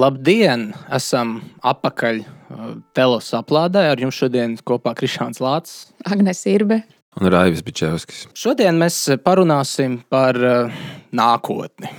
Labdien! 0.00 0.70
Esam 0.96 1.40
apakaļ 1.66 2.20
uh, 2.22 2.70
telos 2.96 3.28
aplādē. 3.36 3.82
Ar 3.92 4.00
jums 4.00 4.16
šodien 4.16 4.56
kopā 4.66 4.94
Krišāns 4.96 5.42
Lācis. 5.42 5.90
Agnēs 6.08 6.40
Irbe. 6.48 6.80
Un 7.20 7.28
Raivis 7.32 7.60
Bičevskis. 7.66 8.22
Šodien 8.38 8.78
mēs 8.80 8.96
parunāsim 9.24 9.98
par 10.12 10.38
uh, 10.38 10.82
nākotni. 11.12 11.90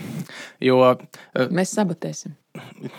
Jo, 0.63 0.80
uh, 0.95 1.49
Mēs 1.53 1.75
sabotēsim. 1.77 2.34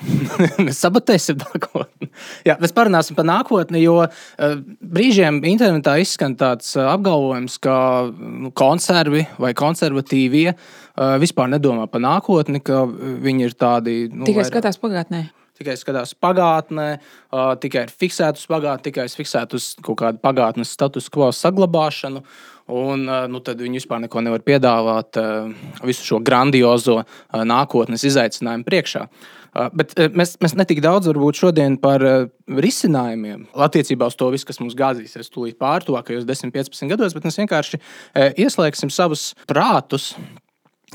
mēs 0.67 0.79
sabotēsim 0.85 1.41
nākotni. 1.41 2.02
Jā, 2.47 2.57
mēs 2.62 2.75
parunāsim 2.77 3.17
par 3.19 3.27
nākotni, 3.29 3.83
jo 3.85 3.99
uh, 4.05 4.57
brīžiem 4.83 5.41
internetā 5.49 5.97
izskan 6.03 6.37
tāds 6.39 6.73
uh, 6.79 6.89
apgalvojums, 6.95 7.59
ka 7.62 7.77
nu, 8.12 8.51
konservi 8.57 9.27
vai 9.43 9.53
konservatīvie 9.59 10.48
uh, 10.53 11.17
vispār 11.23 11.51
nedomā 11.53 11.89
par 11.91 12.03
nākotni, 12.05 12.62
ka 12.65 12.85
viņi 12.89 13.48
ir 13.48 13.57
tādi. 13.59 13.97
Nu, 14.12 14.27
Tikai 14.29 14.43
vairāk- 14.43 14.53
skatās 14.55 14.81
pagātnē. 14.83 15.27
tikai 15.62 15.77
skatās 15.79 16.15
pagātnē, 16.19 16.87
uh, 17.31 17.53
tikai 17.62 17.85
ir 17.87 17.93
fiksēta 17.95 18.41
uz 18.41 18.47
pagātni, 18.51 18.89
tikai 18.89 19.05
ir 19.07 19.12
fiksēta 19.15 19.55
uz 19.55 19.75
kaut 19.83 20.01
kādu 20.01 20.19
pagātnes 20.19 20.73
status 20.75 21.09
quo 21.12 21.29
saglabāšanu. 21.31 22.25
Un, 22.73 23.05
uh, 23.11 23.27
nu, 23.29 23.41
tad 23.45 23.59
viņi 23.61 23.81
vispār 23.83 24.01
neko 24.05 24.23
nevar 24.23 24.41
piedāvāt 24.47 25.19
uh, 25.20 25.53
visu 25.84 26.06
šo 26.06 26.20
grandiozo 26.25 27.00
uh, 27.03 27.43
nākotnes 27.47 28.05
izaicinājumu 28.09 28.67
priekšā. 28.67 29.03
Uh, 29.06 29.42
bet 29.77 29.97
uh, 29.98 30.12
mēs, 30.17 30.36
mēs 30.42 30.56
netik 30.58 30.83
daudz 30.84 31.11
varbūt 31.11 31.42
šodien 31.42 31.78
par 31.83 32.05
uh, 32.06 32.28
risinājumiem 32.48 33.48
attiecībā 33.67 34.09
uz 34.09 34.19
to 34.19 34.31
visu, 34.33 34.48
kas 34.48 34.62
mums 34.62 34.78
gāzīsies 34.78 35.33
tūlīt 35.33 35.59
pārtuvākajos 35.62 36.28
10, 36.28 36.55
15 36.55 36.92
gados, 36.92 37.17
bet 37.17 37.28
mēs 37.28 37.41
vienkārši 37.42 37.81
uh, 37.81 38.31
ieslēgsim 38.41 38.92
savus 38.92 39.33
prātus 39.50 40.12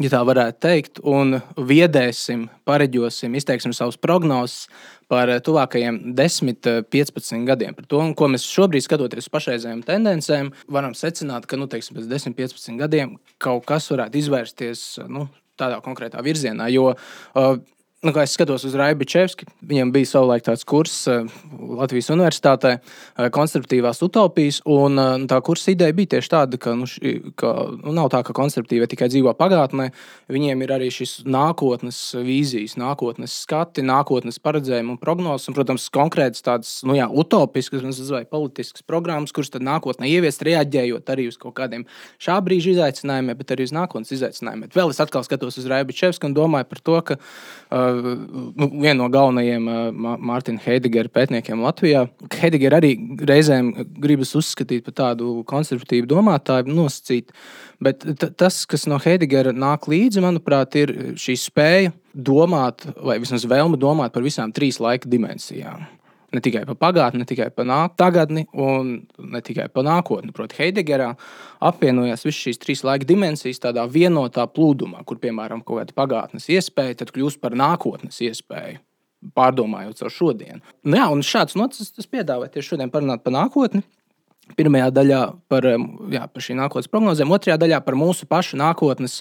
ja 0.04 0.12
tā 0.12 0.20
varētu 0.26 0.62
teikt, 0.62 1.00
un 1.06 1.40
viedēsim, 1.58 2.48
pareģosim, 2.68 3.36
izteiksim 3.38 3.74
savus 3.76 3.98
prognozes 4.02 4.68
par 5.10 5.32
tuvākajiem 5.44 6.14
10, 6.18 6.68
eh, 6.68 6.82
15 6.84 7.48
gadiem. 7.48 7.76
Par 7.76 7.86
to, 7.86 8.02
ko 8.14 8.28
mēs 8.28 8.46
šobrīd, 8.46 8.86
skatoties 8.86 9.26
uz 9.26 9.34
pašreizējām 9.34 9.84
tendencēm, 9.86 10.52
varam 10.68 10.94
secināt, 10.94 11.48
ka 11.48 11.58
nu, 11.58 11.68
teiksim, 11.68 11.98
pēc 11.98 12.08
10, 12.08 12.36
15 12.36 12.78
gadiem 12.78 13.18
kaut 13.40 13.66
kas 13.66 13.90
varētu 13.90 14.22
izvērsties 14.22 15.08
nu, 15.08 15.30
tādā 15.58 15.82
konkrētā 15.82 16.22
virzienā. 16.22 16.70
Jo, 16.70 16.94
uh, 17.36 17.58
Nu, 18.06 18.12
kā 18.14 18.22
es 18.28 18.36
skatos 18.38 18.62
uz 18.62 18.76
Raibu 18.78 19.08
Čevski, 19.10 19.48
viņam 19.66 19.90
bija 19.90 20.06
savulaik 20.06 20.44
tāds 20.46 20.62
kurs 20.70 20.94
uh, 21.10 21.24
Latvijas 21.80 22.12
Universitātē, 22.14 22.76
uh, 22.78 23.26
konstruktīvās 23.34 24.04
utopijas. 24.06 24.60
Un, 24.70 25.00
uh, 25.02 25.16
tā 25.26 25.40
kursa 25.42 25.72
ideja 25.74 25.96
bija 25.98 26.12
tieši 26.12 26.30
tāda, 26.30 26.60
ka, 26.62 26.76
nu, 26.78 26.86
ši, 26.86 27.34
ka 27.42 27.56
nu, 27.72 27.96
nav 27.98 28.12
tā, 28.14 28.20
ka 28.22 28.36
konstruktīvi 28.38 28.86
tikai 28.92 29.08
dzīvo 29.10 29.34
pagātnē. 29.40 29.88
Viņiem 30.30 30.62
ir 30.62 30.74
arī 30.76 30.92
šis 30.94 31.24
nākotnes 31.26 32.04
vīzijas, 32.22 32.76
nākotnes 32.78 33.34
skati, 33.48 33.82
nākotnes 33.90 34.38
paredzējumi 34.46 34.94
un 34.94 35.02
prognozes. 35.02 35.50
Un, 35.50 35.58
protams, 35.58 35.90
konkrētas 35.98 36.46
tādas 36.46 36.76
nu, 36.86 36.94
jā, 37.00 37.10
utopiskas 37.10 37.82
vai 38.14 38.22
politiskas 38.30 38.86
programmas, 38.86 39.34
kuras 39.34 39.50
tad 39.50 39.66
nākotnē 39.66 40.06
ieviest, 40.14 40.46
reaģējot 40.46 41.12
arī 41.16 41.28
uz 41.34 41.42
kaut 41.42 41.58
kādiem 41.58 41.90
šā 42.22 42.38
brīža 42.46 42.76
izaicinājumiem, 42.76 43.42
bet 43.42 43.58
arī 43.58 43.66
uz 43.66 43.74
nākotnes 43.74 44.14
izaicinājumiem. 44.20 44.70
Vēl 44.78 44.94
es 44.94 45.02
atkal 45.02 45.26
skatos 45.26 45.58
uz 45.58 45.66
Raibu 45.74 45.98
Čevski 45.98 46.30
un 46.30 46.38
domāju 46.38 46.70
par 46.70 46.86
to, 46.86 47.02
ka 47.10 47.18
uh, 47.18 47.88
nu, 47.98 48.68
viena 48.74 48.98
no 49.00 49.08
galvenajiem 49.14 49.68
Mārtiņa 50.30 50.64
Heidegera 50.66 51.12
pētniekiem 51.14 51.62
Latvijā. 51.66 52.06
Heidegera 52.38 52.80
arī 52.82 52.94
reizēm 53.28 53.74
gribas 54.04 54.36
uzskatīt 54.38 54.86
par 54.88 54.98
tādu 55.02 55.42
konservatīvu 55.50 56.10
domātāju, 56.12 56.74
nosacīt. 56.78 57.34
Bet 57.84 58.06
tas, 58.40 58.64
kas 58.70 58.88
no 58.90 59.00
Heidegera 59.02 59.54
nāk 59.54 59.90
līdzi, 59.92 60.24
manuprāt, 60.26 60.80
ir 60.80 60.96
šī 61.20 61.38
spēja 61.42 61.94
domāt, 62.14 62.88
vai 63.04 63.20
vismaz 63.22 63.46
vēlme 63.50 63.78
domāt 63.82 64.16
par 64.16 64.26
visām 64.26 64.54
trīs 64.56 64.82
laika 64.82 65.10
dimensijām. 65.10 65.86
Ne 66.36 66.42
tikai 66.44 66.66
par 66.68 66.76
pagātni, 66.76 67.22
ne 67.22 67.28
tikai 67.28 67.48
par 67.56 67.70
tagadni, 67.96 68.44
un 68.52 68.90
ne 69.32 69.42
tikai 69.42 69.70
par 69.72 69.86
nākotni. 69.88 70.34
Proti, 70.36 70.58
Heidegerā 70.60 71.14
apvienojās 71.64 72.26
visas 72.28 72.42
šīs 72.42 72.60
trīs 72.60 72.84
laika 72.84 73.08
dimensijas 73.08 73.64
tādā 73.64 73.86
vienotā 73.88 74.44
plūdumā, 74.52 75.06
kur, 75.08 75.22
piemēram, 75.24 75.64
kaut 75.64 75.80
kāda 75.80 75.96
pagātnes 75.96 76.50
iespēja 76.52 77.08
kļūst 77.16 77.40
par 77.40 77.56
nākotnes 77.56 78.20
iespēju. 78.28 78.82
Pārdomājot 79.38 79.98
savu 79.98 80.12
šodienu. 80.14 80.60
Nu, 80.86 81.00
jā, 81.00 81.08
un 81.10 81.24
šāds 81.26 81.56
nocis 81.58 81.96
es 81.98 82.12
piedāvāju 82.12 82.54
tieši 82.54 82.76
šodien 82.76 82.92
parunāt 82.94 83.24
par 83.24 83.34
nākotni. 83.34 83.82
Pirmajā 84.56 84.88
daļā 84.96 85.20
par, 85.52 85.66
jā, 86.14 86.22
par 86.32 86.44
šī 86.44 86.56
nākotnes 86.58 86.88
prognozēm, 86.92 87.34
otrajā 87.36 87.58
daļā 87.60 87.82
par 87.84 87.98
mūsu 88.00 88.28
pašu 88.30 88.60
nākotnes 88.62 89.20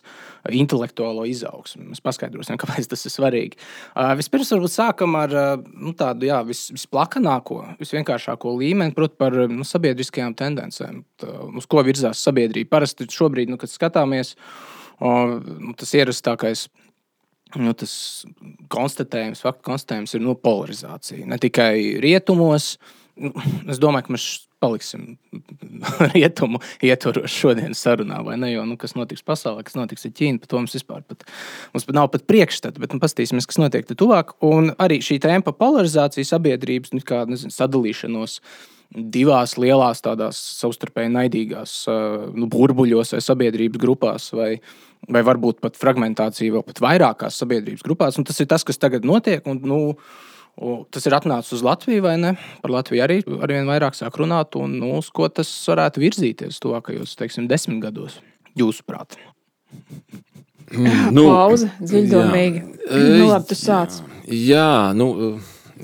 intelektuālo 0.55 1.25
izaugsmu. 1.27 1.89
Mēs 1.91 2.05
paskaidrosim, 2.05 2.59
kāpēc 2.63 2.87
tas 2.93 3.03
ir 3.09 3.15
svarīgi. 3.15 3.59
Uh, 3.91 4.13
vispirms, 4.19 4.53
varbūt 4.55 4.75
sākam 4.77 5.19
ar 5.19 5.35
uh, 5.35 5.51
nu, 5.75 5.93
tādu 5.99 6.31
jā, 6.31 6.39
vis, 6.47 6.67
visplakanāko, 6.77 7.63
visvienkāršāko 7.83 8.55
līmeni, 8.61 8.95
proti, 8.97 9.19
par 9.19 9.37
nu, 9.51 9.67
sabiedriskajām 9.67 10.39
tendencēm, 10.39 11.03
tā, 11.21 11.35
uz 11.59 11.67
ko 11.69 11.83
virzās 11.87 12.23
sabiedrība. 12.23 12.77
Parasti 12.79 13.09
šobrīd, 13.11 13.51
nu, 13.51 13.59
kad 13.61 13.73
skatāmies, 13.73 14.37
uh, 15.03 15.39
tas 15.81 15.97
ierastākais 15.99 16.69
nu, 17.55 17.73
tas 17.79 17.93
konstatējums, 18.73 19.43
faktu 19.45 19.65
konstatējums 19.71 20.17
ir 20.17 20.25
nu, 20.25 20.35
polarizācija. 20.39 21.27
Ne 21.31 21.39
tikai 21.43 21.99
rietumos, 22.03 22.75
es 23.17 23.81
domāju, 23.81 24.07
ka 24.07 24.15
mēs 24.17 24.27
paliksim 24.61 25.17
rietumu 26.15 26.61
ietvaros 26.85 27.33
šodienas 27.33 27.81
sarunā, 27.85 28.21
vai 28.25 28.37
ne? 28.41 28.53
Jo, 28.53 28.67
nu, 28.69 28.77
kas 28.81 28.97
notiks 28.97 29.25
pasaulē, 29.27 29.65
kas 29.67 29.77
notiks 29.79 30.07
ar 30.09 30.15
Ķīnu, 30.17 30.43
par 30.43 30.53
to 30.53 30.61
mums 30.61 30.77
vispār 30.77 31.05
pat, 31.09 31.27
mums 31.75 31.89
pat 31.89 31.99
nav 31.99 32.11
pat 32.13 32.27
priekšstata, 32.29 32.81
bet 32.83 32.95
nu, 32.95 33.01
paskatīsimies, 33.03 33.49
kas 33.49 33.61
notiek 33.63 33.89
tuvāk. 33.93 34.37
Un 34.47 34.73
arī 34.83 35.01
šī 35.05 35.19
tēma 35.25 35.45
par 35.47 35.59
polarizāciju 35.61 36.29
sabiedrības, 36.29 36.95
nu, 36.97 37.05
kā 37.07 37.25
nezinu, 37.29 37.55
sadalīšanos 37.55 38.41
divās 38.95 39.57
lielās, 39.59 40.03
tādās 40.05 40.39
savstarpēji 40.61 41.11
naidīgās 41.17 41.73
nu, 42.37 42.47
burbuļos 42.53 43.17
vai 43.17 43.23
sabiedrības 43.25 43.83
grupās, 43.83 44.29
vai, 44.37 44.53
vai 45.11 45.25
varbūt 45.27 45.59
pat 45.65 45.79
fragmentācija 45.81 46.55
vēl 46.55 46.65
pat 46.69 46.81
vairākās 46.85 47.41
sabiedrības 47.43 47.85
grupās. 47.87 48.21
Un 48.21 48.29
tas 48.29 48.39
ir 48.41 48.49
tas, 48.51 48.65
kas 48.67 48.79
tagad 48.81 49.09
notiek. 49.09 49.43
Un, 49.51 49.61
nu, 49.67 49.81
Un 50.57 50.85
Tas 50.91 51.05
ir 51.05 51.13
atnācis 51.13 51.53
uz 51.59 51.63
Latviju, 51.67 52.01
vai 52.07 52.15
ne? 52.17 52.31
Par 52.63 52.73
Latviju 52.73 53.03
arī 53.05 53.19
ar 53.45 53.51
vien 53.53 53.67
vairāk 53.69 53.97
sāk 53.99 54.15
runāt, 54.17 54.57
un 54.57 54.79
nu, 54.81 54.95
uz 54.97 55.11
ko 55.13 55.29
tas 55.29 55.51
varētu 55.69 56.01
virzīties 56.01 56.61
tuvākajos, 56.65 57.13
teiksim, 57.21 57.45
desmit 57.51 57.83
gados, 57.85 58.21
jūsuprāt. 58.57 59.19
Mm, 60.73 61.13
Nu, 61.15 61.27
Pauze, 61.29 61.69
dziļdomīgi. 61.79 62.63
Nu, 62.89 63.29
labi, 63.29 63.47
tu 63.53 63.55
sāc. 63.59 64.01
Jā, 64.27 64.93
nu. 64.97 65.11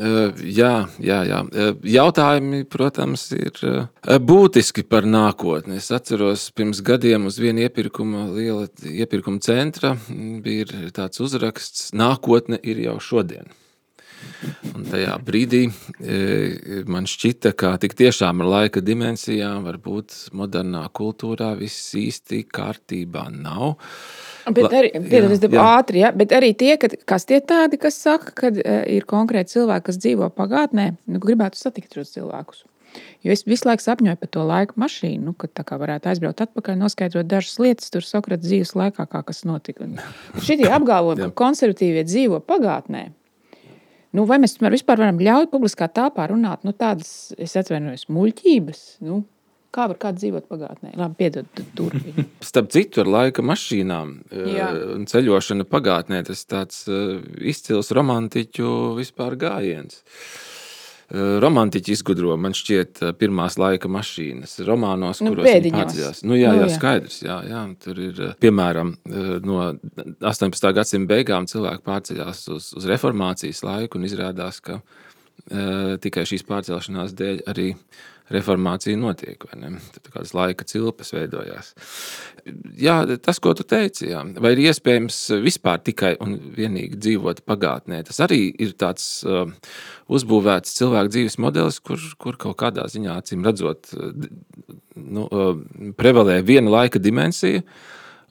eh, 0.00 0.33
Jā, 0.56 0.89
jā, 0.99 1.19
jā. 1.28 1.39
Eh, 1.53 1.72
Jautājumi, 1.93 2.65
protams, 2.65 3.28
ir 3.37 3.53
eh, 3.69 4.19
būtiski 4.19 4.83
par 4.89 5.04
nākotni. 5.04 5.77
Es 5.77 5.91
atceros, 5.93 6.49
pirms 6.56 6.81
gadiem 6.83 7.27
uz 7.28 7.37
viena 7.39 7.66
iepirkuma, 7.69 8.25
liela 8.33 8.66
iepirkuma 8.83 9.39
centra 9.44 9.94
bija 10.09 10.89
tāds 10.97 11.21
uzraksts: 11.21 11.91
Nākotne 11.93 12.59
ir 12.62 12.81
jau 12.89 12.97
šodien. 12.99 13.53
Un 14.72 14.87
tajā 14.88 15.15
brīdī 15.22 15.62
e, 15.69 16.83
man 16.91 17.06
šķita, 17.10 17.53
ka 17.59 17.75
tik 17.83 17.94
tiešām 17.99 18.43
ar 18.43 18.50
laika 18.56 18.83
dimensijām, 18.84 19.66
varbūt 19.69 20.16
modernā 20.38 20.84
kultūrā 20.97 21.53
viss 21.59 21.92
īsti 21.98 22.42
kārtībā 22.51 23.28
nav. 23.34 23.77
Bet 24.51 24.74
arī, 24.74 24.91
piedod, 25.07 25.36
jā, 25.36 25.53
jā. 25.53 25.69
ātri, 25.78 26.03
ja? 26.03 26.10
bet 26.16 26.34
arī 26.34 26.51
tie, 26.59 26.74
kad, 26.80 26.97
kas 27.07 27.28
tie 27.28 27.39
tādi, 27.47 27.78
kas 27.83 28.01
saka, 28.03 28.34
ka 28.34 28.51
uh, 28.51 28.83
ir 28.91 29.07
konkrēti 29.07 29.59
cilvēki, 29.59 29.86
kas 29.91 30.03
dzīvo 30.03 30.33
pagātnē, 30.34 30.92
nu, 31.07 31.22
gribētu 31.22 31.60
satikt 31.60 31.95
šos 31.98 32.16
cilvēkus. 32.16 32.66
Jo 33.24 33.33
es 33.33 33.45
visu 33.47 33.69
laiku 33.69 33.84
sapņoju 33.84 34.19
par 34.21 34.30
to 34.34 34.45
laika 34.45 34.77
mašīnu, 34.83 35.30
nu, 35.30 35.34
kad 35.39 35.53
tā 35.57 35.65
kā 35.66 35.78
varētu 35.80 36.10
aizbraukt 36.10 36.42
atpakaļ, 36.45 36.77
noskaidrot 36.80 37.30
dažas 37.30 37.54
lietas, 37.63 37.92
tur 37.95 38.04
Sokrates 38.04 38.48
dzīves 38.48 38.74
laikā, 38.77 39.07
kā 39.09 39.22
kas 39.28 39.45
notika. 39.48 39.89
Šī 40.45 40.59
apgalvojuma, 40.66 41.30
ka 41.30 41.39
konservatīvie 41.45 42.04
dzīvo 42.09 42.42
pagātnē. 42.48 43.07
Nu, 44.12 44.26
vai 44.28 44.38
mēs 44.42 44.59
vispār 44.60 45.00
varam 45.00 45.20
ļaut 45.22 45.53
publiskā 45.53 45.88
telpā 45.88 46.28
runāt 46.30 46.66
nu, 46.68 46.74
tādas, 46.76 47.32
es 47.41 47.56
atvainojos, 47.56 48.06
muļķības? 48.12 48.82
Nu, 49.09 49.22
kā 49.72 49.86
var 49.88 49.98
kāds 50.00 50.20
dzīvot 50.20 50.48
pagātnē? 50.53 50.92
Labi, 51.00 51.16
piedod, 51.22 51.48
tu 51.56 51.64
turpini. 51.78 52.26
Starp 52.53 52.68
citu, 52.74 53.03
ar 53.04 53.12
laika 53.16 53.44
mašīnām 53.47 54.14
e, 54.28 54.47
Jā. 54.59 54.70
un 54.98 55.09
ceļošanu 55.09 55.68
pagātnē, 55.70 56.20
tas 56.28 56.44
tāds 56.44 56.84
e, 56.92 57.03
izcils 57.53 57.92
romantiķu 57.97 58.72
vispār 59.00 59.38
gājiens. 59.41 60.03
E, 60.03 60.52
Romantiķi 61.12 61.92
izgudro, 61.92 62.36
man 62.41 62.54
šķiet, 62.56 63.03
e, 63.04 63.10
pirmās 63.20 63.59
laika 63.60 63.91
mašīnas 63.92 64.54
romānos, 64.64 65.20
Nu, 65.20 65.34
kuros 65.34 65.44
viņi 65.48 65.72
pārceļās. 65.74 66.22
Nu, 66.24 66.38
jā, 66.38 66.54
Nu, 66.54 66.62
jā, 66.62 66.68
jā. 66.70 66.76
skaidrs. 66.78 67.18
Jā, 67.26 67.38
jā. 67.48 67.62
Tur 67.84 68.00
ir, 68.00 68.20
e, 68.20 68.30
piemēram, 68.41 68.94
no 69.44 69.59
18. 70.24 70.72
gadsimta 70.78 71.12
beigām 71.14 71.48
cilvēki 71.50 71.84
pārceļās 71.84 72.47
uz, 72.56 72.70
uz 72.80 72.88
reformācijas 72.88 73.60
laiku 73.66 74.00
un 74.00 74.09
izrādās, 74.09 74.62
ka 74.64 74.80
tikai 76.00 76.22
šīs 76.28 76.44
pārcelšanās 76.47 77.12
dēļ 77.18 77.41
arī 77.50 77.72
reformācija 78.33 78.98
notiek. 78.98 79.42
Tad 79.42 80.10
kādas 80.13 80.34
laika 80.36 80.66
cilpas 80.69 81.13
veidojās. 81.15 81.72
Jā, 82.78 83.01
tas, 83.22 83.41
ko 83.42 83.54
tu 83.59 83.66
teici, 83.69 84.09
jā. 84.10 84.22
vai 84.42 84.54
ir 84.54 84.65
iespējams 84.66 85.19
vispār 85.42 85.83
tikai 85.84 86.15
un 86.22 86.36
vienīgi 86.57 86.98
dzīvot 86.98 87.45
pagātnē, 87.48 88.03
tas 88.09 88.21
arī 88.24 88.45
ir 88.63 88.74
tāds 88.78 89.07
uh, 89.27 89.47
uzbūvēts 90.13 90.77
cilvēku 90.78 91.15
dzīves 91.15 91.39
modelis, 91.42 91.80
kur, 91.84 92.03
kur 92.19 92.39
kaut 92.41 92.59
kādā 92.65 92.89
ziņā, 92.91 93.19
acīm 93.22 93.47
redzot, 93.47 93.92
nu, 94.97 95.27
uh, 95.27 95.53
prevalē 95.98 96.41
viena 96.47 96.72
laika 96.80 97.03
dimensija. 97.03 97.63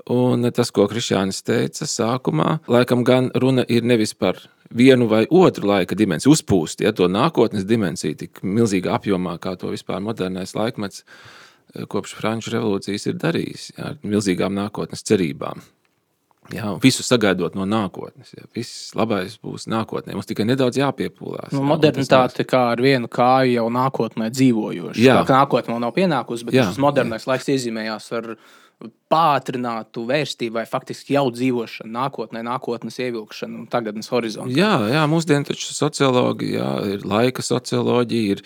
Un 0.09 0.47
tas, 0.55 0.71
ko 0.73 0.87
Krišjānis 0.89 1.43
teica 1.45 1.85
sākumā, 1.85 2.57
laikam 2.71 3.03
gan 3.05 3.29
runa 3.37 3.65
ir 3.69 3.85
nevis 3.85 4.15
par 4.17 4.39
vienu 4.73 5.07
vai 5.11 5.25
otru 5.29 5.67
laika 5.67 5.95
dimensiju, 5.95 6.33
uzpūst 6.33 6.81
ja, 6.81 6.93
to 6.95 7.09
nākotnes 7.11 7.67
dimensiju 7.67 8.17
tik 8.23 8.41
milzīgā 8.41 8.95
apjomā, 8.97 9.37
kā 9.41 9.53
to 9.59 9.69
vispār 9.73 10.01
modernais 10.01 10.55
laikmets 10.55 11.03
eh, 11.03 11.85
kopš 11.85 12.15
Franču 12.17 12.55
revolūcijas 12.55 13.11
ir 13.11 13.19
darījis, 13.21 13.67
ja, 13.75 13.91
ar 13.91 14.01
milzīgām 14.01 14.55
nākotnes 14.57 15.05
cerībām. 15.05 15.61
Jā, 16.51 16.71
visu 16.81 17.03
sagaidot 17.05 17.53
no 17.55 17.67
nākotnes. 17.69 18.31
Jā. 18.33 18.47
Viss 18.55 18.95
labais 18.97 19.37
būs 19.39 19.67
nākotnē. 19.71 20.15
Mums 20.17 20.27
tikai 20.27 20.43
nedaudz 20.49 20.79
jāpiepūlās. 20.81 21.53
Nu, 21.53 21.61
modernitāte 21.63 22.43
kā 22.49 22.63
ar 22.73 22.81
vienu 22.81 23.07
kāju 23.11 23.53
jau 23.53 23.67
nākotnē 23.71 24.31
dzīvojoša. 24.33 24.99
Jā, 24.99 25.19
tā, 25.21 25.37
nākotnē 25.37 25.77
nav 25.79 25.93
pienākusi, 25.95 26.47
bet 26.47 26.57
jā, 26.57 26.65
šis 26.67 26.81
modernais 26.81 27.27
jā. 27.27 27.31
laiks 27.31 27.47
iezīmējās 27.53 28.09
ar 28.17 28.31
pātrinātu 29.11 30.05
vērstību 30.07 30.55
vai 30.55 30.63
faktiski 30.69 31.17
jau 31.17 31.25
dzīvošanu, 31.33 31.91
nākotnē, 31.91 32.43
nākotnes 32.47 32.97
ievilkšanu 33.03 33.59
un 33.59 33.67
tagadnes 33.71 34.07
horizontu. 34.11 34.53
Jā, 34.55 34.71
jā 34.91 35.01
mūsdienu 35.11 35.49
taču 35.49 35.73
sociologi, 35.75 36.53
jā, 36.55 36.69
ir 36.93 37.03
laika 37.07 37.43
socioloģija, 37.43 38.37
ir, 38.37 38.43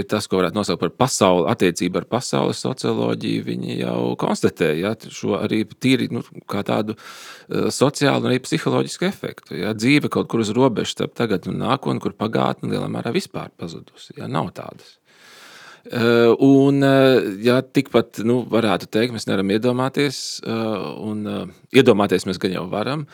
ir 0.00 0.06
tas, 0.08 0.28
ko 0.28 0.40
varētu 0.40 0.56
nosaukt 0.56 0.82
par 0.84 0.94
pasauli, 1.04 1.48
attiecību 1.52 2.00
ar 2.00 2.08
pasaules 2.16 2.62
socioloģiju. 2.64 3.44
Viņi 3.48 3.80
jau 3.82 3.98
konstatē 4.20 4.72
jā, 4.78 4.94
šo 5.12 5.36
arī 5.42 5.64
tīri 5.76 6.08
nu, 6.14 6.24
kā 6.48 6.64
tādu 6.66 6.96
uh, 6.96 7.68
sociālu 7.74 8.24
un 8.24 8.32
arī 8.32 8.40
psiholoģisku 8.44 9.08
efektu. 9.10 9.58
Jā. 9.60 9.74
Dzīve 9.76 10.12
kaut 10.12 10.30
kur 10.32 10.44
uz 10.44 10.54
robežas 10.56 10.96
starp 10.96 11.18
tagad 11.20 11.50
un 11.50 11.60
nākotni, 11.60 12.00
kur 12.04 12.16
pagātne 12.16 12.72
lielā 12.72 12.88
mērā 12.92 13.12
vispār 13.14 13.52
pazudusi. 13.60 14.16
Jā, 14.16 14.30
nav 14.30 14.54
tādas. 14.56 14.96
Un, 15.88 16.82
ja 17.44 17.60
tikpat 17.64 18.20
nu, 18.28 18.42
varētu 18.50 18.90
teikt, 18.92 19.14
mēs 19.14 19.24
nevaram 19.28 19.52
iedomāties, 19.54 20.18
un 20.44 21.22
iedomāties 21.72 22.26
mēs 22.28 22.40
gan 22.42 22.52
jau 22.58 22.66
varam, 22.68 23.06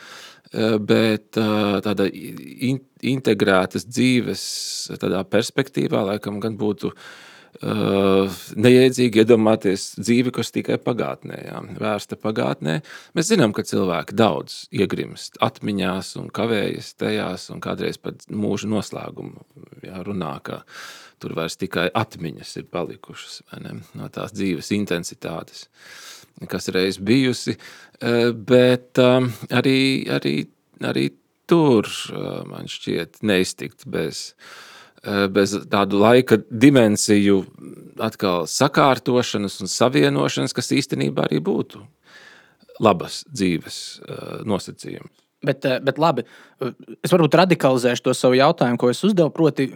bet 0.83 1.39
tāda 1.85 2.09
integrētas 2.11 3.87
dzīves 3.87 4.43
perspektīvā 5.31 6.03
laikam 6.09 6.41
gan 6.43 6.59
būtu 6.59 6.91
neiedzīgi 8.59 9.21
iedomāties 9.23 9.93
dzīvi, 10.01 10.33
kas 10.35 10.51
tikai 10.51 10.75
pagātnē, 10.83 11.37
jā, 11.45 11.61
vērsta 11.79 12.17
pagātnē. 12.19 12.81
Mēs 13.15 13.29
zinām, 13.31 13.55
ka 13.55 13.63
cilvēki 13.63 14.17
daudz 14.19 14.65
iegrimst 14.75 15.39
atmiņās 15.39 16.17
un 16.19 16.27
kavējas 16.35 16.91
tajās, 16.99 17.47
un 17.55 17.63
kādreiz 17.63 17.95
pat 18.01 18.27
mūža 18.27 18.67
noslēgumu 18.75 19.47
jā, 19.87 20.03
runā, 20.03 20.35
ka 20.43 20.65
Tur 21.21 21.35
vairs 21.37 21.55
tikai 21.59 21.87
atmiņas 21.95 22.51
ir 22.59 22.67
palikušas 22.71 23.39
ne, 23.63 23.77
no 23.95 24.09
tās 24.13 24.33
dzīves 24.35 24.71
intensitātes, 24.75 25.67
kas 26.51 26.67
reiz 26.75 26.99
bijusi. 26.99 27.55
E, 27.55 28.31
bet 28.35 28.99
um, 28.99 29.29
arī, 29.55 29.79
arī, 30.11 30.35
arī 30.83 31.09
tur 31.47 31.87
e, 31.87 32.21
man 32.49 32.67
šķiet 32.71 33.21
neiztikt 33.23 33.87
bez, 33.87 34.27
e, 35.03 35.25
bez 35.31 35.55
tādu 35.71 36.03
laika 36.03 36.41
dimensiju 36.51 37.43
atkal 38.03 38.49
sakārtošanas 38.51 39.61
un 39.63 39.71
savienošanas, 39.71 40.55
kas 40.55 40.73
īstenībā 40.75 41.29
arī 41.29 41.39
būtu 41.39 41.85
labas 42.83 43.23
dzīves 43.31 43.77
nosacījums. 44.43 45.24
Bet, 45.45 45.65
eh, 45.65 45.77
bet 45.85 45.99
labi, 46.01 46.25
es 47.03 47.13
varbūt 47.13 47.37
radikalizēšu 47.41 48.07
to 48.07 48.15
savu 48.17 48.39
jautājumu, 48.39 48.79
ko 48.81 48.89
es 48.91 49.03
uzdevu. 49.05 49.33
Proti, 49.35 49.67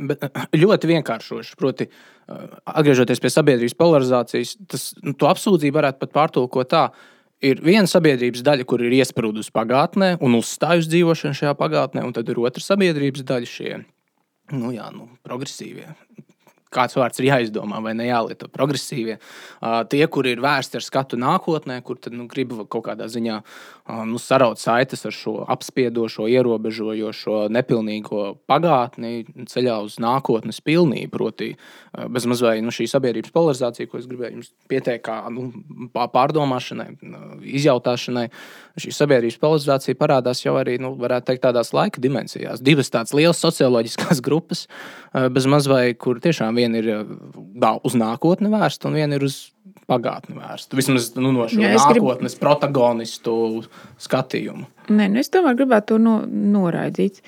ļoti 0.63 0.91
vienkāršošu. 0.93 1.55
Proti, 1.59 1.89
eh, 1.89 2.57
atgriežoties 2.73 3.21
pie 3.21 3.33
sabiedrības 3.33 3.77
polarizācijas, 3.77 4.55
tas 4.67 4.89
nu, 5.03 5.13
apsūdzību 5.13 5.79
varētu 5.79 6.01
pat 6.05 6.15
pārtulkot 6.17 6.73
tā. 6.73 6.89
Ir 7.39 7.61
viena 7.63 7.87
sabiedrības 7.87 8.43
daļa, 8.43 8.65
kur 8.67 8.81
ir 8.83 8.97
iesprūdusi 8.97 9.53
pagātnē 9.55 10.17
un 10.19 10.35
uzstājusi 10.41 10.91
dzīvošanu 10.91 11.37
šajā 11.39 11.53
pagātnē, 11.55 12.03
un 12.03 12.11
tad 12.11 12.27
ir 12.27 12.41
otra 12.41 12.59
sabiedrības 12.59 13.23
daļa, 13.23 13.47
šie 13.47 13.77
nu, 14.51 14.73
jā, 14.73 14.89
nu, 14.91 15.07
progresīvie, 15.25 15.87
kāds 16.73 16.97
vārds 16.97 17.19
ir 17.21 17.29
jāizdomā 17.29 17.81
vai 17.83 17.95
ne 17.97 18.07
jālieto. 18.09 18.49
Progresīvie, 18.53 19.17
uh, 19.17 19.81
tie, 19.89 20.03
kuri 20.11 20.35
ir 20.35 20.43
vērsti 20.43 20.79
ar 20.79 20.85
skatu 20.85 21.19
nākotnē, 21.19 21.79
kur 21.85 21.99
tad, 22.01 22.15
nu, 22.17 22.27
grib 22.29 22.53
kaut 22.69 22.85
kādā 22.85 23.09
ziņā 23.09 23.39
uh, 23.41 24.03
nu, 24.09 24.21
saraut 24.21 24.61
saites 24.61 25.05
ar 25.09 25.15
šo 25.15 25.35
apspiedošo, 25.49 26.27
ierobežojošo, 26.29 27.41
nepilnīgo 27.55 28.23
pagātni 28.49 29.25
ceļā 29.49 29.79
uz 29.85 29.97
nākotnes 30.03 30.61
pilnību. 30.65 31.11
Proti, 31.19 31.51
uh, 31.55 32.05
bez 32.11 32.29
mazliet 32.29 32.63
nu, 32.65 32.73
šī 32.75 32.89
sabiedrības 32.91 33.33
polarizācija, 33.33 33.89
ko 33.89 34.01
es 34.01 34.07
gribēju 34.09 34.39
jums 34.39 34.53
pieteikt, 34.69 35.07
kā 35.09 35.21
nu, 35.33 35.49
pārdomāšanai, 35.97 36.91
izjautāšanai. 37.59 38.27
Šī 38.79 38.93
sabiedrības 38.95 39.39
polarizācija 39.41 39.97
parādās 39.99 40.43
jau 40.45 40.55
arī, 40.59 40.77
nu, 40.81 40.93
varētu 40.99 41.29
teikt, 41.29 41.43
tādās 41.45 41.73
laika 41.75 42.01
dimensijās. 42.03 42.63
Divas 42.63 42.91
tādas 42.93 43.13
lielas 43.17 43.41
socioloģiskās 43.43 44.21
grupas, 44.27 44.65
bez 45.13 45.47
mazliet, 45.49 45.99
kur 46.01 46.21
tiešām 46.23 46.59
viena 46.59 46.81
ir 46.81 46.91
uz 47.83 47.97
nākotni 47.99 48.51
vērsta, 48.53 48.89
un 48.89 48.99
viena 48.99 49.19
ir 49.19 49.27
uz 49.27 49.41
pagātni 49.89 50.37
vērsta. 50.37 50.77
Vismaz 50.77 51.11
nu, 51.17 51.31
no 51.35 51.47
Jā, 51.49 51.73
nākotnes 51.75 52.35
grib... 52.35 52.43
protagonistu 52.43 53.33
skatījumu. 54.01 54.67
Nē, 54.93 55.09
nu 55.13 55.21
es 55.21 55.31
tomēr 55.33 55.57
gribētu 55.59 55.95
to 55.95 56.03
no, 56.03 56.19
noraidīt. 56.27 57.23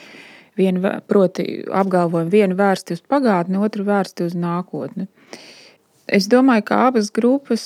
Vienu, 0.60 0.84
proti, 1.08 1.62
apgalvojumu 1.64 2.32
vienu 2.32 2.58
vērsti 2.60 2.98
uz 2.98 3.04
pagātni, 3.08 3.60
otru 3.64 3.86
vērsti 3.88 4.28
uz 4.28 4.36
nākotni. 4.38 5.08
Es 6.12 6.28
domāju, 6.30 6.66
ka 6.68 6.82
abas 6.90 7.08
grupas 7.16 7.64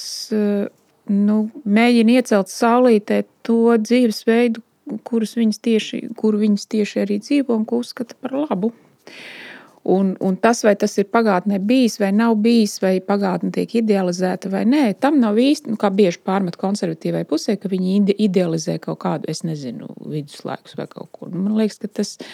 nu, 1.11 1.37
mēģina 1.65 2.19
iecelt 2.19 2.51
saulītē 2.51 3.23
to 3.45 3.77
dzīvesveidu, 3.81 4.63
kurus 5.07 5.35
viņas 5.37 5.63
tieši, 5.65 6.01
kuru 6.17 6.43
viņas 6.43 6.67
tieši 6.71 7.01
arī 7.05 7.19
dzīvo 7.23 7.55
un 7.57 7.65
ko 7.69 7.81
uzskata 7.83 8.17
par 8.21 8.35
labu. 8.45 8.73
Un, 9.85 10.15
un 10.25 10.37
tas, 10.41 10.63
vai 10.65 10.73
tas 10.81 10.95
ir 10.97 11.05
pagātnē 11.13 11.59
bijis 11.61 11.99
vai 12.01 12.09
nav 12.09 12.39
bijis, 12.41 12.79
vai 12.81 12.95
pagātne 13.05 13.51
tiek 13.53 13.75
idealizēta 13.83 14.49
vai 14.49 14.63
nē, 14.65 14.85
tam 14.97 15.19
nav 15.21 15.37
īsti, 15.37 15.69
nu, 15.69 15.77
kā 15.81 15.91
bieži 15.93 16.23
pārmet 16.25 16.57
konservatīvai 16.57 17.21
pusē, 17.29 17.53
ka 17.61 17.69
viņi 17.69 18.15
idealizē 18.17 18.79
kaut 18.81 19.03
kādu, 19.05 19.29
es 19.29 19.43
nezinu, 19.45 19.91
viduslaikus 20.09 20.73
vai 20.79 20.87
kaut 20.89 21.11
ko. 21.13 21.29
Nu, 21.29 21.43
man 21.43 21.59
liekas, 21.59 21.77
ka 21.83 21.91
tas 22.01 22.15
ir 22.17 22.33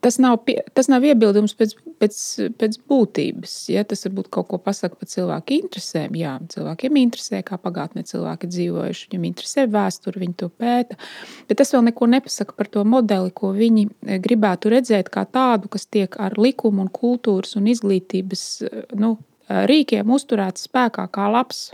tas 0.00 0.16
nav, 0.18 0.38
pie, 0.46 0.56
tas 0.74 0.88
nav 0.88 1.04
iebildums 1.04 1.52
pēc, 1.58 1.74
pēc, 2.00 2.16
pēc 2.58 2.78
būtības. 2.88 3.52
Ja? 3.74 3.84
Tas 3.88 4.06
varbūt 4.06 4.30
kaut 4.32 4.48
ko 4.50 4.58
pasaka 4.62 4.96
par 4.98 5.10
cilvēku 5.10 5.58
interesēm. 5.58 6.16
Jā, 6.18 6.36
cilvēkiem 6.54 6.98
interesē, 7.02 7.42
kā 7.46 7.58
pagātnē 7.60 8.06
cilvēki 8.08 8.50
dzīvojuši. 8.50 9.10
Viņam 9.12 9.28
interesē 9.28 9.66
vēsture, 9.70 10.22
viņi 10.22 10.36
to 10.40 10.48
pēta. 10.48 10.98
Bet 11.48 11.60
tas 11.60 11.74
vēl 11.74 11.86
neko 11.90 12.08
nepasaka 12.14 12.56
par 12.56 12.72
to 12.72 12.86
modeli, 12.88 13.34
ko 13.36 13.52
viņi 13.56 13.86
eh, 13.88 14.18
gribētu 14.24 14.72
redzēt 14.72 15.12
kā 15.12 15.26
tādu, 15.28 15.70
kas 15.72 15.86
tiek 15.86 16.16
ar 16.20 16.38
likumu, 16.40 16.86
un 16.86 16.92
kultūras 16.92 17.56
un 17.60 17.68
izglītības 17.70 18.46
eh, 18.64 18.82
nu, 19.00 19.16
rīkiem 19.44 20.08
uzturēts 20.08 20.70
spēkā 20.70 21.04
kā 21.12 21.28
labs. 21.28 21.68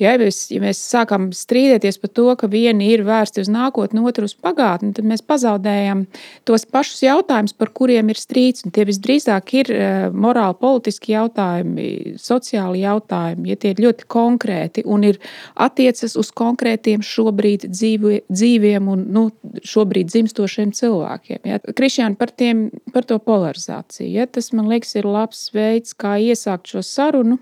Ja 0.00 0.14
mēs, 0.16 0.46
ja 0.48 0.62
mēs 0.62 0.78
sākam 0.80 1.28
strīdēties 1.36 1.98
par 2.00 2.10
to, 2.16 2.26
ka 2.40 2.48
viena 2.48 2.86
ir 2.86 3.02
vērsta 3.04 3.42
uz 3.42 3.50
nākotni, 3.52 4.00
otra 4.08 4.24
uz 4.24 4.32
pagātni, 4.32 4.94
tad 4.96 5.04
mēs 5.08 5.20
pazaudējam 5.28 6.06
tos 6.48 6.64
pašus 6.64 7.02
jautājumus, 7.04 7.52
par 7.60 7.72
kuriem 7.76 8.08
ir 8.08 8.20
strīds. 8.20 8.64
Tie 8.72 8.86
visdrīzāk 8.88 9.52
ir 9.60 9.72
eh, 9.74 10.06
morāli, 10.08 10.56
politiski 10.60 11.12
jautājumi, 11.12 12.14
sociāli 12.20 12.84
jautājumi, 12.86 13.52
ja 13.52 13.58
tie 13.60 13.74
ir 13.74 13.84
ļoti 13.84 14.08
konkrēti 14.10 14.86
un 14.88 15.04
ir 15.10 15.20
attiecas 15.60 16.16
uz 16.20 16.32
konkrētiem 16.32 17.04
šobrīd 17.04 17.68
dzīvi, 17.68 18.22
dzīviem 18.32 18.88
un 18.94 19.04
nu, 19.12 19.26
šobrīd 19.68 20.08
dzimstošiem 20.08 20.72
cilvēkiem. 20.80 21.44
Ja. 21.44 21.60
Krišjāni 21.60 22.16
par, 22.16 22.32
tiem, 22.32 22.70
par 22.94 23.04
to 23.04 23.20
polarizāciju. 23.20 24.08
Ja. 24.16 24.28
Tas 24.30 24.52
man 24.56 24.72
liekas 24.72 24.96
ir 24.96 25.08
labs 25.08 25.50
veids, 25.52 25.92
kā 25.92 26.16
iesākt 26.24 26.72
šo 26.72 26.84
sarunu 26.86 27.36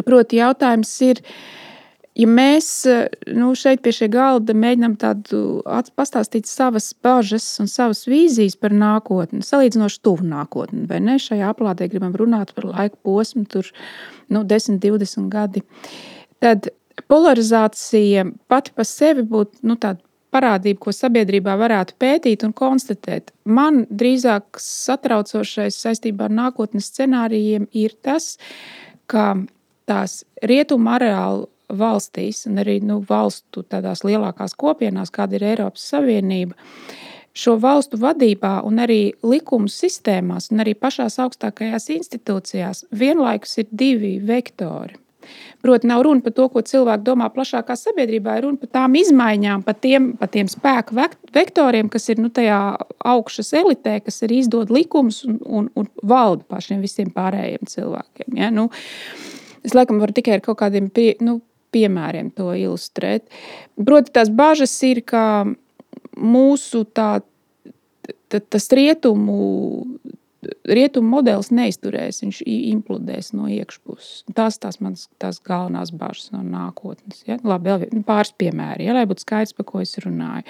Proti, 0.00 0.38
jautājums 0.40 0.92
ir, 1.04 1.20
ja 2.16 2.28
mēs 2.28 2.68
nu, 3.36 3.52
šeit 3.58 3.82
pie 3.84 3.92
šī 3.96 4.08
galda 4.12 4.56
mēģinām 4.56 4.96
pastāstīt 5.96 6.48
savas 6.48 6.92
bažas 7.04 7.46
un 7.62 7.70
savas 7.70 8.04
vīzijas 8.08 8.56
par 8.60 8.74
nākotni, 8.76 9.44
salīdzinoši 9.46 10.00
tuvu 10.04 10.28
nākotni, 10.28 10.86
vai 10.90 11.02
ne? 11.04 11.18
Šajā 11.22 11.52
aplādē 11.52 11.90
gribam 11.92 12.16
runāt 12.18 12.54
par 12.56 12.70
laika 12.70 12.96
posmu, 13.04 13.44
tur 13.50 13.68
nu, 14.32 14.44
10, 14.48 14.80
20 14.82 15.28
gadi. 15.32 15.64
Tad 16.42 16.72
polarizācija 17.08 18.26
pati 18.50 18.72
par 18.76 18.88
sevi 18.88 19.24
būtu 19.28 19.62
nu, 19.68 19.76
tāda 19.80 20.00
parādība, 20.32 20.80
ko 20.86 20.94
sabiedrībā 20.96 21.54
varētu 21.60 21.96
pētīt 22.00 22.44
un 22.46 22.54
konstatēt. 22.56 23.32
Man 23.44 23.84
drīzāk 23.90 24.60
satraucošais 24.60 25.76
saistībā 25.84 26.28
ar 26.28 26.36
nākotnes 26.38 26.88
scenārijiem 26.92 27.68
ir 27.76 27.96
tas, 28.04 28.36
ka 29.10 29.34
tās 29.92 30.22
rietumu 30.42 30.96
areālu 30.96 31.48
valstīs 31.72 32.46
un 32.48 32.60
arī 32.62 32.78
nu, 32.84 33.00
valstu 33.08 33.64
tādās 33.64 34.04
lielākās 34.06 34.56
kopienās, 34.58 35.12
kāda 35.12 35.38
ir 35.38 35.46
Eiropas 35.52 35.84
Savienība, 35.92 36.56
šo 37.32 37.56
valstu 37.60 38.00
vadībā 38.00 38.58
un 38.68 38.80
arī 38.82 39.14
likumu 39.24 39.70
sistēmās 39.72 40.50
un 40.52 40.64
arī 40.64 40.74
pašās 40.76 41.18
augstākajās 41.22 41.88
institūcijās 41.96 42.86
vienlaikus 42.92 43.62
ir 43.62 43.70
divi 43.70 44.18
vektori. 44.20 44.98
Proti, 45.62 45.86
nav 45.86 46.02
runa 46.02 46.20
par 46.20 46.32
to, 46.34 46.48
ko 46.50 46.60
cilvēki 46.66 47.04
domā 47.06 47.28
plašākā 47.30 47.76
sabiedrībā, 47.78 48.34
ir 48.36 48.46
runa 48.48 48.58
par 48.58 48.70
tām 48.74 48.96
izmaiņām, 48.98 49.62
par 49.62 49.76
tiem, 49.78 50.08
par 50.18 50.32
tiem 50.34 50.48
spēku 50.50 50.96
vektoriem, 51.32 51.90
kas 51.92 52.10
ir 52.10 52.18
nu, 52.18 52.32
tajā 52.34 52.58
augšas 53.12 53.52
elitē, 53.60 54.00
kas 54.02 54.18
arī 54.26 54.40
izdod 54.42 54.74
likumus 54.74 55.22
un, 55.28 55.38
un, 55.46 55.70
un 55.78 55.86
valda 56.02 56.42
pār 56.50 56.66
šiem 56.66 56.82
visiem 56.82 57.14
pārējiem 57.14 57.70
cilvēkiem. 57.70 58.34
Ja? 58.42 58.50
Nu, 58.50 58.66
es 59.66 59.76
laikam 59.76 60.00
varu 60.02 60.14
tikai 60.16 60.38
ar 60.38 60.44
kaut 60.44 60.60
kādiem 60.62 60.90
pie, 60.92 61.12
nu, 61.24 61.40
piemēriem 61.72 62.30
to 62.36 62.50
ilustrēt. 62.58 63.28
Proti, 63.80 64.12
tās 64.14 64.30
bažas 64.32 64.74
ir, 64.84 65.02
ka 65.08 65.44
mūsu 66.18 66.84
tā, 66.92 67.22
tas 68.28 68.68
rietumu 68.76 69.38
rietumu 70.66 71.16
modelis 71.16 71.52
neizturēs, 71.54 72.22
viņš 72.24 72.40
implodēs 72.46 73.30
no 73.36 73.46
iekšpuses. 73.50 74.24
Tas 74.34 74.58
tās 74.62 74.80
manas 74.82 75.06
tās 75.22 75.38
galvenās 75.44 75.92
bažas 75.94 76.32
no 76.34 76.42
nākotnes. 76.42 77.22
Ja? 77.28 77.38
Labi, 77.46 77.70
vēl 77.70 77.86
nu, 77.94 78.02
pāris 78.06 78.34
piemēri, 78.38 78.88
ja? 78.88 78.96
lai 78.96 79.06
būtu 79.10 79.26
skaidrs, 79.26 79.54
par 79.58 79.68
ko 79.68 79.82
es 79.84 79.94
runāju. 80.02 80.46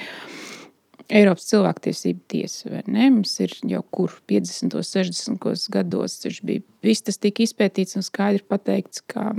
Eiropas 1.09 1.49
cilvēktiesība 1.50 2.21
tiesa, 2.30 2.68
vai 2.73 2.82
ne? 2.87 3.09
Mums 3.14 3.35
ir 3.42 3.54
jau 3.68 3.82
kur 3.94 4.14
50, 4.30 4.76
60 4.87 5.66
gados 5.73 6.18
bija, 6.44 6.62
viss 6.85 7.06
tas 7.06 7.18
tika 7.23 7.44
izpētīts 7.47 7.99
un 7.99 8.06
skaidri 8.06 8.44
pateikts, 8.49 9.02
ka 9.11 9.32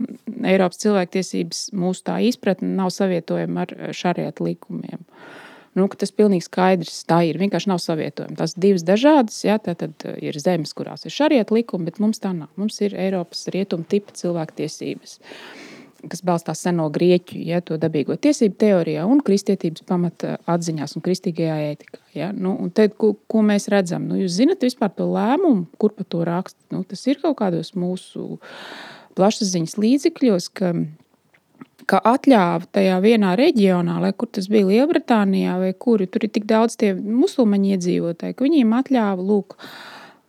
Eiropas 0.43 0.81
cilvēktiesības 0.83 1.69
mūsu 1.77 2.07
tā 2.09 2.19
izpratne 2.27 2.73
nav 2.75 2.91
savietojama 2.95 3.67
ar 3.67 3.95
šariet 3.95 4.43
likumiem. 4.43 5.03
Uh, 5.03 5.41
nu, 5.77 5.87
tas 5.89 6.11
ir 6.11 6.17
pilnīgi 6.19 6.47
skaidrs. 6.47 7.01
Tā 7.09 7.19
ir 7.27 7.39
vienkārši 7.41 7.71
nav 7.71 7.81
savietojama. 7.83 8.37
Tās 8.39 8.55
divas 8.59 8.85
dažādas, 8.87 9.39
jā, 9.45 9.57
tad 9.61 9.83
uh, 9.83 10.15
ir 10.21 10.37
zemes, 10.41 10.73
kurās 10.77 11.07
ir 11.07 11.15
šariet 11.15 11.53
likumi, 11.53 11.89
bet 11.89 12.01
mums 12.03 12.21
tā 12.23 12.33
nav. 12.35 12.51
Mums 12.59 12.79
ir 12.85 12.97
Eiropas 12.99 13.47
rietumu 13.53 13.87
tipa 13.89 14.15
cilvēktiesības. 14.17 15.19
Kas 16.11 16.23
balstās 16.25 16.59
seno 16.65 16.89
grieķu, 16.91 17.37
ja, 17.47 17.61
dabīgo 17.63 18.17
tiesību 18.19 18.57
teorijā 18.59 19.05
un 19.07 19.21
kristietības 19.23 19.85
pamata 19.87 20.37
atziņās 20.51 20.97
un 20.97 21.05
kristīgajā 21.05 21.59
ētikā. 21.69 22.01
Ja. 22.17 22.31
Nu, 22.35 22.57
tad, 22.75 22.97
ko, 22.99 23.13
ko 23.31 23.43
mēs 23.45 23.69
redzam? 23.71 24.09
Nu, 24.09 24.17
jūs 24.19 24.35
zināt 24.35 24.65
vispār 24.65 24.91
to 24.97 25.07
lēmumu, 25.13 25.69
kur 25.79 25.95
par 25.95 26.09
to 26.11 26.25
raksta. 26.27 26.59
Nu, 26.75 26.83
tas 26.87 27.05
ir 27.07 27.21
kaut 27.23 27.37
kādos 27.39 27.71
mūsu 27.79 28.41
plašsaziņas 29.15 29.79
līdzekļos, 29.79 30.51
ka 30.59 30.73
ka 31.89 31.99
atļāva 32.07 32.67
tajā 32.75 32.99
vienā 33.03 33.33
reģionā, 33.39 33.97
lai 34.03 34.13
kur 34.15 34.29
tas 34.31 34.47
bija 34.51 34.67
Lielbritānijā 34.69 35.57
vai 35.61 35.71
kur, 35.75 36.03
tur 36.07 36.25
ir 36.25 36.31
tik 36.33 36.45
daudz 36.49 36.77
tie 36.79 36.93
musulmaņu 36.95 37.73
iedzīvotāji, 37.75 38.37
ka 38.37 38.45
viņiem 38.45 38.75
atļāva 38.79 39.25
lūk, 39.31 39.57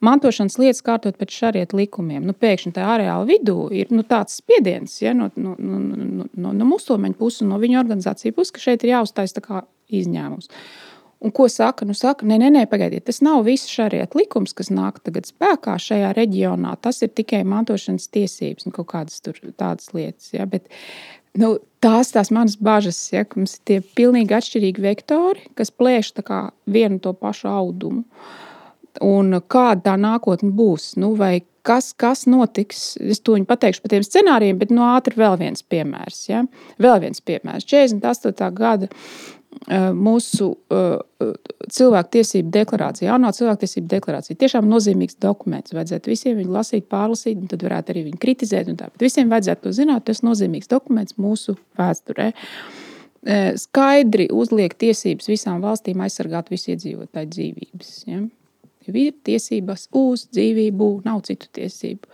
mantošanas 0.04 0.56
lietas 0.60 0.82
kārtot 0.84 1.18
pēc 1.20 1.34
šariet 1.34 1.74
likumiem. 1.76 2.24
Nu, 2.26 2.34
pēkšņi 2.36 2.74
tajā 2.76 2.94
areāla 2.98 3.28
vidū 3.28 3.58
ir 3.74 3.92
nu, 3.94 4.04
tāds 4.06 4.38
spiediens 4.40 4.96
ja, 5.02 5.14
no, 5.16 5.30
no, 5.36 5.54
no, 5.58 6.26
no, 6.30 6.52
no 6.54 6.70
musulmaņu 6.70 7.18
puses 7.20 7.44
un 7.44 7.54
no 7.54 7.60
viņu 7.62 7.80
organizāciju 7.82 8.36
puses, 8.36 8.54
ka 8.54 8.64
šeit 8.64 8.84
ir 8.84 8.94
jāuztais 8.94 9.36
izņēmums. 9.94 10.50
Un 11.24 11.32
ko 11.32 11.46
saka? 11.48 11.86
Nu, 11.88 11.94
saka, 11.96 12.26
nē, 12.28 12.36
nē, 12.42 12.50
nē, 12.52 12.62
pagaidiet, 12.68 13.06
tas 13.08 13.22
nav 13.24 13.46
viss 13.46 13.70
šariet 13.72 14.12
likums, 14.18 14.52
kas 14.56 14.68
nāk 14.74 14.98
tagad 15.06 15.24
spēkā 15.28 15.78
šajā 15.80 16.10
reģionā. 16.18 16.74
Tas 16.84 17.00
ir 17.06 17.14
tikai 17.16 17.40
mantošanas 17.48 18.10
tiesības 18.12 18.68
un 18.68 18.74
kaut 18.76 18.90
kādas 18.90 19.22
tādas 19.24 19.88
lietas. 19.96 20.34
Ja? 20.34 20.44
Bet 20.50 20.68
nu, 21.40 21.54
tās 21.80 22.12
tās 22.12 22.28
manas 22.34 22.58
bažas, 22.60 22.98
ja, 23.14 23.24
ka 23.24 23.40
mums 23.40 23.56
ir 23.56 23.64
tie 23.70 23.78
pilnīgi 23.96 24.36
atšķirīgi 24.36 24.84
vektori, 24.84 25.46
kas 25.56 25.72
plēš 25.72 26.12
vienu 26.68 27.00
to 27.00 27.14
pašu 27.16 27.48
audumu. 27.48 28.04
Un 29.02 29.40
kāda 29.50 29.90
tā 29.90 29.96
nākotne 29.98 30.52
būs? 30.54 30.92
Nu, 31.02 31.14
kas, 31.66 31.92
kas 31.98 32.26
notiks? 32.30 32.96
Es 33.00 33.22
to 33.24 33.34
pateikšu 33.48 33.82
par 33.82 33.94
tiem 33.94 34.04
scenārijiem, 34.06 34.60
bet 34.60 34.70
no 34.70 34.86
ātri 34.92 35.18
vēl 35.18 35.38
viens 35.40 35.64
piemērs. 35.66 36.28
Ja? 36.28 36.44
Vēl 36.78 37.00
viens 37.06 37.24
piemērs. 37.24 37.66
48. 37.66 38.52
gada 38.54 38.90
Eh, 39.64 39.84
mūsu 39.96 40.50
uh, 40.74 41.28
cilvēktiesību 41.72 42.50
deklarācija, 42.52 43.14
ANO 43.14 43.30
cilvēktiesību 43.32 43.86
deklarācija. 43.88 44.36
Tiešām 44.40 44.66
nozīmīgs 44.68 45.16
dokuments. 45.22 45.72
Vajadzētu 45.72 46.10
visiem 46.10 46.36
viņu 46.40 46.52
lasīt, 46.52 46.88
pārlasīt, 46.90 47.38
un 47.38 47.48
tad 47.48 47.62
varētu 47.64 47.94
arī 47.94 48.02
viņu 48.10 48.20
kritizēt. 48.20 48.68
Bet 48.82 49.06
visiem 49.06 49.30
vajadzētu 49.32 49.64
to 49.64 49.72
zināt. 49.78 50.04
Tas 50.10 50.20
ir 50.20 50.28
nozīmīgs 50.28 50.68
dokuments 50.68 51.16
mūsu 51.22 51.56
vēsturē. 51.80 52.32
Uh, 52.34 53.54
skaidri 53.60 54.28
uzliek 54.34 54.74
tiesības 54.76 55.30
visām 55.32 55.64
valstīm 55.64 56.02
aizsargāt 56.04 56.50
visu 56.52 56.74
iedzīvotāju 56.74 57.32
dzīvības. 57.32 57.94
Ja? 58.10 58.20
Ir 58.90 59.14
tiesības 59.24 59.88
uz 59.96 60.26
dzīvību, 60.32 60.90
nav 61.06 61.22
citu 61.28 61.48
tiesību. 61.60 62.10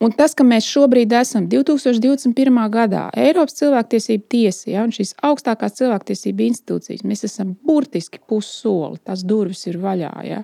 Un 0.00 0.14
tas, 0.16 0.32
ka 0.32 0.46
mēs 0.48 0.64
šobrīd 0.64 1.12
esam 1.12 1.44
2021. 1.52 2.60
gadā, 2.72 3.02
Eiropas 3.20 3.58
cilvēktiesība 3.58 4.24
tiesa 4.32 4.70
ja, 4.72 4.84
un 4.86 4.94
šīs 4.96 5.12
augstākās 5.28 5.76
cilvēktiesība 5.76 6.46
institūcijas, 6.46 7.04
mēs 7.04 7.26
esam 7.28 7.50
burtiski 7.68 8.22
pussoli, 8.30 8.96
tās 9.04 9.26
durvis 9.28 9.66
ir 9.68 9.76
vaļā. 9.82 10.14
Ja. 10.24 10.40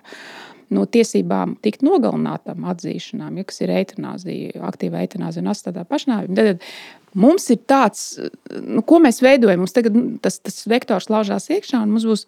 No 0.77 0.85
tiesībām 0.91 1.55
tikt 1.63 1.85
nogalinātam 1.87 2.67
atzīšanām, 2.69 3.39
ja, 3.41 3.47
kas 3.49 3.63
ir 3.63 3.73
eitanāzija, 3.79 4.61
aktīva 4.67 5.01
eitanāzija 5.07 5.47
un 5.47 5.51
astādā 5.55 5.87
pašnāvība. 5.89 6.37
Tad 6.37 7.17
mums 7.17 7.49
ir 7.55 7.63
tāds, 7.71 8.05
nu, 8.61 8.85
ko 8.85 9.01
mēs 9.01 9.23
veidojam. 9.25 9.63
Mums 9.65 9.77
tagad 9.77 9.97
tas, 10.27 10.37
tas 10.43 10.67
vektors 10.69 11.09
laužās 11.09 11.49
iekšā 11.55 11.81
un 11.81 11.97
mums 11.97 12.05
būs 12.11 12.27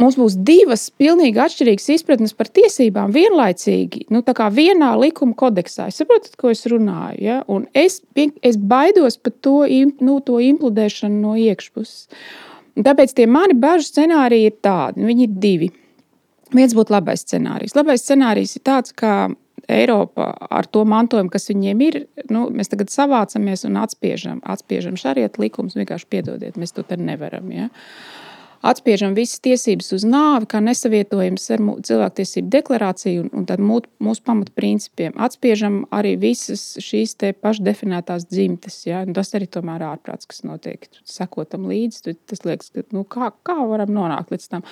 mums 0.00 0.16
būs 0.18 0.36
divas 0.46 0.86
pilnīgi 0.98 1.40
atšķirīgas 1.42 1.90
izpratnes 1.96 2.34
par 2.36 2.50
tiesībām 2.54 3.12
vienlaicīgi, 3.14 4.06
nu, 4.14 4.22
tā 4.26 4.34
kā 4.38 4.48
vienā 4.54 4.92
likuma 5.00 5.36
kodeksā. 5.38 5.88
Es 5.90 6.00
saprotu, 6.00 6.32
ko 6.38 6.52
es 6.52 6.64
runāju. 6.70 7.20
Ja? 7.22 7.42
Un 7.52 7.66
es, 7.76 8.00
es 8.16 8.56
baidos 8.56 9.18
par 9.20 9.36
to, 9.44 9.60
nu, 10.00 10.16
to 10.24 10.40
implodēšanu 10.42 11.22
no 11.26 11.36
iekšpuses. 11.38 12.08
Un 12.78 12.86
tāpēc 12.86 13.12
tie 13.16 13.28
mani 13.28 13.56
bažu 13.58 13.90
scenāriji 13.90 14.48
ir 14.48 14.58
tādi. 14.64 15.02
Nu, 15.02 15.10
viņi 15.10 15.28
ir 15.28 15.38
divi. 15.42 15.70
Viens 16.56 16.74
būtu 16.76 16.92
labais 16.92 17.24
scenārijs. 17.24 17.76
Labais 17.76 18.04
scenārijs 18.04 18.56
ir 18.56 18.64
tāds, 18.64 18.94
ka 18.96 19.32
Eiropa 19.72 20.32
ar 20.50 20.66
to 20.66 20.82
mantojumu, 20.88 21.30
kas 21.32 21.46
viņiem 21.48 21.82
ir, 21.86 21.98
nu, 22.32 22.48
mēs 22.52 22.72
tagad 22.72 22.90
savācamies 22.90 23.62
un 23.68 23.78
atspiežam, 23.80 24.40
atspiežam 24.42 24.96
šariet 25.00 25.38
likumus. 25.40 25.76
Vienkārši 25.78 26.08
piedodiet, 26.12 26.58
mēs 26.60 26.74
to 26.74 26.84
nevaram. 26.98 27.52
Ja? 27.54 27.68
Uh, 27.68 28.21
atspiežam 28.62 29.16
visas 29.16 29.40
tiesības 29.42 29.90
uz 29.96 30.04
nāvi, 30.06 30.46
kā 30.50 30.60
nesavietojams 30.62 31.48
ar 31.54 31.62
cilvēktiesību 31.88 32.50
deklarāciju 32.52 33.24
un, 33.26 33.32
un 33.42 33.66
mūsu, 33.66 33.90
mūsu 34.02 34.24
pamatprincipiem. 34.28 35.16
Atspiežam 35.22 35.82
arī 35.94 36.14
visas 36.20 36.62
šīs 36.82 37.16
pašdefinētās 37.42 38.28
dzimtes. 38.30 38.78
Ja? 38.86 39.02
Un 39.06 39.16
tas 39.16 39.34
arī 39.36 39.48
tomēr 39.50 39.82
ir 39.82 39.88
ārprāts, 39.90 40.28
kas 40.30 40.44
notiek. 40.46 40.86
Sekotam 41.08 41.66
līdzi, 41.70 42.16
tas 42.30 42.44
liekas, 42.46 42.70
ka 42.74 42.86
nu, 42.94 43.04
kā, 43.08 43.32
kā 43.46 43.58
varam 43.68 43.92
nonākt 43.94 44.32
līdz 44.34 44.48
tam. 44.54 44.66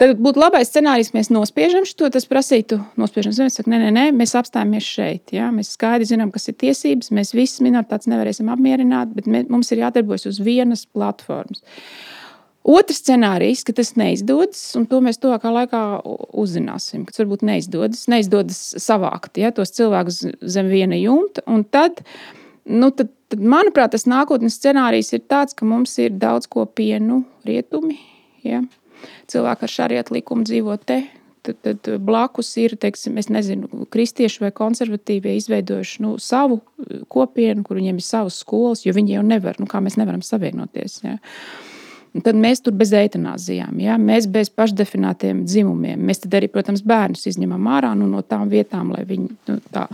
Tad 0.00 0.18
būtu 0.22 0.42
labais 0.42 0.70
scenārijs, 0.72 1.12
mēs 1.14 1.30
nospiežam 1.32 1.86
šo, 1.88 2.10
tas 2.12 2.26
prasītu, 2.28 2.80
nospiežam 3.00 3.34
zemi, 3.36 3.54
saka, 3.54 3.70
nē, 3.72 3.82
nē, 3.86 3.90
nē, 3.96 4.06
mēs 4.16 4.34
apstājamies 4.38 4.86
šeit. 4.86 5.34
Ja? 5.36 5.50
Mēs 5.54 5.74
skaidri 5.76 6.08
zinām, 6.10 6.32
kas 6.34 6.50
ir 6.50 6.58
tiesības, 6.60 7.12
mēs 7.14 7.34
visas 7.36 7.62
minoritātes 7.64 8.10
nevarēsim 8.10 8.50
apmierināt, 8.52 9.14
bet 9.16 9.30
mē, 9.30 9.44
mums 9.52 9.70
ir 9.74 9.84
jādarbojas 9.84 10.26
uz 10.30 10.40
vienas 10.44 10.86
platformas. 10.88 11.62
Otrs 12.60 12.98
scenārijs, 13.00 13.62
ka 13.64 13.72
tas 13.72 13.94
neizdodas, 13.96 14.60
un 14.76 14.84
to 14.88 14.98
mēs 15.00 15.16
tuvākā 15.20 15.48
laikā 15.54 15.80
uzzināsim, 16.36 17.06
ka 17.06 17.14
tas 17.14 17.22
varbūt 17.22 17.44
neizdodas, 17.48 18.02
neizdodas 18.12 18.58
savākt 18.84 19.40
ja, 19.40 19.48
tos 19.56 19.72
cilvēkus 19.78 20.20
zem 20.44 20.68
viena 20.68 20.98
jumta. 21.00 21.40
Tad, 21.72 22.02
nu, 22.68 22.90
tad, 22.92 23.14
tad, 23.32 23.40
manuprāt, 23.40 23.94
tas 23.94 24.04
nākotnes 24.10 24.58
scenārijs 24.60 25.14
ir 25.16 25.24
tāds, 25.24 25.56
ka 25.56 25.68
mums 25.68 25.96
ir 26.04 26.12
daudz 26.20 26.50
kopienu 26.52 27.22
rietumi. 27.48 27.96
Ja. 28.44 28.60
Cilvēki 29.32 29.64
ar 29.64 29.74
šāriet 29.78 30.12
likumu 30.12 30.44
dzīvo 30.44 30.76
te. 30.84 31.00
Tad, 31.40 31.56
tad 31.64 31.88
blakus 32.04 32.52
ir, 32.60 32.76
teiksim, 32.76 33.16
nezinu, 33.32 33.86
kristieši 33.88 34.42
vai 34.44 34.52
konservatīvie 34.52 35.32
izveidojuši 35.38 36.04
nu, 36.04 36.12
savu 36.20 36.60
kopienu, 37.08 37.64
kur 37.64 37.80
viņiem 37.80 37.96
ir 37.96 38.04
savas 38.04 38.36
skolas, 38.44 38.84
jo 38.84 38.92
viņi 38.92 39.16
jau 39.16 39.24
nevar, 39.24 39.56
nu, 39.56 39.64
kā 39.64 39.80
mēs 39.80 39.96
nevaram 39.96 40.20
savienoties. 40.20 41.00
Ja. 41.06 41.16
Uh, 41.16 41.69
Un 42.10 42.24
tad 42.26 42.38
mēs 42.38 42.62
tur 42.64 42.74
bez 42.74 42.90
eitanāzijām, 42.96 43.76
ja? 43.78 43.94
mēs 44.00 44.26
bez 44.30 44.50
pašdefinētiem 44.50 45.44
dzimumiem. 45.46 46.00
Mēs 46.08 46.24
tad 46.24 46.34
arī, 46.40 46.48
protams, 46.50 46.82
bērnus 46.82 47.28
izņemam 47.30 47.68
ārā 47.70 47.92
nu, 47.98 48.08
no 48.10 48.24
tām 48.26 48.50
vietām, 48.50 48.90
lai 48.96 49.04
viņi 49.06 49.28
nu, 49.30 49.58
tā, 49.70 49.86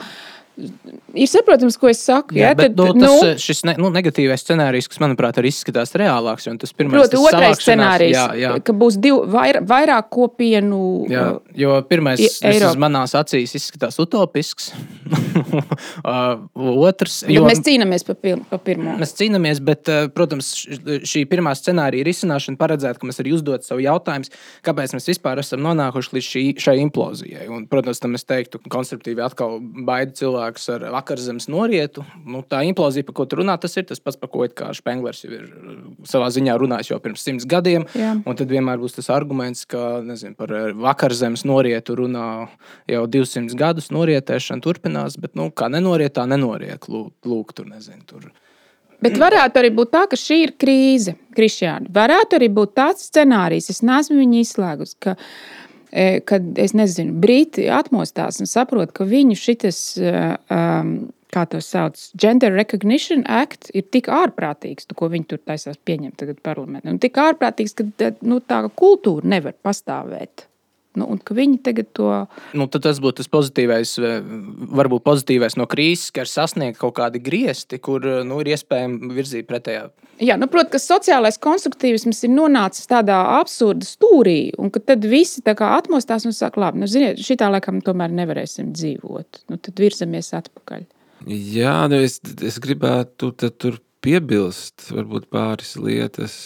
ir 0.57 1.29
saprotams, 1.31 1.77
ko 1.81 1.91
es 1.91 2.01
saku. 2.05 2.37
Jā, 2.37 2.51
Ja? 2.51 2.55
bet, 2.55 2.75
Tad, 2.77 2.79
nu, 2.79 3.01
tas, 3.01 3.11
nu, 3.11 3.31
nu, 3.33 3.41
šis 3.43 3.63
ne, 3.67 3.75
nu, 3.81 3.91
negatīvais 3.93 4.43
scenārijs, 4.45 4.89
kas 4.91 5.01
manuprāt 5.03 5.39
arī 5.41 5.51
izskatās 5.53 5.93
reālāks, 5.99 6.47
un 6.51 6.59
tas 6.63 6.73
pirmais 6.77 7.01
Proti, 7.01 7.17
tas 7.17 7.25
otrais 7.31 7.63
scenārijs, 7.63 8.15
Jā, 8.15 8.27
jā. 8.39 8.53
ka 8.65 8.75
būs 8.77 8.99
div, 9.03 9.23
vair, 9.33 9.61
vairāk 9.67 10.09
kopienu. 10.15 10.81
Jā, 11.11 11.27
jo 11.59 11.77
pirmais, 11.89 12.23
kas 12.41 12.79
manās 12.81 13.17
acīs 13.19 13.57
izskatās 13.59 13.99
utopisks. 14.03 14.73
Uh, 16.07 16.47
Otrs, 16.87 17.21
Bet 17.27 17.45
mēs 17.45 17.61
cīnāmies 17.65 18.05
par, 18.07 18.17
par 18.51 18.61
pirmo. 18.65 18.95
Mēs 19.01 19.13
cīnāmies, 19.19 19.61
bet, 19.65 19.89
uh, 19.91 20.07
protams, 20.13 20.49
šī 21.09 21.25
pirmā 21.31 21.53
scenārija 21.59 22.07
risināšana 22.07 22.59
paredzēta, 22.61 23.01
ka 23.01 23.09
mēs 23.09 23.21
arī 23.23 23.35
uzdot 23.37 23.67
sev 23.67 23.81
jautājumus, 23.83 24.33
kāpēc 24.67 24.95
mēs 24.97 25.09
vispār 25.11 25.41
esam 25.43 25.63
nonākuši 25.67 26.15
līdz 26.17 26.29
šī, 26.31 26.45
šai 26.63 26.77
implozijai. 26.85 27.47
Un, 27.53 27.67
protams, 27.71 28.01
tam 28.03 28.17
es 28.19 28.27
teiktu, 28.29 28.61
ka 28.65 28.73
konstruktīvi 28.77 29.25
atkal 29.25 29.59
baida 29.61 30.15
cilvēkus 30.47 30.69
ar 30.75 30.85
vakarzemes 30.95 31.49
norietu. 31.49 32.05
Nu, 32.25 32.43
tā 32.43 32.63
implozija, 32.67 33.05
par 33.05 33.15
ko 33.15 33.27
tu 33.27 33.37
runā, 33.41 33.59
tas 33.59 33.77
ir 33.77 33.87
tas 33.87 34.01
pats, 34.01 34.17
par 34.17 34.29
ko 34.31 34.47
Špenglers 34.47 35.25
jau 35.25 35.33
ir 35.33 35.45
uh, 35.45 35.77
savā 36.05 36.29
ziņā 36.31 36.57
runājis 36.59 36.91
jau 36.91 37.01
pirms 37.01 37.23
simts 37.23 37.47
gadiem. 37.47 37.87
Jā. 37.95 38.17
Un 38.25 38.37
tad 38.37 38.49
vienmēr 38.49 38.79
būs 38.79 38.97
tas 38.97 39.11
arguments, 39.11 39.65
ka 39.67 40.01
nezinu, 40.03 40.35
par 40.37 40.53
uh, 40.53 40.73
vakarzemes 40.73 41.45
norietu 41.45 41.97
runā 41.97 42.49
jau 42.89 43.07
200 43.07 43.57
gadus. 43.57 43.91
Norietēšana 43.91 44.63
turpinās, 44.63 45.19
bet 45.19 45.35
nu, 45.35 45.51
kā 45.51 45.69
nenoriet, 45.69 46.17
tā 46.17 46.27
nenoriet. 46.27 46.89
Lūk, 46.89 47.15
lūk 47.27 47.55
tur 47.57 47.69
nezinu. 47.71 48.03
Tur. 48.07 48.31
Bet 49.03 49.19
varētu 49.21 49.61
arī 49.61 49.71
būt 49.77 49.93
tā, 49.93 50.07
ka 50.09 50.17
šī 50.17 50.41
ir 50.47 50.57
krīze, 50.57 51.17
Kristiāna. 51.37 51.91
Varētu 51.93 52.39
arī 52.39 52.49
būt 52.53 52.77
tāds 52.79 53.11
scenārijs, 53.11 53.69
es 53.75 53.83
neesmu 53.85 54.17
viņu 54.23 54.41
izslēgus. 54.41 54.97
Ka, 55.03 55.17
Kad 55.91 56.59
es 56.59 56.75
nezinu, 56.77 57.15
brīti 57.23 57.69
atmostās 57.73 58.41
un 58.43 58.51
saprot, 58.51 58.91
ka 58.97 59.07
viņu 59.09 59.37
šis, 59.39 59.83
um, 60.03 60.91
kā 61.33 61.45
to 61.51 61.61
sauc, 61.63 62.01
Gender 62.19 62.53
Recognition 62.55 63.25
Act 63.31 63.71
ir 63.77 63.87
tik 63.95 64.11
ārprātīgs, 64.13 64.89
ko 64.97 65.11
viņi 65.13 65.31
tur 65.31 65.43
taisās 65.47 65.79
pieņemt 65.87 66.19
tagad 66.23 66.43
parlamentā. 66.45 66.91
Un 66.91 67.01
tik 67.03 67.19
ārprātīgs, 67.21 67.77
ka 67.79 67.87
e, 68.03 68.13
nu, 68.27 68.41
tā 68.41 68.63
kultūra 68.79 69.27
nevar 69.37 69.57
pastāvēt. 69.67 70.47
Nu, 70.97 71.07
un 71.13 71.21
ka 71.21 71.37
viņi 71.37 71.61
tagad 71.67 71.91
to 71.97 72.09
Nu, 72.57 72.67
tad 72.73 72.87
tas 72.87 73.01
būtu 73.03 73.21
tas 73.21 73.31
pozitīvais, 73.33 73.93
eh, 74.01 74.19
varbūt 74.81 75.05
pozitīvais 75.07 75.59
no 75.61 75.67
krīzes, 75.71 76.11
ka 76.15 76.25
ir 76.25 76.31
sasniegt 76.31 76.81
kaut 76.81 76.97
kādi 76.99 77.21
griezti, 77.23 77.79
kur 77.79 78.05
eh, 78.07 78.23
nu, 78.27 78.41
ir 78.41 78.55
iespējams 78.55 79.15
virzīt 79.17 79.49
pretējā. 79.51 79.87
Jā, 80.25 80.39
nu, 80.41 80.49
protams, 80.49 80.73
ka 80.73 80.81
sociālais 80.81 81.37
konstruktīvisms 81.43 82.23
ir 82.25 82.33
nonācis 82.33 82.89
tādā 82.89 83.19
absurda 83.37 83.85
stūrī, 83.85 84.55
un 84.57 84.73
ka 84.73 84.81
tad 84.81 85.05
visi 85.05 85.45
tā 85.45 85.57
atmostās 85.69 86.25
un 86.25 86.33
saka, 86.37 86.63
labi, 86.65 86.81
nu, 86.81 86.89
ziniet, 86.91 87.21
šitā 87.21 87.51
laikam 87.53 87.83
tomēr 87.85 88.15
nevarēsim 88.17 88.73
dzīvot. 88.73 89.45
Nu, 89.53 89.61
tad 89.61 89.83
virzamies 89.83 90.33
atpakaļ. 90.37 90.87
Jā, 91.27 91.77
nu 91.91 92.01
es, 92.07 92.21
es 92.45 92.57
gribētu 92.63 93.33
tad 93.37 93.57
tur 93.61 93.81
piebilst 94.05 94.91
varbūt 94.95 95.29
pāris 95.33 95.75
lietas, 95.81 96.37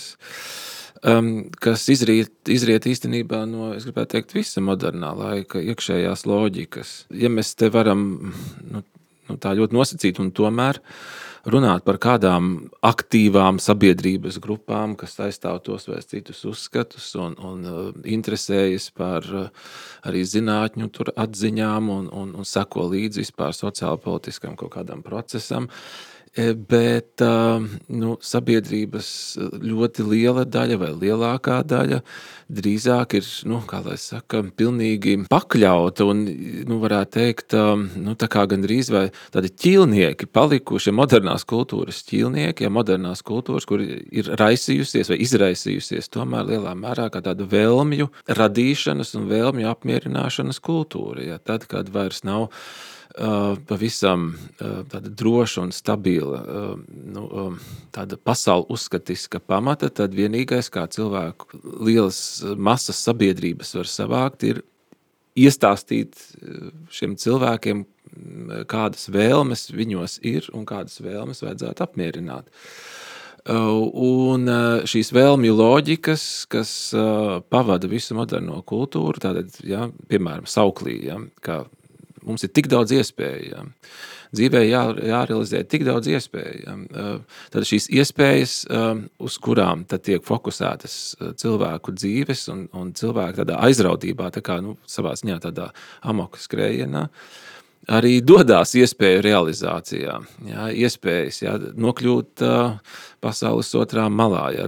um, 1.06 1.30
kas 1.62 1.86
izriet, 1.92 2.32
izriet 2.50 2.86
īstenībā 2.90 3.44
no, 3.48 3.72
teikt, 4.00 4.34
visa 4.36 4.62
modernā 4.64 5.12
laika 5.16 5.62
iekšējās 5.62 6.26
loģikas. 6.28 6.94
Ja 7.16 7.32
mēs 7.32 7.54
te 7.58 7.70
varam 7.72 8.04
nu, 8.70 8.84
nu, 9.28 9.40
tā 9.40 9.54
ļoti 9.58 9.76
nosacīt 9.76 10.20
un 10.22 10.32
tomēr 10.36 10.80
runāt 11.50 11.86
par 11.86 11.96
kādām 11.96 12.50
aktīvām 12.84 13.56
sabiedrības 13.64 14.36
grupām, 14.44 14.92
kas 15.00 15.16
aizstāv 15.24 15.62
tos 15.64 15.88
vai 15.88 16.02
citus 16.04 16.42
uzskatus 16.44 17.14
un, 17.16 17.36
un 17.40 17.64
uh, 17.64 17.80
interesējas 18.04 18.90
par 18.92 19.24
uh, 19.32 19.48
arī 20.04 20.20
zinātņu 20.28 20.90
atziņām 21.16 21.88
un, 21.96 22.12
un, 22.12 22.36
un 22.36 22.48
seko 22.48 22.90
līdzi 22.92 23.24
vispār 23.24 23.56
sociālpolitiskam 23.56 24.58
kaut 24.60 24.74
kādam 24.76 25.00
procesam. 25.06 25.70
E, 25.70 26.10
Bet 26.38 27.18
uh, 27.26 27.64
nu, 27.90 28.12
sabiedrības 28.22 29.08
ļoti 29.50 30.04
liela 30.06 30.44
daļa 30.46 30.76
vai 30.78 30.90
lielākā 30.94 31.56
daļa 31.66 31.98
drīzāk 32.46 33.16
ir, 33.18 33.26
nu, 33.50 33.58
kā 33.66 33.80
lai 33.82 33.96
saka, 33.98 34.44
pilnīgi 34.54 35.16
pakļauta 35.30 36.06
un, 36.06 36.22
nu, 36.70 36.78
varētu 36.82 37.14
teikt, 37.16 37.56
nu, 37.98 38.14
tā 38.18 38.28
kā 38.30 38.44
gandrīz 38.50 38.92
vai 38.94 39.04
tādi 39.34 39.50
ķīlnieki 39.50 40.28
palikuši, 40.30 40.94
modernās 40.94 41.46
kultūras 41.50 42.02
ķīlnieki, 42.06 42.66
ja 42.66 42.70
modernās 42.74 43.24
kultūras, 43.26 43.66
kur 43.66 43.82
ir 43.82 44.30
raisījusies 44.38 45.10
vai 45.10 45.18
izraisījusies 45.26 46.10
tomēr 46.14 46.46
lielā 46.52 46.76
mērā 46.78 47.08
kā 47.10 47.24
tāda 47.26 47.46
vēlmju 47.50 48.10
radīšanas 48.38 49.16
un 49.18 49.26
vēlmju 49.30 49.70
apmierināšanas 49.70 50.62
kultūra. 50.62 51.26
Ja, 51.32 51.42
tad, 51.42 51.66
kad 51.70 51.90
vairs 51.94 52.22
nav 52.26 52.50
pavisam 53.66 54.30
uh, 54.34 54.82
tāda 54.90 55.10
droša 55.10 55.64
un 55.64 55.72
stabila 55.74 56.40
uh, 56.40 56.74
nu, 56.88 57.24
tāda 57.94 58.16
pasaules 58.16 58.70
uzskatiska 58.70 59.40
pamata, 59.42 59.90
tad 59.90 60.14
vienīgais, 60.14 60.70
kā 60.70 60.86
cilvēku 60.90 61.58
lielas 61.82 62.20
masas 62.56 63.02
sabiedrības 63.02 63.74
var 63.80 63.90
savākt, 63.90 64.46
ir 64.46 64.62
iestāstīt 65.38 66.18
šiem 66.92 67.16
cilvēkiem, 67.18 67.84
kādas 68.70 69.06
vēlmes 69.12 69.68
viņos 69.72 70.18
ir 70.26 70.48
un 70.56 70.64
kādas 70.66 70.98
vēlmes 71.02 71.44
vajadzētu 71.44 71.84
apmierināt. 71.86 72.50
Un 73.46 74.50
šīs 74.90 75.12
vēlmju 75.16 75.54
loģikas, 75.56 76.24
kas 76.50 76.72
pavada 77.48 77.88
visu 77.88 78.18
moderno 78.18 78.58
kultūru, 78.66 79.22
tātad, 79.22 79.54
ja, 79.64 79.86
piemēram, 80.10 80.50
sauklī, 80.50 80.98
ja, 81.06 81.20
kā 81.40 81.62
mums 82.30 82.46
ir 82.46 82.54
tik 82.54 82.70
daudz 82.70 82.94
iespēju. 82.96 83.66
Dzīvē 84.30 84.60
jā, 84.62 84.84
jārealizē 85.10 85.64
tik 85.66 85.82
daudz 85.88 86.06
iespēju. 86.12 86.60
Ja. 86.62 87.14
Tad 87.50 87.66
šīs 87.66 87.88
iespējas, 87.98 88.54
uz 89.18 89.38
kurām 89.42 89.82
tiek 89.90 90.22
fokusētas 90.26 90.96
cilvēku 91.40 91.96
dzīves 91.98 92.46
un, 92.54 92.64
un 92.78 92.94
cilvēku 92.94 93.48
aizrautībā, 93.58 94.30
tā 94.30 94.44
kā 94.46 94.60
nu, 94.62 94.76
savā 94.86 95.16
ziņā 95.18 95.40
tādā 95.42 95.72
amoka 96.06 96.38
skrējienā, 96.38 97.08
arī 97.90 98.20
dodas 98.22 98.76
iespēju 98.78 99.22
realizācijā, 99.24 100.16
jā, 100.46 100.66
iespējas 100.86 101.42
jā, 101.42 101.54
nokļūt 101.80 102.44
uh, 102.46 102.76
pasaules 103.24 103.70
otrā 103.78 104.06
malā, 104.12 104.44
jā, 104.54 104.66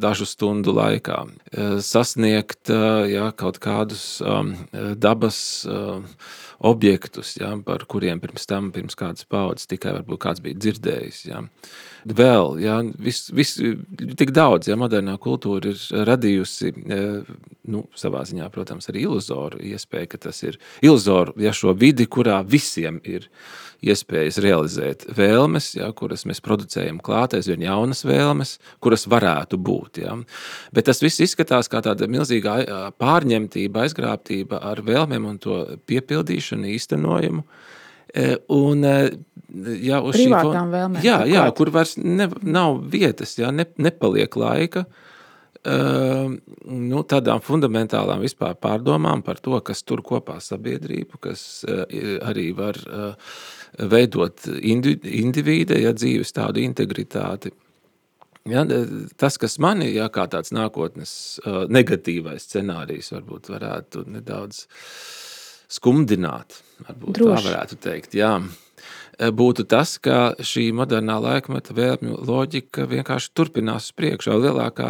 dažu 0.00 0.28
stundu 0.28 0.72
laikā, 0.76 1.24
sasniegt 1.84 2.72
jā, 3.10 3.30
kaut 3.36 3.60
kādus 3.62 4.04
um, 4.24 4.54
dabas 4.96 5.40
uh, 5.68 6.00
objektus, 6.60 7.34
jā, 7.40 7.50
par 7.64 7.86
kuriem 7.88 8.20
pirms 8.20 8.44
tam, 8.48 8.68
pirms 8.74 8.96
kādas 8.98 9.24
paudzes 9.28 9.68
tikai 9.70 9.94
varbūt 9.96 10.20
kāds 10.20 10.42
bija 10.44 10.58
dzirdējis. 10.60 11.20
Jā. 11.30 11.40
Vēl, 12.04 12.58
jā, 12.60 12.76
vis, 13.00 13.22
vis, 13.36 13.54
tik 14.20 14.34
daudz, 14.36 14.68
ja 14.68 14.76
modernā 14.80 15.16
kultūra 15.20 15.72
ir 15.72 16.04
radījusi, 16.08 16.74
nu, 17.72 17.84
savā 17.96 18.26
ziņā, 18.28 18.50
protams, 18.52 18.90
arī 18.92 19.06
iluzoru 19.08 19.62
iespēju, 19.72 20.12
ka 20.12 20.20
tas 20.28 20.42
ir 20.44 20.60
iluzoru, 20.84 21.36
ja 21.40 21.54
šo 21.56 21.72
vidi, 21.76 22.08
kurā 22.10 22.42
visiem 22.44 23.00
ir 23.08 23.28
iespējas 23.84 24.38
realizēt 24.44 25.06
vēlmes, 25.16 25.72
ja, 25.78 25.90
kuras 25.96 26.26
mēs 26.28 26.42
producējam 26.44 27.00
klāt, 27.04 27.34
aizvien 27.38 27.64
jaunas 27.64 28.04
vēlmes, 28.06 28.56
kuras 28.84 29.06
varētu 29.10 29.60
būt. 29.60 30.02
Ja. 30.04 30.16
Bet 30.76 30.88
tas 30.90 31.02
viss 31.04 31.22
izskatās 31.24 31.70
kā 31.72 31.82
tāda 31.84 32.08
milzīga 32.10 32.92
pārņemtība, 33.00 33.86
aizgrābtība 33.86 34.62
ar 34.70 34.84
vēlmēm 34.86 35.28
un 35.32 35.38
to 35.42 35.60
piepildīšanu, 35.90 36.70
īstenojumu. 36.76 37.44
Un, 38.50 38.82
ja, 38.84 40.00
uz 40.02 40.16
Privātām 40.16 40.66
fon... 40.66 40.74
vēlmēm. 40.74 41.04
Jā, 41.06 41.20
jā, 41.30 41.44
kur 41.56 41.70
vairs 41.74 41.94
ne, 42.00 42.26
nav 42.42 42.82
vietas, 42.90 43.36
jā, 43.38 43.52
ne, 43.54 43.68
nepaliek 43.78 44.36
laika. 44.36 44.84
Uh, 45.60 46.38
nu, 46.72 47.02
tādām 47.04 47.42
fundamentālām 47.44 48.22
vispār 48.24 48.54
pārdomām 48.56 49.20
par 49.20 49.42
to, 49.44 49.58
kas 49.60 49.82
tur 49.84 50.00
kopā 50.00 50.38
sabiedrību, 50.40 51.18
kas 51.20 51.42
uh, 51.68 51.82
arī 52.24 52.46
var 52.56 52.78
uh, 52.80 53.34
veidot 53.78 54.46
individu, 54.60 55.78
ja 55.78 55.92
dzīves 55.96 56.34
tādu 56.36 56.62
integritāti. 56.64 57.52
Ja, 58.48 58.64
tas, 59.20 59.36
kas 59.38 59.58
manī 59.60 59.90
ja, 59.92 60.08
kā 60.12 60.24
tāds 60.32 60.54
nākotnes 60.56 61.12
negatīvais 61.68 62.48
scenārijs, 62.48 63.12
varbūt 63.12 63.52
varētu 63.52 64.06
nedaudz 64.08 64.64
skumdināt, 65.70 66.56
varbūt 66.88 67.20
Droši. 67.20 67.30
tā 67.30 67.46
varētu 67.50 67.80
teikt. 67.84 68.16
Jā 68.18 68.38
būtu 69.20 69.66
tas, 69.68 69.98
ka 70.00 70.32
šī 70.40 70.70
modernā 70.76 71.18
laikmeta 71.20 71.74
vēlmju 71.76 72.20
loģika 72.24 72.86
vienkārši 72.88 73.32
turpinās 73.36 73.90
uz 73.90 73.96
priekšu, 73.98 74.30
jau 74.32 74.38
lielākā, 74.40 74.88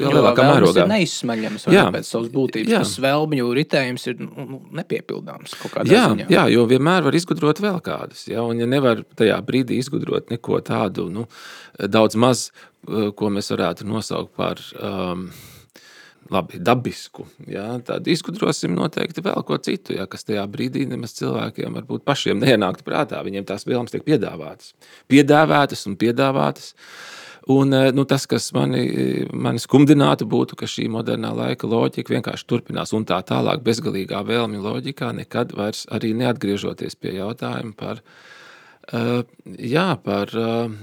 jau 0.00 0.12
lielākā 0.14 0.46
mērogā. 0.48 0.84
ir 0.86 0.92
neizsmeļams 0.94 1.66
Jā. 1.72 1.86
pēc 1.92 2.08
savas 2.08 2.30
būtības. 2.32 2.70
Jā. 2.72 2.80
Tas 2.84 2.94
vēlmju 3.04 3.50
ritējums 3.58 4.06
ir 4.08 4.22
nu, 4.24 4.46
nu, 4.52 4.60
nepiepildāms 4.80 5.56
kaut 5.60 5.74
kādā 5.74 5.92
Jā, 5.92 6.06
ziņā. 6.14 6.28
jā, 6.32 6.46
jo 6.54 6.64
vienmēr 6.70 7.04
var 7.04 7.18
izgudrot 7.18 7.60
vēl 7.60 7.82
kādus. 7.84 8.24
Ja, 8.30 8.46
un, 8.46 8.62
ja 8.62 8.68
nevar 8.70 9.04
tajā 9.18 9.36
brīdī 9.44 9.82
izgudrot 9.82 10.32
neko 10.32 10.62
tādu, 10.64 11.10
nu, 11.12 11.26
daudz 11.76 12.16
maz, 12.16 12.48
ko 12.86 13.30
mēs 13.34 13.52
varētu 13.52 13.84
nosaukt 13.88 14.32
par 14.38 14.62
um, 14.80 15.28
labi, 16.32 16.60
dabisku, 16.62 17.26
jā, 17.50 17.66
tad 17.86 18.06
izgudrosim 18.10 18.74
noteikti 18.76 19.24
vēl 19.24 19.44
ko 19.46 19.58
citu, 19.62 19.96
jā, 19.96 20.06
kas 20.10 20.26
tajā 20.28 20.44
brīdī 20.50 20.86
nemaz 20.90 21.16
cilvēkiem 21.18 21.76
varbūt 21.80 22.06
pašiem 22.06 22.40
neienāktu 22.42 22.86
prātā. 22.86 23.22
Viņiem 23.26 23.46
tās 23.48 23.66
vēlmes 23.68 23.94
tiek 23.94 24.06
piedāvātas. 24.06 24.74
Piedāvātas 25.12 25.86
un 25.90 25.98
piedāvātas. 26.00 26.74
Un, 27.52 27.70
nu, 27.94 28.02
tas, 28.10 28.24
kas 28.26 28.48
mani, 28.56 28.82
mani 29.30 29.60
skumdinātu, 29.62 30.26
būtu, 30.26 30.56
ka 30.58 30.66
šī 30.66 30.88
modernā 30.90 31.30
laika 31.30 31.68
loģika 31.70 32.16
vienkārši 32.16 32.48
turpinās 32.50 32.90
un 32.96 33.06
tā 33.06 33.20
tālāk, 33.22 33.62
bezgalīgā 33.66 34.24
vēlmju 34.26 34.64
loģikā, 34.64 35.12
nekad 35.20 35.54
vairs 35.54 35.84
arī 35.94 36.10
neatgriežoties 36.18 36.98
pie 36.98 37.14
jautājuma 37.20 37.76
par 37.78 38.02
Eh, 38.86 39.22
jā, 39.66 39.86
par 39.98 40.30
eh, 40.30 40.74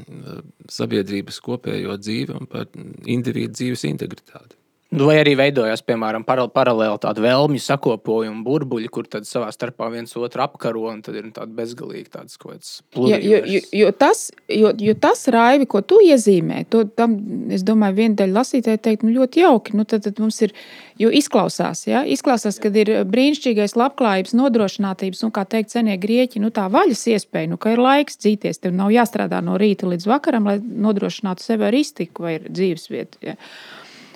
sabiedrības 0.67 1.37
kopējo 1.43 1.95
dzīvi 2.01 2.35
un 2.35 2.49
par 2.51 2.67
individu 3.07 3.55
dzīves 3.55 3.85
integritāti. 3.87 4.57
Nu, 4.93 5.07
vai 5.09 5.15
arī 5.21 5.33
veidojās, 5.37 5.81
piemēram, 5.87 6.21
paralēli 6.27 6.99
tāda 7.01 7.23
vēlmju 7.23 7.61
sakopojuma 7.63 8.43
burbuļi, 8.45 8.89
kur 8.93 9.07
tad 9.09 9.25
savā 9.25 9.47
starpā 9.53 9.87
viens 9.93 10.13
otru 10.19 10.43
apkaro, 10.45 10.85
un 10.91 11.01
tad 11.05 11.17
ir 11.17 11.31
tāda 11.33 11.49
bezgalīga 11.57 12.19
tāds 12.19 12.37
kaut 12.37 12.53
kāds 12.53 12.75
plūdurs. 12.93 13.25
Jo, 13.25 13.39
jo, 13.49 13.61
jo, 13.79 13.89
tas, 13.97 14.27
jo, 14.51 14.69
jo 14.85 14.95
tas 15.01 15.25
raivi, 15.33 15.67
ko 15.69 15.81
tu 15.81 15.97
iezīmē, 16.05 16.63
to 16.69 16.83
tam, 16.99 17.15
es 17.53 17.65
domāju, 17.65 17.97
viena 18.03 18.19
daļa 18.21 18.37
lasītāji 18.37 18.83
teikt, 18.85 19.05
nu, 19.07 19.15
ļoti 19.17 19.41
jauki. 19.41 19.75
Nu, 19.79 19.87
tad, 19.89 20.05
tad 20.05 20.21
mums 20.21 20.37
ir, 20.45 20.53
jo 21.01 21.09
izklausās, 21.09 21.85
ja? 21.89 22.03
izklausās, 22.05 22.61
kad 22.61 22.77
ir 22.77 22.93
brīnišķīgais 23.09 23.73
labklājības, 23.79 24.35
nodrošinātības, 24.37 25.25
un, 25.25 25.33
kā 25.33 25.47
teikt, 25.49 25.73
senie 25.73 25.97
grieķi, 26.01 26.43
nu, 26.43 26.53
tā 26.53 26.67
vaļas 26.73 27.07
iespēja, 27.15 27.49
nu, 27.55 27.57
ka 27.61 27.73
ir 27.73 27.81
laiks 27.81 28.21
dzīties, 28.21 28.61
tev 28.61 28.77
nav 28.77 28.93
jāstrādā 28.93 29.41
no 29.41 29.57
rīta 29.57 29.89
līdz 29.89 30.09
vakaram, 30.11 30.51
lai 30.51 30.59
nodrošinātu 30.61 31.41
sev 31.41 31.65
ar 31.65 31.81
iztiku 31.81 32.27
vai 32.27 32.37
dzīvesvietu. 32.45 33.23
Ja? 33.31 33.39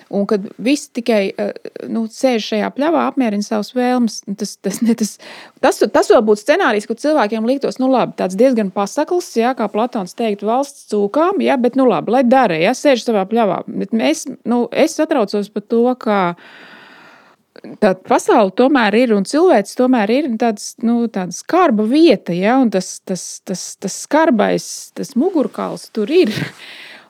Un 0.08 0.24
kad 0.26 0.44
visi 0.56 0.88
tikai 0.96 1.20
eh, 1.36 1.50
nu, 1.92 2.06
sēž 2.08 2.46
šajā 2.52 2.70
pļavā, 2.72 3.04
apmierina 3.10 3.44
savas 3.44 3.74
vēlmes, 3.76 4.22
nu, 4.28 4.36
tas, 4.40 4.54
tas, 4.64 4.80
ne, 4.80 4.94
tas, 4.96 5.16
tas, 5.60 5.82
tas 5.92 6.08
vēl 6.12 6.22
būtu 6.24 6.44
scenārijs, 6.44 6.86
kur 6.88 6.96
cilvēkiem 7.00 7.48
liktos, 7.48 7.76
nu, 7.82 7.90
labi, 7.92 8.16
tāds 8.16 8.38
diezgan 8.38 8.72
pasakls, 8.72 9.28
jā, 9.36 9.52
kā 9.58 9.68
Platons 9.72 10.16
teikt, 10.16 10.46
valsts 10.48 10.88
cūkām, 10.92 11.42
jā, 11.44 11.58
bet, 11.60 11.76
nu, 11.76 11.84
labi, 11.90 12.14
lai 12.16 12.24
dara, 12.24 12.56
ja 12.56 12.72
sēž 12.76 13.04
savā 13.04 13.26
pļavā. 13.28 13.60
Bet 13.68 13.92
mēs, 13.96 14.24
nu, 14.48 14.64
es 14.72 14.96
satraucos 14.96 15.52
par 15.52 15.66
to, 15.68 15.84
ka 16.00 16.18
tā 17.82 17.92
pasaule 18.08 18.54
tomēr 18.56 18.96
ir 18.96 19.12
un 19.16 19.28
cilvēks 19.28 19.76
tomēr 19.76 20.14
ir 20.14 20.30
tāds, 20.40 20.70
nu, 20.80 21.02
tāda 21.12 21.36
skarba 21.36 21.84
vieta, 21.90 22.32
ja, 22.32 22.56
un 22.62 22.72
tas, 22.72 22.94
tas, 23.04 23.42
tas, 23.44 23.74
tas 23.76 24.00
skarbais, 24.06 24.70
tas 24.96 25.12
mugurkauls 25.20 25.90
tur 25.92 26.08
ir. 26.12 26.32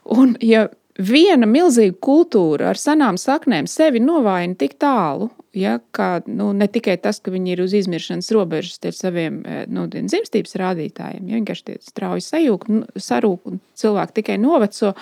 Un, 0.08 0.30
ja 0.40 0.62
viena 0.98 1.46
milzīga 1.46 1.96
kultūra 2.02 2.72
ar 2.72 2.80
senām 2.80 3.18
saknēm 3.20 3.68
sevi 3.70 4.02
novājina 4.02 4.58
tik 4.58 4.76
tālu, 4.82 5.30
ja, 5.56 5.78
ka 5.94 6.20
nu, 6.26 6.50
ne 6.56 6.68
tikai 6.70 6.98
tas, 7.02 7.20
ka 7.22 7.32
viņi 7.34 7.54
ir 7.54 7.64
uz 7.64 7.74
izmiršanas 7.78 8.30
robežas 8.34 8.80
ar 8.88 8.96
saviem 8.96 9.40
e, 9.46 9.64
nu, 9.70 9.86
dzimstības 9.90 10.58
rādītājiem, 10.60 11.26
ja 11.28 11.40
vienkārši 11.40 11.66
tie 11.68 11.78
strauji 11.86 12.26
sajūg, 12.26 12.68
nu, 12.72 12.84
sarūk 12.98 13.50
un 13.50 13.60
cilvēki 13.78 14.20
tikai 14.20 14.38
noveco. 14.42 14.94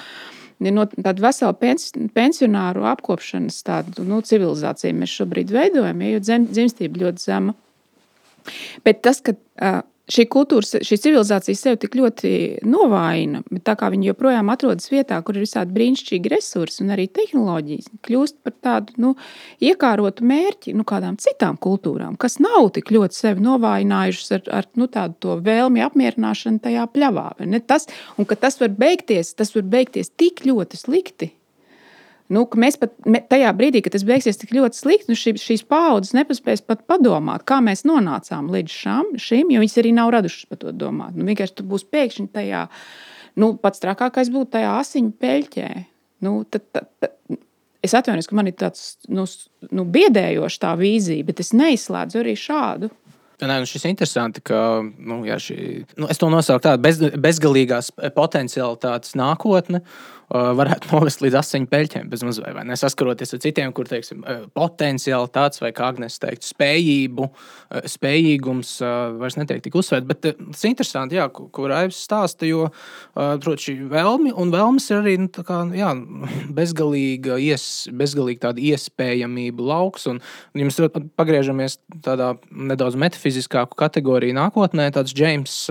No 0.64 0.87
tāda 0.88 1.20
vesela 1.20 1.52
pens, 1.52 1.90
pensionāru 2.16 2.87
apkopšanas 2.88 3.59
tādu, 3.66 4.06
nu, 4.09 4.22
civilizāciju 4.24 4.96
mēs 4.96 5.12
šobrīd 5.18 5.52
veidojam, 5.52 6.00
ja, 6.00 6.14
jo 6.14 6.22
dzimstība 6.48 7.02
ļoti 7.02 7.24
zema. 7.26 7.52
Bet 8.87 9.02
tas, 9.04 9.20
ka 9.20 9.35
uh, 9.37 9.82
šī 10.11 10.27
kultūra, 10.31 10.81
šī 10.87 10.99
civilizācija 11.03 11.59
sevi 11.59 11.81
tik 11.83 11.97
ļoti 11.99 12.31
novājina, 12.66 13.42
bet 13.51 13.64
tā 13.66 13.75
kā 13.79 13.90
viņi 13.92 14.11
joprojām 14.11 14.51
atrodas 14.53 14.90
vietā, 14.92 15.19
kur 15.27 15.37
ir 15.37 15.47
visādi 15.47 15.75
brīnišķīgi 15.77 16.33
resursi 16.33 16.83
un 16.85 16.92
arī 16.95 17.09
tehnoloģijas, 17.11 17.90
kļūst 18.07 18.38
par 18.47 18.55
tādu 18.66 18.97
nu, 19.03 19.14
iekārotu 19.62 20.27
mērķi 20.27 20.77
nu, 20.79 20.87
kādām 20.88 21.19
citām 21.23 21.59
kultūrām, 21.62 22.19
kas 22.21 22.38
nav 22.42 22.71
tik 22.77 22.92
ļoti 22.95 23.19
sevi 23.19 23.47
novājinājušas 23.47 24.37
ar, 24.38 24.45
ar 24.61 24.71
nu, 24.79 24.90
tādu 24.92 25.38
vēlmi 25.47 25.83
apmierināšanu 25.87 26.62
tajā 26.66 26.87
pļavā. 26.95 27.29
Tas, 27.66 27.90
un 28.16 28.29
ka 28.29 28.38
tas 28.38 28.61
var 28.62 28.75
beigties, 28.79 29.35
tas 29.38 29.55
var 29.57 29.66
beigties 29.75 30.12
tik 30.14 30.47
ļoti 30.47 30.81
slikti 30.81 31.33
Nu, 32.32 32.42
mēs 32.58 32.74
pat 32.80 32.94
me, 33.06 33.20
tajā 33.30 33.52
brīdī, 33.54 33.84
kad 33.84 33.94
tas 33.94 34.04
beigsies 34.06 34.40
tik 34.40 34.50
ļoti 34.56 34.78
slikti, 34.80 35.12
nu, 35.12 35.18
šī, 35.18 35.36
šīs 35.38 35.62
paudzes 35.70 36.14
nepaspēs 36.16 36.64
pat 36.66 36.82
padomāt, 36.90 37.44
kā 37.46 37.60
mēs 37.62 37.84
nonācām 37.86 38.48
līdz 38.50 38.78
šam, 38.82 39.12
šim, 39.22 39.52
jo 39.54 39.62
viņas 39.62 39.78
arī 39.82 39.92
nav 39.94 40.10
radušas 40.16 40.48
par 40.50 40.60
to 40.64 40.74
domāt. 40.74 41.14
Nu, 41.14 41.26
vienkārši 41.28 41.60
tur 41.60 41.68
būs 41.70 41.86
pēkšņi 41.94 42.26
tajā, 42.34 42.64
nu, 43.38 43.52
pats 43.62 43.82
trakākais 43.84 44.32
būtu 44.34 44.56
tajā 44.56 44.74
asiņu 44.80 45.14
peļķē. 45.22 45.70
Nu, 46.26 46.40
tad, 46.50 46.66
tad, 46.74 46.90
tad, 46.98 47.38
es 47.86 47.94
atvainojos, 47.94 48.30
ka 48.32 48.40
man 48.40 48.50
ir 48.50 48.58
tāds 48.58 48.96
nu, 49.06 49.28
nu, 49.70 49.86
biedējošs 49.86 50.62
tā 50.66 50.74
vīzija, 50.80 51.28
bet 51.30 51.44
es 51.44 51.54
neizslēdzu 51.54 52.24
arī 52.24 52.34
šādu. 52.42 52.90
Nē, 53.36 53.58
nu 53.60 53.68
šis 53.68 53.82
ir 53.84 53.92
interesanti, 53.92 54.40
ka 54.48 54.80
nu, 54.80 55.20
jā, 55.28 55.36
šī, 55.36 55.56
nu, 56.00 56.08
es 56.08 56.18
to 56.18 56.30
nosaucu 56.32 56.64
tādu 56.64 56.80
bez, 56.80 57.02
bezgalīgās 57.20 57.92
potenciālitātes 58.16 59.12
nākotni. 59.20 59.82
Uh, 59.84 60.15
varētu 60.30 60.90
novest 60.92 61.22
līdz 61.22 61.38
asiņu 61.40 61.68
peļķiem, 61.70 62.08
bez 62.10 62.24
mazliet, 62.26 62.54
vai 62.56 62.64
ne? 62.66 62.76
Saskaroties 62.78 63.34
ar 63.36 63.42
citiem, 63.44 63.72
kur 63.76 63.88
teiksim, 63.90 64.24
potenciāli 64.56 65.30
tāds, 65.34 65.60
vai 65.62 65.72
kā 65.76 65.90
Agnēs 65.92 66.18
teikt, 66.22 66.46
spējību, 66.48 67.28
spējīgums 67.94 68.72
vairs 69.20 69.38
netiek 69.38 69.62
tik 69.64 69.78
uzsvērts. 69.78 70.08
Bet 70.08 70.22
tas 70.24 70.64
ir 70.64 70.72
interesanti, 70.72 71.18
jā, 71.20 71.28
ko 71.30 71.70
Raivs 71.70 72.00
stāsta, 72.08 72.48
jo 72.48 72.66
protams, 73.14 73.66
šī 73.66 73.76
vēlme 73.92 74.34
un 74.34 74.52
vēlmes 74.54 74.90
ir 74.90 75.00
arī 75.00 75.16
nu, 75.22 75.30
kā, 75.46 75.62
jā, 75.76 75.92
bezgalīga, 76.58 77.38
ies, 77.42 77.86
bezgalīga 77.94 78.48
tāda 78.48 78.64
iespējamība 78.72 79.70
lauks. 79.70 80.08
Un, 80.10 80.20
un 80.20 80.62
ja 80.62 80.68
mēs 80.68 80.82
pagriežamies 81.18 81.80
tādā 82.04 82.34
nedaudz 82.50 82.98
metafiziskāku 83.00 83.78
kategoriju 83.78 84.36
nākotnē, 84.36 84.90
tāds 84.94 85.14
James 85.16 85.66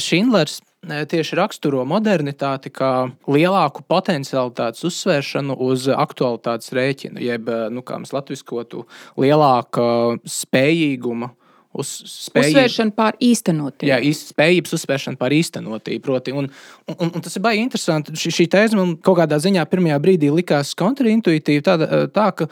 Šindlers 0.00 0.62
tieši 0.86 1.36
raksturo 1.36 1.82
modernitāti 1.88 2.70
kā 2.70 3.10
lielāku 3.26 3.82
potenciālitātes 3.88 4.84
uzsvēršanu 4.86 5.56
uz 5.58 5.88
aktualitātes 5.90 6.72
rēķina, 6.76 7.20
jeb, 7.20 7.50
nu, 7.74 7.82
kā 7.82 7.98
mēs 7.98 8.14
latviskotu, 8.14 8.86
lielāka 9.18 10.18
spējīguma 10.22 11.32
uz 11.76 11.90
spēju. 12.08 12.48
Uzsvēršana 12.48 12.94
pār 12.96 13.16
īstenotību. 13.22 13.88
Jā, 13.90 13.98
iz, 14.04 14.22
spējības 14.32 14.74
uzsvēršana 14.78 15.20
pār 15.20 15.34
īstenotību. 15.36 16.00
Proti, 16.04 16.32
un, 16.32 16.48
un, 16.88 17.10
un 17.10 17.24
tas 17.24 17.36
ir 17.36 17.44
baigi 17.44 17.60
interesanti. 17.64 18.14
Šī, 18.18 18.32
šī 18.38 18.46
tēze 18.54 18.78
man 18.78 18.94
kaut 19.04 19.18
kādā 19.20 19.36
ziņā 19.42 19.64
pirmajā 19.68 19.98
brīdī 20.02 20.30
likās 20.32 20.72
kontraintuitīva. 20.78 21.64
Tāda, 21.66 22.00
tā, 22.14 22.28
ka, 22.38 22.48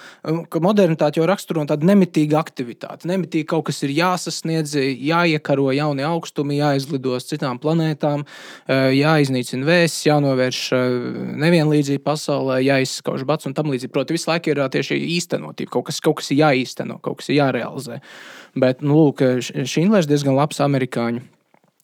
ka 0.52 0.62
modernitāte 0.64 1.20
jau 1.20 1.28
raksturo 1.28 1.64
tādu 1.68 1.88
nemitīgu 1.88 2.36
aktivitāti. 2.38 3.08
Nemitīgi 3.10 3.48
kaut 3.54 3.66
kas 3.70 3.80
ir 3.86 3.94
jāsasniedz, 3.96 4.76
jāiekaro 4.76 5.70
jauni 5.76 6.04
augstumi, 6.06 6.60
jāizlido 6.60 7.16
uz 7.16 7.28
citām 7.30 7.60
planētām, 7.62 8.26
jāiznīcina 8.68 9.66
vēsts, 9.66 10.06
jānovērš 10.10 10.62
nevienlīdzība 11.46 12.04
pasaulē, 12.04 12.60
jāizskauž 12.66 13.24
bats 13.28 13.48
un 13.48 13.56
tam 13.56 13.72
līdzīgi. 13.72 13.94
Proti, 13.96 14.18
visu 14.18 14.30
laiku 14.30 14.52
ir 14.52 14.60
tieši 14.76 14.98
īstenotība. 15.16 15.72
Kaut 15.78 15.88
kas, 15.88 16.02
kaut 16.04 16.20
kas 16.20 16.32
ir 16.34 16.42
jāīsteno, 16.44 17.00
kaut 17.02 17.22
kas 17.22 17.32
ir 17.32 17.40
jārealizē. 17.40 18.02
Bet, 18.56 18.80
nu, 18.80 19.05
lūk, 19.06 19.24
Šindlers 19.70 20.10
diezgan 20.10 20.36
labs 20.36 20.60
amerikāņu 20.64 21.24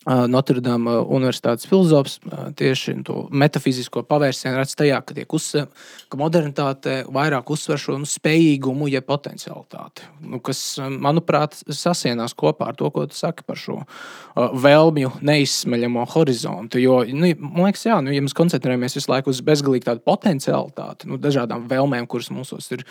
Notre-Dame 0.06 0.96
Universitātes 1.06 1.68
filozofs 1.70 2.16
tieši 2.58 2.96
to 3.06 3.26
metafizisko 3.30 4.02
pavērsienu 4.08 4.58
redz 4.58 4.74
tajā, 4.78 4.98
ka, 5.06 5.14
uzsver, 5.36 5.68
ka 6.10 6.18
modernitāte 6.18 6.96
vairāk 7.12 7.52
uzsver 7.54 7.78
šo 7.78 7.98
nu, 8.02 8.08
spējīgumu, 8.08 8.88
jeb 8.90 9.04
ja 9.04 9.06
potenciālitāti. 9.06 10.08
Nu, 10.26 10.40
kas, 10.42 10.62
manuprāt, 10.82 11.54
sasienās 11.70 12.34
kopā 12.38 12.72
ar 12.72 12.78
to, 12.78 12.90
ko 12.90 13.06
tu 13.06 13.18
saki 13.18 13.46
par 13.46 13.60
šo 13.60 13.78
vēlmju 14.34 15.12
neizsmeļamo 15.22 16.08
horizontu. 16.16 16.82
Jo, 16.82 16.98
nu, 17.06 17.30
man 17.38 17.70
liekas, 17.70 17.86
jā, 17.86 18.00
nu, 18.02 18.10
ja 18.14 18.24
mēs 18.24 18.34
koncentrējamies 18.38 18.98
visu 18.98 19.12
laiku 19.12 19.30
uz 19.30 19.42
bezgalīgu 19.46 19.86
tādu 19.86 20.02
potenciālitāti, 20.08 21.12
nu, 21.12 21.20
dažādām 21.22 21.68
vēlmēm, 21.70 22.10
kuras 22.10 22.32
mūsos 22.34 22.72
ir 22.74 22.82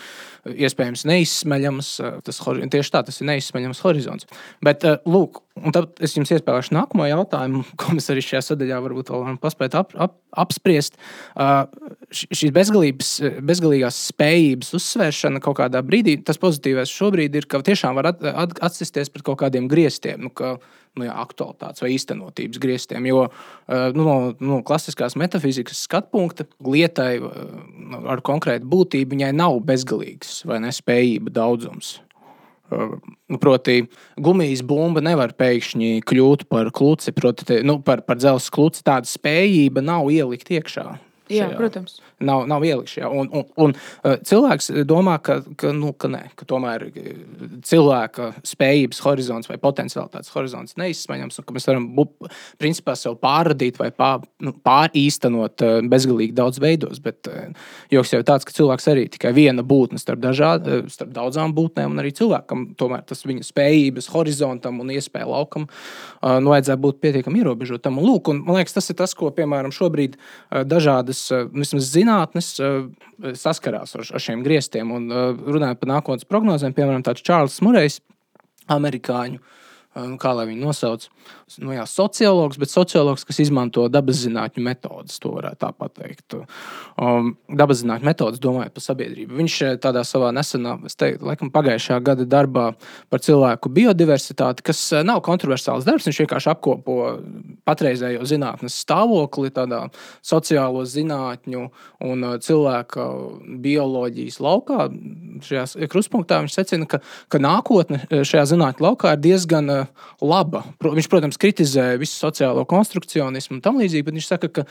iespējams 0.48 1.04
neizsmeļamas, 1.12 1.94
tas 2.24 2.42
tieši 2.42 2.96
tā, 2.96 3.04
tas 3.04 3.20
ir 3.20 3.32
neizsmeļams 3.34 3.84
horizonts. 3.84 4.28
Bet, 4.64 4.88
lūk, 5.04 5.42
Un 5.60 5.74
tad 5.74 5.98
es 6.00 6.14
jums 6.16 6.30
iespēju 6.32 6.72
nākamo 6.72 7.04
jautājumu, 7.10 7.62
ko 7.80 7.96
mēs 7.96 8.08
arī 8.12 8.24
šajā 8.24 8.40
sadaļā 8.46 8.78
varbūt 8.84 9.12
vēl 9.12 9.24
varam 9.26 9.38
paspēt 9.40 9.76
ap, 9.76 9.92
ap, 10.00 10.14
apspriest. 10.44 10.96
Uh, 11.36 11.66
šīs 12.12 12.54
bezgalīgās 12.56 13.98
spējības 14.12 14.72
uzsvēršana 14.78 15.42
kaut 15.44 15.58
kādā 15.60 15.82
brīdī, 15.84 16.16
tas 16.24 16.40
pozitīvais 16.40 16.92
šobrīd 16.92 17.36
ir, 17.36 17.48
ka 17.50 17.60
tiešām 17.64 17.98
var 18.00 18.14
at, 18.14 18.24
at, 18.32 18.54
atsisties 18.64 19.12
pret 19.12 19.26
kaut 19.26 19.42
kādiem 19.42 19.68
griestiem. 19.68 20.22
Nu, 20.24 20.32
ka, 20.32 20.54
nu, 20.96 21.04
jā, 21.04 21.16
aktualitātes 21.20 21.84
vai 21.84 21.92
īstenotības 21.98 22.62
grieztiem. 22.62 23.08
Jo 23.10 23.26
nu, 23.68 24.06
no, 24.06 24.16
no 24.40 24.60
klasiskās 24.66 25.16
metafizikas 25.20 25.84
skatu 25.84 26.12
punkta 26.16 26.48
lietai 26.64 27.14
ar 28.12 28.24
konkrētu 28.24 28.68
būtību 28.72 29.16
viņai 29.16 29.34
nav 29.36 29.60
bezgalīgs 29.68 30.42
vai 30.48 30.62
nespējība 30.64 31.32
daudzums. 31.36 31.98
Proti, 33.42 33.86
gumijas 34.20 34.62
bumba 34.66 35.02
nevar 35.04 35.34
pēkšņi 35.38 36.02
kļūt 36.08 36.46
par 36.52 36.72
kluci, 36.74 37.14
proti, 37.16 37.46
te, 37.48 37.60
nu, 37.66 37.78
par, 37.84 38.04
par 38.06 38.20
dzelzceļa 38.20 38.56
kluci. 38.56 38.84
Tāda 38.86 39.08
spējība 39.08 39.84
nav 39.84 40.10
ielikt 40.12 40.52
iekšā. 40.52 40.86
Jā, 41.32 41.46
šajā. 41.46 41.56
protams. 41.56 42.00
Nav, 42.22 42.44
nav 42.50 42.64
ielikt 42.66 42.92
šajā. 42.94 43.10
Un, 43.10 43.30
un, 43.32 43.46
un 43.64 43.74
uh, 43.74 44.16
cilvēks 44.26 44.70
domā, 44.88 45.18
ka, 45.24 45.40
ka, 45.58 45.72
nu, 45.76 45.92
ka, 45.98 46.10
nē, 46.12 46.22
ka 46.38 46.46
tomēr 46.48 46.86
uh, 46.88 47.10
cilvēka 47.66 48.30
spējības 48.46 49.02
horizons 49.04 49.50
vai 49.50 49.58
potenciālitātes 49.62 50.32
horizons 50.34 50.76
neizsmeļams, 50.80 51.40
un 51.40 51.48
ka 51.48 51.56
mēs 51.56 51.68
varam 51.70 51.88
principā 52.60 52.94
sev 52.98 53.18
pārradīt 53.22 53.80
vai 53.80 53.90
pār, 53.94 54.22
nu, 54.42 54.54
pārīstenot 54.64 55.64
bezgalīgi 55.90 56.36
daudz 56.36 56.60
veidos. 56.62 57.02
Bet 57.02 57.28
joks 57.92 58.14
jau 58.14 58.22
ir 58.22 58.28
tāds, 58.28 58.46
ka 58.48 58.54
cilvēks 58.56 58.88
arī 58.92 59.06
tikai 59.12 59.34
viena 59.36 59.64
būtne 59.66 60.00
starp, 60.00 60.22
dažād, 60.22 60.68
starp 60.92 61.12
daudzām 61.14 61.54
būtnēm, 61.56 61.94
un 61.94 62.02
arī 62.02 62.12
cilvēkam 62.16 62.70
tomēr 62.80 63.04
tas 63.08 63.24
viņa 63.26 63.46
spējības 63.46 64.10
horizontam 64.12 64.80
un 64.82 64.92
iespēju 64.94 65.30
laukam 65.32 65.68
nu, 66.22 66.52
vajadzētu 66.52 66.82
būt 66.82 67.00
pietiekami 67.02 67.42
ierobežotam. 67.42 67.98
Un, 68.00 68.08
lūk, 68.08 68.30
un, 68.32 68.42
man 68.46 68.60
liekas, 68.60 68.76
tas 68.76 68.90
ir 68.92 68.98
tas, 68.98 69.14
ko 69.18 69.30
piemēram 69.34 69.74
šobrīd 69.74 70.18
dažādas 70.68 71.24
vismaz 71.52 71.90
zinātnes 72.12 72.52
uh, 72.60 72.84
saskarās 73.38 73.96
ar, 73.96 74.04
ar 74.12 74.22
šiem 74.22 74.44
grieztiem. 74.44 74.92
Un, 74.92 75.08
uh, 75.10 75.32
runājot 75.32 75.80
par 75.80 75.92
nākotnes 75.96 76.28
prognozēm, 76.28 76.74
piemēram, 76.76 77.04
tāds 77.06 77.24
Čārlis 77.24 77.60
Murejs, 77.64 78.00
amerikāņu. 78.72 79.40
uh, 79.40 80.06
nu, 80.08 80.18
Kā 80.20 80.34
lai 80.36 80.46
viņu 80.50 80.66
nosauc? 80.66 81.08
Nu, 81.60 81.72
jā, 81.74 81.84
sociologs, 81.88 82.56
bet 82.60 82.70
sociologs, 82.72 83.24
kas 83.28 83.40
izmanto 83.42 83.84
dabas 83.92 84.22
zinātņu 84.22 84.62
metodes, 84.64 85.18
to 85.20 85.34
varētu 85.34 85.60
tā 85.60 85.70
pateikt. 85.76 86.36
Um, 86.96 87.34
dabas 87.48 87.82
zinātņu 87.82 88.08
metodes, 88.08 88.40
domājot 88.42 88.72
par 88.76 88.84
sabiedrību. 88.84 89.36
Viņš 89.40 89.56
eh, 89.66 89.74
tādā 89.82 90.04
savā 90.08 90.30
nesenā, 90.34 90.78
es 90.88 90.96
teiktu, 90.98 91.26
laikam 91.28 91.50
pagājušā 91.52 91.98
gada 92.04 92.26
darbā 92.28 92.70
par 93.12 93.22
cilvēku 93.24 93.72
biodiversitāti, 93.74 94.64
kas 94.70 94.80
eh, 94.94 95.04
nav 95.06 95.20
kontroversāls 95.26 95.86
darbs, 95.88 96.06
viņš 96.08 96.22
vienkārši 96.24 96.52
apkopo 96.54 96.96
patreizējo 97.68 98.24
zinātnes 98.28 98.78
stāvokli, 98.84 99.52
tādā 99.54 99.84
sociālo 100.24 100.84
zinātņu 100.88 101.66
un 102.06 102.24
uh, 102.26 102.36
cilvēka 102.42 103.04
bioloģijas 103.62 104.38
laukā. 104.42 104.88
Šajā 105.42 105.88
krustpunktā 105.90 106.40
viņš 106.42 106.56
secina, 106.56 106.88
ka, 106.90 107.02
ka 107.32 107.42
nākotne 107.42 108.02
eh, 108.08 108.24
šajā 108.26 108.48
zinātņu 108.54 108.86
laukā 108.88 109.16
ir 109.16 109.22
diezgan 109.28 109.70
laba. 110.22 110.64
Viņš, 110.82 111.10
protams, 111.10 111.40
kritizē 111.42 111.86
visu 112.00 112.16
sociālo 112.20 112.64
konstrukcionismu 112.68 113.58
un 113.58 113.64
tam 113.64 113.80
līdzīgi, 113.80 114.06
bet 114.06 114.16
viņš 114.18 114.28
saka, 114.30 114.50
ka 114.52 114.64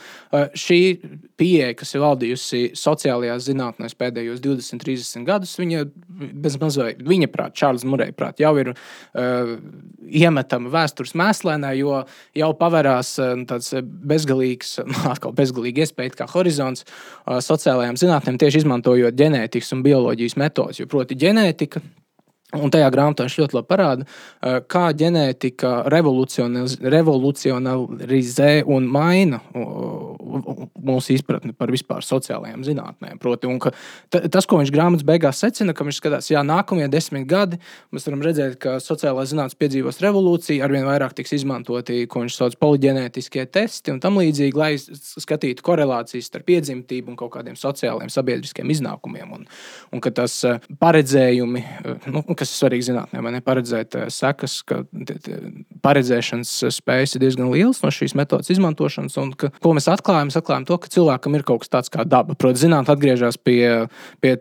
šī 0.58 0.80
pieeja, 1.40 1.72
kas 1.78 1.94
ir 1.94 2.04
valdījusi 2.04 2.62
sociālajās 2.78 3.46
zinātnēs 3.48 3.96
pēdējos 3.98 4.42
20, 4.44 4.82
30 4.82 5.28
gadus, 5.28 5.54
viņa 5.60 5.84
bezmaz 6.32 6.78
vai 6.80 6.92
viņa 6.96 7.30
prāt, 7.32 7.56
Čārlis 7.58 7.86
Mureja 7.88 8.14
prāt, 8.16 8.42
jau 8.42 8.52
ir 8.60 8.72
uh, 8.72 9.54
iemetama 10.08 10.72
vēstures 10.72 11.14
mēslēnē, 11.18 11.72
jo 11.80 12.02
jau 12.38 12.50
pavērās 12.58 13.14
uh, 13.22 13.34
tāds 13.48 13.72
bezgalīgs, 13.82 14.78
nu, 14.88 14.98
atkal 15.14 15.34
bezgalīgi 15.36 15.86
iespēja 15.86 16.16
kā 16.22 16.28
horizons 16.34 16.86
uh, 16.86 17.40
sociālajām 17.44 17.98
zinātnēm, 18.00 18.40
tieši 18.42 18.64
izmantojot 18.64 19.18
ģenētikas 19.18 19.74
un 19.76 19.84
bioloģijas 19.86 20.38
metodas, 20.40 20.80
jo 20.82 20.88
proti 20.90 21.18
ģenētika. 21.18 21.82
Un 22.52 22.68
tajā 22.72 22.90
grāmatā 22.92 23.24
viņš 23.24 23.38
ļoti 23.40 23.56
labi 23.56 23.68
parāda, 23.70 24.06
eh, 24.42 24.58
kā 24.68 24.90
ģenētika 24.92 25.70
revolucionarizē 26.84 28.50
un 28.66 28.88
maina 28.92 29.40
mūsu 30.82 31.14
izpratni 31.14 31.54
par 31.56 31.70
vispār 31.72 32.04
sociālajām 32.04 32.64
zinātnēm. 32.66 33.18
Proti, 33.22 33.48
ka 33.62 33.72
tas, 34.28 34.46
ko 34.46 34.58
viņš 34.60 34.72
grāmatas 34.74 35.06
beigās 35.06 35.40
secina, 35.40 35.72
ka 35.72 35.84
viņš 35.84 36.00
skatās, 36.00 36.30
ja 36.30 36.42
nākamie 36.42 36.90
desmit 36.90 37.26
gadi 37.26 37.58
mēs 37.92 38.06
varam 38.08 38.22
redzēt, 38.22 38.58
ka 38.58 38.76
sociālā 38.82 39.24
zinātnē 39.28 39.56
piedzīvos 39.56 40.02
revolūciju, 40.04 40.64
arvien 40.64 40.84
vairāk 40.84 41.16
tiks 41.16 41.32
izmantoti, 41.38 42.06
ko 42.06 42.24
viņš 42.24 42.36
sauc 42.36 42.58
par 42.58 42.72
poliģenētiskie 42.72 43.44
testi 43.52 43.92
un 43.92 44.00
tam 44.02 44.18
līdzīgi, 44.20 44.58
lai 44.58 44.72
skatītu 44.78 45.64
korelācijas 45.66 46.28
starp 46.30 46.50
iedzimtību 46.54 47.12
un 47.12 47.18
kaut 47.20 47.34
kādiem 47.36 47.56
sociāliem, 47.58 48.10
sabiedriskiem 48.12 48.70
iznākumiem. 48.72 49.34
Un, 49.36 49.46
un 49.92 50.04
ka 50.04 50.12
tas 50.14 50.38
eh, 50.48 50.62
paredzējumi, 50.82 51.62
eh, 51.62 52.08
nu, 52.12 52.24
kas 52.42 52.52
ir 52.52 52.60
svarīgi 52.60 52.88
zinātnē, 52.90 53.22
vai 53.24 53.32
ne 53.36 53.42
paredzēt 53.44 53.96
eh, 53.98 54.08
sekas, 54.12 54.58
ka 54.66 54.82
paredzēšanas 55.82 56.52
spējas 56.76 57.16
ir 57.16 57.24
diezgan 57.24 57.50
liels 57.52 57.82
no 57.82 57.90
šīs 57.94 58.16
metodas 58.18 58.50
izmantošanas. 58.52 59.16
Un 59.22 59.32
ka, 59.38 59.52
ko 59.62 59.74
mēs 59.76 59.88
atklājam? 59.92 60.30
Mēs 60.30 60.38
atklājam 60.40 60.66
to, 60.68 60.78
ka 60.82 60.90
cilvēkam 60.92 61.38
ir 61.38 61.46
kaut 61.48 61.64
kas 61.64 61.72
tāds 61.72 61.92
kā 61.92 62.06
daba. 62.08 62.36
Protams, 62.38 62.62
zinātnē 62.64 62.96
atgriežas 62.96 63.38
pie, 63.40 63.88
pie, 64.22 64.34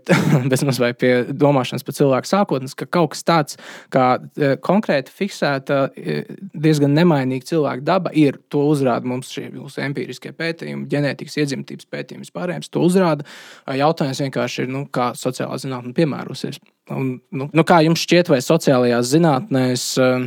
pie 1.02 1.14
domāšanas 1.30 1.86
par 1.88 1.98
cilvēku 1.98 2.30
sākotnes, 2.30 2.76
ka 2.78 2.88
kaut 2.90 3.14
kas 3.16 3.26
tāds 3.28 3.60
kā 3.94 4.08
eh, 4.20 4.58
konkrēti 4.62 5.14
fiksēta, 5.16 5.82
eh, 5.96 6.30
diezgan 6.54 6.96
nemainīga 6.98 7.50
cilvēka 7.54 7.86
daba 7.88 8.14
ir. 8.18 8.40
To 8.52 8.66
uzrāda 8.72 9.08
mums 9.08 9.32
šie 9.34 9.48
mūsu 9.54 9.84
empiriskie 9.86 10.34
pētījumi, 10.36 10.88
ģenētikas 10.92 11.40
iedzimtības 11.44 11.90
pētījumi 11.92 12.28
vispārējais. 12.28 12.72
To 12.74 12.86
uzrāda. 12.88 13.28
Eh, 13.66 13.80
Jautājums 13.82 14.22
vienkārši 14.26 14.66
ir, 14.66 14.72
nu, 14.72 14.86
kā 14.92 15.12
sociālā 15.18 15.60
zinātnē 15.62 15.96
piemērosies. 15.98 16.62
Un, 16.92 17.12
nu, 17.32 17.48
nu, 17.54 17.66
kā 17.68 17.82
jums 17.86 18.04
šķiet, 18.06 18.32
vai 18.32 18.40
sociālajās 18.44 19.12
zinātnēs 19.14 19.86
uh, 20.02 20.26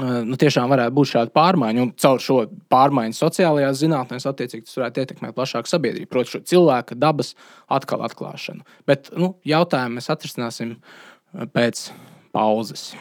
nu, 0.00 0.38
tiešām 0.40 0.70
varētu 0.72 0.96
būt 0.96 1.10
šāda 1.12 1.34
pārmaiņa, 1.36 1.84
un 1.84 1.92
caur 2.00 2.22
šo 2.22 2.38
pārmaiņu 2.72 3.18
sociālajās 3.18 3.80
zinātnēs, 3.82 4.28
attiecīgi, 4.30 4.66
tas 4.68 4.78
varētu 4.80 5.04
ietekmēt 5.04 5.36
plašāku 5.36 5.70
sabiedrību, 5.70 6.10
proti, 6.10 6.34
šo 6.34 6.42
cilvēka 6.54 6.98
dabas 6.98 7.34
atkal 7.72 8.04
atklāšanu. 8.06 8.66
Bet 8.88 9.12
nu, 9.18 9.34
jautājumu 9.48 10.00
mēs 10.00 10.10
atrisināsim 10.14 10.76
uh, 10.78 11.48
pēc 11.54 11.88
pauzes. 12.34 12.92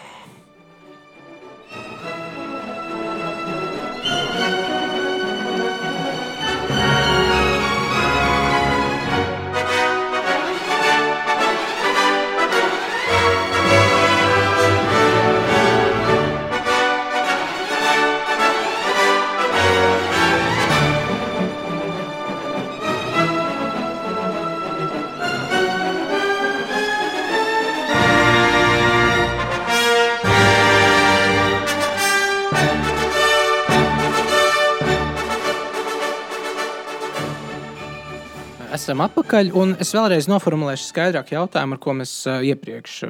Esam 38.74 39.04
atpakaļ, 39.06 39.52
es 39.84 39.92
vēlreiz 39.94 40.26
noformulēšu 40.32 40.88
skaidrāk 40.88 41.30
jautājumu, 41.36 41.76
ar 41.76 41.82
ko 41.82 41.94
mēs 42.00 42.12
ā, 42.26 42.40
iepriekš 42.50 42.96
ā, 43.06 43.10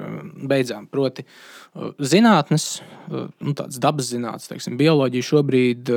beidzām. 0.50 0.90
Proti, 0.92 1.24
ā, 1.24 1.88
zinātnes, 2.04 2.66
nu, 3.08 3.54
tādas 3.56 3.80
dabas 3.80 4.10
zinātnes, 4.12 4.50
teiksim, 4.52 4.76
bioloģija 4.82 5.28
šobrīd 5.30 5.94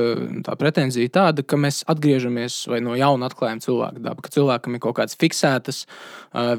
tā 0.47 0.55
pretenzija 0.61 1.11
tāda, 1.19 1.43
ka 1.43 1.59
mēs 1.59 1.81
atgriežamies 1.91 2.61
vai 2.71 2.79
no 2.85 2.95
jauna 2.95 3.27
atklājam 3.27 3.59
cilvēku 3.65 4.05
dabu, 4.07 4.23
ka 4.23 4.31
cilvēkam 4.37 4.77
ir 4.77 4.83
kaut 4.87 4.97
kādas 5.01 5.19
fiksētas 5.19 5.83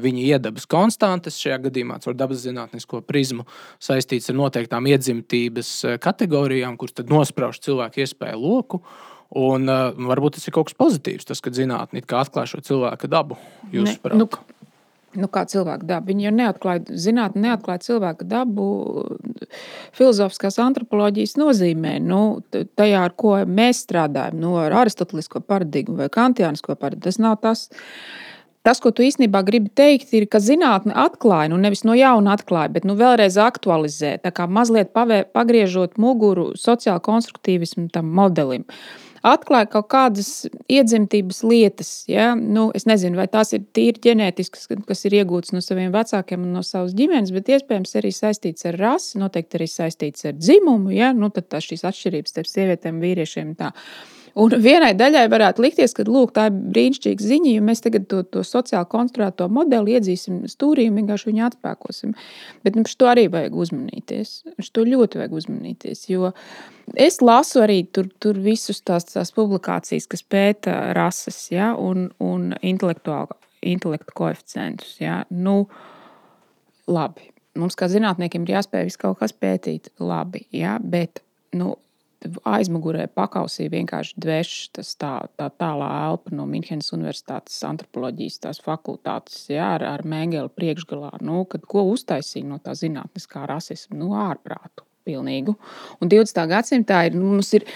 viņa 0.05 0.25
iedabas 0.35 0.69
konstantes, 0.69 1.41
šajā 1.41 1.63
gadījumā 1.65 1.97
ar 1.97 2.17
dabas 2.19 2.45
zinātnisko 2.45 3.01
prizmu 3.09 3.47
saistīts 3.81 4.29
ar 4.29 4.37
noteiktām 4.37 4.85
iedzimtības 4.89 5.73
kategorijām, 6.05 6.77
kuras 6.77 7.09
nosprauž 7.09 7.63
cilvēku 7.65 8.05
iespēju 8.05 8.43
loku. 8.45 8.83
Un, 9.37 9.69
uh, 9.69 9.91
varbūt 10.09 10.39
tas 10.39 10.47
ir 10.49 10.55
kaut 10.55 10.71
kas 10.71 10.77
pozitīvs, 10.79 11.27
tas, 11.29 11.41
ka 11.43 11.53
zinātnē 11.53 12.01
atklāj 12.01 12.55
šo 12.55 12.63
cilvēka 12.65 13.09
dabu. 13.11 13.37
Ne, 13.69 13.77
Jūsuprāt? 13.77 14.17
nu, 14.17 14.29
Nu, 15.17 15.25
kā 15.25 15.41
cilvēka 15.49 15.87
daba. 15.89 16.05
Viņi 16.05 16.27
jau 16.27 16.31
neatklāja, 16.37 16.97
zinātnē, 17.01 17.41
neatklāja 17.47 17.81
cilvēka 17.87 18.27
dabu 18.29 18.65
filozofiskās 19.97 20.59
antropoloģijas 20.61 21.33
nozīmē. 21.39 21.95
Nu, 22.03 22.43
tajā, 22.53 23.07
ar 23.07 23.15
ko 23.17 23.39
mēs 23.49 23.81
strādājam, 23.87 24.37
nu, 24.43 24.53
ar 24.61 24.75
aristotelisko 24.83 25.41
paradigmu 25.41 25.97
vai 26.03 26.11
kantiānisko 26.13 26.77
paradigmu. 26.77 27.07
Tas 27.07 27.21
nav 27.21 27.39
tas. 27.41 27.65
Tas, 28.61 28.77
ko 28.83 28.91
tu 28.93 29.01
īstenībā 29.01 29.39
gribi 29.47 29.71
teikt, 29.73 30.11
ir, 30.13 30.27
ka 30.29 30.41
zinātnē 30.43 30.93
atklāja, 30.99 31.49
nu 31.49 31.57
nevis 31.57 31.85
no 31.87 31.95
jauna 31.97 32.35
atklāja, 32.35 32.69
bet 32.75 32.85
nu, 32.85 32.93
vēlreiz 32.99 33.39
aktualizē. 33.41 34.17
Tā 34.21 34.33
kā 34.35 34.45
mazliet 34.51 34.91
pavē, 34.93 35.23
pagriežot 35.33 35.97
muguru 35.97 36.51
sociāla 36.59 37.01
konstruktīvismu 37.01 37.87
tam 37.95 38.11
modelim. 38.13 38.67
Atklāja 39.25 39.67
kaut 39.73 39.89
kādas 39.91 40.29
iedzimtības 40.71 41.41
lietas. 41.43 41.91
Ja? 42.09 42.31
Nu, 42.35 42.69
es 42.75 42.87
nezinu, 42.89 43.19
vai 43.19 43.27
tās 43.31 43.53
ir 43.55 43.65
tīri 43.75 43.99
ģenētiskas, 44.09 44.69
kas 44.87 45.05
ir 45.09 45.17
iegūtas 45.19 45.55
no 45.55 45.63
saviem 45.65 45.91
vecākiem 45.95 46.45
un 46.45 46.53
no 46.55 46.63
savas 46.65 46.95
ģimenes, 46.97 47.33
bet 47.35 47.51
iespējams 47.55 47.97
arī 47.99 48.13
saistīts 48.15 48.67
ar 48.69 48.79
rasi, 48.79 49.17
noteikti 49.21 49.59
arī 49.59 49.67
saistīts 49.71 50.29
ar 50.29 50.37
dzimumu. 50.39 50.93
Ja? 50.95 51.11
Nu, 51.17 51.31
tad 51.33 51.51
šīs 51.65 51.85
atšķirības 51.89 52.35
starp 52.35 52.51
sievietēm 52.51 52.97
un 52.99 53.03
vīriešiem. 53.03 53.53
Tā. 53.59 53.73
Un 54.37 54.53
vienai 54.61 54.91
daļai 54.97 55.25
varētu 55.31 55.63
likties, 55.63 55.93
ka 55.97 56.05
lūk, 56.07 56.33
tā 56.35 56.47
ir 56.49 56.57
brīnišķīga 56.75 57.25
ziņa, 57.25 57.53
ja 57.55 57.63
mēs 57.65 57.81
tagad 57.85 58.05
to, 58.11 58.21
to 58.29 58.43
sociāli 58.45 58.89
konstruēto 58.91 59.47
modeli 59.51 59.95
iedzīsim 59.97 60.43
stūrī 60.51 60.89
un 60.89 60.99
vienkārši 61.01 61.29
viņu 61.31 61.45
atspēkosim. 61.47 62.13
Bet 62.65 62.77
mums 62.77 62.95
to 62.99 63.09
arī 63.09 63.27
vajag 63.31 63.57
uzmanīties. 63.65 64.35
To 64.75 64.85
ļoti 64.85 65.21
vajag 65.21 65.35
uzmanīties. 65.41 66.05
Jo 66.11 66.33
es 66.99 67.19
lasu 67.23 67.63
arī 67.65 67.81
tur, 67.93 68.11
tur 68.21 68.39
visus 68.43 68.83
tās, 68.85 69.09
tās 69.09 69.33
publikācijas, 69.35 70.07
kas 70.11 70.25
pēta 70.25 70.77
rases 70.97 71.41
ja, 71.53 71.73
un, 71.77 72.09
un 72.21 72.53
intelektu 72.61 73.17
koeficientus. 74.17 74.97
Ja. 75.01 75.23
Nu, 75.29 75.63
labi. 76.89 77.31
Mums, 77.59 77.75
kā 77.75 77.89
zinātniekiem, 77.91 78.45
ir 78.45 78.59
jāspēj 78.59 78.85
visu 78.87 79.01
kaut 79.01 79.19
kas 79.19 79.33
pētīt 79.35 79.89
labi, 79.99 80.45
ja, 80.55 80.77
bet 80.79 81.23
nu, 81.57 81.73
aizmugurē 82.47 83.05
pakausī 83.15 83.69
vienkārši 83.71 84.17
dvērš 84.19 84.55
tas 84.75 84.91
tā, 84.99 85.13
tā 85.39 85.47
tālā 85.61 85.87
elpa 86.09 86.33
no 86.35 86.45
Minhenes 86.49 86.91
Universitātes 86.95 87.57
antropoloģijas 87.67 88.41
tās 88.43 88.61
fakultātes, 88.65 89.45
jā, 89.53 89.71
ar, 89.77 89.85
ar 89.87 90.03
Mēngeli 90.07 90.51
priekšgalā, 90.55 91.13
nu, 91.25 91.45
kad 91.49 91.65
ko 91.69 91.85
uztaisīja 91.93 92.49
no 92.49 92.59
tā 92.63 92.75
zinātniskā 92.77 93.45
rasisma, 93.49 93.97
nu, 94.01 94.11
ārprātu 94.19 94.85
pilnīgu. 95.07 95.55
Un 96.03 96.11
20. 96.11 96.45
gadsimtā 96.51 97.05
ir, 97.07 97.17
nu, 97.17 97.33
mums 97.37 97.53
ir 97.57 97.67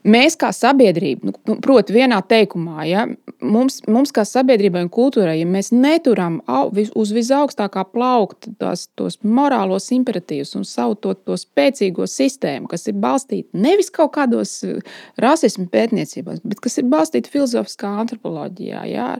Mēs 0.00 0.32
kā 0.40 0.48
sabiedrība, 0.56 1.28
nu, 1.28 1.34
nu, 1.44 1.54
proti, 1.60 1.92
vienā 1.92 2.22
teikumā, 2.24 2.84
ja, 2.88 3.02
mums, 3.44 3.82
mums 3.84 4.12
kā 4.16 4.24
sabiedrībai 4.24 4.86
un 4.86 4.88
kultūrai, 4.92 5.34
ja 5.42 5.48
mēs 5.48 5.68
neturam 5.76 6.38
uz 6.48 7.12
visaugstākā 7.12 7.84
plaukta 7.92 8.52
tās, 8.62 8.86
tos 8.96 9.18
morālos 9.20 9.90
imperatīvus 9.92 10.54
un 10.56 10.64
savu 10.64 10.96
to, 10.96 11.12
to 11.28 11.36
spēcīgo 11.36 12.08
sistēmu, 12.08 12.70
kas 12.70 12.88
ir 12.88 12.96
balstīta 13.02 13.60
nevis 13.60 13.92
kaut 13.92 14.14
kādos 14.16 14.54
eh, 14.64 14.80
rasismu 15.20 15.68
pētniecībās, 15.68 16.40
bet 16.48 16.64
kas 16.64 16.80
ir 16.80 16.88
balstīta 16.88 17.32
filozofiskā 17.32 17.92
antropoloģijā. 18.00 18.86
Ja, 18.88 19.10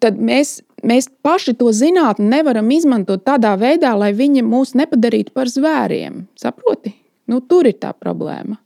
tad 0.00 0.16
mēs, 0.16 0.62
mēs 0.80 1.10
paši 1.20 1.58
to 1.60 1.74
zinātni 1.76 2.30
nevaram 2.32 2.72
izmantot 2.72 3.26
tādā 3.28 3.52
veidā, 3.60 3.92
lai 4.00 4.14
viņi 4.16 4.48
mūs 4.48 4.72
nepadarītu 4.80 5.36
par 5.36 5.52
zvēriem. 5.52 6.24
Saproti? 6.40 6.96
Nu, 7.28 7.44
tur 7.44 7.68
ir 7.68 7.76
tā 7.84 7.92
problēma. 7.92 8.56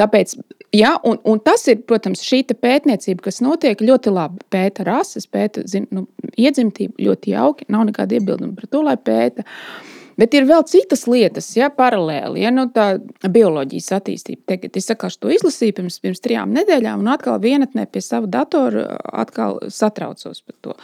Tāpēc, 0.00 0.34
ja, 0.74 0.96
un, 1.06 1.20
un 1.28 1.40
tas 1.44 1.64
ir, 1.70 1.80
protams, 1.88 2.24
šī 2.26 2.42
pētniecība, 2.52 3.28
kas 3.28 3.40
notiek 3.44 3.82
ļoti 3.84 4.12
labi. 4.14 4.44
Pēta 4.50 4.86
rases, 4.88 5.28
pēta 5.30 5.62
zin, 5.70 5.86
nu, 5.94 6.06
iedzimtību 6.34 7.06
ļoti 7.06 7.34
jauki, 7.34 7.68
nav 7.72 7.86
nekāda 7.90 8.18
iebilduma 8.18 8.56
par 8.58 8.70
to, 8.70 8.82
lai 8.86 8.96
pēta. 8.98 9.46
Bet 10.18 10.34
ir 10.38 10.46
vēl 10.46 10.62
citas 10.70 11.08
lietas, 11.10 11.48
ja 11.58 11.72
paralēli, 11.74 12.44
ja 12.44 12.52
nu, 12.54 12.68
tā 12.74 13.00
bioloģijas 13.22 13.90
attīstība. 13.96 14.44
Tagad 14.52 14.78
es 14.78 14.86
saku, 14.90 15.10
to 15.18 15.32
izlasīju 15.34 15.74
pirms, 15.80 15.98
pirms 16.02 16.22
trijām 16.22 16.54
nedēļām, 16.54 17.02
un 17.02 17.10
atkal 17.14 17.40
vienatnē 17.42 17.88
pie 17.90 18.02
sava 18.04 18.30
datora 18.30 18.86
satraucos 19.74 20.44
par 20.46 20.58
to. 20.62 20.76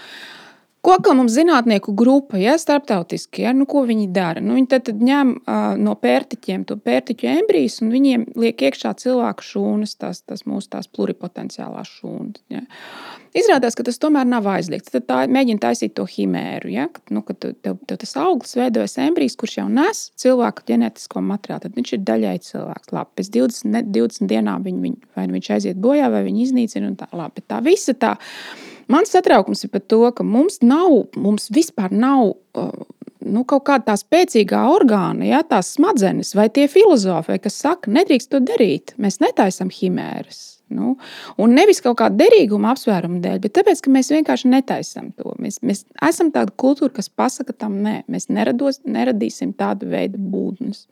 Ko 0.81 0.95
atkal 0.97 1.13
mums 1.19 1.35
zinātnieku 1.37 1.93
grupa, 1.93 2.39
ja 2.41 2.55
starptautiski, 2.57 3.43
ja, 3.45 3.51
nu, 3.53 3.67
ko 3.69 3.83
viņi 3.85 4.07
dara? 4.17 4.41
Nu, 4.41 4.55
viņi 4.57 4.69
tad, 4.73 4.87
tad 4.87 5.03
ņem 5.05 5.35
uh, 5.37 5.75
no 5.77 5.93
pērtiķiem 6.01 6.63
to 6.71 6.79
pērtiķu 6.81 7.29
embrijus 7.29 7.83
un 7.85 7.91
viņiem 7.93 8.25
liek 8.41 8.65
iekšā 8.65 8.95
cilvēku 9.03 9.45
šūnas, 9.45 9.93
tās, 10.01 10.23
tās 10.25 10.47
mūsu 10.49 10.71
tās 10.73 10.89
pluripotenciālās 10.89 11.91
šūnas. 11.99 12.41
Ja. 12.49 12.63
Izrādās, 13.37 13.77
ka 13.77 13.85
tas 13.85 14.01
tomēr 14.01 14.25
nav 14.27 14.49
aizliegts. 14.49 14.95
Tad 14.95 15.05
tā 15.11 15.19
mēģina 15.29 15.61
taisīt 15.67 15.93
to 16.01 16.07
himēru. 16.09 16.73
Ja, 16.73 16.89
kad, 16.89 17.05
nu, 17.13 17.21
kad 17.29 17.43
tev, 17.45 17.77
tev 17.85 18.01
tas 18.01 18.17
auglis 18.19 18.57
veidojas 18.57 18.97
embrijs, 19.05 19.37
kurš 19.39 19.61
jau 19.61 19.69
nes 19.69 20.07
cilvēku 20.19 20.65
ģenētisko 20.73 21.21
materiālu, 21.29 21.67
tad 21.67 21.77
viņš 21.77 21.95
ir 21.99 22.03
daļai 22.09 22.35
cilvēks. 22.49 22.97
Labi, 22.97 23.17
pēc 23.21 23.31
20, 23.37 23.71
ne, 23.77 23.85
20 24.01 24.33
dienām 24.33 24.65
viņ, 24.65 24.83
viņ, 24.89 24.99
vai 25.19 25.29
nu 25.29 25.37
viņš 25.37 25.55
aiziet 25.61 25.85
bojā, 25.85 26.09
vai 26.09 26.25
viņi 26.25 26.49
iznīcina. 26.49 26.97
Tā, 27.05 27.13
labi, 27.21 27.45
tā 27.45 27.61
visa 27.69 27.93
tā 27.93 28.17
Mans 28.91 29.13
satraukums 29.15 29.63
ir 29.65 29.71
par 29.71 29.85
to, 29.87 30.03
ka 30.17 30.27
mums 30.27 30.61
nav, 30.67 31.13
mums 31.15 31.51
vispār 31.55 31.93
nav 31.95 32.33
uh, 32.35 32.87
nu, 33.25 33.45
kaut 33.49 33.67
kāda 33.69 33.93
tā 33.93 33.97
spēcīgā 34.01 34.63
orgāna, 34.73 35.27
ja, 35.29 35.43
tās 35.47 35.75
smadzenes 35.77 36.35
vai 36.37 36.49
tie 36.53 36.67
filozofi, 36.71 37.39
kas 37.43 37.61
saka, 37.63 37.93
nedrīkst 37.95 38.33
to 38.33 38.43
darīt. 38.45 38.95
Mēs 39.01 39.21
netaisam 39.23 39.71
himēras. 39.75 40.60
Nu, 40.71 40.95
un 41.41 41.55
nevis 41.57 41.81
kaut 41.83 41.99
kāda 41.99 42.21
derīguma 42.21 42.71
apsvēruma 42.75 43.19
dēļ, 43.25 43.39
bet 43.43 43.57
tāpēc, 43.59 43.81
ka 43.83 43.91
mēs 43.91 44.11
vienkārši 44.15 44.51
netaisām 44.53 45.09
to. 45.19 45.35
Mēs, 45.43 45.59
mēs 45.67 45.83
esam 46.07 46.31
tāda 46.35 46.55
kultūra, 46.61 46.93
kas 47.01 47.11
pasaka 47.11 47.55
tam 47.57 47.81
nē, 47.85 47.97
mēs 48.11 48.29
nerados, 48.31 48.79
neradīsim 48.87 49.51
tādu 49.59 49.91
veidu 49.91 50.21
būtnes. 50.31 50.85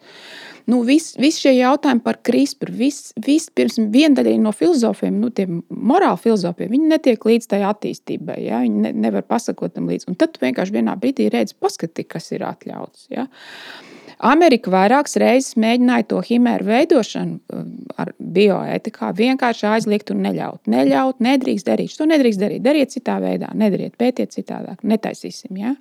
Nu, 0.69 0.81
Visi 0.89 1.21
vis 1.23 1.39
šie 1.41 1.55
jautājumi 1.57 2.03
par 2.05 2.19
CRISPR, 2.27 2.73
vis, 2.75 2.99
vis, 3.25 3.47
pirms 3.55 3.79
viena 3.93 4.19
daļa 4.19 4.35
no 4.43 4.53
filozofiem, 4.57 5.15
nu, 5.23 5.31
tiem 5.35 5.63
morāli 5.71 6.21
filozofiem, 6.27 6.73
viņi 6.75 6.91
netiek 6.91 7.29
līdz 7.31 7.49
tai 7.55 7.63
attīstībai. 7.69 8.41
Ja? 8.49 8.63
Viņi 8.67 8.83
ne, 8.83 8.93
nevar 9.07 9.25
pasakot 9.31 9.77
tam 9.77 9.87
līdzi. 9.89 10.11
Un 10.11 10.19
tad 10.19 10.37
vienkārši 10.43 10.75
vienā 10.75 10.99
brīdī 10.99 11.31
redz, 11.33 11.55
paskati, 11.55 12.05
kas 12.05 12.33
ir 12.35 12.45
atļauts. 12.49 13.09
Ja? 13.15 13.29
Amerika 14.19 14.71
vairākas 14.73 15.15
reizes 15.23 15.55
mēģināja 15.61 16.07
to 16.11 16.21
himēru 16.27 16.67
veidošanu 16.67 17.39
um, 17.55 17.69
ar 18.01 18.11
bioētikā 18.19 19.13
vienkārši 19.15 19.69
aizliegt 19.71 20.11
un 20.11 20.25
neļaut. 20.27 20.65
Neļaut, 20.71 21.21
nedrīkst 21.23 21.69
darīt. 21.69 21.95
To 21.99 22.09
nedrīkst 22.11 22.43
darīt. 22.43 22.65
Dariet 22.65 22.95
citā 22.95 23.21
veidā, 23.23 23.53
nedariet, 23.55 23.95
pētiet 24.01 24.35
citādāk, 24.35 24.83
netaisīsim. 24.83 25.61
Ja? 25.63 25.77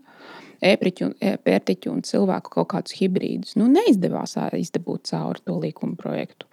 Ēpriķu, 0.65 1.11
pērtiķu 1.45 1.91
un 1.93 2.05
cilvēku 2.05 2.53
kaut 2.59 2.69
kādus 2.75 2.97
hibrīdus. 2.99 3.57
Nu, 3.57 3.69
neizdevās 3.73 4.37
izdabūt 4.57 5.09
cauri 5.09 5.41
to 5.45 5.57
likuma 5.61 5.97
projektu. 5.97 6.45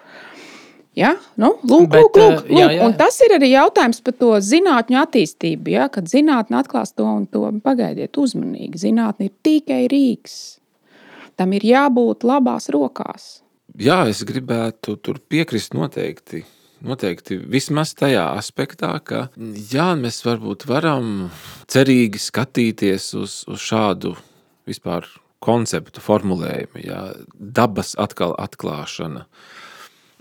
Ja? 0.97 1.15
Nu, 1.37 1.55
lūk, 1.69 1.91
Bet, 1.93 2.01
lūk, 2.01 2.17
lūk, 2.17 2.43
lūk. 2.49 2.59
Jā, 2.65 2.73
jā. 2.79 2.89
Un 2.89 2.97
tas 2.97 3.21
ir 3.27 3.37
arī 3.37 3.53
jautājums 3.53 4.01
par 4.05 4.17
to 4.17 4.33
zinātņu 4.41 5.03
attīstību. 5.05 5.77
Ja? 5.77 5.93
Kad 5.93 6.09
zinātnē 6.09 6.65
atklās 6.65 6.97
to 6.97 7.09
un 7.09 7.29
to, 7.29 7.45
pagaidiet 7.65 8.17
uzmanīgi. 8.17 8.87
Zinātnē 8.89 9.29
ir 9.29 9.35
tikai 9.45 9.85
rīks 9.93 10.63
tam 11.39 11.55
ir 11.57 11.67
jābūt 11.67 12.27
labās 12.27 12.71
rokās. 12.75 13.41
Jā, 13.81 14.05
es 14.11 14.23
gribētu 14.27 14.99
tur 15.03 15.19
piekrist 15.19 15.75
noteikti. 15.75 16.45
Noteikti 16.85 17.39
vismaz 17.49 17.95
tajā 17.97 18.27
aspektā, 18.37 18.93
ka 19.01 19.27
jā, 19.73 19.95
mēs 19.97 20.21
varbūt 20.27 20.67
varam 20.69 21.31
cerīgi 21.73 22.21
skatīties 22.21 23.07
uz, 23.17 23.39
uz 23.49 23.63
šādu 23.65 24.13
vispār 24.69 25.09
konceptu 25.45 26.03
formulējumu, 26.05 26.83
jā, 26.85 27.01
dabas 27.33 27.95
atkal 28.01 28.37
atklāšana. 28.41 29.25
Uh, 29.25 29.54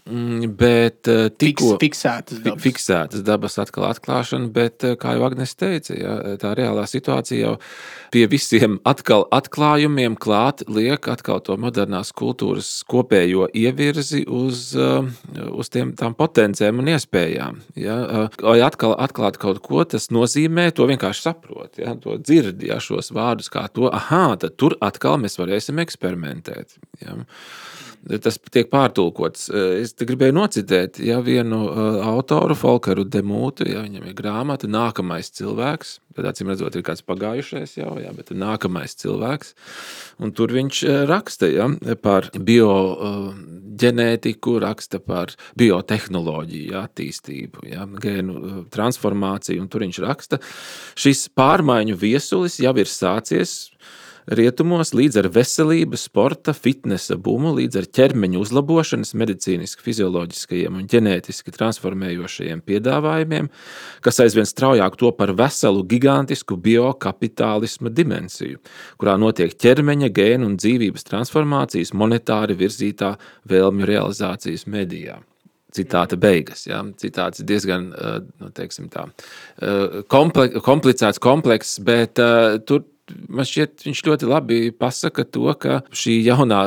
bet 0.04 1.08
uh, 1.08 1.30
tikko 1.40 1.78
fiksētas 1.80 2.42
dabas. 2.44 2.62
fiksētas 2.66 3.22
dabas 3.24 3.56
atkal 3.62 3.86
atklāšana, 3.88 4.50
bet, 4.52 4.84
uh, 4.84 4.98
kā 5.00 5.14
jau 5.16 5.24
Agnēs 5.30 5.56
teica, 5.56 5.96
ja, 5.96 6.16
tā 6.42 6.52
reālā 6.60 6.84
situācija 6.90 7.40
jau 7.40 7.54
pie 8.12 8.26
visiem 8.28 8.82
atkal 8.84 9.24
atklājumiem 9.32 10.18
klāt 10.20 10.66
liek 10.68 11.08
atkal 11.08 11.40
to 11.46 11.56
modernās 11.56 12.12
kultūras 12.12 12.72
kopējo 12.92 13.48
ievirzi 13.56 14.26
uz, 14.28 14.74
uh, 14.76 15.08
uz 15.56 15.72
tiem, 15.72 15.96
tām 15.96 16.18
potenciēm 16.20 16.84
un 16.84 16.92
iespējām. 16.98 17.62
Ja. 17.80 18.28
Lai 18.44 18.60
atkal 18.66 18.98
atklāt 19.00 19.40
kaut 19.40 19.62
ko, 19.64 19.86
tas 19.88 20.10
nozīmē 20.12 20.68
to 20.76 20.90
vienkārši 20.90 21.30
saprot, 21.30 21.80
ja, 21.80 21.96
to 21.96 22.20
dzird, 22.20 22.60
ja, 22.68 22.82
šos 22.84 23.14
vārdus 23.16 23.48
kā 23.54 23.70
to, 23.72 23.88
aha, 23.88 24.36
tad 24.42 24.60
tur 24.60 24.76
atkal 24.84 25.16
mēs 25.24 25.40
varēsim 25.40 25.80
eksperimentēt. 25.86 26.76
Ja 27.00 27.22
tas 28.24 28.38
tiek 28.52 28.70
pārtulkots. 28.72 29.50
Eh, 29.52 29.82
es 29.84 29.94
gribēju 29.98 30.36
nocitēt 30.36 31.00
ja, 31.04 31.20
vienu 31.24 31.60
eh, 31.70 32.00
autoru, 32.08 32.56
Falkaru 32.58 33.06
Demūtu. 33.08 33.68
Ja, 33.70 33.82
viņam 33.86 34.04
ir 34.10 34.16
grāmata 34.18 34.68
Nākamais 34.72 35.32
cilvēks. 35.38 36.00
Tad, 36.14 36.28
acīm 36.30 36.52
redzot, 36.52 36.76
ir 36.78 36.84
kāds 36.86 37.02
pagājušais 37.08 37.72
jau, 37.80 37.96
ja, 37.98 38.12
bet 38.14 38.30
nākamais 38.38 38.94
cilvēks. 39.02 39.56
Un 40.22 40.30
tur 40.38 40.54
viņš 40.54 40.84
eh, 40.86 41.06
raksta 41.10 41.50
ja, 41.50 41.66
par 42.04 42.30
bioģenētiku, 42.38 44.60
raksta 44.62 45.00
par 45.02 45.34
biotehnoloģiju, 45.60 46.72
ja, 46.76 46.82
attīstību, 46.90 47.66
ja, 47.72 47.88
gēnu 48.06 48.34
transformāciju. 48.74 49.62
Un 49.64 49.70
tur 49.74 49.82
viņš 49.88 49.98
raksta, 50.04 50.36
šis 51.00 51.20
pārmaiņu 51.34 51.96
viesulis 52.04 52.60
jau 52.62 52.76
ir 52.78 52.88
sācies 52.90 53.73
rietumos 54.28 54.94
līdz 54.96 55.20
ar 55.22 55.30
veselības, 55.34 56.06
sporta, 56.08 56.54
fitnesa 56.56 57.18
bumu, 57.20 57.54
līdz 57.58 57.82
ar 57.82 57.88
ķermeņa 57.98 58.40
uzlabošanas, 58.42 59.14
medicīniski, 59.20 59.84
fizioloģiskajiem 59.84 60.80
un 60.80 60.88
ģenētiski 60.92 61.54
transformējošajiem 61.56 62.64
piedāvājumiem, 62.68 63.50
kas 64.06 64.22
aizvien 64.24 64.48
straujāk 64.50 64.98
to 65.00 65.12
par 65.18 65.34
veselu, 65.38 65.84
gigantisku 65.90 66.58
biokapitālisma 66.58 67.92
dimensiju, 67.94 68.62
kurā 69.02 69.18
notiek 69.20 69.54
ķermeņa, 69.54 70.14
gēnu 70.14 70.52
un 70.52 70.58
dzīvības 70.62 71.08
transformācijas 71.10 71.94
monetāri 71.98 72.58
virzītā 72.60 73.16
vēlmju 73.50 73.90
realizācijas 73.90 74.68
medijā. 74.72 75.20
Citāta 75.74 76.20
beigas. 76.22 76.68
Ja? 76.68 76.84
Citāts 77.02 77.42
diezgan 77.42 77.88
nu, 77.90 78.52
tā, 78.54 79.08
komplicēts, 80.14 81.22
komplekss, 81.24 81.80
bet 81.82 82.22
uh, 82.22 82.60
tur 82.62 82.84
man 83.12 83.46
šķiet, 83.48 83.84
viņš 83.88 84.02
ļoti 84.08 84.28
labi 84.30 84.58
pasaka 84.80 85.24
to, 85.28 85.54
ka 85.60 85.82
šī 85.96 86.14
jaunā, 86.28 86.62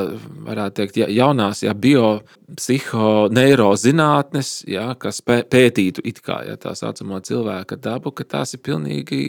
varētu 0.47 0.75
teikt, 0.81 0.97
jaunās 1.17 1.63
ja, 1.65 1.73
biopsihoneiroziņotnes, 1.87 4.49
ja, 4.73 4.87
kas 5.01 5.17
pētītu 5.27 6.01
it 6.07 6.19
kā 6.25 6.37
ja, 6.49 6.55
tā 6.61 6.73
saucamo 6.79 7.17
cilvēka 7.25 7.75
dabu, 7.81 8.09
ka 8.17 8.23
tās 8.37 8.49
ir 8.57 8.61
pilnīgi 8.67 9.21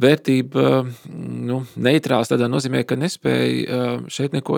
vērtība 0.00 0.64
nu, 1.14 1.56
neitrāls 1.78 2.28
tādā 2.30 2.46
nozīmē, 2.50 2.80
ka 2.86 2.94
nespēja 2.98 4.00
šeit 4.10 4.32
neko 4.34 4.54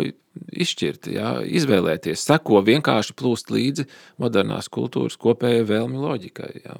izšķirt, 0.64 1.02
jā, 1.12 1.28
izvēlēties, 1.60 2.24
seko 2.28 2.56
vienkārši 2.64 3.12
plūst 3.16 3.46
līdzi 3.52 3.84
modernās 4.22 4.66
kultūras 4.72 5.16
kopējai 5.20 5.64
vēlmi 5.68 5.96
loģikai. 6.00 6.52
Jā. 6.64 6.76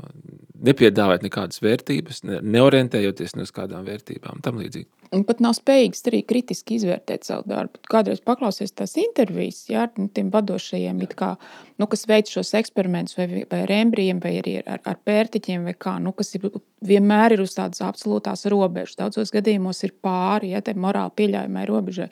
Nepiedāvāt 0.64 1.24
nekādas 1.26 1.60
vērtības, 1.60 2.22
neorientējoties 2.24 3.36
ne 3.36 3.44
uz 3.44 3.52
kādām 3.52 3.84
vērtībām, 3.84 4.40
tam 4.44 4.60
līdzīgi. 4.62 4.88
Un 5.14 5.22
pat 5.26 5.38
nav 5.44 5.54
spējīgs 5.54 6.02
arī 6.08 6.22
kritiski 6.26 6.78
izvērtēt 6.80 7.26
savu 7.28 7.46
darbu. 7.50 7.78
Kādreiz 7.90 8.22
paklausies 8.26 8.74
tās 8.74 8.96
intervijas 8.98 9.62
jā, 9.70 9.84
ar 9.86 10.00
nu, 10.00 10.08
tiem 10.12 10.32
vadošajiem, 10.34 11.04
kā, 11.18 11.34
nu, 11.78 11.88
kas 11.90 12.06
veic 12.10 12.32
šos 12.32 12.54
eksperimentus, 12.58 13.18
vai, 13.18 13.44
vai 13.50 13.62
ar 13.66 13.74
embrijiem, 13.76 14.20
vai 14.22 14.36
arī 14.40 14.56
ar, 14.64 14.82
ar 14.82 14.98
pērtiķiem, 15.06 15.68
vai 15.68 15.76
kā, 15.78 15.96
nu, 16.02 16.14
kas 16.16 16.34
ir, 16.38 16.48
vienmēr 16.86 17.36
ir 17.36 17.44
uz 17.44 17.54
tādas 17.58 17.84
absolūtās 17.86 18.48
robežas. 18.50 18.98
Daudzos 18.98 19.34
gadījumos 19.34 19.84
ir 19.86 19.94
pāri 20.02 20.54
ja, 20.56 20.64
morāli 20.74 21.14
pieļaujamai 21.20 21.66
robežai. 21.70 22.10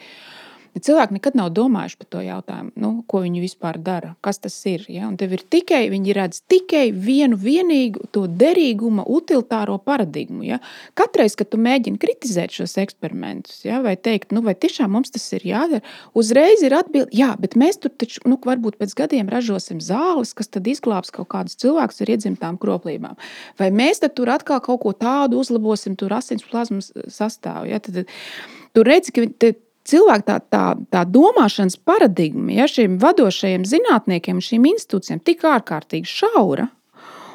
Cilvēki 0.75 1.15
nekad 1.15 1.37
nav 1.39 1.53
domājuši 1.55 1.99
par 2.01 2.09
to 2.11 2.21
jautājumu, 2.25 2.73
nu, 2.83 2.89
ko 3.07 3.21
viņi 3.23 3.43
vispār 3.45 3.77
dara, 3.79 4.15
kas 4.25 4.41
tas 4.43 4.57
ir. 4.67 4.83
Ja? 4.91 5.07
Un 5.07 5.15
tev 5.21 5.37
ir 5.37 5.45
tikai, 5.47 5.85
viņi 5.93 6.17
redz 6.17 6.41
tikai 6.51 6.89
vienu 6.91 7.39
vienīgu 7.39 8.09
to 8.15 8.25
derīguma, 8.27 9.05
utilitāro 9.07 9.77
paradigmu. 9.79 10.43
Ja? 10.49 10.59
Katreiz, 10.99 11.37
kad 11.39 11.53
tu 11.53 11.61
mēģini 11.63 12.01
kritizēt 12.03 12.57
šos 12.59 12.75
eksperimentus, 12.83 13.61
ja? 13.69 13.79
vai 13.85 13.95
teikt, 13.95 14.35
nu, 14.35 14.43
vai 14.43 14.57
tiešām 14.59 14.91
mums 14.97 15.15
tas 15.15 15.29
ir 15.39 15.47
jādara, 15.47 15.85
uzreiz 16.19 16.65
ir 16.67 16.75
atbilde, 16.75 17.15
jā, 17.15 17.31
bet 17.39 17.55
mēs 17.61 17.79
tur 17.79 17.95
taču, 17.95 18.25
nu, 18.27 18.41
varbūt 18.43 18.81
pēc 18.81 18.97
gadiem 18.99 19.31
ražosim 19.31 19.79
zāles, 19.85 20.35
kas 20.35 20.51
tad 20.51 20.67
izglābs 20.71 21.15
kaut 21.15 21.31
kādus 21.37 21.55
cilvēkus 21.63 22.03
ar 22.03 22.15
iedzimtām 22.17 22.59
kroplībām. 22.59 23.15
Vai 23.63 23.71
mēs 23.71 24.03
tur 24.11 24.35
atkal 24.35 24.59
kaut 24.65 24.83
ko 24.83 24.91
tādu 24.99 25.39
uzlabosim, 25.39 25.95
tur 25.95 26.19
asins 26.19 26.43
plazmas 26.51 26.91
sastāvā. 27.07 27.69
Ja? 27.71 27.79
Tad, 27.85 28.05
Tur 28.75 28.89
redzi, 28.91 29.13
ka 29.15 29.53
cilvēku 29.89 30.29
tā, 30.29 30.39
tā, 30.53 30.63
tā 30.93 31.05
domāšanas 31.09 31.77
paradigma 31.81 32.55
ja, 32.57 32.69
šiem 32.71 32.97
vadošajiem 33.03 33.67
zinātniekiem, 33.69 34.41
šīm 34.45 34.71
institūcijām, 34.75 35.23
tik 35.25 35.45
ārkārtīgi 35.49 36.11
šaura. 36.11 36.71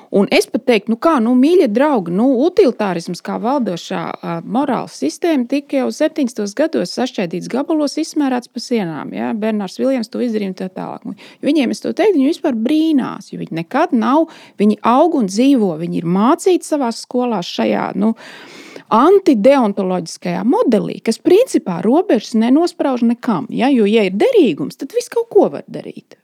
Un 0.09 0.25
es 0.33 0.47
pat 0.49 0.63
teiktu, 0.65 0.95
nu 0.95 0.97
kā, 0.97 1.19
nu, 1.21 1.35
mīļie 1.37 1.67
draugi, 1.69 2.09
nu, 2.17 2.25
utilitārisms 2.47 3.21
kā 3.21 3.35
valdošā 3.41 3.99
uh, 4.09 4.29
morāla 4.41 4.89
sistēma 4.89 5.45
tika 5.51 5.83
jau 5.83 5.91
70. 5.93 6.41
gados 6.57 6.95
sašķaidīts 6.97 7.49
gabalos, 7.51 7.93
izsmērēts 8.01 8.49
pa 8.49 8.63
sienām. 8.63 9.13
Ja? 9.13 9.29
Bernārs 9.37 9.77
Viljams 9.77 10.09
to 10.09 10.23
izdarīja 10.25 10.49
un 10.49 10.57
tā 10.57 10.71
tālāk. 10.73 11.05
Viņiem 11.45 11.75
es 11.75 11.85
to 11.85 11.93
teiktu, 11.93 12.17
viņi 12.17 12.31
vispār 12.31 12.57
brīnās, 12.57 13.29
jo 13.29 13.37
viņi 13.43 13.59
nekad 13.61 13.93
nav, 13.93 14.31
viņi 14.57 14.79
aug 14.89 15.19
un 15.19 15.29
dzīvo, 15.29 15.75
viņi 15.83 16.01
ir 16.01 16.09
mācīti 16.09 16.65
savā 16.65 16.89
skolā 16.95 17.43
šajā. 17.45 17.91
Nu, 18.01 18.15
uh, 18.15 18.58
antideontoloģiskajā 18.93 20.41
modelī, 20.47 20.97
kas 21.05 21.21
principā 21.21 21.79
robežas 21.85 22.33
nenosprauž 22.37 23.05
nekam. 23.07 23.47
Ja? 23.53 23.69
Jo, 23.73 23.87
ja 23.89 24.05
ir 24.07 24.17
derīgums, 24.17 24.79
tad 24.79 24.93
viss 24.97 25.11
kaut 25.13 25.29
ko 25.33 25.49
var 25.53 25.65
darīt. 25.69 26.17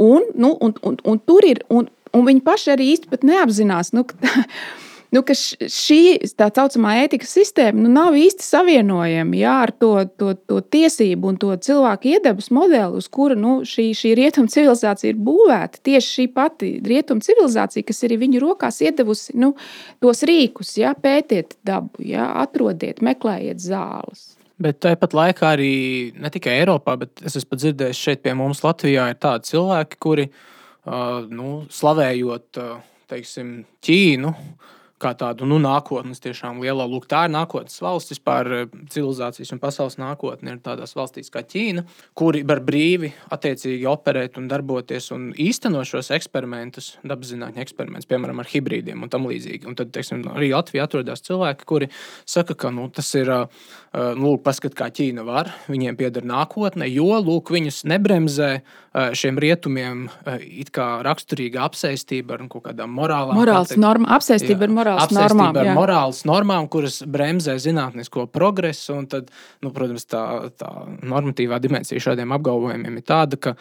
Un, 0.00 0.26
nu, 0.34 0.54
un, 0.60 0.74
un, 0.86 0.96
un 1.04 1.20
tur 1.26 1.46
ir, 1.46 1.62
un, 1.70 1.88
un 2.16 2.26
viņi 2.26 2.42
paši 2.46 2.74
arī 2.74 2.92
īsti 2.94 3.20
neapzinās. 3.26 3.92
Nu, 3.96 4.06
nu, 5.14 5.22
ka 5.26 5.34
šī 5.34 6.00
tā 6.38 6.48
saucamā 6.54 6.94
ētikas 7.04 7.32
sistēma 7.38 7.82
nu, 7.82 7.90
nav 7.92 8.16
īsti 8.18 8.46
savienojama 8.46 9.38
jā, 9.38 9.54
ar 9.66 9.72
to, 9.74 9.92
to, 10.20 10.32
to 10.48 10.60
tiesību 10.74 11.32
un 11.32 11.38
to 11.40 11.52
cilvēku 11.66 12.12
iedabas 12.14 12.50
modeli, 12.54 13.00
uz 13.00 13.10
kura 13.12 13.36
nu, 13.38 13.60
šī, 13.66 13.90
šī 13.96 14.14
rietumu 14.18 14.52
civilizācija 14.52 15.12
ir 15.12 15.20
būvēta. 15.26 15.82
Tieši 15.86 16.12
šī 16.16 16.26
pati 16.34 16.72
rietumu 16.86 17.24
civilizācija, 17.26 17.86
kas 17.86 18.02
ir 18.06 18.16
viņu 18.20 18.42
rokās 18.44 18.80
iedavusi 18.86 19.38
nu, 19.40 19.54
tos 20.02 20.22
rīkus, 20.28 20.76
jā, 20.80 20.94
pētiet 20.98 21.58
dabu, 21.66 22.02
jā, 22.04 22.30
atrodiet, 22.44 23.02
meklējiet 23.04 23.62
zāles. 23.62 24.34
Bet 24.60 24.82
tāpat 24.84 25.14
laikā 25.16 25.54
arī 25.56 25.74
ne 26.20 26.28
tikai 26.32 26.58
Eiropā, 26.60 26.98
bet 27.00 27.22
es 27.24 27.38
esmu 27.40 27.56
dzirdējis 27.56 28.00
šeit 28.04 28.20
pie 28.26 28.34
mums 28.36 28.60
Latvijā, 28.60 29.06
ir 29.08 29.16
tādi 29.16 29.48
cilvēki, 29.54 29.96
kuri 30.04 30.26
uh, 30.28 31.22
nu, 31.32 31.62
slavējot 31.72 32.60
uh, 32.60 32.74
teiksim, 33.08 33.54
Ķīnu, 33.80 34.34
uh, 34.34 34.76
kā 35.00 35.12
tādu 35.18 35.46
nu, 35.48 35.58
nākotnes, 35.62 36.20
tiešām 36.22 36.60
lielo 36.62 36.84
lūk, 36.88 37.06
tā 37.10 37.24
ir 37.26 37.32
nākotnes 37.34 37.80
valsts, 37.82 38.12
vispār 38.14 38.50
eh, 38.54 38.66
civilizācijas 38.92 39.54
un 39.54 39.60
pasaules 39.62 39.96
nākotne 40.00 40.54
ir 40.54 40.60
tādās 40.64 40.94
valstīs 40.96 41.32
kā 41.32 41.42
Ķīna, 41.50 41.84
kuri 42.18 42.42
var 42.46 42.60
brīvi 42.64 43.12
attiecīgi 43.32 43.88
operēt 43.90 44.36
un 44.40 44.48
darboties 44.50 45.10
un 45.16 45.30
īstenot 45.40 45.88
šos 45.88 46.12
eksperimentus, 46.16 46.92
dabaszinātņu 47.06 47.64
eksperimentus, 47.64 48.08
piemēram, 48.10 48.42
ar 48.42 48.50
hibrīdiem 48.50 49.02
un 49.02 49.12
tam 49.12 49.28
līdzīgi. 49.30 49.68
Un 49.70 49.78
tad, 49.78 49.92
teiksim, 49.94 50.22
arī 50.34 50.52
Latvijā 50.52 50.84
atrodas 50.86 51.24
cilvēki, 51.26 51.68
kuri 51.70 51.90
saka, 52.28 52.56
ka 52.58 52.72
nu, 52.74 52.90
tas 52.92 53.08
ir, 53.18 53.32
eh, 53.32 53.64
eh, 53.94 54.12
nu, 54.14 54.34
lūk, 54.34 54.44
paskat, 54.46 54.76
kā 54.78 54.90
Ķīna 54.92 55.24
var, 55.26 55.52
viņiem 55.70 55.98
pieder 56.00 56.28
nākotne, 56.28 56.88
jo, 56.92 57.10
lūk, 57.24 57.54
viņus 57.56 57.82
nebremzē 57.88 58.52
šiem 58.90 59.36
rietumiem 59.38 60.08
it 60.42 60.72
kā 60.74 60.86
raksturīga 61.06 61.62
apsēstība 61.68 62.34
ar 62.34 62.40
kaut 62.50 62.64
kādām 62.64 62.90
morālām. 62.90 63.38
Morāls 63.38 63.76
norma, 63.78 64.08
apsēstība 64.16 64.66
ar 64.66 64.72
morālām 64.74 64.89
morāls 64.90 65.14
normām, 65.14 65.56
ar 65.56 65.68
jā. 65.68 65.74
morāls 65.76 66.20
normām, 66.28 66.66
kuras 66.72 67.00
bremzē 67.06 67.54
zinātnisko 67.62 68.26
progresu. 68.32 68.96
Tad, 69.10 69.30
nu, 69.64 69.72
protams, 69.74 70.06
tā, 70.10 70.22
tā 70.60 70.70
normatīvā 71.06 71.60
dimensija 71.62 72.02
šādiem 72.02 72.34
apgalvojumiem 72.36 72.98
ir 73.00 73.06
tāda, 73.06 73.38
ka 73.40 73.54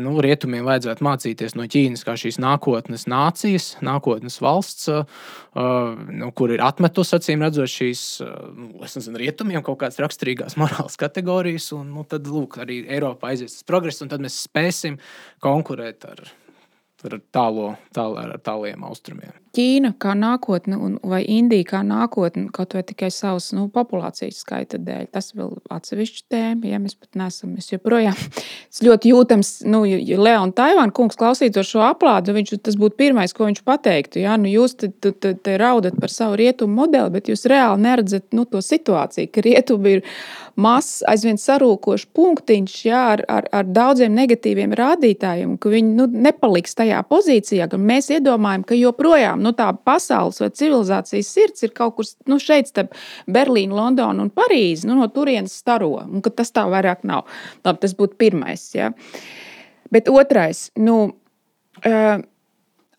nu, 0.00 0.16
rietumiem 0.24 0.66
vajadzētu 0.66 1.06
mācīties 1.06 1.56
no 1.58 1.68
Ķīnas 1.70 2.04
kā 2.06 2.16
šīs 2.20 2.40
nākotnes 2.42 3.06
nācijas, 3.10 3.70
nākotnes 3.84 4.40
valsts, 4.42 4.90
uh, 4.90 5.06
nu, 6.10 6.32
kur 6.36 6.54
ir 6.54 6.64
atmetusi 6.64 7.16
acīm 7.18 7.46
redzot 7.46 7.70
šīs 7.70 8.04
nu, 8.24 8.72
nezinu, 8.82 9.20
rietumiem 9.20 9.64
kaut 9.66 9.80
kādas 9.84 10.00
raksturīgās 10.02 10.58
morāles 10.60 10.98
kategorijas. 11.00 11.70
Un, 11.76 11.94
nu, 11.94 12.04
tad 12.08 12.28
lūk, 12.30 12.60
arī 12.64 12.82
Eiropā 12.90 13.34
aizies 13.34 13.58
tas 13.58 13.66
progress, 13.68 14.02
un 14.04 14.12
tad 14.12 14.22
mēs 14.24 14.42
spēsim 14.48 15.00
konkurēt 15.44 16.08
ar 16.10 16.30
ar 17.08 17.16
tālo, 17.32 17.70
tāl, 17.96 18.16
ar 18.20 18.34
tāliem 18.44 18.84
austrumiem. 18.86 19.32
Ķīna 19.50 19.92
kā 19.98 20.12
nākotne, 20.14 20.76
un, 20.78 20.92
vai 21.02 21.24
Indija 21.26 21.66
kā 21.72 21.80
nākotne, 21.82 22.46
kaut 22.54 22.76
vai 22.76 22.84
tikai 22.86 23.08
savas 23.10 23.48
nu, 23.56 23.64
populācijas 23.74 24.38
skaita 24.44 24.78
dēļ. 24.78 25.08
Tas 25.10 25.32
vēl 25.34 25.56
ir 25.56 25.72
atsevišķs 25.74 26.26
tēma, 26.30 26.68
ja 26.70 26.78
mēs 26.78 26.94
pat 26.94 27.18
nesam. 27.18 27.56
Mēs 27.56 27.72
joprojām 27.72 28.14
ļoti 28.86 29.10
jūtams, 29.10 29.50
nu, 29.66 29.82
ja 29.88 30.20
Leona 30.20 30.54
Taivāna 30.54 30.94
kungs 30.94 31.18
klausītos 31.18 31.72
šo 31.72 31.82
aplādu, 31.88 32.36
viņš, 32.36 32.54
tas 32.68 32.78
būtu 32.78 32.94
pirmais, 33.02 33.34
ko 33.34 33.48
viņš 33.48 33.64
pateiktu. 33.66 34.22
Ja? 34.22 34.36
Nu, 34.38 34.46
jūs 34.52 34.76
te, 34.78 34.92
te, 34.92 35.10
te, 35.10 35.34
te 35.34 35.56
raudat 35.58 35.98
par 35.98 36.14
savu 36.14 36.38
rietumu 36.38 36.84
modeli, 36.84 37.10
bet 37.18 37.32
jūs 37.32 37.42
reāli 37.50 37.82
neredzat 37.88 38.30
nu, 38.36 38.46
to 38.46 38.62
situāciju, 38.62 39.32
ka 39.34 39.44
rietumi 39.48 39.96
ir 39.98 40.06
mazs, 40.60 41.00
aizvien 41.10 41.38
sarūkošs 41.40 42.06
punktiņš 42.14 42.78
ja, 42.86 43.02
ar, 43.16 43.24
ar, 43.30 43.50
ar 43.54 43.66
daudziem 43.66 44.14
negatīviem 44.14 44.74
rādītājiem, 44.78 45.56
ka 45.60 45.72
viņi 45.72 45.94
nu, 45.98 46.06
nepaliks 46.28 46.76
tajā 46.78 47.02
pozīcijā, 47.10 47.66
ka 47.70 47.80
mēs 47.80 48.10
iedomājam, 48.14 48.66
ka 48.68 48.78
joprojām 48.78 49.39
nu, 49.42 49.52
tā 49.56 49.70
pasaules 49.86 50.40
vai 50.42 50.50
civilizācijas 50.54 51.30
sirds 51.34 51.66
ir 51.66 51.74
kaut 51.76 51.96
kur 51.98 52.08
nu, 52.30 52.40
šeit, 52.42 52.70
starp 52.70 52.96
Berlīnu, 53.30 53.76
Londonu 53.76 54.26
un 54.26 54.32
Parīzi, 54.34 54.88
nu, 54.88 54.98
no 55.00 55.08
turienes 55.12 55.56
staro, 55.62 55.92
un 56.06 56.24
tas 56.28 56.52
tā 56.54 56.66
vairāk 56.70 57.06
nav. 57.08 57.26
Labi, 57.64 57.82
tas 57.84 57.96
būtu 57.98 58.18
pirmais. 58.20 58.66
Ja. 58.76 58.92
Bet 59.90 60.10
otrais, 60.12 60.68
nu, 60.78 60.98
uh, 61.82 62.22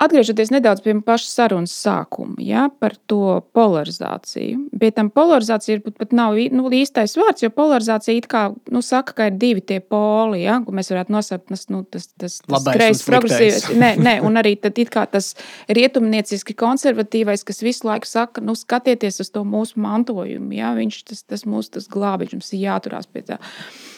Atgriežoties 0.02 0.49
nedaudz 0.49 0.82
pie 0.82 0.95
paša 1.06 1.28
sarunas 1.30 1.74
sākuma, 1.78 2.34
ja, 2.41 2.66
par 2.82 2.95
to 3.10 3.41
polarizāciju. 3.54 4.64
Pie 4.82 4.89
tam 4.95 5.12
polarizācija 5.14 5.78
ir 5.78 5.84
pat 5.86 6.16
nav 6.18 6.39
nu, 6.56 6.66
īstais 6.74 7.14
vārds, 7.20 7.43
jo 7.45 7.52
polarizācija 7.54 8.18
it 8.18 8.28
kā 8.32 8.47
nu, 8.74 8.82
saka, 8.86 9.14
ka 9.18 9.30
ir 9.30 9.38
divi 9.41 9.62
tie 9.62 9.78
poli, 9.84 10.41
ja, 10.47 10.58
ko 10.66 10.74
mēs 10.74 10.89
varētu 10.93 11.14
nosaukt 11.14 11.52
tas, 11.54 11.68
nu, 11.70 11.84
tas, 11.86 12.10
tas, 12.18 12.39
tas 12.47 12.68
kreisais, 12.72 13.06
progresīvais. 13.06 13.70
Nē, 13.78 13.91
nē, 14.02 14.16
un 14.26 14.41
arī 14.41 14.56
tas 14.62 15.32
rietumnieciski 15.70 16.58
konservatīvais, 16.58 17.45
kas 17.45 17.62
visu 17.62 17.88
laiku 17.89 18.10
saka, 18.10 18.41
nu, 18.41 18.58
skatieties 18.58 19.22
uz 19.22 19.30
to 19.30 19.45
mūsu 19.45 19.82
mantojumu. 19.82 20.56
Ja, 20.58 20.74
viņš 20.78 21.02
tas, 21.12 21.24
tas 21.30 21.45
mūsu 21.45 21.78
tas 21.78 21.89
glābiņš, 21.91 22.38
mums 22.39 22.54
ir 22.56 22.66
jāturās 22.66 23.10
pie 23.12 23.26
tā. 23.30 23.41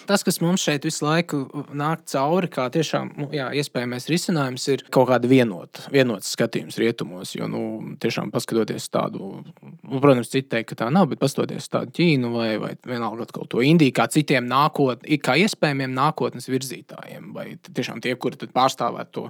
Tas, 0.08 0.24
kas 0.26 0.40
mums 0.44 0.64
šeit 0.64 0.84
visu 0.88 1.06
laiku 1.06 1.44
nāk 1.76 2.04
cauri, 2.12 2.50
kā 2.52 2.66
tiešām 2.74 3.14
nu, 3.20 3.28
jā, 3.36 3.48
iespējamais 3.60 4.08
risinājums, 4.12 4.66
ir 4.74 4.84
kaut 4.94 5.08
kāda 5.12 5.30
vienota 5.32 5.86
vienots 5.94 6.34
skatījums 6.36 6.80
rietumos. 6.82 7.34
Jo, 7.38 7.48
nu, 7.52 7.64
tiešām 8.04 8.32
paskatoties 8.34 8.90
tādu 8.94 9.32
nu, 9.40 10.02
protams, 10.04 10.32
citi 10.34 10.50
teikt, 10.52 10.74
ka 10.74 10.84
tā 10.84 10.90
nav, 10.94 11.10
bet 11.12 11.22
pastoties 11.24 11.70
tādu 11.72 11.94
Ķīnu 11.96 12.34
vai, 12.34 12.50
vai 12.62 12.74
vienalga 12.88 13.28
kaut 13.32 13.52
ko 13.54 13.64
Indiju, 13.64 13.96
kā 13.96 14.08
citiem 14.12 14.48
nākotnē, 14.50 15.20
kā 15.24 15.38
iespējamiem 15.44 15.94
nākotnes 15.96 16.50
virzītājiem, 16.52 17.32
vai 17.36 17.54
tiešām 17.70 18.04
tie, 18.04 18.16
kuri 18.20 18.52
pārstāvētu 18.54 19.14
to 19.14 19.30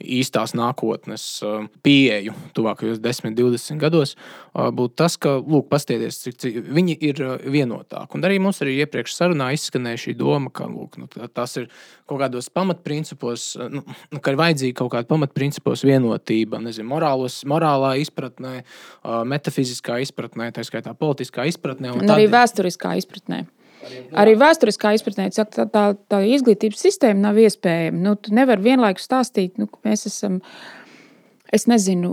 īstās 0.00 0.54
nākotnes 0.56 1.24
uh, 1.44 1.66
pieeju 1.84 2.34
tuvākajos 2.56 3.00
10, 3.02 3.34
20 3.36 3.80
gados, 3.80 4.14
uh, 4.16 4.70
būtu 4.74 4.96
tas, 5.02 5.16
ka, 5.20 5.36
lūk, 5.38 5.68
pastieties, 5.70 6.20
cik, 6.24 6.38
cik 6.40 6.58
viņi 6.70 6.96
ir 7.10 7.22
uh, 7.24 7.34
vienotāki. 7.44 8.16
Un 8.16 8.26
arī 8.26 8.40
mums 8.42 8.62
arī 8.64 8.78
iepriekš 8.84 9.16
sarunā 9.16 9.50
izskanēja 9.56 10.04
šī 10.06 10.16
doma, 10.20 10.52
ka 10.54 10.68
lūk, 10.70 10.98
nu, 11.00 11.10
tas 11.10 11.56
ir 11.60 11.68
kaut 12.10 12.22
kādos 12.24 12.50
pamatprincipos, 12.54 13.52
nu, 13.70 13.84
nu, 13.84 14.22
ka 14.22 14.34
ir 14.34 14.40
vajadzīga 14.40 14.78
kaut 14.80 14.92
kāda 14.96 15.10
pamatprincipos 15.10 15.84
vienotība, 15.86 16.62
nezinu, 16.64 16.88
morālos, 16.90 17.42
morālā 17.48 17.94
izpratnē, 18.02 18.60
metafiziskā 19.30 20.00
izpratnē, 20.04 20.50
tā 20.56 20.64
skaitā 20.66 20.96
politiskā 20.98 21.46
izpratnē. 21.50 21.94
Un, 21.94 22.04
un 22.04 22.14
arī 22.16 22.26
tad... 22.26 22.38
vēsturiskā 22.40 22.96
izpratnē. 23.02 23.44
Arī 24.20 24.34
vēsturiskā 24.40 24.92
izpratnē, 24.96 25.30
ka 25.32 25.46
tā, 25.48 25.64
tā, 25.70 25.84
tā 26.10 26.20
izglītības 26.34 26.82
sistēma 26.84 27.28
nav 27.28 27.40
iespējama. 27.40 28.02
Nu, 28.04 28.14
tu 28.20 28.34
nevari 28.36 28.70
vienlaikus 28.70 29.08
stāstīt, 29.08 29.56
nu, 29.60 29.70
ka 29.70 29.80
mēs 29.88 30.06
esam. 30.10 30.40
Es 31.50 31.64
nezinu, 31.66 32.12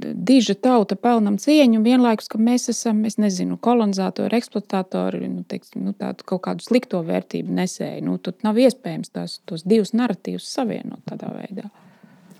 diža 0.00 0.54
tauta 0.64 0.96
pelnām 0.96 1.34
cieņu, 1.36 1.82
vienlaikus, 1.84 2.30
ka 2.32 2.38
mēs 2.40 2.70
esam, 2.72 3.02
es 3.04 3.18
nezinu, 3.20 3.58
kolonizatori, 3.60 4.38
eksploatatori, 4.38 5.26
nu, 5.28 5.42
teiksim, 5.44 5.82
nu, 5.84 5.92
tādu 5.92 6.24
kaut 6.30 6.40
kādu 6.46 6.64
slikto 6.64 7.02
vērtību 7.04 7.52
nesēju. 7.52 8.06
Nu, 8.06 8.16
tad 8.16 8.40
nav 8.46 8.56
iespējams 8.62 9.12
tās, 9.12 9.34
tos 9.44 9.66
divus 9.68 9.92
narratīvus 9.92 10.48
savienot 10.54 11.04
tādā 11.04 11.34
veidā. 11.34 11.68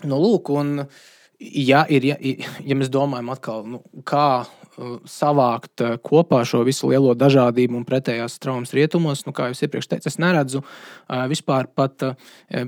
Nu, 0.08 0.16
lūk, 0.22 0.48
un, 0.56 0.86
ja, 1.36 1.84
ir, 1.92 2.08
ja, 2.14 2.16
ja 2.64 2.80
mēs 2.80 2.88
domājam 2.96 3.28
atkal, 3.36 3.68
nu, 3.74 3.84
kā 4.08 4.46
savākt 5.08 5.84
uh, 5.84 5.96
kopā 6.02 6.42
šo 6.48 6.62
visu 6.66 6.88
lielo 6.90 7.14
dažādību 7.18 7.76
un 7.80 7.86
pretējās 7.88 8.38
traumas 8.42 8.72
rietumos, 8.76 9.24
nu, 9.26 9.34
kā 9.36 9.50
jau 9.50 9.58
iepriekš 9.66 9.90
teicu, 9.90 10.08
es 10.08 10.18
neredzu 10.22 10.62
uh, 10.62 11.24
vispār 11.30 11.68
pat, 11.68 12.04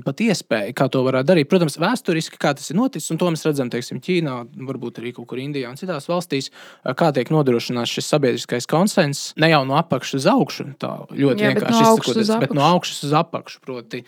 pat 0.05 0.21
iespēju, 0.21 0.73
kā 0.77 0.87
to 0.91 1.01
varētu 1.05 1.29
darīt. 1.31 1.49
Protams, 1.51 1.77
vēsturiski, 1.81 2.39
kā 2.41 2.53
tas 2.57 2.69
ir 2.71 2.77
noticis, 2.79 3.09
un 3.13 3.19
to 3.21 3.29
mēs 3.33 3.45
redzam, 3.47 3.71
teiksim, 3.73 3.99
Ķīnā, 4.05 4.35
varbūt 4.67 5.01
arī 5.01 5.13
kaut 5.15 5.27
kur 5.31 5.41
Indijā 5.41 5.71
un 5.71 5.79
citās 5.79 6.07
valstīs, 6.09 6.51
kā 6.85 7.09
tiek 7.15 7.31
nodrošināts 7.33 7.95
šis 7.97 8.09
sabiedriskais 8.13 8.69
konsensus 8.69 9.33
ne 9.41 9.49
jau 9.51 9.63
no 9.67 9.77
apakšas 9.79 10.19
uz 10.21 10.27
augšu, 10.31 10.67
tā 10.81 10.91
ļoti 11.09 11.43
Jā, 11.43 11.51
vienkārši 11.53 11.81
no 11.81 11.93
izsakoties, 11.95 12.31
bet 12.43 12.55
no 12.55 12.65
augšas 12.67 13.03
uz 13.07 13.15
apakšu. 13.17 13.61
Proti, 13.65 14.01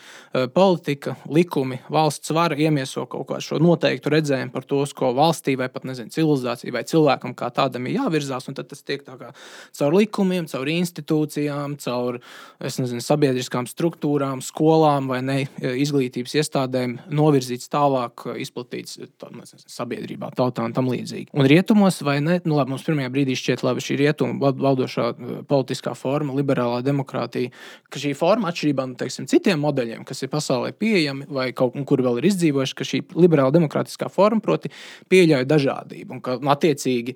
politika, 0.54 1.16
likumi, 1.34 1.80
valsts 1.94 2.34
vara 2.36 2.58
iemieso 2.60 3.08
kaut 3.10 3.28
kādu 3.32 3.46
šo 3.48 3.62
noteiktu 3.64 4.14
redzējumu 4.14 4.54
par 4.54 4.68
to, 4.68 4.84
ko 4.98 5.12
valstī 5.18 5.58
vai 5.60 5.70
pat 5.74 5.88
nezinu, 5.90 6.14
civilizācijai 6.14 6.76
vai 6.76 6.86
cilvēkam 6.88 7.34
kā 7.38 7.50
tādam 7.54 7.87
ir 7.88 7.98
jāvirzās. 7.98 8.48
Tad 8.58 8.70
tas 8.72 8.84
tiek 8.86 9.04
kā, 9.06 9.32
caur 9.78 9.96
likumiem, 9.98 10.48
caur 10.50 10.70
institūcijām, 10.72 11.78
caur 11.84 12.20
nezinu, 12.62 13.02
sabiedriskām 13.04 13.68
struktūrām, 13.70 14.42
skolām 14.46 15.10
vai 15.12 15.22
ne, 15.26 15.38
izglītības 15.62 16.38
iestādēm 16.42 16.98
novirzīts 17.14 17.72
tālāk, 17.74 18.28
izplatīts 18.44 19.00
tā, 19.20 19.32
nezinu, 19.34 19.64
sabiedrībā, 19.72 20.32
tautā 20.38 20.66
un 20.68 20.76
tam 20.76 20.90
līdzīgi. 20.92 21.32
Un 21.38 21.50
rietumos, 21.50 22.00
vai 22.06 22.20
ne, 22.24 22.40
nu, 22.46 22.58
labi, 22.58 22.74
mums 22.74 22.86
pirmajā 22.88 23.12
brīdī 23.14 23.38
šķiet, 23.38 23.66
labi, 23.68 23.84
šī 23.84 24.00
rietumu 24.02 24.54
valdošā 24.58 25.10
politiskā 25.50 25.94
forma, 25.98 26.36
liberālā 26.38 26.82
demokrātija, 26.86 27.54
ka 27.92 28.02
šī 28.02 28.14
forma 28.18 28.52
atšķirībā 28.52 28.88
no 28.90 28.98
teiksim, 29.00 29.28
citiem 29.30 29.62
modeļiem, 29.64 30.06
kas 30.08 30.24
ir 30.24 30.32
pasaulē 30.34 30.74
pieejami 30.78 31.28
vai 31.34 31.50
kaut 31.58 31.76
kur 31.88 32.02
vēl 32.04 32.22
ir 32.22 32.30
izdzīvojuši, 32.32 32.78
ka 32.78 32.88
šī 32.88 33.02
liberāla 33.18 33.54
demokrātiskā 33.56 34.10
forma 34.14 34.44
proti 34.44 34.72
pieļauj 35.12 35.48
dažādību 35.50 36.18
un 36.18 36.24
ka 36.24 36.38
attiecīgi 36.54 37.16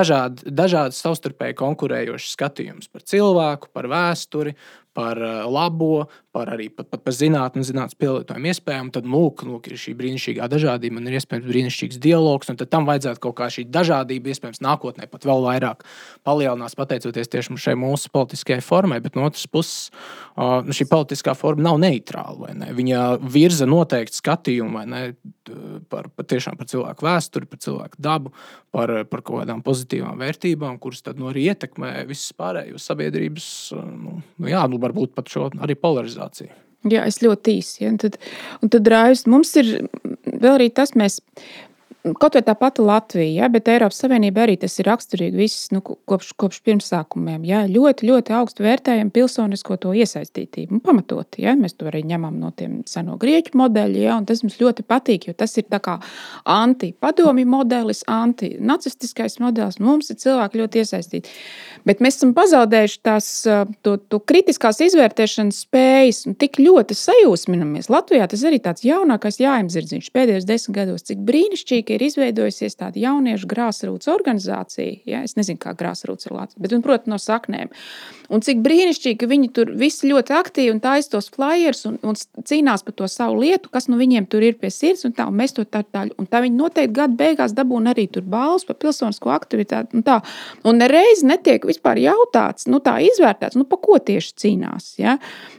dažādi, 0.00 0.50
dažādi 0.50 0.96
savstarpēji 0.96 1.58
konkurējoši 1.60 2.32
skatījumi 2.34 2.88
par 2.92 3.04
cilvēku, 3.12 3.70
par 3.76 3.88
vēsturi, 3.90 4.56
par 4.96 5.20
eh, 5.20 5.42
labo, 5.46 6.06
par 6.32 6.50
arī 6.54 6.68
pat, 6.70 6.86
pat 6.92 7.02
par 7.02 7.14
zinātnē, 7.14 7.62
zinātnīs 7.66 7.98
pielietojumu 7.98 8.50
iespējām. 8.52 8.90
Tad, 8.94 9.06
lūk, 9.10 9.42
lūk, 9.46 9.66
ir 9.70 9.80
šī 9.80 9.94
brīnišķīgā 9.98 10.46
dažādība, 10.50 10.98
man 10.98 11.10
ir 11.10 11.18
iespējams 11.18 11.48
brīnišķīgs 11.48 11.98
dialogs, 12.02 12.50
un 12.52 12.60
tam 12.60 12.86
vajadzētu 12.88 13.22
kaut 13.24 13.36
kā 13.40 13.48
šī 13.50 13.66
dažādība, 13.72 14.30
iespējams, 14.30 14.62
nākotnē 14.64 15.08
pat 15.10 15.26
vēl 15.26 15.42
vairāk 15.48 15.82
palielinās, 16.26 16.76
pateicoties 16.78 17.32
tieši 17.32 17.58
šai 17.66 17.74
mūsu 17.80 18.12
politiskajai 18.14 18.62
formai. 18.64 19.00
Bet 19.02 19.18
no 19.18 19.26
otras 19.26 19.48
puses, 19.50 19.90
nu, 20.38 20.76
šī 20.76 20.86
politiskā 20.90 21.34
forma 21.38 21.66
nav 21.66 21.80
neitrāla. 21.82 22.54
Ne? 22.62 22.70
Viņa 22.78 23.02
virza 23.26 23.66
noteikti 23.68 24.20
skatījumu 24.20 24.86
ne, 24.86 25.02
par, 25.90 26.08
par, 26.14 26.30
par 26.30 26.70
cilvēku 26.70 27.06
vēsturi, 27.06 27.50
par 27.50 27.62
cilvēku 27.62 27.98
dabu, 28.02 28.34
par, 28.74 28.92
par 29.10 29.24
kaut 29.26 29.42
kādām 29.42 29.64
pozitīvām 29.66 30.20
vērtībām, 30.20 30.78
kuras 30.82 31.02
tad 31.02 31.18
nu, 31.18 31.30
arī 31.32 31.48
ietekmē 31.50 32.04
visas 32.08 32.30
pārējos 32.38 32.86
sabiedrības. 32.86 33.48
Nu, 33.74 34.20
nu, 34.22 34.50
jā, 34.50 34.62
nu, 34.70 34.78
varbūt 34.82 35.16
pat 35.16 35.30
šo 35.32 35.48
arī 35.58 35.74
polarizāciju. 35.78 36.19
Jā, 36.88 37.04
es 37.04 37.20
ļoti 37.20 37.58
īsi. 37.60 37.82
Ja? 37.84 37.90
Un 37.92 37.98
tad, 38.00 38.16
un 38.64 38.72
tad 38.72 38.88
rājus, 38.88 39.26
mums 39.28 39.52
ir 39.60 39.72
vēl 40.24 40.54
arī 40.54 40.70
tas, 40.72 40.94
mēs 40.96 41.20
Kaut 42.00 42.32
vai 42.32 42.40
tā 42.40 42.54
pati 42.56 42.80
Latvija, 42.80 43.42
ja, 43.42 43.48
bet 43.52 43.66
Eiropas 43.68 43.98
Savienība 44.00 44.46
arī 44.46 44.54
tas 44.62 44.72
ir 44.80 44.86
raksturīgi 44.88 45.36
viss 45.36 45.66
nu, 45.74 45.82
kopš, 45.84 46.30
kopš 46.40 46.62
pirmsākumiem. 46.64 47.42
Ja, 47.44 47.58
ļoti, 47.68 48.06
ļoti 48.08 48.32
augstu 48.38 48.64
vērtējam 48.64 49.10
pilsonisko 49.12 49.76
to 49.82 49.92
iesaistītību. 49.92 50.78
Un 50.78 50.80
pamatot, 50.80 51.36
ja, 51.36 51.52
mēs 51.60 51.76
to 51.76 51.90
arī 51.90 52.00
ņemam 52.08 52.38
no 52.40 52.54
tiem 52.56 52.78
seno 52.88 53.18
grieķu 53.20 53.52
modeļiem, 53.60 54.06
ja, 54.06 54.14
un 54.16 54.24
tas 54.30 54.40
mums 54.40 54.56
ļoti 54.62 54.86
patīk, 54.88 55.26
jo 55.28 55.34
tas 55.36 55.52
ir 55.60 55.68
anti-padomi 56.48 57.44
modelis, 57.44 58.00
anti-nacistiskais 58.08 59.36
modelis. 59.44 59.76
Mums 59.84 60.08
ir 60.08 60.16
cilvēki 60.24 60.62
ļoti 60.62 60.80
iesaistīti. 60.80 61.36
Bet 61.84 62.00
mēs 62.00 62.16
esam 62.16 62.32
pazaudējuši 62.36 62.98
tās 63.04 63.28
to, 63.84 63.96
to 64.08 64.22
kritiskās 64.24 64.80
izvērtēšanas 64.88 65.60
spējas 65.66 66.24
un 66.32 66.40
tik 66.40 66.56
ļoti 66.64 66.96
sajūsminamies. 66.96 67.92
Latvijā 67.92 68.24
tas 68.32 68.48
arī 68.48 68.64
tāds 68.64 68.88
jaunākais 68.88 69.40
jāimzirdziņš 69.44 70.10
pēdējos 70.16 70.48
desmit 70.48 70.80
gados, 70.80 71.04
cik 71.08 71.20
brīnišķīgi 71.28 71.89
ka 71.90 71.98
ir 71.98 72.06
izveidojusies 72.06 72.78
tāda 72.78 73.00
jauniešu 73.02 73.48
grāsrūtas 73.50 74.10
organizācija. 74.12 75.00
Ja? 75.10 75.24
Es 75.26 75.34
nezinu, 75.38 75.58
kā 75.60 75.74
grāsrūtas 75.78 76.28
ir 76.28 76.36
Latvijas, 76.36 76.62
bet, 76.62 76.74
un, 76.76 76.84
protams, 76.86 77.10
no 77.10 77.18
saknēm. 77.18 77.72
Un 78.30 78.44
cik 78.46 78.60
brīnišķīgi, 78.62 79.18
ka 79.18 79.26
viņi 79.26 79.48
tur 79.56 79.72
visi 79.74 80.06
ļoti 80.06 80.34
aktīvi 80.38 80.70
un 80.70 80.78
taisa 80.82 81.16
tos 81.16 81.26
flyers 81.34 81.82
un, 81.88 81.96
un 82.06 82.14
cīnās 82.46 82.84
par 82.86 82.94
to 82.94 83.08
savu 83.10 83.40
lietu, 83.42 83.72
kas 83.74 83.88
nu 83.90 83.98
viņiem 83.98 84.28
tur 84.30 84.44
ir 84.46 84.54
pie 84.60 84.70
sirds. 84.70 85.02
Un 85.08 85.14
tā, 85.16 85.26
un 85.26 85.34
mēs 85.40 85.56
to 85.56 85.64
tā, 85.66 85.82
tā, 85.82 86.04
un 86.14 86.28
tā 86.30 86.42
viņi 86.44 86.54
noteikti 86.54 86.94
gada 87.00 87.16
beigās 87.18 87.56
dabūna 87.56 87.90
arī 87.90 88.06
tur 88.12 88.22
balvas 88.30 88.66
par 88.68 88.78
pilsonisko 88.78 89.32
aktivitāti. 89.34 89.98
Un, 89.98 90.06
tā. 90.06 90.20
un 90.62 90.78
nereiz 90.78 91.24
netiek 91.26 91.66
vispār 91.66 91.98
jautāts, 92.04 92.68
nu, 92.70 92.78
tā 92.84 93.00
izvērtēts, 93.08 93.58
nu, 93.58 93.66
pa 93.66 93.80
ko 93.82 93.98
tieši 93.98 94.36
cīnās. 94.44 94.92
Ja? 95.02 95.16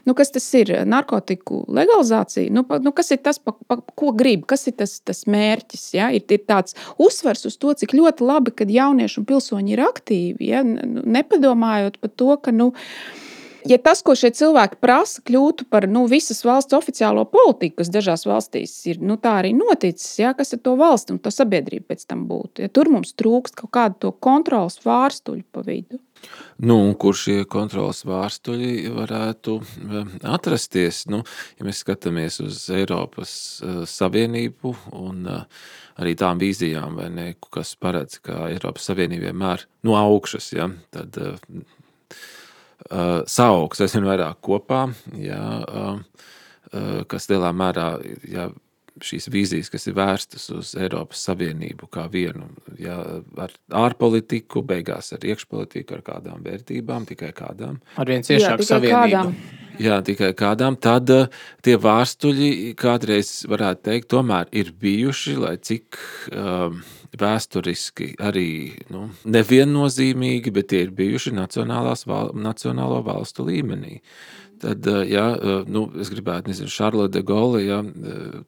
Nu, 0.07 0.15
kas 0.15 0.31
tas 0.31 0.47
ir? 0.55 0.71
Narkotiku 0.87 1.65
legalizācija. 1.67 2.47
Nu, 2.55 2.63
pa, 2.67 2.79
nu, 2.79 2.95
kas 2.95 3.11
ir 3.11 3.19
tas, 3.25 3.41
pa, 3.43 3.51
pa, 3.67 3.81
ko 3.99 4.15
grib, 4.15 4.47
kas 4.47 4.63
ir 4.71 4.79
tas, 4.79 4.95
tas 5.03 5.25
mērķis? 5.27 5.85
Ja? 5.99 6.07
Ir, 6.15 6.20
ir 6.31 6.43
tāds 6.45 6.77
uzsvers 7.01 7.47
uz 7.49 7.57
to, 7.57 7.73
cik 7.73 7.95
ļoti 7.97 8.27
labi, 8.27 8.53
ka 8.53 8.67
jaunieši 8.69 9.21
un 9.21 9.27
pilsoņi 9.29 9.75
ir 9.75 9.83
aktīvi. 9.87 10.51
Ja? 10.51 10.61
Nepadomājot 10.63 12.01
par 12.01 12.15
to, 12.15 12.37
ka. 12.37 12.55
Nu, 12.55 12.71
Ja 13.69 13.77
tas, 13.77 13.99
ko 14.01 14.15
šie 14.17 14.31
cilvēki 14.33 14.79
prasa, 14.81 15.21
kļūtu 15.21 15.67
par 15.69 15.85
nu, 15.89 16.07
visas 16.09 16.39
valsts 16.41 16.73
oficiālo 16.73 17.27
politiku, 17.29 17.77
kas 17.81 17.91
dažās 17.93 18.25
valstīs 18.25 18.73
ir 18.89 19.01
nu, 19.05 19.19
tā 19.21 19.35
arī 19.43 19.51
noticis, 19.53 20.15
ja, 20.17 20.31
kas 20.33 20.55
ar 20.57 20.63
to 20.65 20.73
valsti 20.79 21.13
un 21.13 21.19
to 21.21 21.29
sabiedrību 21.29 21.85
pēc 21.91 22.07
tam 22.09 22.23
būtu? 22.29 22.65
Ja 22.65 22.71
tur 22.73 22.89
mums 22.89 23.13
trūkst 23.13 23.59
kaut 23.61 23.73
kādu 23.77 24.15
kontrolas 24.17 24.79
vārstuļu 24.81 25.45
pa 25.53 25.61
vidu. 25.67 26.01
Nu, 26.61 26.77
kur 27.01 27.15
šie 27.17 27.41
kontrols 27.49 28.03
vārstuļi 28.05 28.91
varētu 28.93 29.55
eh, 29.61 30.15
atrasties? 30.29 31.05
Nu, 31.09 31.23
ja 31.57 31.67
mēs 31.67 31.81
skatāmies 31.81 32.37
uz 32.43 32.63
Eiropas 32.73 33.33
uh, 33.65 33.81
Savienību 33.89 34.75
un 34.99 35.25
uh, 35.25 35.63
arī 36.01 36.13
tām 36.19 36.41
vīzijām, 36.41 36.99
ne, 37.15 37.31
kas 37.53 37.73
paredz, 37.81 38.19
ka 38.25 38.45
Eiropas 38.51 38.89
Savienība 38.91 39.31
vienmēr 39.31 39.65
no 39.87 39.97
augšas, 39.97 40.51
ja, 40.53 40.69
tad 40.93 41.17
uh, 41.17 41.55
saaugs 43.29 43.81
aizvien 43.81 44.05
vairāk 44.09 44.41
kopā, 44.45 44.85
ja, 45.17 45.41
uh, 45.65 46.27
kas 47.11 47.27
lielā 47.27 47.49
mērā 47.57 47.87
ja, 48.31 48.51
šīs 49.01 49.29
vīzijas, 49.31 49.69
kas 49.71 49.87
ir 49.87 49.95
vērstas 49.97 50.49
uz 50.53 50.73
Eiropas 50.79 51.23
Savienību 51.29 51.87
kā 51.91 52.07
vienu, 52.11 52.49
ja, 52.81 52.97
ar 53.39 53.55
ārpolitiku, 53.83 54.63
beigās 54.67 55.13
ar 55.15 55.25
iekšpolitiku, 55.25 55.97
ar 55.97 56.05
kādām 56.05 56.43
vērtībām, 56.45 57.07
tikai 57.09 57.31
kādām. 57.37 57.79
Ar 58.01 58.11
vien 58.11 58.25
ciešāku 58.27 58.67
savienību. 58.67 59.01
Kādām. 59.01 59.35
Jā, 59.81 60.01
tikai 60.05 60.33
kādām. 60.37 60.75
Tad 60.81 61.09
uh, 61.13 61.29
tie 61.65 61.77
vārstuļi 61.81 62.73
kādreiz 62.79 63.31
varētu 63.49 63.87
teikt, 63.87 64.09
tomēr 64.13 64.51
ir 64.53 64.73
bijuši, 64.77 65.37
lai 65.41 65.55
cik 65.63 65.97
uh, 66.35 66.75
vēsturiski 67.17 68.13
arī 68.21 68.49
nu, 68.93 69.07
neviennozīmīgi, 69.25 70.53
bet 70.53 70.71
tie 70.71 70.85
ir 70.85 70.93
bijuši 70.95 71.33
val, 71.35 72.31
nacionālo 72.35 73.01
valstu 73.07 73.47
līmenī. 73.47 73.99
Tad, 74.61 74.85
ja, 75.09 75.23
nu, 75.73 75.87
es 76.01 76.11
gribētu, 76.13 76.51
nezinu, 76.51 76.69
Šarlote 76.69 77.15
de 77.15 77.23
Gaulle, 77.25 77.63
ja, 77.65 77.79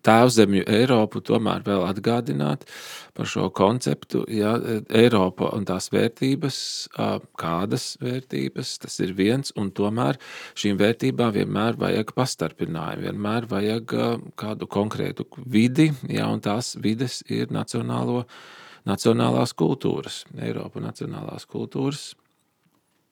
tēvzemju 0.06 0.68
Eiropu 0.70 1.24
tomēr 1.26 1.64
vēl 1.66 1.86
atgādināt 1.88 2.68
par 3.18 3.30
šo 3.30 3.48
konceptu, 3.54 4.22
ja, 4.30 4.54
Eiropa 4.94 5.50
un 5.58 5.66
tās 5.66 5.90
vērtības, 5.94 6.60
kādas 7.40 7.88
vērtības, 8.02 8.76
tas 8.86 9.00
ir 9.02 9.16
viens, 9.18 9.54
un 9.58 9.72
tomēr 9.74 10.22
šīm 10.60 10.78
vērtībām 10.82 11.34
vienmēr 11.34 11.82
vajag 11.82 12.14
pastarpinājumu, 12.18 13.08
vienmēr 13.08 13.50
vajag 13.50 13.98
kādu 14.40 14.70
konkrētu 14.70 15.26
vidi, 15.50 15.90
ja, 16.14 16.30
un 16.30 16.44
tās 16.46 16.76
vides 16.82 17.24
ir 17.26 17.54
nacionālo, 17.54 18.28
nacionālās 18.86 19.56
kultūras, 19.58 20.28
Eiropa 20.38 20.84
nacionālās 20.84 21.50
kultūras, 21.50 22.12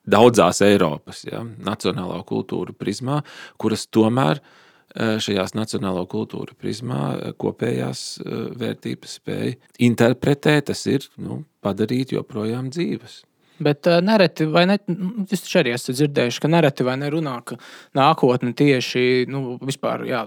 daudzās 0.06 0.62
Eiropas 0.66 1.26
ja, 1.28 1.43
nacionālo 1.43 2.22
kultūru 2.28 2.76
prizmā, 2.78 3.22
kuras 3.62 3.88
tomēr 3.88 4.41
e, 4.41 5.18
šajās 5.24 5.56
nacionālo 5.58 6.06
kultūru 6.10 6.58
prizmā 6.58 7.02
e, 7.16 7.34
kopējās 7.41 8.06
e, 8.22 8.43
vērtības 8.62 9.18
spēja 9.22 9.58
interpretēt, 9.89 10.70
tas 10.72 10.86
ir 10.89 11.10
nu, 11.22 11.43
padarīt 11.62 12.16
joprojām 12.18 12.72
dzīves. 12.74 13.22
Bet 13.62 13.86
uh, 13.86 13.99
nereti, 14.02 14.45
vai 14.49 14.64
ne, 14.66 14.78
nu, 14.89 15.26
es 15.30 15.43
arī 15.60 15.76
esmu 15.76 15.93
dzirdējuši, 15.93 16.41
ka 16.41 16.49
nereti 16.49 16.86
vai 16.88 16.95
nerunā, 16.97 17.36
ka 17.45 17.60
nākotne 17.97 18.56
tieši, 18.58 19.28
nu, 19.30 19.58
vispār, 19.62 20.06
jā, 20.10 20.24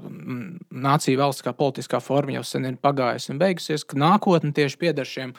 nācija 0.85 1.19
valsts 1.19 1.43
kā 1.43 1.55
politiskā 1.57 1.99
forma 2.05 2.37
jau 2.37 2.45
sen 2.47 2.69
ir 2.69 2.79
pagājusi 2.85 3.33
un 3.35 3.41
beigusies, 3.43 3.87
ka 3.91 3.99
nākotne 3.99 4.55
tieši 4.55 4.79
pieder 4.79 5.09
šiem 5.09 5.35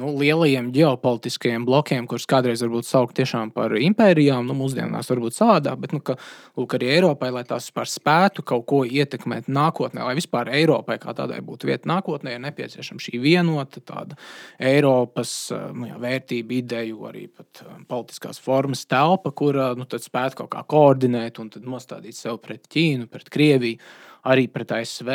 nu, 0.00 0.12
lielajiem 0.18 0.70
ģeopolitiskajiem 0.74 1.64
blokiem, 1.66 2.06
kurus 2.08 2.26
kādreiz 2.28 2.62
varbūt 2.64 2.88
saukt 2.88 3.20
par 3.54 3.74
impērijām, 3.78 4.46
nu, 4.46 4.54
mūsdienās 4.58 5.10
varbūt 5.10 5.36
savādāk, 5.36 5.78
bet 5.82 5.94
nu, 5.96 6.00
ka, 6.04 6.16
lūk, 6.58 6.76
arī 6.76 6.90
Eiropai, 6.96 7.30
lai 7.34 7.44
tās 7.48 7.68
vispār 7.68 7.90
spētu 7.90 8.44
kaut 8.46 8.66
ko 8.70 8.82
ietekmēt 8.84 9.48
nākotnē, 9.48 10.04
lai 10.04 10.16
vispār 10.18 10.50
Eiropai 10.54 10.98
kā 11.02 11.14
tādai 11.16 11.40
būtu 11.44 11.70
vieta 11.70 11.88
nākotnē, 11.90 12.36
ir 12.36 12.42
nepieciešama 12.44 13.02
šī 13.02 13.20
vienota 13.22 13.80
tāda 13.80 14.18
Eiropas 14.60 15.36
nu, 15.52 15.88
jā, 15.90 16.00
vērtība, 16.02 16.58
ideju, 16.60 17.06
arī 17.10 17.26
pat 17.28 17.64
politiskās 17.88 18.40
formas 18.42 18.86
telpa, 18.88 19.32
kura 19.36 19.72
nu, 19.78 19.88
spētu 19.88 20.42
kaut 20.42 20.52
kā 20.54 20.64
koordinēt 20.68 21.40
un 21.42 21.52
nostādīt 21.66 22.18
sev 22.18 22.40
pret 22.44 22.68
Ķīnu, 22.72 23.08
pret 23.10 23.32
Krieviju 23.32 23.80
arī 24.26 24.46
pret 24.50 24.72
ASV. 24.74 25.10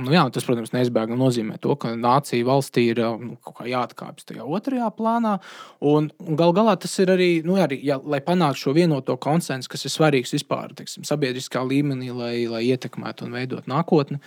Nu, 0.00 0.12
jā, 0.14 0.24
tas, 0.32 0.44
protams, 0.46 0.72
neizbēgami 0.74 1.18
nozīmē 1.20 1.58
to, 1.62 1.76
ka 1.80 1.92
nācija 1.98 2.46
valstī 2.46 2.86
ir 2.92 3.00
nu, 3.20 3.36
jāatkāpjas 3.68 4.28
tajā 4.30 4.46
otrajā 4.46 4.88
plānā. 4.96 5.36
Un, 5.84 6.08
un 6.24 6.38
gal 6.40 6.54
galā 6.56 6.76
tas 6.80 6.94
ir 7.02 7.12
arī, 7.12 7.28
nu, 7.46 7.58
arī 7.60 7.78
ja, 7.84 7.98
lai 8.00 8.22
panāktu 8.24 8.64
šo 8.64 8.74
vienoto 8.76 9.16
konsensu, 9.20 9.70
kas 9.72 9.84
ir 9.86 9.94
svarīgs 9.94 10.34
vispār 10.34 10.72
teiksim, 10.78 11.04
sabiedriskā 11.08 11.64
līmenī, 11.66 12.10
lai, 12.14 12.32
lai 12.50 12.64
ietekmētu 12.70 13.28
un 13.28 13.36
veidot 13.36 13.68
nākotni. 13.70 14.20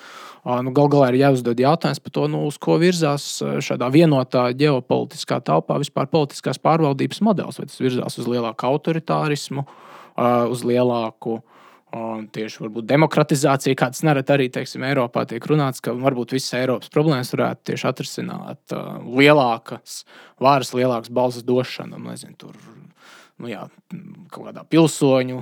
Nu, 0.45 0.73
gal 0.75 0.91
galā 0.93 1.11
ir 1.11 1.21
jāuzdod 1.23 1.59
jautājums 1.61 2.01
par 2.03 2.15
to, 2.15 2.29
nu, 2.31 2.45
uz 2.51 2.59
ko 2.61 2.77
virzās 2.81 3.27
šādā 3.41 3.89
vienotā 3.93 4.47
ģeopolitiskā 4.57 5.41
telpā 5.47 5.79
vispār 5.81 6.09
politiskās 6.11 6.61
pārvaldības 6.61 7.23
modelis. 7.25 7.59
Vai 7.59 7.69
tas 7.69 7.81
virzās 7.81 8.21
uz 8.21 8.29
lielāku 8.29 8.69
autoritārismu, 8.69 9.65
uz 10.17 10.63
lielāku 10.65 11.37
uh, 11.37 11.56
Un 11.95 12.25
tieši 12.35 12.65
varbūt 12.65 12.87
demokratizācija, 12.89 13.77
kāds 13.79 14.01
nereti 14.03 14.33
arī 14.35 14.49
teiksim, 14.51 14.83
Eiropā 14.83 15.23
tiek 15.29 15.45
runāts, 15.47 15.79
ka 15.83 15.93
varbūt 15.95 16.33
visas 16.35 16.57
Eiropas 16.59 16.91
problēmas 16.91 17.31
varētu 17.31 17.69
tieši 17.71 17.87
atrisināt 17.87 18.75
uh, 18.75 18.97
lielākas 19.07 20.01
varas, 20.43 20.73
lielākas 20.75 21.13
balss 21.15 21.45
došana. 21.47 22.01
Nezinu, 22.09 22.35
tur 22.43 22.59
nu, 23.37 23.49
jā, 23.51 23.63
kaut 24.33 24.47
kādā 24.49 24.63
pilsoņu 24.67 25.37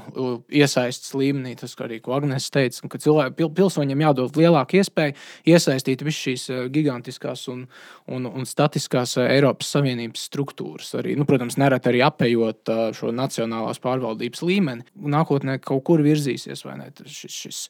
iesaistas 0.54 1.14
līmenī, 1.16 1.56
tas 1.60 1.76
arī, 1.84 2.02
ko 2.04 2.16
Agnēs 2.18 2.50
teica, 2.54 2.90
ka 2.92 3.00
cilvēki, 3.02 3.36
pil, 3.40 3.50
pilsoņiem 3.56 4.04
jādod 4.04 4.40
lielāka 4.40 4.80
iespēja 4.82 5.16
iesaistīt 5.48 6.04
visas 6.06 6.22
šīs 6.26 6.46
eh, 6.52 6.62
gigantiskās 6.74 7.46
un, 7.54 7.64
un, 8.12 8.28
un 8.28 8.48
statiskās 8.50 9.16
eh, 9.22 9.30
Eiropas 9.38 9.72
Savienības 9.78 10.26
struktūras. 10.30 10.92
Arī, 11.00 11.16
nu, 11.20 11.28
protams, 11.30 11.58
nereti 11.62 11.92
arī 11.92 12.04
apējot 12.06 12.74
eh, 12.74 12.84
šo 12.98 13.14
nacionālās 13.16 13.80
pārvaldības 13.84 14.44
līmeni. 14.44 14.86
Nākotnē 15.16 15.58
kaut 15.64 15.86
kur 15.88 16.04
virzīsies, 16.06 16.66
ne? 16.76 16.92
Šis, 17.06 17.36
šis 17.46 17.62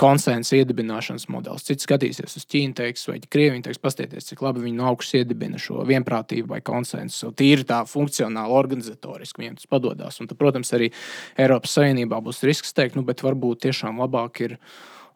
konsensa 0.00 0.58
iedibināšanas 0.58 1.28
modelis. 1.32 1.66
Cits 1.68 1.86
skatīsies 1.86 2.38
uz 2.40 2.46
Ķīnu, 2.50 2.74
teiks, 2.78 3.06
vai 3.10 3.20
Krieviju, 3.22 3.62
teiks, 3.68 3.80
pastieties, 3.82 4.26
cik 4.30 4.42
labi 4.44 4.64
viņi 4.64 4.78
no 4.80 4.88
augšas 4.90 5.20
iedibina 5.20 5.60
šo 5.60 5.84
vienprātību 5.88 6.50
vai 6.50 6.60
konsensu. 6.64 7.30
Tīri 7.36 7.66
tā 7.68 7.82
funkcionāli, 7.88 8.54
organizatoriski 8.58 9.43
tas 9.52 9.68
padodas. 9.70 10.20
Un, 10.20 10.30
tad, 10.30 10.38
protams, 10.40 10.72
arī 10.76 10.90
Eiropas 11.40 11.76
Savienībā 11.76 12.20
būs 12.24 12.42
risks 12.48 12.72
teikt, 12.76 12.96
nu, 12.98 13.04
bet 13.06 13.24
varbūt 13.24 13.66
tiešām 13.68 14.00
labāk 14.02 14.44
ir 14.46 14.58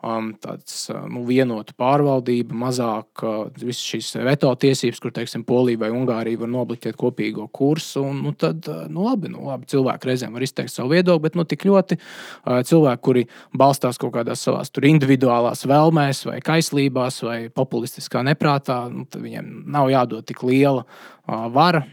um, 0.02 0.30
tāds 0.38 0.86
uh, 0.92 1.02
nu, 1.10 1.22
vienotu 1.26 1.74
pārvaldību, 1.78 2.56
mazāk 2.58 3.24
uh, 3.24 3.38
visas 3.58 3.82
šīs 3.82 4.10
veto 4.26 4.50
tiesības, 4.62 5.00
kur 5.02 5.14
teiksim, 5.14 5.44
Polija 5.48 5.82
vai 5.82 5.90
Ungārija 5.94 6.42
var 6.42 6.52
nobliķēt 6.52 6.98
kopīgo 6.98 7.48
kursu. 7.54 8.04
Un, 8.06 8.22
nu, 8.26 8.34
tad, 8.38 8.68
uh, 8.70 8.86
nu, 8.92 9.06
labi, 9.08 9.32
nu, 9.32 9.48
labi, 9.48 9.68
cilvēki 9.70 10.10
reizēm 10.10 10.38
var 10.38 10.46
izteikt 10.46 10.74
savu 10.74 10.94
viedokli, 10.94 11.24
bet 11.26 11.38
nu, 11.38 11.46
tik 11.48 11.66
ļoti 11.68 11.98
uh, 11.98 12.60
cilvēki, 12.68 13.04
kuri 13.08 13.26
balstās 13.58 14.00
kaut 14.00 14.14
kādās 14.16 14.44
savās 14.46 14.72
individuālās 14.78 15.66
vēlmēs, 15.68 16.24
vai 16.28 16.38
kaislībās, 16.44 17.22
vai 17.26 17.38
populistiskā 17.52 18.22
neprātā, 18.26 18.84
nu, 18.92 19.06
viņiem 19.14 19.52
nav 19.68 19.90
jādod 19.92 20.26
tik 20.28 20.44
liela 20.46 20.84
uh, 20.86 21.48
vara 21.52 21.86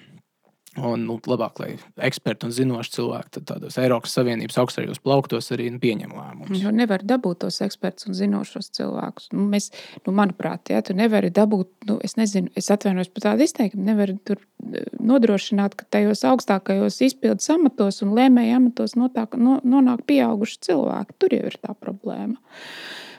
Un 0.76 1.06
nu, 1.08 1.16
labāk, 1.24 1.60
lai 1.64 1.70
eksperti 2.04 2.50
un 2.50 2.54
zinoši 2.56 2.92
cilvēki 2.98 3.44
tādos 3.48 3.78
Eiropas 3.80 4.12
Savienības 4.18 4.58
augstajos 4.60 5.00
plauktos 5.00 5.48
arī 5.56 5.70
nu, 5.72 5.80
pieņem 5.80 6.12
lēmumus. 6.12 6.60
Jo 6.60 6.74
nevar 6.76 7.06
dabūt 7.08 7.46
tos 7.46 7.62
ekspertus 7.64 8.10
un 8.10 8.18
zinošos 8.18 8.74
cilvēkus. 8.76 9.30
Nu, 9.32 9.46
mēs, 9.54 9.70
nu, 10.04 10.12
manuprāt, 10.18 10.74
ja, 10.74 10.84
tu 10.84 10.96
nevari 10.98 11.32
dabūt, 11.36 11.72
nu, 11.88 11.96
es 12.04 12.18
nezinu, 12.20 12.52
es 12.60 12.68
atvainojos 12.76 13.14
par 13.16 13.30
tādu 13.30 13.48
izteikumu, 13.48 13.88
nevari 13.88 14.18
tur 14.28 14.42
e, 14.44 14.84
nodrošināt, 15.00 15.80
ka 15.80 15.88
tajos 15.96 16.26
augstākajos 16.28 17.00
izpildus 17.08 17.48
amatos 17.56 18.04
un 18.04 18.12
lēmēju 18.20 18.60
amatos 18.60 19.00
notāk, 19.00 19.40
no, 19.40 19.62
nonāk 19.64 20.04
pieauguši 20.12 20.60
cilvēki. 20.68 21.20
Tur 21.24 21.40
jau 21.40 21.44
ir 21.54 21.60
tā 21.62 21.72
problēma. 21.80 22.36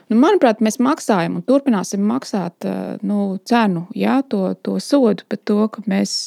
Nu, 0.07 0.21
manuprāt, 0.21 0.61
mēs 0.63 0.77
maksājam 0.77 1.41
un 1.41 1.49
turpināsim 1.49 2.05
maksāt 2.05 2.69
e, 2.69 2.79
nu, 3.01 3.39
cenu, 3.49 3.87
jā, 3.97 4.21
to, 4.29 4.51
to 4.61 4.77
sodu 4.83 5.25
par 5.25 5.41
to, 5.41 5.63
ka 5.73 5.89
mēs 5.89 6.19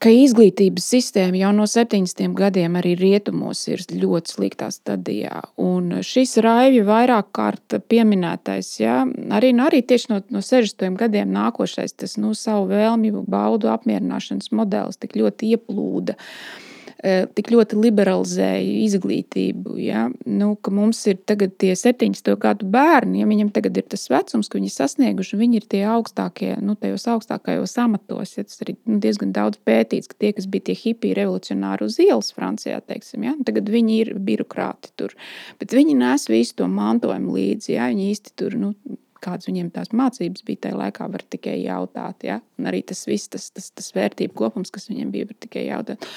ka 0.00 0.12
izglītības 0.14 0.86
sistēma 0.94 1.42
jau 1.42 1.50
no 1.56 1.66
70 1.68 2.32
gadiem 2.38 2.78
arī 2.80 2.94
rietumos 2.98 3.66
ir 3.68 3.82
ļoti 3.92 4.34
sliktā 4.34 4.70
stadijā. 4.72 5.42
Un 5.60 6.00
šis 6.06 6.38
raivju 6.44 6.86
vairāk 6.88 7.28
kārt 7.36 7.76
pieminētais, 7.90 8.72
ja, 8.80 9.02
arī, 9.36 9.52
nu, 9.56 9.66
arī 9.68 9.82
tieši 9.84 10.14
no, 10.14 10.22
no 10.32 10.42
60 10.44 10.96
gadiem 11.00 11.30
nākošais, 11.36 11.98
tas 12.00 12.16
nu, 12.20 12.32
savu 12.38 12.70
vēlmju 12.72 13.26
baudu 13.30 13.70
apmierināšanas 13.74 14.52
modelis 14.56 15.00
tik 15.00 15.18
ļoti 15.20 15.54
ieplūda. 15.56 16.16
Uh, 16.16 16.69
tik 17.00 17.50
ļoti 17.52 17.78
liberalizēja 17.80 18.72
izglītību. 18.84 19.76
Ja? 19.80 20.06
Nu, 20.28 20.52
mums 20.76 21.00
ir 21.10 21.20
tagad 21.28 21.54
tie 21.62 21.72
70 21.78 22.34
gadu 22.40 22.68
bērni, 22.70 23.22
ja 23.22 23.28
viņiem 23.30 23.52
tagad 23.54 23.78
ir 23.80 23.86
tas 23.88 24.04
vecums, 24.12 24.50
ka 24.50 24.58
viņi 24.58 24.70
ir 24.70 24.74
sasnieguši, 24.74 25.40
viņi 25.40 25.60
ir 25.60 25.68
tie 25.72 25.82
augstākie, 25.88 26.52
nu, 26.64 26.76
tajos 26.80 27.06
augstākajos 27.14 27.76
amatos. 27.82 28.36
Ja? 28.36 28.44
Tas 28.44 28.60
arī 28.64 28.76
nu, 28.84 29.00
diezgan 29.02 29.34
daudz 29.36 29.60
pētīts, 29.66 30.10
ka 30.10 30.18
tie, 30.20 30.34
kas 30.36 30.48
bija 30.50 30.70
tie 30.70 30.78
hipiji 30.82 31.16
revolucionāri 31.18 31.88
uz 31.88 32.00
ielas 32.02 32.32
Francijā, 32.36 32.80
teiksim, 32.84 33.28
ja? 33.28 33.36
tagad 33.48 33.70
viņi 33.72 34.00
ir 34.04 34.14
birokrāti 34.20 34.92
tur. 35.00 35.16
Bet 35.60 35.76
viņi 35.76 35.96
nes 36.00 36.28
visu 36.30 36.58
to 36.60 36.68
mantojumu 36.70 37.36
līdzi. 37.36 37.76
Ja? 37.76 37.88
Viņi 37.92 38.10
īsti 38.14 38.36
tur. 38.38 38.58
Nu, 38.60 38.74
kādas 39.20 39.48
viņiem 39.48 39.68
tās 39.74 39.92
mācības 39.96 40.44
bija 40.46 40.66
tajā 40.66 40.78
laikā, 40.78 41.08
var 41.12 41.24
tikai 41.32 41.58
jautāt. 41.60 42.24
Ja? 42.26 42.40
Un 42.60 42.70
arī 42.70 42.82
tas 42.86 43.02
viss, 43.08 43.30
tas, 43.32 43.50
tas, 43.54 43.70
tas 43.76 43.92
vērtību 43.96 44.36
kopums, 44.36 44.72
kas 44.74 44.88
viņiem 44.90 45.12
bija, 45.14 45.28
var 45.30 45.38
tikai 45.44 45.66
jautāt. 45.68 46.08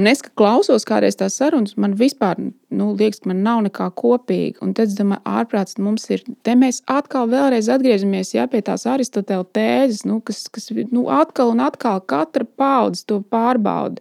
Un 0.00 0.08
es 0.08 0.22
klausos 0.24 0.86
kādreiz 0.88 1.18
tās 1.20 1.34
sarunas, 1.36 1.74
man 1.76 1.92
vispār 2.00 2.38
nu, 2.40 2.86
liekas, 2.96 3.20
ka 3.20 3.28
man 3.28 3.42
nav 3.44 3.58
nekā 3.66 3.90
kopīga. 3.98 4.62
Un 4.64 4.72
tad 4.76 4.88
es 4.88 4.96
domāju, 4.96 5.20
ārprāts 5.28 5.76
mums 5.76 6.06
ir. 6.08 6.22
Te 6.46 6.54
mēs 6.56 6.80
atkal 6.88 7.28
vēlreiz 7.28 7.68
atgriežamies 7.68 8.32
ja, 8.32 8.46
pie 8.48 8.62
tās 8.64 8.86
Aristotela 8.88 9.44
tēzes, 9.44 10.06
nu, 10.08 10.22
kas, 10.24 10.46
kas 10.48 10.70
nu, 10.88 11.04
atkal 11.12 11.52
un 11.52 11.60
atkal 11.66 12.00
katra 12.00 12.48
paudze 12.56 13.04
to 13.12 13.20
pārbauda. 13.28 14.00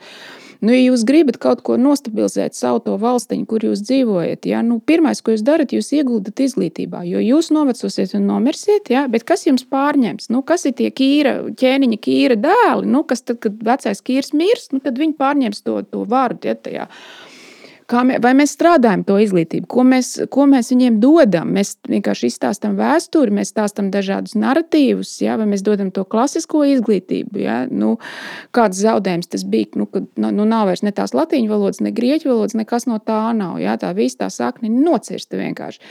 Nu, 0.60 0.74
ja 0.76 0.80
jūs 0.82 1.06
gribat 1.08 1.38
kaut 1.40 1.62
ko 1.64 1.78
nostabilizēt 1.80 2.58
savu 2.58 2.82
to 2.84 2.98
valstiņu, 3.00 3.46
kur 3.48 3.64
jūs 3.64 3.80
dzīvojat, 3.86 4.44
ja, 4.50 4.60
nu, 4.66 4.82
pirmais, 4.84 5.22
ko 5.24 5.32
jūs 5.32 5.44
darat, 5.48 5.72
jūs 5.72 5.94
ieguldat 5.96 6.42
izglītībā, 6.44 7.06
jo 7.08 7.22
jūs 7.24 7.48
novecosiet 7.56 8.18
un 8.20 8.28
nomirsiet, 8.28 8.92
ja, 8.92 9.06
bet 9.12 9.24
kas 9.30 9.48
jums 9.48 9.64
pārņems? 9.72 10.28
Nu, 10.34 10.44
kas 10.44 10.68
ir 10.68 10.76
tie 10.82 10.92
kīra, 10.92 11.38
ķēniņa 11.60 12.02
kīra 12.04 12.40
dēli? 12.44 12.92
Nu, 12.92 13.06
kas 13.08 13.24
tad, 13.24 13.40
kad 13.46 13.56
vecais 13.64 14.04
kīrs 14.04 14.36
mirs, 14.36 14.68
nu, 14.76 14.84
tad 14.84 15.00
viņi 15.00 15.16
pārņems 15.20 15.64
to, 15.64 15.80
to 15.88 16.04
varu 16.12 16.36
ja, 16.44 16.60
tajā 16.60 16.90
mē, 18.06 18.20
vai 18.22 18.32
mēs 18.38 18.54
strādājam 18.54 19.04
to 19.08 19.18
izglītību, 19.22 19.68
ko 19.72 19.84
mēs, 19.88 20.12
ko 20.34 20.46
mēs 20.50 20.72
viņiem 20.74 21.00
dodam. 21.02 21.52
Mēs 21.56 21.76
vienkārši 21.90 22.30
izstāstām 22.30 22.78
vēsturi, 22.80 23.34
mēs 23.40 23.52
stāstām 23.54 23.90
dažādus 23.94 24.38
narratīvus, 24.40 25.16
ja, 25.24 25.38
vai 25.42 25.48
mēs 25.50 25.64
dodam 25.66 25.90
to 25.96 26.06
klasisko 26.06 26.64
izglītību. 26.76 27.42
Ja. 27.42 27.60
Nu, 27.72 27.96
kāds 28.56 28.82
zaudējums 28.84 29.32
tas 29.34 29.46
bija? 29.50 29.74
Nu, 29.80 29.90
kad, 29.90 30.08
nu, 30.22 30.32
nu, 30.36 30.48
nav 30.50 30.70
vairs 30.70 30.86
ne 30.86 30.94
tās 30.96 31.16
latīņu 31.18 31.52
valodas, 31.52 31.82
ne 31.86 31.94
grieķu 31.96 32.32
valodas, 32.32 32.58
nekas 32.60 32.88
no 32.90 33.02
tā 33.04 33.22
nav. 33.38 33.60
Ja. 33.64 33.78
Tā 33.82 33.94
visa 33.98 34.26
tā 34.26 34.32
sakne 34.34 34.72
nocirsta 34.74 35.40
vienkārši. 35.40 35.82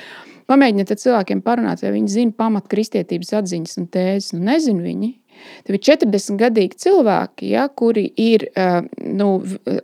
Pamēģiniet 0.48 0.94
ar 0.94 1.02
cilvēkiem 1.02 1.42
parunāt, 1.44 1.82
vai 1.84 1.92
viņi 1.98 2.14
zina 2.14 2.36
pamat 2.38 2.70
kristietības 2.72 3.34
atziņas 3.42 3.80
un 3.82 3.88
tēzes. 3.92 4.34
Nu, 4.36 4.46
nezinu 4.48 4.86
viņi. 4.86 5.17
Tev 5.66 5.76
ir 5.78 5.82
40 5.88 6.38
gadīgi 6.40 6.80
cilvēki, 6.84 7.50
ja, 7.52 7.66
kuri 7.68 8.06
ir 8.18 8.46
nu, 8.56 9.28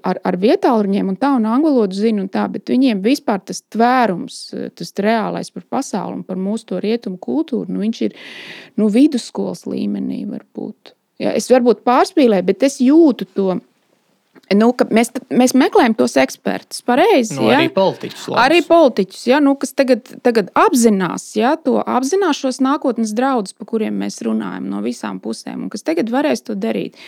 ar, 0.02 0.20
ar 0.24 0.38
vietāluņiem 0.40 1.12
un 1.12 1.18
tā, 1.20 1.34
un 1.38 1.48
angļu 1.50 1.72
valodu 1.74 1.98
zina, 1.98 2.24
un 2.24 2.30
tā, 2.32 2.46
bet 2.52 2.72
viņiem 2.72 3.02
vispār 3.04 3.42
tas 3.44 3.62
tvērums, 3.74 4.40
tas 4.78 4.94
reālais 5.04 5.52
par 5.54 5.66
pasauli 5.78 6.20
un 6.20 6.26
par 6.26 6.40
mūsu 6.40 6.80
rietumu 6.82 7.20
kultūru, 7.22 7.70
nu, 7.72 7.82
viņš 7.84 8.02
ir 8.08 8.18
nu, 8.80 8.90
vidusskolas 8.92 9.66
līmenī 9.70 10.24
varbūt. 10.30 10.94
Ja, 11.22 11.34
es 11.36 11.46
varbūt 11.50 11.84
pārspīlēju, 11.86 12.46
bet 12.48 12.66
es 12.66 12.80
jūtu 12.82 13.28
to 13.36 13.58
Nu, 14.52 14.68
mēs, 14.92 15.10
mēs 15.32 15.54
meklējam 15.56 15.94
tos 15.96 16.16
ekspertus. 16.20 16.82
Pareizi, 16.84 17.36
nu, 17.38 17.46
ja? 17.48 17.58
Arī 17.62 17.70
politiķus. 17.72 18.26
Labs. 18.28 18.40
Arī 18.42 18.60
politiķus, 18.66 19.22
ja? 19.30 19.40
nu, 19.44 19.54
kas 19.60 19.72
tagad, 19.76 20.10
tagad 20.26 20.50
apzinās, 20.58 21.30
ja? 21.38 21.54
to 21.56 21.78
apzinās 21.80 22.42
šos 22.42 22.60
nākotnes 22.64 23.14
draudus, 23.16 23.56
par 23.56 23.70
kuriem 23.70 23.96
mēs 24.04 24.20
runājam 24.26 24.68
no 24.68 24.82
visām 24.84 25.20
pusēm, 25.24 25.64
un 25.64 25.72
kas 25.72 25.86
tagad 25.86 26.12
varēs 26.12 26.44
to 26.44 26.56
darīt. 26.58 26.98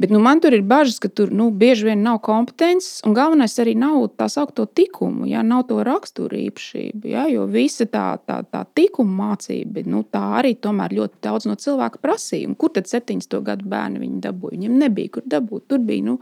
Bet 0.00 0.10
nu, 0.10 0.18
man 0.24 0.42
tur 0.42 0.56
ir 0.56 0.64
bažas, 0.66 0.98
ka 1.02 1.10
tur 1.12 1.30
nu, 1.34 1.50
bieži 1.54 1.90
vien 1.90 2.02
nav 2.02 2.20
kompetences, 2.26 3.04
un 3.06 3.14
galvenais 3.16 3.54
arī 3.62 3.76
nav 3.78 4.08
tā 4.18 4.30
saucamo 4.32 4.66
tikumu, 4.66 5.28
ja? 5.30 5.44
nav 5.46 5.66
to 5.70 5.78
raksturu 5.86 6.38
īpašību. 6.48 7.06
Ja? 7.12 7.26
Jo 7.30 7.46
visa 7.50 7.86
tā, 7.86 8.06
tā, 8.26 8.40
tā 8.50 8.64
tikuma 8.74 9.30
mācība, 9.30 9.84
nu, 9.86 10.02
tā 10.10 10.24
arī 10.40 10.56
ļoti 10.60 11.20
daudz 11.22 11.46
no 11.46 11.54
cilvēka 11.60 12.00
prasīja. 12.02 12.48
Un 12.50 12.56
kur 12.58 12.72
tad 12.74 12.88
septiņas 12.90 13.30
gadu 13.46 13.68
bērni 13.70 14.00
viņi 14.02 14.20
dabūja? 14.24 14.56
Viņiem 14.56 14.78
nebija 14.80 15.14
kur 15.16 15.26
dabūt. 15.30 15.66
Tur 15.70 15.82
bija 15.84 16.06
nu, 16.06 16.16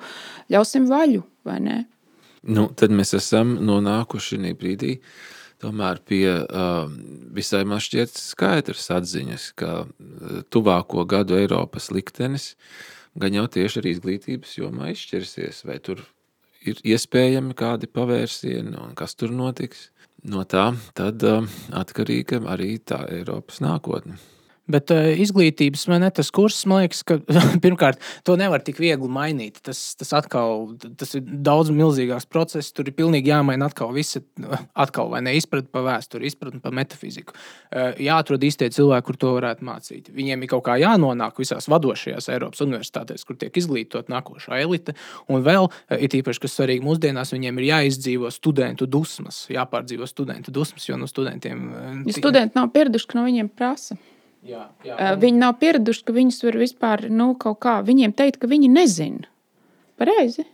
ļausim 0.58 0.90
vaļu, 0.90 1.24
vai 1.46 1.58
ne? 1.62 1.80
Nu, 2.48 2.68
tad 2.74 2.92
mēs 2.94 3.14
esam 3.18 3.56
nonākuši 3.66 4.38
šī 4.38 4.54
brīdī 4.58 4.94
tomēr 5.62 5.98
pie 6.06 6.26
uh, 6.30 6.86
visai 7.34 7.64
man 7.66 7.82
šķiet 7.82 8.14
skaidras 8.14 8.86
atziņas, 8.94 9.48
ka 9.58 9.72
uh, 9.84 10.38
tuvāko 10.52 11.04
gadu 11.08 11.38
Eiropas 11.38 11.90
liktenis 11.94 12.52
gan 13.18 13.34
jau 13.34 13.46
tieši 13.50 13.80
ar 13.80 13.90
izglītības 13.90 14.54
jomā 14.60 14.92
izšķirsies, 14.92 15.64
vai 15.66 15.80
tur 15.82 16.04
ir 16.62 16.78
iespējami 16.86 17.56
kādi 17.58 17.90
pavērsieni 17.90 18.76
un 18.78 18.94
kas 18.98 19.18
tur 19.18 19.34
notiks. 19.34 19.88
No 20.28 20.44
tā 20.46 20.70
tad 20.98 21.22
uh, 21.26 21.46
atkarīga 21.74 22.42
arī 22.50 22.76
tā 22.78 23.04
Eiropas 23.10 23.62
nākotne. 23.64 24.18
Bet 24.68 24.92
uh, 24.92 25.08
izglītības 25.16 25.86
ne, 25.94 26.10
tas 26.12 26.28
kurs, 26.34 26.58
man 26.68 26.82
liekas, 26.84 27.00
ka 27.08 27.18
pirmkārt 27.64 28.02
to 28.26 28.36
nevar 28.40 28.60
tik 28.64 28.80
viegli 28.82 29.08
mainīt. 29.12 29.62
Tas, 29.64 29.80
tas, 29.98 30.12
atkal, 30.16 30.74
tas 31.00 31.14
ir 31.16 31.24
daudz 31.24 31.72
milzīgāks 31.74 32.28
process. 32.28 32.74
Tur 32.76 32.90
ir 32.90 32.96
pilnīgi 32.98 33.32
jāmaina 33.32 33.70
atkal 33.70 33.94
visa 33.96 34.20
atkal, 34.76 35.14
ne, 35.24 35.32
izpratne 35.38 35.72
par 35.72 35.86
vēsturi, 35.86 36.28
izpratne 36.28 36.60
par 36.64 36.76
metafiziku. 36.76 37.36
Uh, 37.72 37.94
jāatrod 38.02 38.44
īstie 38.44 38.68
cilvēki, 38.74 39.06
kur 39.08 39.20
to 39.20 39.32
varētu 39.38 39.64
mācīt. 39.68 40.12
Viņiem 40.14 40.44
ir 40.44 40.52
kaut 40.52 40.66
kā 40.68 40.76
jānonāk 40.82 41.40
visās 41.40 41.70
vadošajās 41.72 42.28
Eiropas 42.34 42.60
universitātēs, 42.64 43.24
kur 43.24 43.40
tiek 43.40 43.56
izglītot 43.56 44.12
nākošā 44.12 44.60
elite. 44.60 44.96
Un 45.32 45.44
vēl, 45.46 45.70
uh, 45.70 45.96
it 45.96 46.16
īpaši, 46.20 46.44
kas 46.44 46.58
svarīgi 46.60 46.84
mūsdienās, 46.84 47.32
viņiem 47.32 47.62
ir 47.62 47.70
jāizdzīvo 47.70 48.32
studentu 48.34 48.88
dusmas, 48.90 49.46
jāpārdzīvo 49.52 50.08
studentu 50.08 50.52
dusmas, 50.52 50.90
jo 50.90 51.00
no 51.00 51.08
studentiem. 51.08 51.66
Ja 52.04 52.20
studenti 52.20 52.58
nav 52.58 52.68
pieraduši, 52.76 53.08
ka 53.08 53.20
no 53.20 53.26
viņiem 53.28 53.48
prasa. 53.56 53.96
Jā, 54.46 54.68
jā. 54.86 54.94
Un... 54.96 55.18
Viņi 55.22 55.40
nav 55.40 55.56
pieraduši, 55.62 56.04
ka 56.06 56.14
viņus 56.14 56.44
var 56.46 56.60
vispār 56.60 57.08
nu, 57.10 57.32
kaut 57.40 57.58
kā 57.64 57.78
viņiem 57.86 58.14
teikt, 58.16 58.40
ka 58.42 58.50
viņi 58.50 58.70
nezina. 58.70 59.28
Pareizi. 59.98 60.46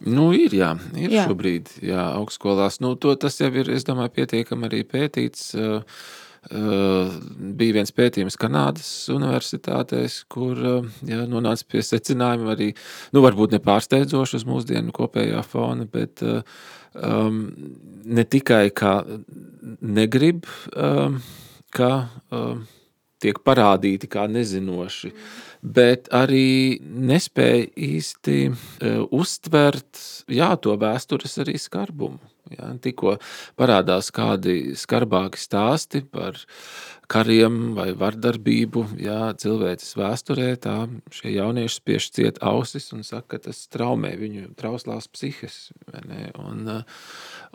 Nu, 0.00 0.30
ir, 0.32 0.54
jā, 0.56 0.74
ir 0.96 1.12
jā. 1.12 1.26
šobrīd 1.28 1.74
jā, 1.84 2.06
augstskolās. 2.16 2.80
Nu, 2.80 2.94
to, 3.00 3.12
tas 3.20 3.36
jau 3.40 3.50
ir, 3.52 3.68
es 3.72 3.84
domāju, 3.88 4.14
pietiekami 4.16 4.68
arī 4.68 4.80
pētīts. 4.88 5.50
Uh, 5.56 6.00
uh, 6.48 7.12
bija 7.60 7.76
viens 7.76 7.92
pētījums 7.92 8.38
Kanādas 8.40 8.88
universitātēs, 9.12 10.22
kur 10.32 10.56
uh, 10.56 10.88
jā, 11.08 11.26
nonāca 11.28 11.68
pie 11.68 11.84
secinājuma 11.84 12.54
arī, 12.54 12.70
nu, 13.12 13.24
varbūt 13.26 13.58
nepārsteidzoši 13.58 14.40
uz 14.40 14.48
mūsdienu 14.48 14.96
kopējā 14.96 15.44
fona, 15.44 15.84
bet 15.92 16.24
uh, 16.24 16.40
um, 16.96 17.42
ne 18.08 18.24
tikai 18.24 18.70
kā 18.72 19.02
negrib, 19.84 20.48
um, 20.72 21.20
ka 21.76 21.92
um, 22.32 22.64
tiek 23.20 23.40
parādīti 23.44 24.08
kā 24.10 24.26
nezinoši, 24.30 25.12
bet 25.60 26.08
arī 26.16 26.80
nespēja 26.80 27.68
īsti 27.90 28.36
uh, 28.50 29.02
uztvert 29.12 30.02
jā, 30.32 30.52
to 30.62 30.76
vēstures 30.80 31.38
arī 31.44 31.58
skarbumu. 31.60 32.20
Ja, 32.50 32.72
tikko 32.82 33.14
parādās 33.60 34.08
kādi 34.10 34.72
skarbāki 34.74 35.38
stāsti 35.38 36.00
par 36.02 36.38
kariem 37.10 37.58
vai 37.76 37.90
vardarbību 37.98 38.84
jā, 39.02 39.20
cilvēces 39.42 39.96
vēsturē, 39.98 40.48
tā 40.62 40.76
šie 41.14 41.34
jaunieši 41.34 41.80
spiež 41.80 42.08
ciet 42.14 42.40
ausis 42.46 42.90
un 42.96 43.04
saka, 43.06 43.34
ka 43.34 43.44
tas 43.48 43.64
traumē 43.72 44.14
viņu 44.20 44.52
trauslās 44.58 45.10
psihes. 45.10 45.58
Un, 45.90 46.66
uh, 46.68 46.82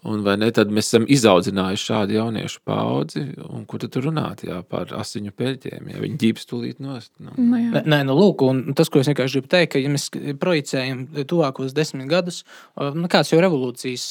Un 0.06 0.22
vai 0.22 0.36
ne, 0.38 0.52
tad 0.54 0.70
mēs 0.74 0.90
esam 0.92 1.06
izaudzinājuši 1.10 1.88
šādu 1.88 2.14
jauniešu 2.18 2.60
paudzi, 2.68 3.24
un 3.48 3.64
kur 3.66 3.82
tad 3.82 3.96
runāt 4.04 4.44
jā, 4.46 4.60
par 4.70 4.92
asiņu 4.94 5.32
peļķiem, 5.34 5.88
ja 5.90 6.02
viņi 6.04 6.20
ģības 6.22 6.50
tūlīt 6.52 6.82
nost. 6.84 7.10
Nu. 7.18 7.32
Nu, 7.40 7.58
jā. 7.58 7.82
Nē, 7.88 8.02
nu 8.06 8.14
lūk, 8.18 8.44
un 8.46 8.76
tas, 8.78 8.92
ko 8.92 9.02
es 9.02 9.10
vienkārši 9.10 9.40
gribu 9.40 9.50
teikt, 9.56 9.72
ka 9.74 9.82
ja 9.82 9.90
mēs 9.90 10.06
projicējam 10.42 11.02
tuvākos 11.26 11.74
desmit 11.74 12.10
gadus, 12.12 12.44
nu, 12.78 13.08
kāds 13.10 13.32
jau 13.34 13.40
revolūcijas 13.42 14.06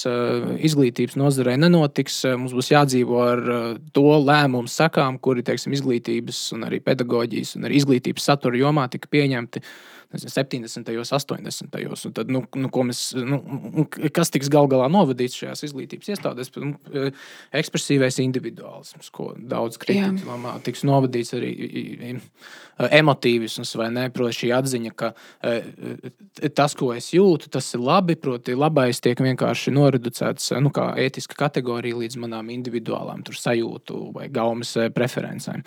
izglītības 0.66 1.18
nozarē 1.20 1.54
nenotiks, 1.62 2.22
mums 2.40 2.56
būs 2.56 2.72
jādzīvo 2.72 3.22
ar 3.22 3.44
to 3.94 4.06
lēmumu 4.24 4.72
sakām, 4.72 5.20
kuri, 5.34 5.44
teiksim, 5.50 5.74
izglītības 5.74 6.38
un 6.54 6.68
arī 6.68 6.78
pedagoģijas 6.84 7.56
un 7.58 7.66
arī 7.66 7.80
izglītības 7.82 8.30
satura 8.30 8.60
jomā 8.60 8.86
tika 8.92 9.10
pieņemti 9.10 9.64
70. 10.22 10.90
un 10.94 11.04
80. 11.04 11.78
Un 12.06 12.14
tad, 12.16 12.30
nu, 12.32 12.44
nu, 12.56 12.70
mēs, 12.88 13.02
nu, 13.16 13.40
kas 14.14 14.32
tiks 14.34 14.50
gal 14.52 14.68
galā 14.70 14.88
novadīts 14.92 15.38
šajās 15.40 15.64
izglītības 15.68 16.12
iestādēs? 16.14 16.52
Nu, 16.62 16.74
ekspresīvais 17.54 18.20
individuālisms, 18.24 19.10
ko 19.14 19.32
daudz 19.38 19.78
kritiķi 19.82 20.26
domā, 20.26 20.56
tiks 20.64 20.84
novadīts 20.86 21.34
arī 21.36 21.52
emotīvisms, 22.78 23.74
vai 23.78 23.90
ne? 23.94 24.08
Proti, 24.14 24.38
šī 24.42 24.50
atziņa, 24.56 24.94
ka 24.98 25.12
tas, 26.56 26.74
ko 26.78 26.90
es 26.94 27.10
jūtu, 27.14 27.50
tas 27.54 27.68
ir 27.76 27.82
labi, 27.84 28.16
proti, 28.18 28.56
labais 28.58 29.00
tiek 29.04 29.20
vienkārši 29.22 29.74
noreducēts 29.74 30.52
nu, 30.62 30.72
kā 30.74 30.90
ētiska 31.04 31.38
kategorija 31.38 32.00
līdz 32.00 32.18
manām 32.22 32.50
individuālām 32.54 33.22
sajūtu 33.34 34.10
vai 34.14 34.28
gaumas 34.32 34.74
preferencēm. 34.94 35.62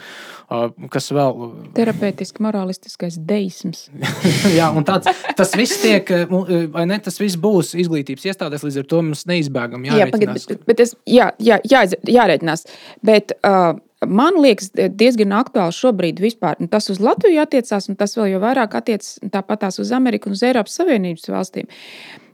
Kas 0.93 1.11
vēl? 1.15 1.43
Terapeitiski, 1.77 2.43
morālistiskais 2.45 3.19
deisms. 3.27 3.87
jā, 4.59 4.67
un 4.75 4.85
tāds, 4.87 5.09
tas 5.37 5.55
viss 5.57 5.81
tiek, 5.81 6.11
eh, 6.13 6.27
eh, 6.27 6.67
vai 6.73 6.85
ne? 6.89 6.99
Tas 7.03 7.19
viss 7.21 7.39
būs 7.39 7.73
izglītības 7.83 8.29
iestādēs, 8.31 8.65
līdz 8.67 8.83
ar 8.83 8.87
to 8.91 9.01
mums 9.05 9.25
neizbēgami 9.29 9.91
jārēķinās. 9.91 10.47
Jā, 10.47 10.55
bet, 10.55 10.63
bet 10.69 10.85
es, 10.85 10.95
jā, 11.09 11.31
jā, 11.43 11.59
jā, 11.67 11.83
jārēķinās. 12.19 12.65
Bet, 13.05 13.37
uh, 13.41 13.75
Man 14.05 14.35
liekas, 14.37 14.67
diezgan 14.93 15.31
aktuāli 15.33 15.73
šobrīd 15.73 16.19
vispār. 16.21 16.59
Un 16.61 16.69
tas 16.69 16.85
uz 16.93 16.99
Latviju 17.01 17.41
attiecās, 17.41 17.87
un 17.89 17.97
tas 17.97 18.11
vēl 18.13 18.35
jau 18.35 18.41
vairāk 18.43 18.75
attiecas 18.77 19.15
tāpatās 19.33 19.79
uz 19.81 19.89
Ameriku 19.89 20.29
un 20.29 20.35
uz 20.37 20.43
Eiropas 20.45 20.75
Savienības 20.77 21.25
valstīm. 21.33 21.65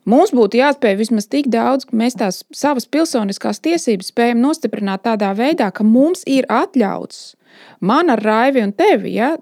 Mums 0.03 0.33
būtu 0.35 0.59
jāspēj 0.59 0.97
vismaz 0.99 1.29
tik 1.31 1.47
daudz, 1.47 1.87
ka 1.87 1.95
mēs 1.95 2.17
tās 2.19 2.41
savas 2.51 2.83
pilsoniskās 2.91 3.63
tiesības 3.63 4.11
spējam 4.11 4.43
nostiprināt 4.43 5.05
tādā 5.07 5.31
veidā, 5.37 5.69
ka 5.71 5.87
mums 5.87 6.25
ir 6.27 6.43
atļauts 6.51 7.21
man 7.79 8.09
ar 8.13 8.21
Raivi 8.23 8.63
un 8.63 8.73
tevi 8.75 9.15
ja, 9.17 9.33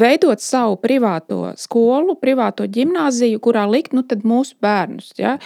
veidot 0.00 0.42
savu 0.42 0.78
privāto 0.82 1.52
skolu, 1.60 2.16
privāto 2.20 2.66
gimnāziju, 2.66 3.40
kurā 3.42 3.66
likt 3.70 3.94
nu, 3.96 4.04
mūsu 4.24 4.56
bērnus. 4.62 5.12
Ja. 5.18 5.36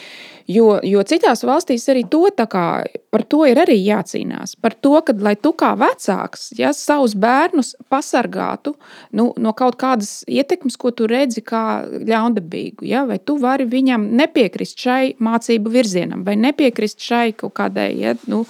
Jo, 0.44 0.76
jo 0.84 1.00
citās 1.08 1.40
valstīs 1.46 1.86
arī 1.88 2.02
to, 2.12 2.26
kā, 2.28 2.64
par 3.08 3.22
to 3.32 3.44
ir 3.48 3.56
arī 3.62 3.78
jācīnās. 3.80 4.58
Par 4.60 4.74
to, 4.76 4.98
ka, 5.06 5.14
lai 5.24 5.32
tu 5.40 5.54
kā 5.56 5.70
vecāks 5.80 6.50
ja, 6.58 6.74
savus 6.76 7.14
bērnus 7.16 7.72
pasargātu 7.88 8.74
nu, 9.16 9.30
no 9.40 9.54
kaut 9.56 9.78
kādas 9.80 10.20
ietekmes, 10.28 10.76
ko 10.76 10.92
tu 10.92 11.08
redzi 11.08 11.40
kā 11.40 11.86
ļaundabīgu, 11.88 12.84
ja, 12.84 13.06
vai 13.08 13.16
tu 13.24 13.38
vari 13.40 13.64
viņam 13.70 14.04
nepiekrist 14.20 14.84
šai 14.84 15.14
mācību 15.24 15.72
virzienam, 15.72 16.26
vai 16.28 16.36
nepiekrist 16.36 17.00
šai 17.00 17.32
kaut 17.40 17.54
kādai 17.56 17.88
ja, 18.02 18.12
nu, 18.28 18.42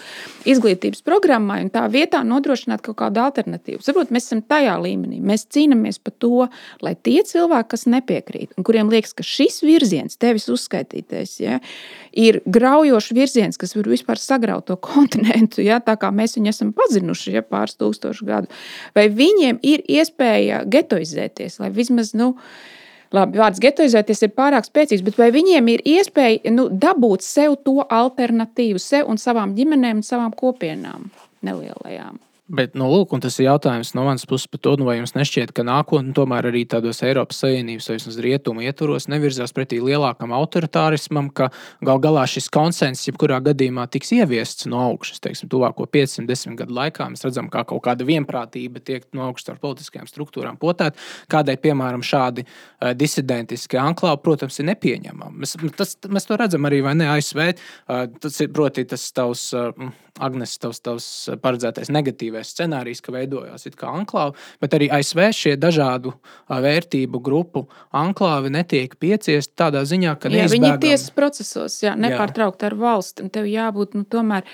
izglītības 0.50 1.04
programmai, 1.06 1.60
un 1.62 1.70
tā 1.74 1.86
vietā 1.92 2.24
nodrošināt 2.26 2.82
kaut 2.82 2.98
kādu 3.04 3.22
alternatīvu. 3.22 3.84
Saprot, 3.86 4.10
mēs 4.10 4.26
esam 4.32 4.42
tajā 4.42 4.74
līmenī. 4.82 5.22
Mēs 5.22 5.46
cīnāmies 5.54 6.02
par 6.02 6.18
to, 6.18 6.48
lai 6.82 6.96
tie 6.98 7.20
cilvēki, 7.22 7.70
kas 7.76 7.86
nepiekrīt, 7.86 8.58
un 8.58 8.66
kuriem 8.66 8.90
liekas, 8.90 9.14
ka 9.14 9.26
šis 9.26 9.62
virziens, 9.62 10.18
tevis 10.18 10.50
uzskaitītais, 10.50 11.38
ja, 11.44 11.62
ir 12.14 12.40
graujošs 12.46 13.10
virziens, 13.16 13.58
kas 13.60 13.74
var 13.76 13.88
vispār 13.90 14.20
sagraut 14.20 14.68
to 14.70 14.76
kontinentu, 14.90 15.62
ja, 15.64 15.80
tā 15.84 15.96
kā 16.00 16.12
mēs 16.14 16.38
viņu 16.38 16.52
esam 16.52 16.72
pazinuši 16.76 17.36
ja, 17.38 17.44
pāris 17.46 17.78
tūkstošu 17.80 18.28
gadu, 18.28 18.52
vai 18.96 19.08
viņiem 19.12 19.60
ir 19.62 19.84
iespēja 19.88 20.64
getoizēties, 20.70 21.60
lai 21.62 21.74
vismaz. 21.74 22.14
Nu, 22.18 22.34
Labi, 23.14 23.38
vārds 23.38 23.60
getoizēties 23.62 24.24
ir 24.26 24.30
pārāk 24.34 24.66
spēcīgs, 24.66 25.04
bet 25.06 25.18
vai 25.20 25.28
viņiem 25.30 25.68
ir 25.70 25.82
iespēja 25.86 26.50
nu, 26.50 26.64
dabūt 26.66 27.22
sev 27.22 27.54
to 27.62 27.84
alternatīvu, 27.84 28.80
sev 28.82 29.06
un 29.12 29.20
savām 29.22 29.52
ģimenēm 29.54 30.00
un 30.00 30.06
savām 30.06 30.34
kopienām 30.34 31.12
nelielajām? 31.46 32.18
Bet, 32.44 32.74
nu, 32.76 32.84
lūk, 32.92 33.14
tas 33.24 33.38
ir 33.40 33.46
jautājums 33.46 33.94
no 33.96 34.02
manas 34.04 34.26
puses 34.28 34.50
par 34.52 34.60
to, 34.60 34.74
nu, 34.76 34.84
vai 34.84 34.98
jums 34.98 35.14
nešķiet, 35.16 35.54
ka 35.56 35.64
nākotnē 35.64 36.12
tomēr 36.12 36.50
arī 36.50 36.66
tādos 36.68 36.98
Eiropas 37.00 37.38
Savienības 37.40 37.88
vai 37.88 37.96
vismaz 37.96 38.18
rietumu 38.20 38.66
ietvaros 38.66 39.08
nevirzās 39.08 39.56
pretī 39.56 39.78
lielākam 39.80 40.34
autoritārismam, 40.36 41.30
ka 41.32 41.48
gal 41.88 42.02
galā 42.04 42.26
šis 42.28 42.50
konsensus, 42.52 43.08
jebkurā 43.08 43.38
gadījumā, 43.46 43.86
tiks 43.88 44.12
ieviests 44.18 44.68
no 44.68 44.82
augšas. 44.90 45.24
Teiksim, 45.24 45.48
tuvāko 45.48 45.88
510 45.88 46.60
gadu 46.60 46.76
laikā 46.76 47.08
mēs 47.14 47.24
redzam, 47.24 47.48
kā 47.48 47.64
kaut 47.64 47.80
kāda 47.88 48.04
vienprātība 48.04 48.84
tiek 48.84 49.08
no 49.16 49.24
augšas 49.30 49.54
ar 49.54 49.64
politiskajām 49.64 50.12
struktūrām 50.12 50.60
potēta. 50.60 51.00
Kādēļ, 51.32 51.60
piemēram, 51.64 52.04
šādi 52.04 52.44
uh, 52.44 52.92
disidentiski 52.92 53.80
anklāvi, 53.80 54.20
protams, 54.20 54.60
ir 54.60 54.68
nepieņemami. 54.74 55.46
Mēs, 55.46 55.56
tas, 55.80 55.96
mēs 56.12 56.28
to 56.28 56.36
redzam 56.44 56.68
arī 56.68 56.84
ne, 56.92 57.08
ASV. 57.16 57.54
Uh, 57.88 58.04
tas 58.20 58.40
ir 58.44 58.52
proti, 58.52 58.84
tas 58.92 59.08
tavs. 59.16 59.48
Uh, 59.56 59.94
Agnēs, 60.22 60.52
tavs, 60.62 60.78
tavs 60.78 61.06
paredzētais 61.42 61.88
negatīvais 62.44 62.52
scenārijs, 62.52 63.02
ka 63.02 63.12
veidojās 63.12 63.66
kā 63.76 63.88
anklāva, 63.88 64.34
bet 64.60 64.74
arī 64.74 64.90
ASV 64.90 65.32
šie 65.32 65.56
dažādu 65.56 66.14
vērtību 66.48 67.20
grupu 67.20 67.68
anklāvi 67.92 68.50
netiek 68.50 68.96
pieciesti 68.98 69.54
tādā 69.56 69.84
ziņā, 69.84 70.18
ka 70.18 70.28
jā, 70.28 70.48
viņi 70.48 70.74
ir 70.74 70.80
tiesas 70.80 71.10
procesos, 71.10 71.82
jā, 71.82 71.94
nepārtraukti 71.96 72.66
ar 72.66 72.74
valsti. 72.74 73.28
Tev 73.30 73.46
jābūt 73.46 73.94
nu, 73.94 74.04
tomēr 74.04 74.44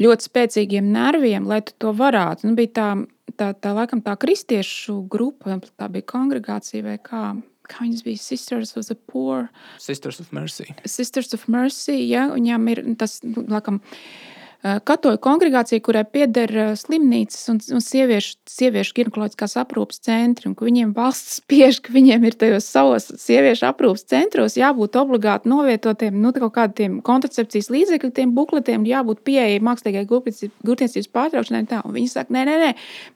ļoti 0.00 0.28
spēcīgiem 0.28 0.92
nerviem, 0.92 1.46
lai 1.46 1.62
tu 1.62 1.72
to 1.78 1.92
varētu. 1.94 2.48
Nu, 2.48 2.54
bija 2.54 2.72
tā, 2.74 2.90
tā, 3.36 3.54
tā, 3.54 3.74
laikam, 3.74 4.02
tā 4.02 4.16
kristiešu 4.16 5.04
grupa, 5.08 5.58
tā 5.76 5.88
bija 5.88 6.06
kongregācija 6.14 6.84
vai 6.84 6.98
kā 6.98 7.34
kā 7.64 7.80
viņas 7.80 8.02
bija 8.04 8.20
Sisters 8.20 8.74
of 8.76 8.84
the 8.84 8.94
Poor. 9.08 9.46
Sisters 9.80 10.18
of 10.20 10.34
Mercy. 10.36 10.74
Sisters 10.84 11.32
of 11.32 11.46
Mercy, 11.48 11.96
ja, 12.10 12.26
viņām 12.34 12.66
ir 12.68 12.82
tas, 13.00 13.22
nu, 13.24 13.46
laikam, 13.48 13.78
Eh, 13.80 14.33
katoļu 14.64 15.18
kongregācija, 15.20 15.82
kurai 15.84 16.06
pieder 16.08 16.48
eh, 16.56 16.70
slimnīcas 16.78 17.50
un, 17.52 17.58
un 17.76 17.82
sieviešu, 17.84 18.38
sieviešu 18.48 18.94
ginekoloģiskās 18.96 19.58
aprūpes 19.60 20.00
centri, 20.06 20.48
un 20.48 20.56
viņiem 20.56 20.94
valsts 20.96 21.36
spiež, 21.42 21.82
ka 21.84 21.92
viņiem 21.92 22.24
ir 22.24 22.38
tajos 22.40 22.68
savos 22.72 23.10
sieviešu 23.20 23.66
aprūpes 23.68 24.06
centros 24.08 24.56
jābūt 24.56 24.96
obligāti 24.96 25.50
novietotiem 25.52 26.16
nu, 26.22 26.32
kaut 26.36 26.54
kādiem 26.56 27.00
kontracepcijas 27.04 27.68
līdzekļiem, 27.74 28.32
bukletiem, 28.36 28.86
jābūt 28.88 29.20
pieejai 29.26 29.60
mākslīgai 29.64 30.06
grūtniecības 30.08 31.10
pārtraukšanai. 31.12 31.64
Tā. 31.68 31.82
Un 31.84 31.94
viņi 31.96 32.10
saka, 32.14 32.32
nē, 32.34 32.46
nē, 32.48 32.56
nē, 32.62 32.70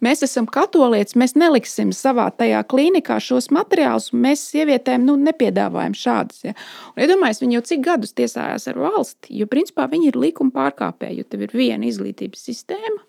mēs 0.04 0.24
esam 0.26 0.46
katolieši, 0.52 1.16
mēs 1.20 1.36
neliksim 1.38 1.94
savā 1.96 2.28
tajā 2.36 2.60
klīnikā 2.68 3.18
šos 3.24 3.48
materiālus, 3.54 4.10
un 4.12 4.24
mēs 4.26 4.44
sievietēm 4.52 5.06
nu, 5.08 5.16
nepiedāvājam 5.28 5.96
šādus. 5.96 6.44
Ja. 6.44 6.54
Un, 6.92 7.02
iedomājieties, 7.06 7.42
viņi 7.44 7.58
jau 7.58 7.64
cik 7.72 7.84
gadus 7.88 8.14
tiesājās 8.18 8.68
ar 8.68 8.80
valsti, 8.84 9.32
jo 9.40 9.48
principā 9.50 9.88
viņi 9.90 10.12
ir 10.12 10.20
likuma 10.20 10.54
pārkāpēji 10.54 11.24
tev 11.38 11.46
ir 11.46 11.54
viena 11.54 11.86
izglītības 11.86 12.42
sistēma. 12.50 13.04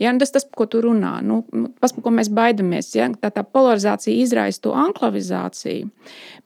Ja, 0.00 0.12
tas 0.16 0.32
tas, 0.32 0.46
ko 0.56 0.64
tu 0.64 0.80
runā, 0.80 1.18
nu, 1.20 1.42
tas, 1.80 1.92
ko 1.92 2.12
mēs 2.14 2.30
baidāmies, 2.32 2.94
ja, 2.96 3.10
tā, 3.20 3.28
tā 3.34 3.44
polarizācija 3.44 4.16
izraisa 4.16 4.62
to 4.64 4.72
anklavizāciju, 4.72 5.90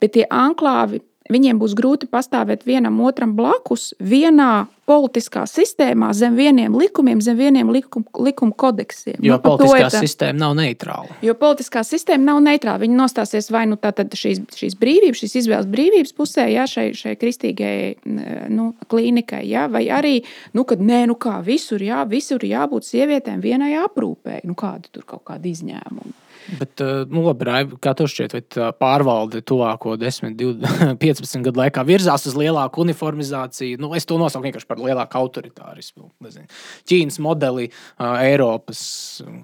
bet 0.02 0.16
tie 0.16 0.24
anklāvi 0.26 1.04
Viņiem 1.32 1.56
būs 1.56 1.72
grūti 1.72 2.04
pastāvēt 2.12 2.66
vienam 2.68 2.98
otram 3.00 3.30
blakus, 3.32 3.94
vienā 3.96 4.66
politiskā 4.84 5.46
sistēmā, 5.48 6.10
zem 6.12 6.34
vieniem 6.36 6.74
likumiem, 6.76 7.22
zem 7.24 7.38
vieniem 7.38 7.70
likum, 7.72 8.04
likuma 8.20 8.52
kodeksiem. 8.52 9.16
Jo 9.24 9.38
nu, 9.38 9.40
politiskā 9.46 9.86
tā, 9.88 10.02
sistēma 10.04 10.42
nav 10.42 10.52
neitrāla. 10.58 11.16
Jo 11.24 11.32
politiskā 11.40 11.80
sistēma 11.88 12.26
nav 12.26 12.42
neitrāla. 12.44 12.82
Viņi 12.82 12.98
nostāsies 12.98 13.48
vai 13.54 13.62
nu 13.70 13.78
šīs, 13.80 14.42
šīs 14.52 14.76
brīvības, 14.76 15.22
šīs 15.22 15.38
izvēles 15.40 15.70
brīvības 15.72 16.12
pusē, 16.12 16.44
ja, 16.52 16.66
šai, 16.68 16.90
šai 16.98 17.14
kristīgajai 17.16 18.50
nu, 18.52 18.74
klīnikai, 18.92 19.46
ja, 19.48 19.64
vai 19.72 19.86
arī, 19.88 20.18
nu, 20.52 20.66
kad 20.68 20.84
nē, 20.84 21.06
nu 21.08 21.16
kā 21.16 21.38
visur, 21.46 21.80
jā, 21.80 22.04
visur 22.04 22.44
jābūt 22.44 22.84
sievietēm 22.90 23.40
vienai 23.40 23.78
aprūpē. 23.80 24.42
Nu, 24.44 24.52
kāda 24.52 24.92
tur 24.92 25.08
kaut 25.08 25.24
kāda 25.32 25.48
izņēmuma? 25.48 26.23
Bet, 26.58 26.80
eh, 26.80 27.04
nu, 27.08 27.22
labi, 27.24 27.46
Raiba, 27.48 27.78
kā 27.82 27.94
tev 27.96 28.08
šķiet, 28.10 28.34
vai 28.36 28.72
pārvalde 28.76 29.40
tuvāko 29.46 29.94
10, 30.00 30.34
20, 30.38 30.98
15 31.00 31.44
gadu 31.46 31.62
laikā 31.62 31.84
virzās 31.88 32.26
uz 32.28 32.36
lielāku 32.38 32.84
uniformizāciju? 32.84 33.80
Nu, 33.80 33.92
es 33.96 34.06
to 34.08 34.18
nosaucu 34.20 34.44
vienkārši 34.48 34.68
par 34.68 34.82
lielāku 34.82 35.20
autoritārismu. 35.20 36.10
Nezinu, 36.24 36.48
Ķīnas 36.90 37.20
modeli 37.24 37.70
Eiropas 37.98 38.84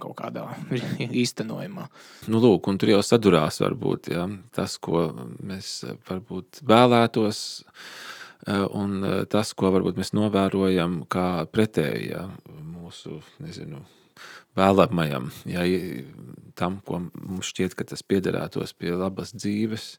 kaut 0.02 0.18
kādā 0.20 0.46
īstenojumā. 1.22 1.88
Nu, 2.28 2.42
lūk, 2.44 2.68
un 2.70 2.80
tur 2.80 2.92
jau 2.92 3.02
sadurās 3.06 3.62
varbūt 3.64 4.12
ja, 4.12 4.26
tas, 4.56 4.76
ko 4.82 5.08
mēs 5.40 5.80
varbūt 6.08 6.64
vēlētos. 6.68 7.44
Un 8.48 9.02
tas, 9.28 9.50
ko 9.52 9.68
varbūt 9.68 9.98
mēs 10.00 10.14
novērojam, 10.16 11.02
kā 11.12 11.44
pretēji 11.52 12.14
ja, 12.14 12.22
mūsu 12.48 13.18
nezinu, 13.44 13.82
vēlamajam, 14.58 15.30
ja, 15.48 15.64
tam, 16.58 16.80
ko 16.86 17.02
mums 17.14 17.50
šķiet, 17.52 17.76
ka 17.78 17.86
tas 17.88 18.04
piederētos 18.06 18.74
pie 18.76 18.94
labas 18.94 19.34
dzīves. 19.36 19.92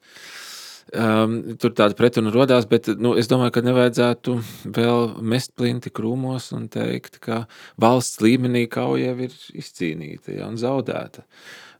Um, 0.92 1.38
tur 1.62 1.72
tāda 1.78 1.96
pretruna 1.96 2.34
radās, 2.34 2.66
bet 2.68 2.90
nu, 3.00 3.14
es 3.16 3.30
domāju, 3.32 3.54
ka 3.56 3.62
nevajadzētu 3.64 4.34
vēl 4.76 5.14
mest 5.24 5.54
plinti 5.56 5.92
krūmos 5.94 6.50
un 6.58 6.66
teikt, 6.74 7.20
ka 7.24 7.46
valsts 7.80 8.20
līmenī 8.24 8.66
kauja 8.72 9.14
jau 9.14 9.28
ir 9.28 9.38
izcīnīta 9.62 10.36
ja, 10.36 10.50
un 10.50 10.58
zaudēta. 10.60 11.24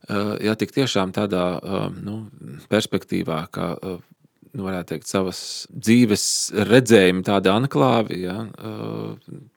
Uh, 0.08 0.38
ja 0.42 0.54
tik 0.58 0.72
tiešām 0.74 1.12
tādā 1.14 1.44
uh, 1.58 1.84
nu, 1.92 2.22
perspektīvā, 2.72 3.42
ka 3.52 3.68
uh, 3.74 4.00
nu, 4.52 4.64
varētu 4.64 4.94
teikt, 4.94 5.10
savas 5.10 5.42
dzīves 5.72 6.24
redzējumi, 6.70 7.24
tādi 7.26 7.52
anklāvi, 7.52 8.22
ja, 8.26 8.38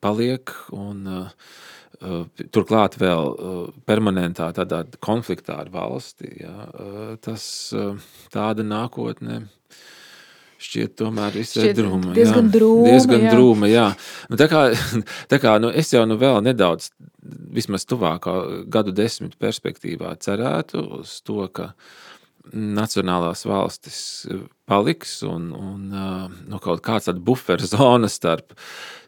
paliek 0.03 0.53
un 0.75 1.05
turklāt 2.55 2.99
vēl 3.01 3.31
uh, 3.31 3.59
permanentā 3.87 4.51
tādā 4.55 4.83
konfliktā 5.03 5.59
ar 5.63 5.71
valsti, 5.73 6.31
jā, 6.43 6.55
uh, 6.69 7.13
tas 7.23 7.45
tāda 8.33 8.65
nākotne 8.67 9.45
šķiet 10.65 10.95
tomēr 10.99 11.35
visai 11.35 11.73
drūma. 11.75 12.13
Diezgan 12.15 12.47
jā. 12.47 12.53
drūma. 12.55 12.87
Diezgan 12.89 13.25
jā. 13.25 13.33
drūma, 13.35 13.69
jā. 13.71 13.85
Nu, 14.31 14.39
tā 14.39 14.47
kā, 14.51 14.63
tā 15.31 15.39
kā 15.43 15.57
nu, 15.61 15.71
es 15.71 15.91
jau 15.93 16.05
nu 16.09 16.17
vēl 16.21 16.41
nedaudz, 16.45 16.89
vismaz 17.55 17.87
tuvākā 17.89 18.35
gadu 18.71 18.93
desmitu 18.95 19.39
perspektīvā 19.41 20.15
cerētu 20.21 20.83
uz 20.99 21.19
to, 21.25 21.45
ka 21.53 21.71
nacionālās 22.53 23.45
valstis 23.47 23.99
paliks 24.69 25.17
un, 25.25 25.49
un 25.55 25.87
nu, 25.89 26.59
kaut 26.61 26.83
kāds 26.85 27.09
tāds 27.09 27.23
buferzona 27.25 28.09
starp 28.11 28.53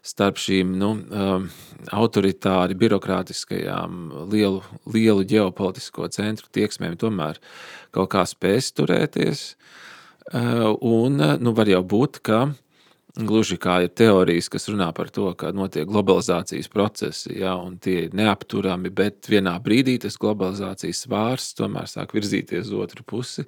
starp 0.08 0.38
šīm 0.40 0.72
nu, 0.80 0.92
um, 1.12 1.48
autoritāri, 1.94 2.76
birokrātiskajām, 2.78 3.98
lielu, 4.32 4.62
lielu 4.94 5.26
ģeopolitisko 5.28 6.08
centru 6.14 6.48
tieksmēm 6.54 6.96
tomēr 7.00 7.40
kaut 7.94 8.12
kā 8.14 8.24
spēs 8.28 8.72
turēties. 8.76 9.50
Un 10.32 11.22
nu, 11.40 11.52
var 11.56 11.70
jau 11.70 11.82
būt, 11.88 12.20
ka 12.24 12.40
gluži 13.18 13.58
kā 13.60 13.80
ir 13.84 13.92
teorijas, 13.98 14.48
kas 14.52 14.68
runā 14.70 14.88
par 14.94 15.10
to, 15.14 15.30
ka 15.38 15.50
notiek 15.56 15.88
globalizācijas 15.88 16.70
procesi, 16.70 17.38
ja, 17.40 17.56
un 17.58 17.78
tie 17.82 18.06
ir 18.06 18.16
neapturami, 18.16 18.92
bet 18.94 19.30
vienā 19.30 19.56
brīdī 19.62 19.98
tas 20.02 20.18
globalizācijas 20.20 21.04
svārs 21.06 21.52
tomēr 21.58 21.90
sāk 21.90 22.14
virzīties 22.14 22.70
uz 22.70 22.76
otru 22.78 23.06
pusi. 23.06 23.46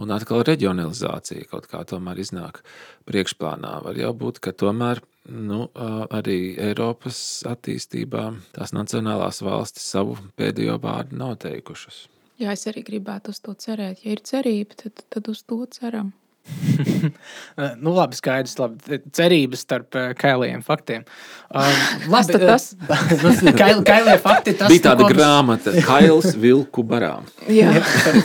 Un 0.00 0.10
atkal 0.10 0.42
reģionalizācija 0.42 1.46
kaut 1.52 1.68
kā 1.70 1.84
tomēr 1.86 2.18
iznāk 2.18 2.64
priekšplānā. 3.06 3.76
Var 3.84 4.00
jau 4.00 4.10
būt, 4.24 4.40
ka 4.42 4.50
tomēr 4.50 5.04
nu, 5.30 5.68
arī 5.74 6.56
Eiropas 6.58 7.44
attīstībā 7.46 8.24
tās 8.56 8.74
nacionālās 8.74 9.38
valstis 9.44 9.86
savu 9.94 10.18
pēdējo 10.40 10.80
vārdu 10.82 11.20
nav 11.20 11.38
teikušas. 11.46 12.08
Jā, 12.42 12.50
es 12.56 12.66
arī 12.66 12.82
gribētu 12.82 13.30
uz 13.30 13.38
to 13.38 13.54
cerēt. 13.54 14.02
Ja 14.02 14.16
ir 14.16 14.24
cerība, 14.26 14.74
tad, 14.82 15.04
tad 15.14 15.30
uz 15.30 15.44
to 15.46 15.62
ceram. 15.70 16.10
nu, 17.84 17.92
labi, 17.94 18.16
skaidrs. 18.18 18.56
Labi. 18.60 18.98
Cerības 19.14 19.62
starp 19.64 19.96
uh, 19.96 20.10
kailiem 20.18 20.60
faktiem. 20.64 21.04
Um, 21.48 21.78
labi, 22.12 22.36
tas 22.42 22.66
nu, 23.44 23.52
kail, 23.56 23.80
kailie 23.86 24.16
fakti. 24.20 24.54
Tas, 24.58 24.68
bija 24.72 24.90
tāda 24.90 25.08
grāmata, 25.08 25.72
Kails 25.84 26.34
vilku 26.40 26.84
barām. 26.86 27.24
Jā, 27.48 27.72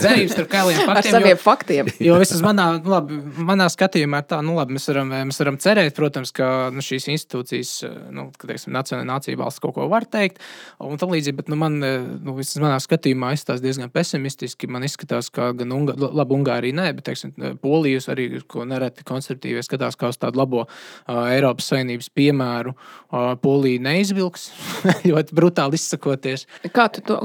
cerības 0.01 0.36
starp 0.36 0.51
kailiem 0.51 0.82
faktiem. 0.82 0.95
Ar 0.97 1.07
saviem 1.07 1.36
jo, 1.36 1.41
faktiem. 1.43 1.91
Jo 2.03 2.17
vismaz 2.20 2.43
manā, 2.43 2.67
nu, 2.80 2.91
labi, 2.91 3.22
manā 3.51 3.70
skatījumā 3.72 4.22
tā, 4.28 4.41
nu, 4.45 4.57
labi, 4.59 4.76
mēs, 4.76 4.89
varam, 4.91 5.15
mēs 5.32 5.39
varam 5.43 5.59
cerēt, 5.61 5.95
protams, 5.97 6.34
ka 6.36 6.49
nu, 6.76 6.84
šīs 6.84 7.07
institūcijas, 7.15 7.74
nu, 8.15 8.30
ka, 8.36 8.51
teiksim, 8.51 8.76
Nacionālajā 8.76 9.09
nācija 9.09 9.39
valsts 9.39 9.63
kaut 9.63 9.78
ko 9.78 9.88
var 9.91 10.07
teikt. 10.09 10.43
Un 10.84 10.99
tam 10.99 11.15
līdzīgi, 11.15 11.38
bet 11.39 11.51
nu, 11.51 11.59
man, 11.59 11.80
nu, 11.80 12.36
vismaz 12.36 12.65
manā 12.65 12.84
skatījumā 12.84 13.32
izskatās 13.36 13.63
diezgan 13.63 13.91
pesimistiski. 13.93 14.67
Man 14.72 14.84
izskatās, 14.88 15.32
ka 15.34 15.51
gan 15.57 15.72
Unga, 15.76 15.95
labi, 15.95 16.36
Ungārija 16.36 16.76
nē, 16.76 16.89
bet, 16.97 17.07
teiksim, 17.09 17.34
Polijas 17.63 18.09
arī, 18.14 18.28
ko 18.49 18.66
nereti 18.68 19.05
konservatīvie 19.07 19.64
skatās 19.66 19.97
kā 19.99 20.12
uz 20.12 20.20
tādu 20.22 20.41
labo 20.41 20.64
uh, 20.66 21.20
Eiropas 21.32 21.70
Savienības 21.72 22.10
piemēru, 22.16 22.74
uh, 22.76 23.34
Polija 23.41 23.84
neizvilks, 23.89 24.49
ļoti 25.12 25.38
brutāli 25.38 25.80
izsakoties. 25.80 26.45
Kā 26.76 26.89
tu 26.93 27.03
to 27.05 27.20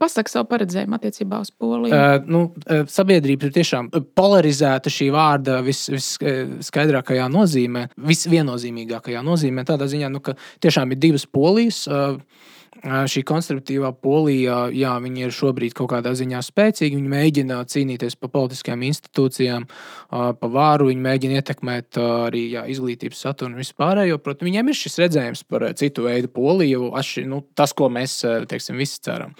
pasaki 0.00 0.32
savu 0.32 0.48
paredzējumu 0.52 0.98
attiecībā 0.98 1.40
uz 1.44 1.52
Poliju? 1.52 1.92
Uh, 1.94 2.16
nu, 2.26 2.42
sabiedrība 2.92 3.48
ir 3.48 3.56
tiešām 3.56 3.90
polarizēta 4.18 4.92
šī 4.92 5.10
vārda 5.14 5.60
vis, 5.66 5.86
viskaidrākajā 5.92 7.28
nozīmē, 7.32 7.86
visviennozīmīgākajā 8.12 9.22
nozīmē, 9.26 9.66
tādā 9.68 9.88
ziņā, 9.90 10.10
nu, 10.12 10.22
ka 10.24 10.36
tiešām 10.64 10.94
ir 10.94 11.02
divas 11.08 11.26
polijas. 11.30 11.84
Uh, 11.90 12.20
šī 12.86 13.22
konservatīvā 13.26 13.90
polija, 13.98 14.66
jā, 14.74 14.92
viņi 15.02 15.26
ir 15.26 15.34
šobrīd 15.34 15.74
kaut 15.76 15.90
kādā 15.90 16.12
ziņā 16.16 16.40
spēcīgi. 16.44 16.96
Viņi 16.96 17.10
mēģina 17.10 17.58
cīnīties 17.66 18.14
par 18.20 18.30
politiskajām 18.34 18.84
institūcijām, 18.86 19.66
par 20.10 20.52
vāru, 20.54 20.90
viņi 20.92 21.02
mēģina 21.02 21.40
ietekmēt 21.40 21.98
arī 21.98 22.44
jā, 22.54 22.62
izglītības 22.70 23.24
saturu 23.26 23.50
un 23.50 23.58
vispārējo. 23.58 24.20
Protams, 24.22 24.46
viņiem 24.46 24.70
ir 24.70 24.78
šis 24.78 25.00
redzējums 25.02 25.42
par 25.50 25.66
citu 25.78 26.06
veidu 26.06 26.30
poliju, 26.30 26.92
atši, 26.98 27.26
nu, 27.30 27.42
tas, 27.58 27.74
ko 27.76 27.90
mēs 27.92 28.20
teiksim, 28.50 28.78
visi 28.78 29.02
ceram. 29.06 29.34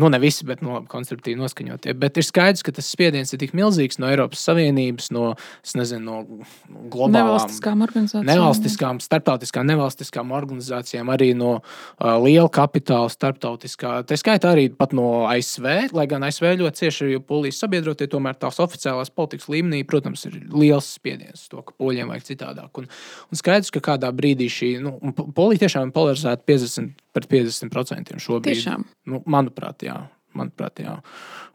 Nu, 0.00 0.08
ne 0.12 0.20
visi, 0.22 0.46
bet 0.48 0.64
no 0.64 0.80
nu, 0.80 0.88
konservatīvi 0.90 1.38
noskaņotie. 1.40 1.96
Bet 2.00 2.16
ir 2.16 2.26
skaidrs, 2.26 2.64
ka 2.64 2.74
tas 2.76 2.88
spiediens 2.88 3.32
ir 3.34 3.42
tik 3.42 3.52
milzīgs 3.56 4.00
no 4.00 4.08
Eiropas 4.08 4.44
Savienības, 4.48 5.10
no, 5.14 5.34
nezinu, 5.76 6.04
no 6.06 6.88
globālām 6.92 7.16
nevalstiskām 7.20 7.84
organizācijām, 7.84 8.28
nevalstiskām, 8.30 9.00
starptautiskām 9.04 9.68
nevalstiskām 9.68 10.32
organizācijām, 10.36 11.12
arī 11.12 11.32
no 11.36 11.58
uh, 11.60 12.16
liela 12.24 12.48
kapitāla 12.52 12.85
kapitāla 12.86 13.10
starptautiskā, 13.10 13.92
tā 14.06 14.16
skaitā 14.18 14.52
arī 14.54 14.68
no 14.94 15.26
ASV, 15.26 15.92
lai 15.92 16.06
gan 16.06 16.22
ASV 16.22 16.56
ļoti 16.60 16.84
cieši 16.84 17.10
ir 17.16 17.22
polijas 17.26 17.58
sabiedrotie, 17.60 18.06
tomēr 18.06 18.36
tās 18.38 18.60
oficiālās 18.62 19.10
politikas 19.10 19.48
līmenī, 19.48 19.84
protams, 19.86 20.26
ir 20.26 20.38
liels 20.52 20.94
spiediens 20.96 21.48
to, 21.48 21.62
ka 21.62 21.74
poļiem 21.78 22.08
vajag 22.08 22.26
citādāk. 22.30 22.70
Un, 22.78 22.88
un 23.30 23.36
skaidrs, 23.36 23.72
ka 23.74 23.80
kādā 23.80 24.10
brīdī 24.14 24.48
šī 24.48 24.76
nu, 24.82 24.98
polija 25.34 25.66
tiešām 25.66 25.88
ir 25.88 25.96
polarizēta 25.96 26.46
50 26.46 26.94
pret 27.12 27.30
50% 27.32 28.20
šobrīd. 28.22 28.52
Tiešām. 28.54 28.86
Nu, 29.10 29.22
manuprāt, 29.26 29.82
jā. 29.86 30.04
Manuprāt, 30.36 30.82
jā. 30.84 30.98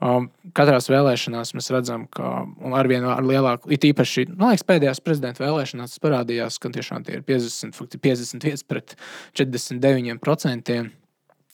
Um, 0.02 0.32
katrās 0.58 0.88
vēlēšanās 0.90 1.52
mēs 1.54 1.68
redzam, 1.70 2.08
ka 2.10 2.48
ar 2.74 2.88
vien 2.90 3.06
ar 3.06 3.22
lielāku, 3.22 3.70
it 3.70 3.86
īpaši 3.86 4.26
man 4.32 4.56
liekas, 4.56 4.66
pēdējās 4.66 5.04
prezidenta 5.06 5.44
vēlēšanās 5.44 6.00
parādījās, 6.02 6.58
ka 6.58 6.74
tiešām 6.74 7.06
tie 7.06 7.20
ir 7.20 7.22
50, 7.28 7.78
51 8.02 8.66
pret 8.66 8.96
49%. 9.38 10.82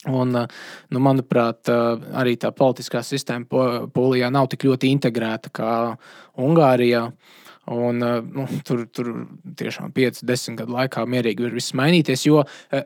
Un, 0.06 0.36
eh, 0.36 0.46
nu, 0.94 1.00
manuprāt, 1.00 1.66
eh, 1.70 1.74
arī 2.22 2.38
tā 2.38 2.52
politiskā 2.54 3.02
sistēma 3.02 3.90
Polijā 3.90 4.30
nav 4.32 4.48
tik 4.48 4.68
ļoti 4.70 4.92
integrēta 4.94 5.50
kā 5.50 5.98
Ungārijā. 6.38 7.12
Un, 7.68 8.04
eh, 8.04 8.22
nu, 8.22 8.46
tur, 8.64 8.86
tur 8.86 9.26
tiešām 9.58 9.92
5, 9.92 10.22
10 10.24 10.56
gadu 10.56 10.74
laikā 10.78 11.02
mierīgi 11.10 11.48
var 11.48 11.56
viss 11.58 11.74
mainīties. 11.74 12.26
Jo 12.26 12.44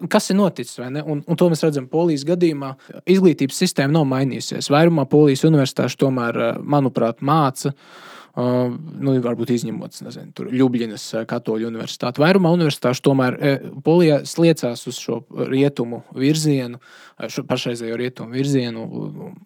kas 0.08 0.32
ir 0.32 0.38
noticis? 0.38 0.80
Un, 0.80 1.24
un 1.28 1.36
to 1.36 1.50
mēs 1.50 1.66
redzam 1.68 1.90
Polijas 1.90 2.24
gadījumā. 2.24 2.78
Izglītības 3.06 3.60
sistēma 3.60 3.92
nav 3.92 4.08
mainījusies. 4.08 4.72
Vairumā 4.72 5.06
Polijas 5.10 5.44
universitāšu 5.44 6.00
tomēr, 6.08 6.64
manuprāt, 6.64 7.20
māca 7.20 7.76
Uh, 7.76 8.11
nu, 8.36 9.14
varbūt 9.24 9.52
izņemot 9.58 9.98
nezinu, 10.06 10.46
Ljubljanas 10.56 11.04
katoļu 11.28 11.68
universitāti. 11.68 12.22
Vairumā 12.24 12.54
universitāšu 12.56 13.04
tomēr 13.04 13.38
Polija 13.84 14.22
sliecās 14.28 14.86
uz 14.88 15.00
šo 15.04 15.20
rietumu 15.52 16.02
virzienu, 16.16 16.80
šo 17.28 17.44
pašreizējo 17.50 17.98
rietumu 18.00 18.38
virzienu. 18.38 18.86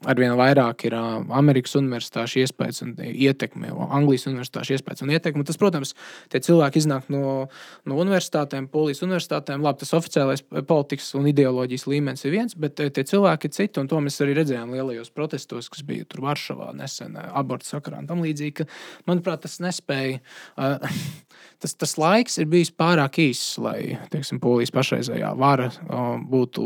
Arvien 0.06 0.36
vairāk 0.38 0.86
ir 0.86 0.96
Amerikas 0.96 1.74
universitāšu 1.80 2.44
iespējas 2.44 2.84
un 2.86 2.94
ietekme, 3.02 3.72
Anglijas 3.90 4.28
universitāšu 4.30 4.78
iespējas 4.78 5.02
un 5.06 5.16
ietekme. 5.16 5.46
Tas, 5.48 5.58
protams, 5.62 5.96
tie 6.30 6.44
cilvēki 6.46 6.84
iznāk 6.84 7.10
no, 7.14 7.48
no 7.90 8.00
universitātēm, 8.04 8.70
Polijas 8.70 9.02
universitātēm. 9.06 9.66
Labi, 9.66 9.82
tas 9.82 9.96
oficiālais 9.98 10.46
politikas 10.70 11.10
un 11.18 11.26
ideoloģijas 11.34 11.88
līmenis 11.90 12.26
ir 12.28 12.38
viens, 12.38 12.54
bet 12.54 12.78
tie 12.78 13.08
cilvēki 13.08 13.50
ir 13.50 13.58
citi. 13.58 13.88
To 13.90 14.04
mēs 14.04 14.22
arī 14.22 14.38
redzējām 14.38 14.78
lielajos 14.78 15.10
protestos, 15.16 15.72
kas 15.74 15.82
bija 15.88 16.06
tur 16.10 16.24
Varšavā 16.30 16.70
nesen 16.78 17.18
abortu 17.26 17.74
sakarā 17.74 18.04
un 18.04 18.10
tam 18.10 18.22
līdzīgi 18.26 18.70
manuprāt, 19.10 19.46
tas 19.46 19.60
nespēja. 19.64 20.22
Uh, 20.58 20.80
tas, 21.66 21.74
tas 21.74 21.96
laiks 22.00 22.38
ir 22.42 22.48
bijis 22.50 22.72
pārāk 22.76 23.20
īss, 23.24 23.56
lai 23.62 23.98
teiksim, 24.12 24.40
polijas 24.44 24.74
pašreizējā 24.76 25.32
vara 25.40 25.70
uh, 25.72 26.16
būtu 26.22 26.66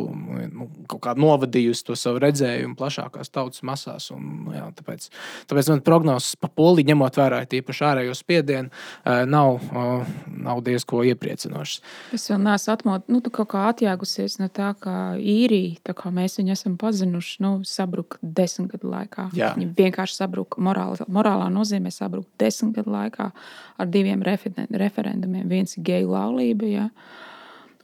nu, 0.50 0.68
kaut 0.90 1.02
kā 1.06 1.16
novadījusi 1.20 1.86
to 1.88 1.98
savu 2.00 2.22
redzējumu 2.24 2.78
plašākās 2.80 3.32
tautas 3.34 3.64
masās. 3.68 4.10
Un, 4.16 4.26
nu, 4.46 4.56
jā, 4.56 4.66
tāpēc, 4.80 5.10
tāpēc 5.50 5.72
man 5.74 5.84
prognozes 5.86 6.38
par 6.40 6.54
poliju, 6.58 6.90
ņemot 6.92 7.20
vērā 7.22 7.42
tīpaši 7.50 7.86
ārējo 7.92 8.18
spiedienu, 8.18 8.72
uh, 8.72 9.24
nav, 9.30 9.60
uh, 9.72 10.10
nav 10.50 10.64
diezko 10.66 11.04
iepriecinošas. 11.12 11.84
Es 12.16 12.28
vēl 12.32 12.42
neesmu 12.46 12.74
atmot, 12.76 13.08
nu, 13.12 13.22
kaut 13.30 13.52
kā 13.54 13.68
atjēgusies 13.72 14.40
no 14.42 14.50
tā, 14.54 14.74
ka 14.82 14.96
īrija, 15.20 15.80
tā 15.90 15.96
kā 15.98 16.12
mēs 16.14 16.40
viņu 16.42 16.56
esam 16.56 16.78
pazinuši, 16.82 17.40
nu, 17.46 17.54
sabruka 17.68 18.20
desmit 18.22 18.74
gadu 18.74 18.92
laikā. 18.92 19.30
Jā. 19.38 19.54
Viņa 19.58 19.74
vienkārši 19.78 20.20
sabruka 20.22 20.62
morāli, 20.64 21.06
morālā 21.12 21.50
nozīmē 21.54 21.92
sabrukt 22.00 22.30
desmit 22.42 22.78
gadu 22.80 22.94
laikā 22.96 23.32
ar 23.80 23.90
diviem 23.92 24.24
referendumiem. 24.26 25.48
Viens 25.50 25.78
ir 25.78 25.86
geju 25.88 26.14
laulība, 26.14 26.70
ja, 26.70 26.86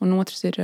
un 0.03 0.13
otrs 0.19 0.43
ir, 0.47 0.59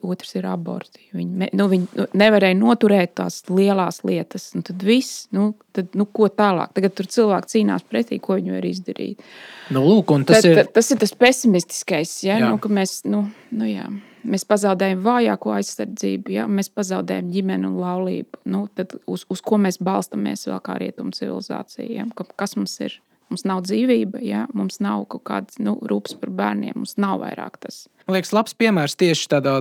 otrs 0.00 0.36
ir 0.38 0.48
aborti. 0.48 1.02
Viņi, 1.16 1.50
nu, 1.58 1.68
viņi 1.70 1.88
nu, 2.00 2.06
nevarēja 2.22 2.58
noturēt 2.58 3.14
tās 3.20 3.42
lielās 3.50 4.02
lietas. 4.08 4.50
Tad 4.56 4.84
viss, 4.86 5.26
nu, 5.36 5.52
tad, 5.76 5.92
nu, 5.98 6.06
ko 6.08 6.30
tālāk? 6.32 6.74
Tagad 6.76 6.96
tur 6.98 7.10
cilvēki 7.16 7.54
cīnās 7.56 7.86
pretī, 7.88 8.20
ko 8.22 8.38
viņi 8.40 8.56
var 8.56 8.68
izdarīt. 8.70 9.26
Nu, 9.74 9.84
lūk, 9.86 10.14
tas, 10.28 10.44
tad, 10.44 10.52
ir... 10.52 10.62
tas 10.76 10.92
ir 10.94 11.02
tas 11.02 11.16
pesimistiskais, 11.26 12.14
ja, 12.26 12.40
nu, 12.44 12.56
ka 12.62 12.72
mēs. 12.72 13.02
Nu, 13.08 13.26
nu, 13.52 13.68
jā. 13.68 13.88
Mēs 14.24 14.44
pazaudējam 14.48 15.02
vājāko 15.04 15.54
aizsardzību, 15.56 16.32
ja 16.34 16.46
mēs 16.50 16.68
pazaudējam 16.74 17.30
ģimeni 17.32 17.68
un 17.68 17.78
laulību. 17.80 18.42
Nu, 18.52 18.64
uz, 19.10 19.24
uz 19.32 19.42
ko 19.44 19.58
mēs 19.60 19.80
balstāmies 19.82 20.46
vēl 20.48 20.60
kā 20.64 20.76
rietumu 20.82 21.14
civilizācija? 21.16 21.86
Ja? 21.88 22.06
Kas 22.36 22.56
mums 22.58 22.76
ir? 22.84 22.98
Mums 23.30 23.44
nav 23.46 23.62
dzīvība, 23.62 24.18
ja? 24.26 24.46
mums 24.58 24.80
nav 24.82 25.04
kaut 25.12 25.22
kādas 25.28 25.60
nu, 25.62 25.76
rūpes 25.86 26.16
par 26.18 26.32
bērniem, 26.34 26.74
mums 26.80 26.96
nav 26.98 27.20
vairāk 27.22 27.60
tas. 27.62 27.84
Man 28.06 28.16
liekas, 28.16 28.32
labs 28.34 28.56
piemērs 28.58 28.96
tieši 29.00 29.28
tādā, 29.30 29.56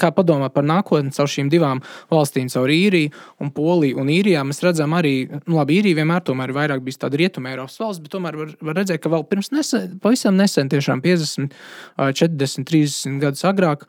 kā 0.00 0.10
padomāt 0.14 0.54
par 0.56 0.66
nākotni 0.68 1.12
caur 1.14 1.30
šīm 1.30 1.50
divām 1.52 1.82
valstīm, 2.12 2.50
caur 2.52 2.70
īriju 2.72 3.12
un 3.42 3.52
poliju. 3.54 4.00
Un 4.02 4.10
īrijā 4.12 4.42
mēs 4.46 4.62
redzam 4.64 4.96
arī, 4.98 5.14
nu, 5.46 5.58
labi, 5.58 5.78
īrija 5.80 6.00
vienmēr 6.00 6.24
tomēr 6.26 6.52
ir 6.52 6.58
vairāk 6.58 6.84
bijis 6.84 7.00
tāda 7.00 7.20
rietuma 7.20 7.52
Eiropas 7.52 7.78
valsts, 7.80 8.02
bet 8.04 8.12
tomēr 8.14 8.38
var, 8.40 8.52
var 8.68 8.78
redzēt, 8.80 9.02
ka 9.04 9.12
vēl 9.12 9.24
pirms 9.30 9.52
nesen, 9.54 9.98
pavisam 10.02 10.36
nesen, 10.38 10.70
tiešām 10.72 11.02
50, 11.04 11.56
40, 11.96 12.68
30 12.68 13.20
gadus 13.22 13.46
agrāk, 13.48 13.86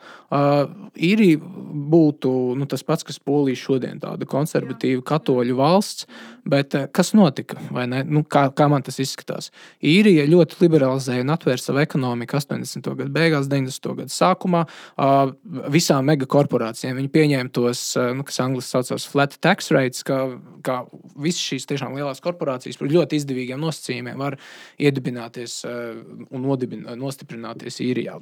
īrija 1.10 1.40
būtu 1.90 2.34
nu, 2.60 2.68
tas 2.70 2.86
pats, 2.86 3.08
kas 3.08 3.20
polija 3.20 3.60
šodien, 3.60 4.00
tāda 4.02 4.28
konservatīva 4.30 5.06
katoļu 5.06 5.58
valsts. 5.60 6.10
Bet 6.50 6.74
kas 6.96 7.12
notika? 7.14 7.60
Nu, 8.10 8.24
kā, 8.26 8.48
kā 8.56 8.66
man 8.72 8.82
tas 8.86 8.98
izskatās? 9.02 9.52
Īrija 9.86 10.26
ļoti 10.30 10.58
liberalizēja 10.64 11.22
un 11.22 11.34
atvēra 11.36 11.62
savu 11.62 11.82
ekonomiku 11.84 12.40
80. 12.40 12.90
gadu 12.98 13.14
beigās, 13.14 13.50
90 13.52 13.79
gadu 13.84 14.14
sākumā 14.14 14.66
visām 15.72 16.08
megakorporācijām. 16.10 16.98
Viņi 17.00 17.12
pieņēma 17.14 17.54
tos, 17.56 17.84
nu, 18.16 18.26
kas 18.28 18.40
angļuiski 18.44 18.70
saucās 18.70 19.08
flat 19.10 19.38
tax 19.44 19.72
rates, 19.76 20.04
ka, 20.08 20.20
ka 20.66 20.82
visas 21.20 21.42
šīs 21.44 21.68
tiešām 21.70 21.96
lielās 21.98 22.22
korporācijas 22.24 22.80
par 22.80 22.92
ļoti 22.92 23.20
izdevīgiem 23.20 23.62
nosacījumiem 23.64 24.20
var 24.20 24.38
iedibināties 24.82 25.62
un 25.66 26.46
nodibin, 26.46 26.86
nostiprināties 27.00 27.80
īrijā. 27.86 28.18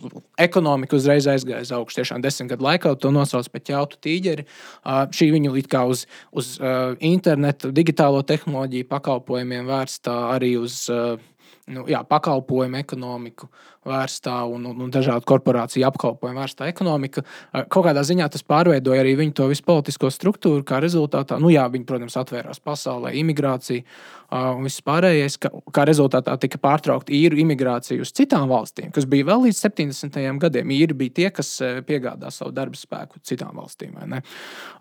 Ekonomika 0.47 0.97
uzreiz 0.97 1.29
aizgāja 1.31 1.65
uz 1.65 1.73
augšu. 1.75 2.01
Tiešām 2.01 2.23
desmit 2.23 2.51
gadu 2.53 2.67
laikā 2.67 2.93
to 3.01 3.11
nosauc 3.13 3.49
par 3.53 3.63
ķautu 3.67 4.01
tīģeri. 4.05 4.47
Šī 5.17 5.31
viņu 5.33 5.55
it 5.57 5.71
kā 5.71 5.85
uz, 5.89 6.05
uz 6.31 6.55
internetu, 7.03 7.71
digitālo 7.75 8.21
tehnoloģiju 8.27 8.89
pakalpojumiem 8.91 9.67
vērsta 9.67 10.17
arī 10.35 10.55
uz 10.61 10.85
nu, 11.67 11.83
jā, 11.89 12.01
pakalpojumu 12.07 12.79
ekonomiku 12.79 13.49
vērstā 13.87 14.35
un, 14.51 14.67
un, 14.69 14.83
un 14.85 14.93
dažādu 14.93 15.27
korporāciju 15.27 15.87
apkalpojumu 15.87 16.41
vērstā 16.41 16.69
ekonomika. 16.71 17.23
Kaut 17.71 17.87
kādā 17.87 18.03
ziņā 18.07 18.29
tas 18.33 18.45
pārveidoja 18.47 19.01
arī 19.03 19.15
viņu 19.21 19.37
to 19.39 19.49
visu 19.51 19.65
politisko 19.67 20.11
struktūru, 20.13 20.65
kā 20.67 20.81
rezultātā, 20.83 21.39
nu 21.41 21.51
jā, 21.53 21.65
viņi, 21.73 21.87
protams, 21.89 22.17
atvērās 22.19 22.61
pasaulē, 22.63 23.15
imigrācija 23.17 23.85
un 24.27 24.65
viss 24.67 24.83
pārējais, 24.83 25.37
ka, 25.39 25.51
kā 25.71 25.85
rezultātā 25.87 26.33
tika 26.41 26.59
pārtraukta 26.59 27.13
īru 27.15 27.39
imigrācija 27.39 28.03
uz 28.03 28.11
citām 28.15 28.49
valstīm, 28.51 28.91
kas 28.95 29.07
bija 29.07 29.29
vēl 29.29 29.45
līdz 29.47 29.61
70. 29.63 30.19
gadiem. 30.41 30.73
Īri 30.75 30.97
bija 30.99 31.15
tie, 31.19 31.27
kas 31.31 31.53
piegādā 31.87 32.31
savu 32.33 32.51
darbu 32.55 32.75
spēku 32.75 33.21
citām 33.23 33.55
valstīm. 33.55 33.95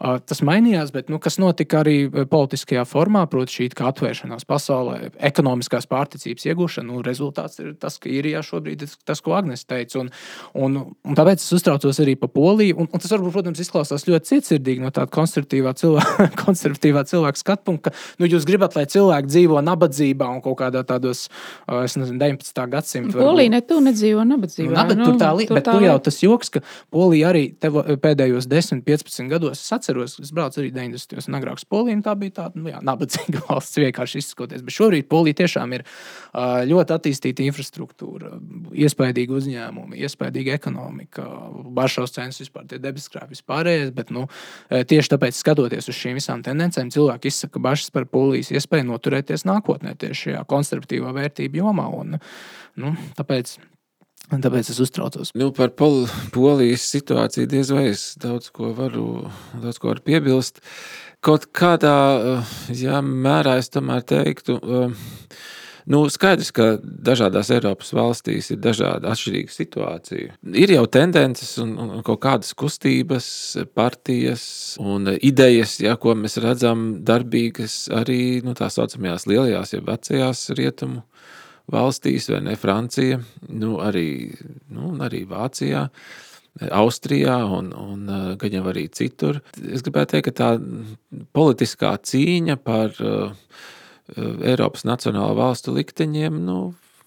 Tas 0.00 0.42
mainījās, 0.46 0.90
bet 0.94 1.12
nu, 1.12 1.20
kas 1.22 1.38
notika 1.42 1.84
arī 1.84 2.08
politiskajā 2.10 2.82
formā, 2.90 3.22
proti, 3.30 3.60
šī 3.60 3.70
atvēršanās 3.86 4.48
pasaulē, 4.48 5.12
ekonomiskās 5.30 5.86
pārticības 5.90 6.48
iegūšana, 6.50 6.90
nu, 6.90 7.04
rezultāts 7.06 7.62
ir 7.62 7.74
tas, 7.78 8.00
ka 8.02 8.10
īrijā 8.10 8.42
šobrīd 8.46 8.82
ir 8.82 8.95
tas, 9.06 9.22
ko 9.24 9.36
Agnēs 9.36 9.66
teica. 9.68 10.00
Un, 10.00 10.10
un, 10.54 10.78
un 11.06 11.18
tāpēc 11.18 11.42
es 11.42 11.52
uztraucos 11.56 12.00
arī 12.02 12.16
par 12.20 12.30
Poliju. 12.34 12.78
Un, 12.82 12.88
un 12.90 13.02
tas 13.02 13.12
varbūt, 13.12 13.34
protams, 13.34 13.60
izklausās 13.62 14.06
ļoti 14.08 14.32
cietsirdīgi 14.32 14.84
no 14.84 14.92
tāda 14.94 15.10
konservatīvā 15.14 15.74
cilvēka, 15.80 16.28
konservatīvā 16.42 17.04
cilvēka 17.10 17.42
skatu 17.42 17.66
punkta, 17.70 17.92
ka 17.92 18.22
nu, 18.22 18.30
jūs 18.30 18.46
gribat, 18.48 18.76
lai 18.78 18.86
cilvēki 18.90 19.30
dzīvo 19.32 19.62
nabadzībā 19.66 20.28
un 20.32 20.42
kaut 20.44 20.58
kādā 20.60 20.82
tādos, 20.86 21.26
nezinu, 21.68 22.18
19. 22.20 22.62
gadsimta. 22.72 23.18
Polija 23.18 23.54
ne 23.56 23.62
tu 23.66 23.80
nedzīvo 23.84 24.24
nabadzībā. 24.26 24.70
Nu, 24.70 24.78
nabad, 24.78 25.00
nu, 25.00 25.10
tur 25.10 25.20
tā 25.20 25.32
līnija, 25.36 25.58
bet 25.58 25.68
tā 25.68 25.76
tur 25.76 25.86
jau 25.86 25.96
tas 26.08 26.20
joks, 26.22 26.52
ka 26.56 26.62
Polija 26.94 27.30
arī 27.32 27.44
tev, 27.60 27.78
pēdējos 28.02 28.48
10, 28.50 28.82
15 28.86 29.30
gados, 29.32 29.62
es 29.62 29.74
atceros, 29.74 30.16
es 30.22 30.32
braucu 30.34 30.62
arī 30.62 30.72
90. 30.74 31.26
un 31.26 31.38
agrāk 31.38 31.60
uz 31.60 31.66
Poliju, 31.68 31.98
un 31.98 32.04
tā 32.06 32.14
bija 32.18 32.36
tāda 32.42 32.60
nu, 32.60 32.70
jā, 32.72 32.80
nabadzīga 32.86 33.44
valsts 33.48 33.80
vienkārši 33.82 34.22
izsakoties. 34.22 34.64
Bet 34.66 34.76
šobrīd 34.76 35.08
Polija 35.10 35.40
tiešām 35.42 35.76
ir 35.76 35.86
ļoti 36.70 36.96
attīstīta 36.96 37.44
infrastruktūra, 37.46 38.34
iespaidīga 38.84 39.36
uzņēmuma, 39.36 39.96
iespaidīga 40.06 40.56
ekonomika, 40.58 41.24
Varšavas 41.76 42.16
cenas 42.16 42.40
vispār, 42.42 42.66
tie 42.70 42.80
debeskrāpji 42.82 43.36
vispārējais. 43.36 43.92
Bet 43.96 44.12
nu, 44.14 44.26
tieši 44.70 45.12
tāpēc, 45.14 45.38
skatoties 45.38 45.90
uz 45.92 46.00
šīm 46.00 46.20
visām 46.20 46.44
tendencēm, 46.46 46.92
cilvēki 46.94 47.32
izsaka 47.32 47.62
bažas 47.62 47.94
par 47.94 48.08
Polijas 48.10 48.52
iespēju 48.54 48.88
noturēties 48.90 49.46
nākotnē 49.48 49.96
tieši 50.00 50.28
šajā 50.28 50.44
konservatīvā 50.50 51.14
vērtību 51.16 51.64
jomā. 51.64 51.88
Un, 52.02 52.20
nu, 52.82 52.92
tāpēc 53.18 53.56
Un 54.34 54.40
tāpēc 54.42 54.72
es 54.72 54.80
uztraucos. 54.82 55.30
Nu, 55.38 55.52
par 55.54 55.70
pol 55.78 56.08
polijas 56.34 56.82
situāciju 56.90 57.46
diez 57.46 57.68
vai 57.70 57.84
es 57.92 58.08
daudz 58.18 58.48
ko 58.54 58.72
varu, 58.74 59.28
daudz 59.62 59.78
ko 59.78 59.92
varu 59.92 60.02
piebilst. 60.02 60.58
Kaut 61.22 61.46
kādā 61.54 61.94
jā, 62.74 62.98
mērā 63.06 63.54
es 63.60 63.70
tomēr 63.70 64.02
teiktu, 64.06 64.58
nu, 65.92 66.02
skaidrs, 66.12 66.50
ka 66.54 66.66
dažādās 66.82 67.50
Eiropas 67.54 67.92
valstīs 67.96 68.50
ir 68.52 68.60
dažāda 68.62 69.12
atšķirīga 69.12 69.54
situācija. 69.54 70.36
Ir 70.58 70.74
jau 70.74 70.84
tendences 70.90 71.54
un, 71.62 71.74
un 71.82 72.04
kaut 72.06 72.20
kādas 72.24 72.54
kustības, 72.58 73.28
partijas 73.76 74.46
un 74.82 75.12
idejas, 75.16 75.78
ja, 75.84 75.96
ko 76.00 76.16
mēs 76.18 76.38
redzam 76.42 76.86
darbīgas 77.06 77.86
arī 77.94 78.42
nu, 78.46 78.56
tā 78.58 78.70
saucamajās 78.72 79.28
lielajās, 79.30 79.76
ja 79.76 79.82
vecajās 79.86 80.46
rietumu 80.58 81.04
valstīs, 81.72 82.30
vai 82.30 82.42
ne 82.46 82.54
Francija, 82.58 83.20
nu, 83.48 83.76
arī, 83.82 84.08
nu, 84.74 84.94
arī 85.02 85.26
Vācijā. 85.30 85.88
Austrijā 86.72 87.34
un, 87.52 87.66
un 87.76 88.06
gan 88.40 88.54
jau 88.54 88.62
arī 88.70 88.86
citur. 88.88 89.42
Es 89.60 89.82
gribētu 89.84 90.14
teikt, 90.14 90.30
ka 90.30 90.32
tā 90.38 91.18
politiskā 91.36 91.90
cīņa 92.00 92.56
par 92.64 92.96
uh, 93.04 93.34
Eiropas 94.14 94.84
nacionālo 94.86 95.34
valstu 95.34 95.74
likteņiem 95.74 96.36
nu, 96.46 96.58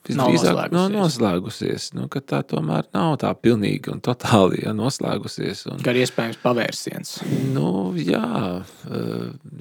visdrīzāk 0.07 0.73
nav 0.73 0.89
noslēgusies. 0.91 0.97
noslēgusies 0.97 1.87
nu, 1.95 2.07
tā 2.09 2.41
tomēr 2.47 2.89
nav 2.95 3.15
tā 3.21 3.31
pilnīgi 3.39 3.93
un 3.93 4.01
totāli 4.03 4.63
ja, 4.65 4.73
noslēgusies. 4.75 5.65
Un, 5.71 5.79
Kā 5.85 5.93
iespējams 5.95 6.41
pavērsiens. 6.43 7.15
Nu, 7.55 7.93
jā, 7.99 8.23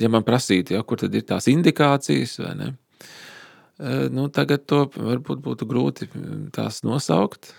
ja 0.02 0.12
man 0.12 0.26
prasītu, 0.26 0.74
ja, 0.74 0.82
kur 0.82 1.00
tad 1.02 1.14
ir 1.14 1.26
tās 1.28 1.50
indikācijas 1.52 2.38
vai 2.42 2.54
ne? 2.58 2.72
Nu, 4.10 4.26
tagad 4.34 4.66
to 4.66 4.84
varbūt 4.90 5.42
būtu 5.44 5.66
grūti 5.70 6.10
tās 6.54 6.82
nosaukt. 6.82 7.52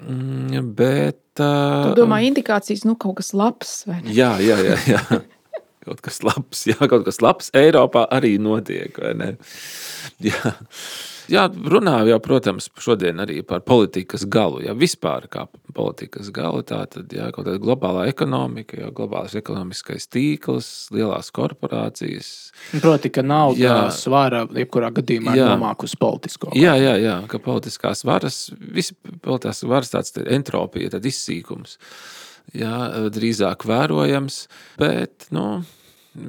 Mm, 0.00 0.72
bet. 0.76 1.20
Tu 1.36 1.92
domā, 1.96 2.22
indikācijas, 2.24 2.84
nu, 2.88 2.96
kaut 3.00 3.18
kas 3.20 3.32
labs, 3.36 3.78
vai 3.88 4.00
ne? 4.02 4.12
Jā, 4.16 4.36
jā, 4.44 4.56
jā. 4.64 4.76
jā. 4.96 5.20
Kaut 5.86 6.02
kas 6.02 6.22
labs, 6.26 6.64
jā, 6.66 6.78
kaut 6.90 7.04
kas 7.06 7.22
labs 7.22 7.52
Eiropā 7.56 8.08
arī 8.12 8.36
notiek, 8.42 8.96
vai 9.02 9.14
ne? 9.18 9.34
Jā. 10.24 10.56
Jā, 11.26 11.46
runāju 11.50 12.12
jau, 12.12 12.18
protams, 12.22 12.68
šodien 12.78 13.18
arī 13.22 13.40
par 13.46 13.64
politikas 13.66 14.22
galu. 14.30 14.60
Jā, 14.62 14.76
vispār 14.78 15.26
kā 15.30 15.46
politikas 15.74 16.30
galu, 16.34 16.62
tā 16.66 16.78
tad 16.90 17.10
jā, 17.12 17.26
kaut 17.34 17.48
kāda 17.48 17.58
globālā 17.62 18.06
ekonomika, 18.10 18.78
jau 18.78 18.92
globālais 18.94 19.34
ekonomiskais 19.38 20.06
tīkls, 20.12 20.68
lielās 20.94 21.32
korporācijas. 21.34 22.30
Proti, 22.78 23.10
ka 23.14 23.24
nauda 23.26 23.58
jā, 23.58 23.78
svara 23.94 24.44
jebkurā 24.54 24.92
gadījumā 24.94 25.34
jā, 25.38 25.48
nomāk 25.50 25.82
uz 25.88 25.96
politisko. 25.98 26.52
Varu. 26.52 26.62
Jā, 26.62 26.76
jā, 26.80 26.94
jā, 27.02 27.16
ka 27.30 27.42
politiskās 27.42 28.06
varas, 28.06 28.44
visi 28.54 28.94
politiskās 29.26 29.66
varas 29.66 29.92
tāds 29.96 30.14
entropija, 30.22 30.94
tad 30.94 31.10
izsīkums. 31.10 31.80
Jā, 32.54 33.08
drīzāk 33.12 33.66
vērojams, 33.66 34.44
bet, 34.78 35.26
nu, 35.34 35.64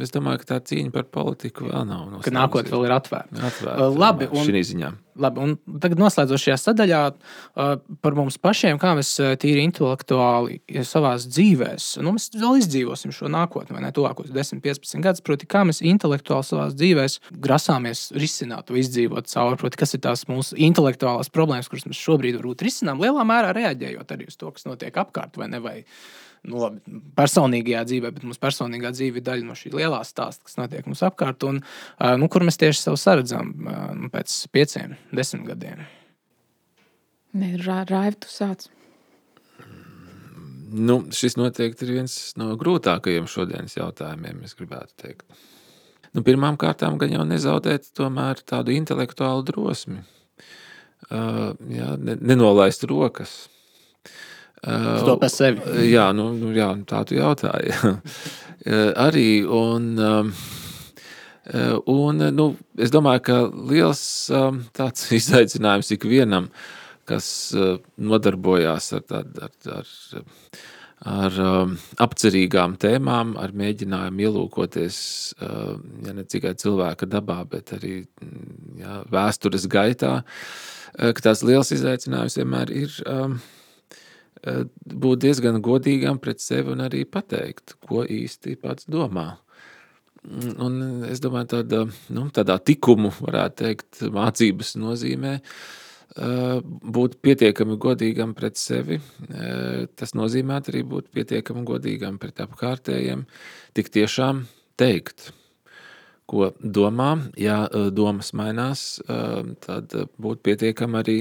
Es 0.04 0.12
domāju, 0.14 0.42
ka 0.42 0.50
tā 0.54 0.62
cīņa 0.70 0.92
par 0.94 1.06
politiku 1.12 1.68
vēl 1.70 1.86
nav. 1.88 2.18
Ka 2.26 2.34
nākotnē 2.34 2.74
vēl 2.74 2.88
ir 2.88 2.94
atvērta. 2.98 3.44
atvērta 3.50 3.92
labi, 3.96 4.28
un. 4.32 4.98
Labi, 5.18 5.42
un 5.42 5.80
tagad 5.82 5.98
noslēdzot 5.98 6.44
šajā 6.44 6.56
sadaļā 6.62 7.00
par 8.06 8.18
mums 8.18 8.36
pašiem, 8.38 8.78
kā 8.78 8.92
mēs 9.00 9.16
tīri 9.42 9.64
intelektuāli 9.66 10.60
savā 10.86 11.16
dzīvē, 11.24 11.72
nu, 12.06 12.14
mēs 12.14 12.28
vēl 12.36 12.60
izdzīvosim 12.62 13.16
šo 13.16 13.32
nākotni, 13.34 13.74
vai 13.74 13.82
ne 13.88 13.90
tuvākos 13.96 14.30
10, 14.34 14.62
15 14.62 15.02
gadus. 15.02 15.24
Proti, 15.26 15.50
kā 15.50 15.64
mēs 15.66 15.82
intelektuāli 15.82 16.46
savā 16.46 16.68
dzīvē 16.76 17.08
grasāmies 17.48 18.12
risināt 18.14 18.70
vai 18.70 18.84
izdzīvot 18.84 19.32
cauri, 19.32 19.58
proti, 19.64 19.82
kas 19.82 19.98
ir 19.98 20.06
tās 20.06 20.28
mūsu 20.30 20.60
intelektuālās 20.70 21.34
problēmas, 21.34 21.72
kuras 21.72 21.90
mēs 21.90 22.04
šobrīd 22.04 22.38
varbūt 22.38 22.68
risinām, 22.70 23.02
lielā 23.02 23.26
mērā 23.26 23.56
reaģējot 23.58 24.14
arī 24.14 24.30
uz 24.30 24.38
to, 24.38 24.54
kas 24.54 24.70
notiek 24.70 25.02
apkārt 25.02 25.42
vai 25.42 25.50
ne. 25.50 25.64
Vai 25.64 25.78
nu, 26.46 26.62
labi, 26.62 27.02
personīgajā 27.18 27.84
dzīvē, 27.90 28.14
bet 28.16 28.26
mūsu 28.28 28.42
personīgā 28.44 28.94
dzīve 28.96 29.22
ir 29.22 29.28
daļa 29.28 29.48
no 29.48 29.58
šī 29.58 29.74
lielā 29.76 30.04
stāsta, 30.08 30.46
kas 30.48 30.58
notiek 30.60 30.88
mums 30.90 31.04
apkārt, 31.08 31.46
un 31.48 31.62
nu, 32.22 32.30
kur 32.32 32.46
mēs 32.48 32.60
tieši 32.62 32.86
sev 32.86 32.98
saredzam 33.02 33.54
nu, 33.58 34.12
pēc 34.14 34.40
pieciem, 34.54 34.98
desmit 35.16 35.48
gadiem. 35.50 35.86
Nē, 37.38 37.54
rāvi 37.66 38.18
tu 38.24 38.32
sāc. 38.32 38.70
Nu, 40.68 41.00
šis 41.16 41.38
noteikti 41.40 41.86
ir 41.88 41.94
viens 42.02 42.16
no 42.40 42.52
grūtākajiem 42.60 43.28
šodienas 43.32 43.78
jautājumiem, 43.78 44.42
es 44.44 44.56
gribētu 44.58 44.98
teikt. 45.00 45.24
Nu, 46.16 46.24
Pirmām 46.28 46.58
kārtām 46.60 46.98
gan 47.00 47.14
jau 47.14 47.24
nezaudēt 47.28 47.92
tādu 47.96 48.74
intelektuālu 48.76 49.46
drosmi. 49.48 50.02
Uh, 51.08 51.54
jā, 51.72 51.94
nenolaist 52.02 52.84
rokas. 52.90 53.46
Uh, 54.66 55.06
to 55.06 55.18
par 55.22 55.30
sevi. 55.30 55.62
Jā, 55.92 56.10
nu, 56.18 56.32
nu, 56.38 56.52
jā 56.56 56.72
tā 56.90 57.04
tu 57.08 57.18
jautāji. 57.18 57.74
Arī, 59.08 59.28
un, 59.46 59.92
um, 60.02 60.32
un 61.94 62.24
nu, 62.34 62.48
es 62.82 62.92
domāju, 62.92 63.24
ka 63.30 63.38
liels 63.70 64.02
um, 64.34 64.64
tāds 64.76 65.06
izaicinājums 65.20 65.94
ikvienam, 65.96 66.50
kas 67.08 67.28
uh, 67.56 67.78
nodarbojās 68.02 68.92
ar, 68.98 69.06
ar, 69.20 69.30
ar, 69.46 69.78
ar, 69.78 69.92
ar 71.14 71.38
um, 71.46 71.76
apcerīgām 72.04 72.80
tēmām, 72.82 73.36
ar 73.40 73.54
mēģinājumu 73.56 74.26
ielūkoties 74.26 74.98
ja 75.38 76.16
ne 76.18 76.26
tikai 76.26 76.56
cilvēka 76.58 77.08
dabā, 77.14 77.44
bet 77.48 77.76
arī 77.78 78.00
jā, 78.82 79.04
vēstures 79.14 79.70
gaitā, 79.70 80.16
ka 80.98 81.24
tās 81.24 81.46
liels 81.46 81.70
izaicinājums 81.78 82.40
vienmēr 82.42 82.74
ir 82.74 82.98
Eh, 83.06 83.38
būt 84.88 85.24
diezgan 85.26 85.60
godīgam 85.64 86.20
pret 86.24 86.42
sevi 86.44 86.74
un 86.74 86.84
arī 86.86 87.04
pateikt, 87.10 87.78
ko 87.88 88.04
īsti 88.04 88.58
pats 88.62 88.90
domā. 88.92 89.30
Un 90.28 90.80
es 91.08 91.22
domāju, 91.24 91.50
tāda, 91.56 91.84
nu, 92.16 92.28
tādā 92.36 92.58
tikumu, 92.60 93.14
varētu 93.22 93.64
teikt, 93.64 94.02
mācības 94.12 94.74
nozīmē 94.82 95.38
būt 96.98 97.20
pietiekami 97.24 97.78
godīgam 97.80 98.34
pret 98.36 98.60
sevi. 98.60 98.98
Tas 99.96 100.16
nozīmē 100.18 100.62
arī 100.64 100.84
būt 100.88 101.12
pietiekami 101.16 101.64
godīgam 101.68 102.18
pret 102.20 102.42
apkārtējiem, 102.48 103.28
tik 103.78 103.94
tiešām 103.94 104.46
teikt– 104.80 105.30
ko 106.28 106.52
domā. 106.62 107.12
Ja 107.40 107.64
e, 107.68 107.88
domas 107.96 108.34
mainās, 108.38 108.88
e, 109.04 109.20
tad 109.64 109.96
būt 110.22 110.44
pietiekami 110.48 111.00
arī 111.02 111.20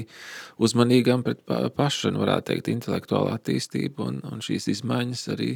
uzmanīgam 0.62 1.22
pret 1.26 1.44
pašu, 1.76 2.14
nu, 2.14 2.24
varētu 2.24 2.52
teikt, 2.52 2.72
intelektuālu 2.74 3.34
attīstību 3.36 4.10
un, 4.10 4.18
un 4.32 4.42
šīs 4.44 4.70
izmaiņas 4.76 5.28
arī 5.36 5.54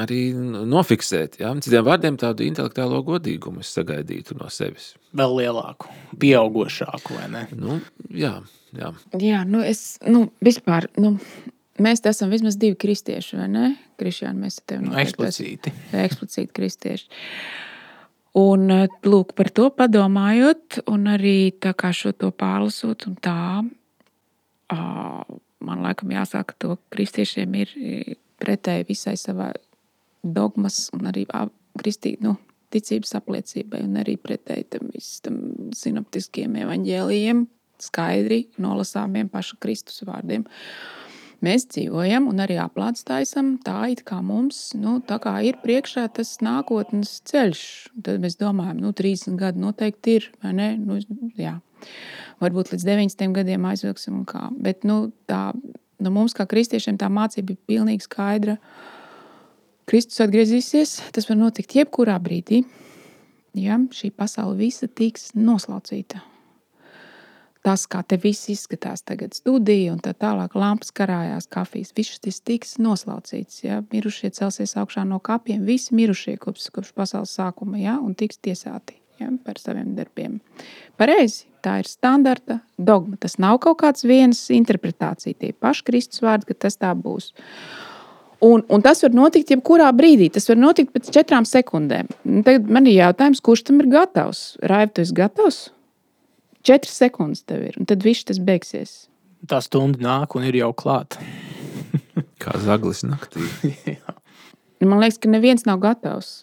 arī 0.00 0.32
nofiksēt. 0.34 1.38
Ja? 1.42 1.52
Citiem 1.62 1.84
vārdiem, 1.86 2.16
tādu 2.18 2.42
intelektuālo 2.46 3.02
godīgumu 3.06 3.62
es 3.62 3.70
sagaidītu 3.76 4.34
no 4.40 4.48
sevis. 4.50 4.94
Vēl 5.16 5.36
lielāku, 5.42 5.90
pieaugušāku, 6.20 7.14
vai 7.18 7.28
ne? 7.30 7.44
Nu, 7.54 7.78
jā, 8.10 8.40
jā. 8.76 8.92
Jā, 9.20 9.44
nu 9.46 9.62
es 9.66 10.00
nu, 10.06 10.28
vispār. 10.44 10.90
Nu, 11.00 11.16
Mēs 11.80 12.02
esam 12.04 12.28
vismaz 12.28 12.58
divi 12.60 12.76
kristieši, 12.76 13.38
vai 13.38 13.46
ne? 13.48 13.66
Kristiāni, 13.96 14.42
mēs 14.42 14.58
te 14.68 14.76
nu, 14.82 14.90
eksplicīti. 15.00 15.70
Eksplicīti 15.96 16.52
kristieši. 16.52 17.06
Un 18.38 18.70
lūk, 19.02 19.32
par 19.34 19.48
to 19.50 19.70
padomājot, 19.74 20.84
un 20.86 21.08
arī 21.10 21.50
šo 21.92 22.12
to 22.14 22.30
pārlasot, 22.30 23.08
un 23.10 23.16
tā, 23.18 23.64
man 24.70 25.82
laikam 25.82 26.12
jāsaka, 26.14 26.52
ka 26.52 26.58
to 26.62 26.76
kristiešiem 26.94 27.56
ir 27.58 27.74
pretēji 28.38 28.86
visai 28.88 29.16
savai 29.18 29.50
dogmas 30.22 30.90
un 30.94 31.10
arī 31.10 31.26
kristī, 31.80 32.14
nu, 32.22 32.36
ticības 32.70 33.16
apliecībai, 33.18 33.82
un 33.82 33.98
arī 33.98 34.14
pretēji 34.20 34.68
tam 34.76 34.92
visam 34.94 35.40
sinoptiskiem 35.74 36.54
evaņģēlijiem, 36.62 37.44
skaidri 37.82 38.44
nolasāmiem 38.62 39.30
paša 39.32 39.58
Kristus 39.58 40.04
vārdiem. 40.06 40.46
Mēs 41.40 41.64
dzīvojam 41.72 42.26
un 42.28 42.42
arī 42.44 42.58
aplātstāsim 42.60 43.54
tā, 43.64 43.78
it 43.94 44.02
kā 44.08 44.18
mums 44.20 44.74
nu, 44.76 44.98
kā 45.00 45.38
ir 45.48 45.56
priekšā 45.62 46.04
tas 46.18 46.34
nākotnes 46.44 47.14
ceļš. 47.30 47.62
Tad 48.04 48.20
mēs 48.20 48.36
domājam, 48.40 48.82
nu, 48.84 48.92
30 48.96 49.38
gadi 49.40 49.62
noteikti 49.62 50.18
ir, 50.18 50.26
vai 50.44 50.52
ne? 50.58 50.68
Nu, 50.76 50.98
jā. 51.40 51.56
Varbūt 52.44 52.74
līdz 52.74 52.84
90 52.84 53.36
gadiem 53.38 53.64
aizvilksim, 53.70 54.20
kā. 54.28 54.50
bet 54.52 54.84
nu, 54.84 55.06
tā 55.28 55.48
nu, 56.00 56.12
mums, 56.12 56.36
kā 56.36 56.44
kristiešiem, 56.48 56.98
tā 57.00 57.08
mācība 57.12 57.54
ir 57.54 57.60
pilnīgi 57.68 58.04
skaidra. 58.04 58.58
Kristus 59.88 60.20
atgriezīsies, 60.22 60.98
tas 61.14 61.28
var 61.28 61.40
notikt 61.40 61.74
jebkurā 61.78 62.18
brīdī. 62.22 62.62
Ja, 63.56 63.80
šī 63.80 64.12
pasaule 64.14 64.58
visa 64.60 64.86
tiks 64.86 65.32
noslaucīta. 65.34 66.20
Tas, 67.66 67.84
kā 67.90 68.00
te 68.08 68.16
viss 68.16 68.48
izskatās, 68.48 69.02
tagad 69.04 69.34
studija 69.36 69.92
un 69.92 70.00
tā 70.00 70.14
tālāk, 70.16 70.54
lampas 70.56 70.94
karājās, 70.96 71.50
kafijas, 71.52 71.92
viss 71.96 72.22
tas 72.24 72.40
tiks 72.40 72.78
noslaucīts. 72.80 73.60
Ja? 73.66 73.82
Mirušie 73.92 74.32
celsies 74.36 74.76
augšā 74.80 75.04
no 75.04 75.20
kapiem, 75.20 75.66
visi 75.68 75.94
mirušie 75.98 76.38
kopš, 76.40 76.70
kopš 76.72 76.94
pasaules 76.96 77.36
sākuma, 77.36 77.76
ja? 77.82 77.98
un 78.00 78.16
tiks 78.16 78.40
tiesāti 78.40 78.96
ja? 79.20 79.28
par 79.44 79.60
saviem 79.60 79.92
darbiem. 79.98 80.40
Pareizi, 80.96 81.50
Tā 81.60 81.76
ir 81.82 81.88
standarta 81.88 82.60
dogma. 82.80 83.18
Tas 83.20 83.36
nav 83.40 83.58
kaut 83.64 83.80
kāds 83.82 84.04
viens 84.08 84.46
interpretācija. 84.54 85.36
Tie 85.36 85.52
paši 85.52 85.84
Kristus 85.86 86.22
vārdi, 86.24 86.48
ka 86.48 86.56
tas 86.66 86.78
tā 86.80 86.92
būs. 86.96 87.34
Un, 88.40 88.62
un 88.72 88.84
tas 88.84 89.02
var 89.04 89.12
notikt 89.12 89.52
jebkurā 89.52 89.90
brīdī. 89.96 90.30
Tas 90.32 90.48
var 90.48 90.56
notikt 90.60 90.94
pēc 90.94 91.10
četrām 91.12 91.44
sekundēm. 91.48 92.08
Tagad 92.46 92.72
man 92.72 92.88
ir 92.88 93.02
jautājums, 93.02 93.42
kurš 93.44 93.66
tam 93.68 93.82
ir 93.84 93.90
gatavs? 93.92 94.54
Raivi, 94.64 94.94
tu 94.96 95.04
esi 95.04 95.16
gatavs? 95.20 95.60
Četras 96.66 96.98
sekundes 97.00 97.44
tev 97.48 97.64
ir, 97.70 97.78
un 97.80 97.88
tad 97.88 98.04
viss 98.04 98.26
tas 98.28 98.40
beigsies. 98.42 99.06
Tā 99.48 99.62
stunda 99.64 100.02
nāk 100.04 100.36
un 100.36 100.44
ir 100.44 100.58
jau 100.60 100.72
klāta. 100.76 101.22
Kā 102.42 102.56
zaglis 102.60 103.02
naktī. 103.06 103.46
man 104.90 105.00
liekas, 105.00 105.20
ka 105.20 105.30
neviens 105.32 105.64
nav 105.68 105.80
gatavs. 105.82 106.42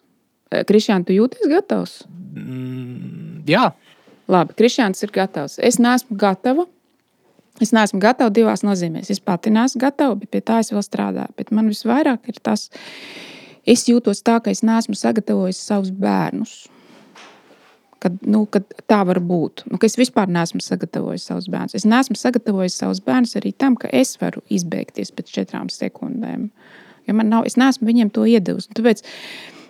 Kristiāna, 0.69 1.05
tu 1.05 1.15
jūties 1.15 1.49
gatavs? 1.51 1.99
Mm, 2.37 3.43
jā. 3.49 3.69
Labi, 4.31 4.55
Kristians 4.59 5.03
ir 5.03 5.13
gatavs. 5.15 5.57
Es 5.63 5.79
neesmu 5.81 6.17
gatava. 6.19 6.67
Es 7.63 7.73
neesmu 7.73 7.99
gatava 8.01 8.33
divās 8.33 8.63
nozīmēs. 8.65 9.09
Es 9.13 9.21
pati 9.23 9.51
neesmu 9.53 9.81
gatava, 9.81 10.17
bet 10.19 10.31
pie 10.33 10.41
tā 10.45 10.59
es 10.61 10.71
vēl 10.73 10.83
strādāju. 10.85 11.33
Bet 11.39 11.53
man 11.55 11.69
visvairāk 11.71 12.29
ir 12.29 12.41
tas, 12.43 12.67
es 13.65 13.87
jūtos 13.89 14.21
tā, 14.25 14.37
ka 14.43 14.53
es 14.53 14.63
neesmu 14.65 14.97
sagatavojis 14.97 15.61
savus 15.69 15.93
bērnus. 15.93 16.67
Kad, 18.03 18.19
nu, 18.29 18.43
kad 18.53 18.67
tā 18.85 18.99
var 19.09 19.17
būt. 19.25 19.63
Nu, 19.71 19.79
es 19.81 19.97
vispār 19.97 20.29
neesmu 20.29 20.61
sagatavojis 20.61 21.23
savus 21.31 21.47
bērnus. 21.49 21.73
Es 21.79 21.85
neesmu 21.89 22.17
sagatavojis 22.19 22.77
savus 22.77 23.01
bērnus 23.01 23.33
arī 23.39 23.55
tam, 23.57 23.73
ka 23.79 23.89
es 23.89 24.19
varu 24.21 24.43
izbeigties 24.53 25.09
pēc 25.17 25.31
četrām 25.33 25.71
sekundēm. 25.73 26.51
Ja 27.07 27.15
nav, 27.17 27.47
es 27.49 27.57
neesmu 27.57 27.87
viņiem 27.89 28.11
to 28.13 28.27
iedevusi. 28.29 28.69
Tāpēc 28.77 29.01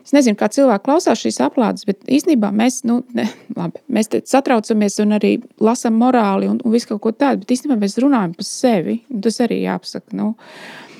Es 0.07 0.13
nezinu, 0.15 0.37
kā 0.39 0.47
cilvēki 0.47 0.85
klausās 0.85 1.19
šīs 1.19 1.41
aplādes, 1.43 1.83
bet 1.83 2.05
īstenībā 2.07 2.47
mēs, 2.55 2.77
nu, 2.87 3.01
ne, 3.17 3.25
labi, 3.59 3.81
mēs 3.91 4.07
satraucamies 4.31 5.01
un 5.03 5.17
arī 5.17 5.33
lasām 5.59 5.97
morāli 5.99 6.47
un, 6.47 6.61
un 6.63 6.71
visu 6.71 6.93
kaut 6.93 7.01
ko 7.03 7.11
tādu. 7.11 7.41
Bet 7.43 7.51
īstenībā 7.57 7.75
mēs 7.81 7.97
runājam 7.99 8.37
par 8.37 8.47
sevi. 8.47 9.01
Tas 9.25 9.41
arī 9.43 9.57
jāpasaka. 9.65 10.15
Nu, 10.15 10.29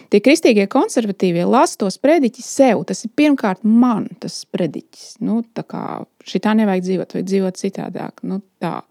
Tie 0.07 0.21
kristīgie 0.23 0.67
konservatīvie 0.71 1.43
lasa 1.47 1.81
tos 1.83 1.99
prediķus 1.99 2.49
sev. 2.59 2.83
Tas 2.87 3.03
ir 3.03 3.13
pirmkārt 3.19 3.65
man 3.67 4.07
tas 4.23 4.39
prediķis. 4.53 5.17
Nu, 5.25 5.41
tā 5.55 6.53
nevajag 6.57 6.85
dzīvot, 6.85 7.15
vajag 7.17 7.31
dzīvot 7.31 7.59
citādāk. 7.59 8.23
Nu, 8.27 8.41
tā. 8.63 8.81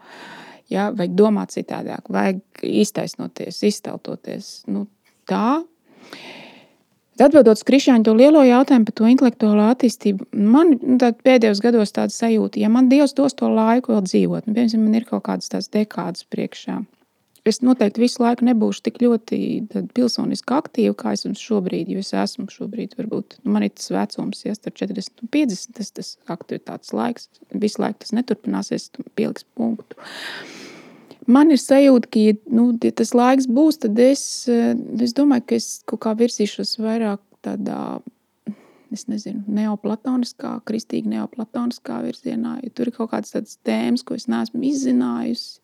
Ja, 0.72 0.90
vajag 0.90 1.14
domāt 1.16 1.54
citādāk, 1.54 2.10
vajag 2.10 2.42
iztaisnoties, 2.66 3.62
izteltoties. 3.68 4.50
Nu, 4.68 4.88
tā 5.30 5.62
Atbildot 7.16 7.56
uz 7.56 7.64
Krišāņa 7.64 8.04
to 8.04 8.12
lielo 8.12 8.42
jautājumu 8.44 8.84
par 8.90 8.94
to 8.98 9.06
intelektuālo 9.08 9.70
attīstību, 9.72 10.26
man 10.36 10.74
pēdējos 11.24 11.62
gados 11.64 11.94
tāda 11.96 12.12
sajūta, 12.12 12.60
ja 12.60 12.68
man 12.68 12.90
Dievs 12.90 13.16
dos 13.16 13.32
to 13.38 13.48
laiku 13.48 13.94
vēl 13.94 14.02
dzīvot, 14.04 14.44
nu, 14.44 14.52
piemēram, 14.52 14.82
man 14.84 14.98
ir 14.98 15.06
kaut 15.08 15.24
kādas 15.24 15.48
tādas 15.48 15.70
dekādas 15.72 16.26
priekšā. 16.28 16.82
Es 17.46 17.60
noteikti 17.62 18.02
visu 18.02 18.24
laiku 18.24 18.42
nebūšu 18.48 18.82
tik 18.88 18.96
ļoti 19.04 19.36
pilsoniski 19.94 20.54
aktīva, 20.56 20.96
kā 20.98 21.12
es 21.14 21.22
esmu 21.22 21.38
šobrīd. 21.38 21.92
Jo 21.92 22.02
es 22.02 22.10
esmu 22.16 22.48
šobrīd, 22.50 22.96
varbūt 22.98 23.36
nu, 23.44 23.52
man 23.54 23.62
ir 23.62 23.70
tas 23.76 23.92
vecums, 23.94 24.42
ja 24.42 24.54
starp 24.56 24.80
40 24.80 25.22
un 25.22 25.30
50, 25.36 25.76
tas, 25.78 25.92
tas 25.94 26.08
aktivitātes 26.32 26.90
laiks. 26.96 27.28
Visu 27.54 27.82
laiku 27.84 28.02
tas 28.02 28.14
neturpināsies, 28.18 28.88
pieliks 29.14 29.46
punktu. 29.58 29.98
Man 31.30 31.54
ir 31.54 31.58
sajūta, 31.62 32.10
ka, 32.10 32.22
ja, 32.22 32.34
nu, 32.54 32.68
ja 32.82 32.92
tas 32.98 33.14
laiks 33.14 33.46
būs, 33.50 33.78
tad 33.82 33.98
es, 34.02 34.24
eh, 34.50 34.74
es 35.02 35.14
domāju, 35.14 35.46
ka 35.46 35.58
es 35.58 35.70
kaut 35.86 36.02
kā 36.02 36.16
virzīšos 36.18 36.76
vairāk 36.82 37.22
tādā, 37.46 38.00
es 38.94 39.06
nezinu, 39.10 39.42
neoplatoniskā, 39.46 40.56
kristīgi 40.66 41.14
neoplatoniskā 41.14 42.02
virzienā. 42.06 42.58
Ja 42.62 42.74
tur 42.74 42.90
ir 42.90 42.98
kaut 42.98 43.10
kādas 43.14 43.34
tādas 43.34 43.58
tēmas, 43.66 44.06
ko 44.06 44.18
es 44.18 44.26
neesmu 44.30 44.66
izzinājusi. 44.66 45.60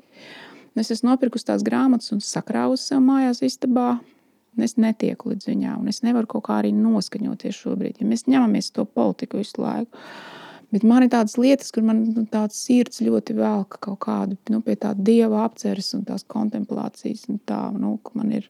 Es 0.79 0.91
esmu 0.95 1.11
nopirkusi 1.11 1.51
tās 1.51 1.65
grāmatas 1.67 2.13
un 2.15 2.23
sakrāvusi 2.25 2.93
sev 2.93 3.03
mājās 3.05 3.43
istabā. 3.45 3.97
Es 4.61 4.77
netieku 4.77 5.33
līdz 5.33 5.49
viņām, 5.49 5.81
un 5.81 5.89
es 5.89 6.03
nevaru 6.05 6.29
kaut 6.29 6.45
kā 6.49 6.59
arī 6.61 6.75
noskaņoties 6.77 7.57
šobrīd. 7.57 8.03
Ja 8.03 8.09
mēs 8.09 8.27
ņemamies 8.29 8.73
to 8.77 8.85
politiku 8.85 9.41
visu 9.41 9.63
laiku, 9.65 10.01
Bet 10.73 10.87
man 10.89 11.05
ir 11.05 11.11
tādas 11.13 11.37
lietas, 11.37 11.69
kur 11.69 11.85
man 11.85 11.99
nu, 12.15 12.25
tāds 12.33 12.57
sirds 12.65 13.03
ļoti 13.05 13.35
velk 13.37 13.77
kaut 13.85 13.99
kādu 14.07 14.39
nu, 14.49 14.63
pie 14.65 14.79
tā 14.81 14.95
dieva 14.97 15.43
apceres 15.45 15.93
un 15.99 16.07
tās 16.09 16.25
kontemplācijas. 16.25 17.27
Un 17.29 17.43
tā, 17.45 17.59
nu, 17.77 17.99
man 18.17 18.31
ir 18.39 18.47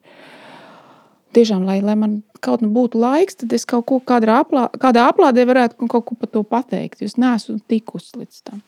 tiešām, 1.35 1.65
lai, 1.67 1.81
lai 1.83 1.97
man 1.99 2.21
kaut 2.43 2.63
nu 2.63 2.71
būtu 2.71 3.01
laiks, 3.01 3.41
tad 3.43 3.55
es 3.57 3.67
kaut 3.67 3.89
ko 3.91 3.99
kādā, 3.99 4.39
aplā, 4.39 4.69
kādā 4.79 5.03
aplādē 5.11 5.43
varētu 5.49 5.89
kaut 5.91 6.07
ko 6.07 6.15
par 6.15 6.31
to 6.31 6.45
pateikt. 6.47 7.03
Es 7.03 7.19
neesmu 7.19 7.59
tikusi 7.67 8.23
līdz 8.23 8.43
tam. 8.47 8.63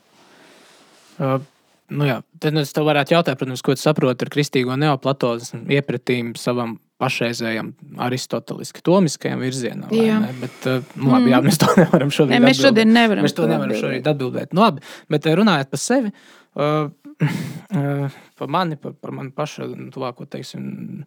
Uh. 1.15 1.39
Nu 1.93 2.07
jā, 2.07 2.21
tad 2.41 2.57
es 2.57 2.73
tev 2.73 2.87
varētu 2.87 3.13
jautāt, 3.13 3.37
protams, 3.37 3.61
ko 3.65 3.75
tu 3.77 3.83
saproti 3.83 4.25
ar 4.25 4.31
kristīgo 4.33 4.77
neoplatonismu 4.81 5.67
iepratīm 5.75 6.33
savam 6.39 6.79
pašreizējam 7.01 7.73
aristoteliski 8.05 8.81
tomiskajam 8.85 9.43
virzienam. 9.43 9.91
Bet, 10.39 10.57
uh, 10.71 10.95
nu, 10.95 11.11
labi, 11.11 11.33
jā, 11.33 11.41
mēs 11.45 11.59
to 11.61 11.69
nevaram 11.83 12.13
šobrīd 12.15 12.37
ne, 12.37 12.41
mēs 12.47 12.57
atbildēt. 12.57 12.71
Šodien 12.71 12.95
nevaram 12.95 13.27
mēs 13.27 13.37
to 13.37 13.49
nevaram 13.51 13.77
šobrīd 13.83 14.09
atbildēt. 14.13 14.55
Nu, 14.55 14.63
labi, 14.63 14.85
bet 15.11 15.27
uh, 15.27 15.37
runājot 15.41 15.73
par 15.75 15.83
sevi, 15.83 16.13
uh, 16.13 16.44
uh, 16.55 18.11
par 18.39 18.51
mani, 18.51 18.77
par, 18.81 18.95
par 18.99 19.15
mani 19.15 19.31
pašu 19.35 19.69
tuvāko, 19.93 20.27
teiksim, 20.29 21.03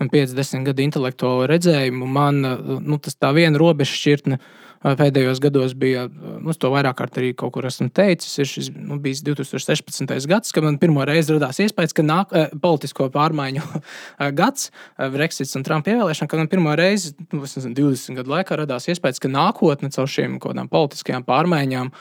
50 0.00 0.68
gadu 0.68 0.84
intelektuālo 0.84 1.46
redzējumu, 1.50 2.08
man 2.08 2.42
nu, 2.42 2.98
tas 3.02 3.18
tā 3.18 3.34
viena 3.36 3.60
robeža 3.60 3.98
šķirtne. 3.98 4.40
Uh, 4.42 4.72
pēdējos 4.82 5.40
gados 5.42 5.74
bija, 5.78 6.06
nu, 6.10 6.54
to 6.58 6.70
vairāk 6.72 6.96
kārt 6.98 7.18
arī 7.20 7.30
kaut 7.38 7.54
kur 7.54 7.66
esmu 7.68 7.88
teicis, 7.94 8.32
ir 8.42 8.48
šis 8.50 8.70
nu, 8.74 8.98
bijis 9.02 9.22
2016. 9.26 10.10
gads, 10.30 10.52
kad 10.54 10.66
man 10.66 10.78
pirmo 10.82 11.04
reizi 11.06 11.36
radās 11.36 11.60
iespējas, 11.62 11.94
ka 11.94 12.04
nāk 12.06 12.34
eh, 12.34 12.50
politisko 12.62 13.06
pārmaiņu 13.14 13.62
gads, 14.40 14.70
Brexits 15.14 15.54
un 15.58 15.66
Trumpa 15.66 15.94
ievēlēšana, 15.94 16.30
kad 16.30 16.42
man 16.42 16.50
pirmo 16.50 16.74
reizi, 16.78 17.14
nu, 17.30 17.44
nezinu, 17.44 17.74
20 17.78 18.18
gadu 18.18 18.34
laikā 18.34 18.58
radās 18.64 18.88
iespējas, 18.90 19.22
ka 19.22 19.30
nākotne 19.30 19.92
caur 19.94 20.10
šīm 20.10 20.38
kaut 20.42 20.56
kādām 20.56 20.70
politiskajām 20.72 21.26
pārmaiņām 21.28 21.92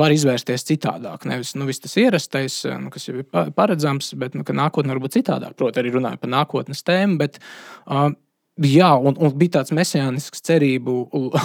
var 0.00 0.14
izvērsties 0.14 0.66
citādāk. 0.70 1.26
Nevis 1.28 1.56
nu, 1.58 1.66
tas 1.82 1.96
ierastais, 2.30 2.80
nu, 2.80 2.90
kas 2.90 3.08
jau 3.08 3.18
ir 3.18 3.26
paredzams, 3.54 4.14
bet 4.14 4.34
nu, 4.34 4.44
nākotne 4.44 4.94
var 4.94 5.02
būt 5.02 5.18
citādāk. 5.18 5.56
Protams, 5.56 5.82
arī 5.82 5.94
runājot 5.94 6.20
par 6.20 6.30
nākotnes 6.30 6.82
tēmu. 6.82 7.18
Bet, 7.18 7.40
uh, 7.86 8.12
Jā, 8.60 8.90
un, 8.92 9.14
un 9.16 9.30
bija 9.40 9.54
tāds 9.54 9.70
mesijānisks 9.72 10.42
cerību, 10.44 10.94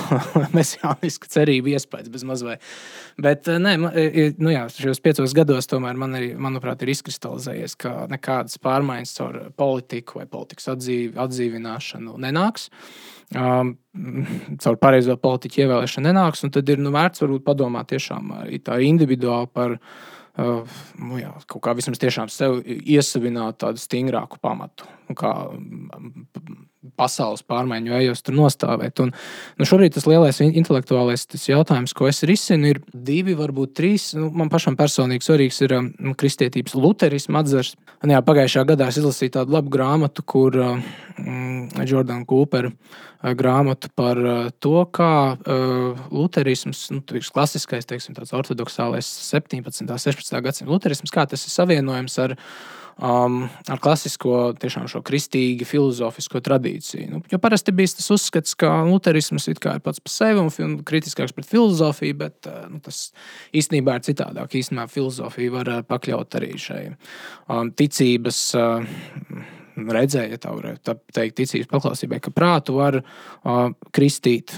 mesijānisks 0.57 1.29
cerību 1.31 1.71
iespējas 1.71 2.09
bez 2.11 2.25
mazliet. 2.27 2.65
Bet 3.21 3.47
nē, 3.47 3.75
nu 4.35 4.51
jā, 4.51 4.65
šajos 4.73 4.99
piecos 5.05 5.35
gados 5.37 5.69
tomēr 5.71 5.95
man 5.95 6.17
arī, 6.17 6.33
manuprāt, 6.35 6.81
ir 6.83 6.91
izkristalizējies, 6.91 7.77
ka 7.79 7.93
nekādas 8.11 8.59
pārmaiņas 8.59 9.15
caur 9.15 9.37
politiku 9.55 10.19
vai 10.19 10.25
politikas 10.27 10.73
atdzīvi, 10.73 11.13
atdzīvināšanu 11.23 12.17
nenāks. 12.25 12.67
Um, 13.31 13.77
caur 14.65 14.81
pareizo 14.81 15.15
politiķu 15.21 15.63
ievēlēšanu 15.63 16.09
nenāks, 16.09 16.43
un 16.43 16.51
tad 16.57 16.67
ir 16.73 16.83
nu, 16.83 16.91
vērts 16.91 17.23
varbūt 17.23 17.47
padomāt 17.47 17.93
tiešām 17.93 18.35
arī 18.41 18.59
tā 18.65 18.81
individuāli 18.83 19.53
par 19.55 19.77
uh, 19.77 19.95
nu, 20.37 21.19
jā, 21.19 21.31
kaut 21.47 21.63
kā 21.63 21.75
vismaz 21.77 22.01
tiešām 22.01 22.31
sev 22.33 22.59
iesavināt 22.65 23.61
tādu 23.63 23.79
stingrāku 23.81 24.39
pamatu. 24.43 24.87
Kā 25.15 25.31
pasaules 26.99 27.43
pārmaiņu 27.47 27.93
vējos 27.95 28.23
tur 28.25 28.37
nostāvēt. 28.37 29.01
Un, 29.03 29.13
nu, 29.59 29.67
šobrīd 29.67 29.95
tas 29.95 30.07
lielais 30.09 30.41
intelektuālais 30.45 31.25
tas 31.31 31.47
jautājums, 31.49 31.95
ko 31.97 32.09
es 32.09 32.23
risinu, 32.27 32.73
ir 32.73 32.81
divi, 32.93 33.35
varbūt 33.37 33.75
trīs. 33.79 34.11
Nu, 34.17 34.29
man 34.35 34.51
pašam 34.53 34.77
personīgi 34.79 35.25
svarīgs 35.25 35.61
ir 35.65 35.75
um, 35.79 35.89
kristietības 36.17 36.77
luterisma 36.77 37.43
atzars. 37.43 37.75
Un, 38.03 38.13
jā, 38.13 38.21
pagājušā 38.25 38.65
gadā 38.69 38.91
es 38.91 39.01
izlasīju 39.01 39.37
tādu 39.39 39.55
labu 39.57 39.73
grāmatu, 39.73 40.25
kur 40.27 40.55
um, 40.61 40.85
Jordana 41.87 42.25
Kūpera 42.27 42.71
uh, 42.71 43.03
grāmatu 43.33 43.89
par 43.95 44.19
uh, 44.19 44.49
to, 44.59 44.77
kā 44.93 45.33
uh, 45.33 46.05
luterisms, 46.13 46.89
nu, 46.93 47.01
klasiskais, 47.05 47.87
teiksim, 47.89 48.15
tāds 48.17 48.35
ortodoksālais 48.35 49.07
17. 49.31 49.85
un 49.87 49.93
16. 49.97 50.41
gadsimta 50.45 50.71
luterisms, 50.71 51.13
kā 51.13 51.25
tas 51.29 51.47
ir 51.47 51.53
savienojams 51.53 52.19
ar 52.21 52.35
um, 52.97 53.41
ar 53.71 53.81
klasisko, 53.83 54.53
tiešām 54.61 54.87
šo 54.91 55.01
kristīgu, 55.05 55.67
filozofisko 55.67 56.41
tradīciju. 56.45 57.07
Nu, 57.11 57.21
jo 57.31 57.39
parasti 57.41 57.73
bija 57.75 57.95
tas 57.97 58.07
uzskats, 58.15 58.55
ka 58.59 58.71
luterisms 58.87 59.49
ir 59.51 59.59
pats 59.59 60.01
par 60.03 60.13
sevi 60.13 60.45
un 60.65 60.79
kritiskāks 60.85 61.35
pret 61.35 61.49
filozofiju, 61.49 62.19
bet 62.25 62.49
uh, 62.51 62.65
nu, 62.71 62.79
tas 62.85 63.09
īstenībā 63.55 63.99
ir 63.99 64.07
citādāk. 64.07 64.57
Īstenībā 64.61 64.87
filozofija 64.91 65.57
var 65.59 65.73
uh, 65.73 65.83
pakļaut 65.87 66.39
arī 66.39 66.55
šai 66.61 66.81
um, 66.93 67.71
ticības. 67.75 68.41
Uh, 68.59 69.63
redzēja, 69.75 70.35
ja 70.35 70.39
tā 70.41 70.53
varētu 70.55 70.95
teikt, 71.15 71.35
ticības 71.39 71.69
paklausībai, 71.71 72.19
ka 72.23 72.31
prātu 72.35 72.77
var 72.77 72.99
uh, 73.01 73.71
kristīt, 73.95 74.55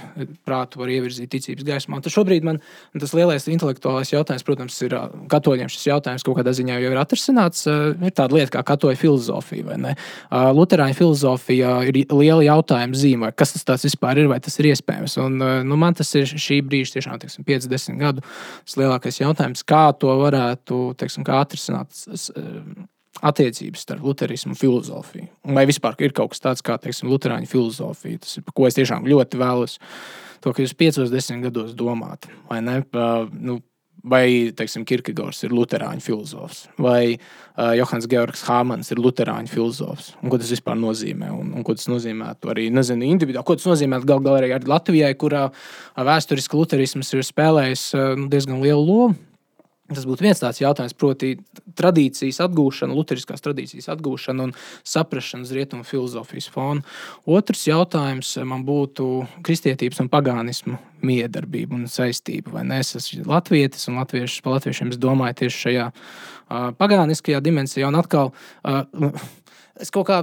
prātu 0.47 0.81
var 0.81 0.91
ievirzīt 0.93 1.31
ticības 1.33 1.65
gaismā. 1.67 1.99
Tad 2.03 2.13
šobrīd 2.13 2.45
man 2.47 2.59
tas 2.97 3.13
lielais 3.17 3.47
intelektuālais 3.51 4.13
jautājums, 4.13 4.45
protams, 4.47 4.77
ir 4.85 4.95
uh, 4.97 5.07
katoļiem 5.31 5.71
šis 5.73 5.87
jautājums 5.89 6.25
kaut 6.27 6.39
kādā 6.39 6.53
ziņā 6.57 6.79
jau 6.83 6.91
ir 6.93 7.01
atrisināts. 7.01 7.65
Uh, 7.69 7.93
ir 7.97 8.15
tāda 8.17 8.37
lieta 8.37 8.57
kā 8.57 8.65
katoļu 8.73 8.99
filozofija, 9.01 9.67
vai 9.71 9.79
ne? 9.83 9.95
Uh, 10.27 10.49
Luterāņu 10.57 10.99
filozofija 11.01 11.77
ir 11.89 12.01
liela 12.13 12.43
jautājuma 12.45 12.97
zīme, 12.97 13.31
kas 13.37 13.55
tas 13.67 13.87
vispār 13.87 14.23
ir, 14.23 14.31
vai 14.31 14.39
tas 14.43 14.57
ir 14.61 14.71
iespējams. 14.73 15.17
Un, 15.23 15.39
uh, 15.41 15.55
nu, 15.67 15.79
man 15.79 15.97
tas 15.97 16.13
ir 16.19 16.29
šī 16.29 16.61
brīža, 16.67 16.97
tiešām, 16.97 17.21
teiksim, 17.23 17.47
50 17.47 18.01
gadu 18.01 18.25
lielākais 18.77 19.21
jautājums, 19.21 19.65
kā 19.67 19.87
to 19.97 20.13
varētu 20.21 20.91
teiksim, 20.99 21.25
kā 21.27 21.41
atrisināt 21.45 22.05
attiecības 23.25 23.85
starp 23.85 24.05
luterismu 24.05 24.53
un 24.53 24.59
filozofiju. 24.59 25.29
Vai 25.57 25.65
vispār 25.69 25.97
ir 26.05 26.13
kaut 26.17 26.33
kas 26.33 26.43
tāds 26.43 26.65
kā 26.65 26.77
teiksim, 26.81 27.09
luterāņu 27.11 27.49
filozofija, 27.51 28.23
tas 28.23 28.37
ir 28.39 28.45
ko 28.53 28.67
es 28.69 28.77
tiešām 28.77 29.07
ļoti 29.09 29.41
vēlos. 29.41 29.79
To, 30.43 30.53
ka 30.53 30.61
jūs 30.61 30.75
piecos, 30.77 31.09
desmit 31.09 31.47
gados 31.47 31.73
domājat, 31.77 32.29
vai 32.49 32.61
ne? 32.61 32.81
Nu, 33.33 33.57
vai 34.09 34.53
teiksim, 34.55 34.85
Kirkegors 34.87 35.41
ir 35.45 35.53
luterāņu 35.55 36.03
filozofs, 36.03 36.65
vai 36.81 37.17
uh, 37.17 37.73
Johans 37.77 38.07
Georgs 38.09 38.43
Hāmans 38.47 38.91
ir 38.93 39.01
luterāņu 39.01 39.51
filozofs. 39.51 40.11
Un, 40.21 40.31
ko 40.31 40.39
tas 40.39 40.51
vispār 40.53 40.77
nozīmē? 40.79 41.31
Un, 41.33 41.51
un 41.57 41.65
ko 41.67 41.75
tas 41.77 41.89
nozīmē 41.91 42.35
arī 42.53 42.69
nezinu, 42.73 43.07
individuāli? 43.09 43.47
Ko 43.47 43.57
tas 43.57 43.67
nozīmē 43.69 43.99
gal 44.07 44.21
galā 44.23 44.43
arī 44.43 44.69
Latvijai, 44.69 45.13
kurā 45.19 45.47
vēsturiski 45.97 46.59
luterisms 46.59 47.13
ir 47.17 47.25
spēlējis 47.27 47.87
uh, 47.97 48.13
diezgan 48.29 48.61
lielu 48.63 48.85
lomu? 48.85 49.26
Tas 49.87 50.03
būtu 50.03 50.25
viens 50.25 50.41
tāds 50.41 50.59
jautājums, 50.59 50.95
proti, 50.99 51.29
tradīcijas 51.79 52.41
atgūšana, 52.43 52.95
luteriskās 52.97 53.43
tradīcijas 53.45 53.87
atgūšana 53.93 54.49
un 54.49 54.51
saprāšana 54.83 55.47
uz 55.47 55.53
rietumu 55.55 55.87
filozofijas 55.87 56.49
fona. 56.51 56.83
Otrs 57.23 57.63
jautājums 57.69 58.33
man 58.43 58.65
būtu 58.67 59.07
kristietības 59.47 60.03
un 60.03 60.11
pagānismu 60.11 60.75
miedarbība 61.07 61.77
un 61.77 61.85
saistība. 61.91 62.57
Vai 62.57 62.65
ne? 62.67 62.81
Es 62.83 62.97
esmu 62.99 63.29
latvietis 63.31 63.87
un 63.87 64.01
latviešus 64.01 64.43
pa 64.43 64.57
latviešiem 64.57 64.91
es 64.91 64.99
domāju 64.99 65.39
tieši 65.43 65.63
šajā 65.63 65.87
uh, 65.93 66.67
pagāniskajā 66.81 67.39
dimensijā. 67.45 67.87
Un 67.87 68.01
atkal, 68.01 68.33
uh, 68.67 68.83
es 69.83 69.93
kaut 69.93 70.09
kā 70.11 70.19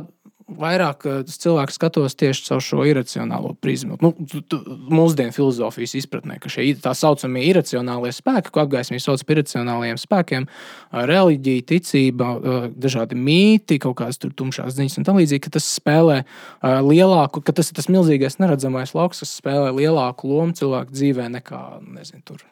vairāk 0.49 1.07
eh, 1.09 1.21
cilvēku 1.29 1.75
skatos 1.75 2.17
tieši 2.21 2.45
caur 2.49 2.63
šo 2.65 2.85
iracionālo 2.89 3.55
prizmu. 3.61 3.97
Nu, 4.03 4.13
mūsdienu 4.93 5.35
filozofijas 5.35 5.97
izpratnē, 6.01 6.39
ka 6.43 6.53
šie 6.53 6.71
tā 6.83 6.93
saucamie 6.99 7.47
iracionālie 7.49 8.13
spēki, 8.15 8.53
ko 8.55 8.65
apgaismīgi 8.65 9.05
sauc 9.05 9.25
par 9.25 9.41
iracionāliem 9.41 10.01
spēkiem, 10.01 10.49
reliģija, 10.93 11.67
ticība, 11.73 12.31
dažādi 12.77 13.19
mīti, 13.19 13.81
kaut 13.83 13.99
kādas 14.03 14.21
tumšās 14.21 14.77
ziņas 14.77 15.01
un 15.01 15.09
tā 15.09 15.17
līdzīgi, 15.17 15.45
ka 15.47 15.55
tas 15.57 15.69
spēlē 15.79 16.23
lielāku, 16.63 17.43
ka 17.45 17.57
tas 17.57 17.71
ir 17.71 17.79
tas 17.81 17.91
milzīgais 17.93 18.41
neredzamais 18.43 18.95
lauks, 18.97 19.25
kas 19.25 19.37
spēlē 19.41 19.73
lielāku 19.77 20.31
lomu 20.31 20.57
cilvēku 20.57 20.95
dzīvē 20.95 21.31
nekā, 21.39 21.63
nezinu, 21.97 22.25
tur 22.29 22.45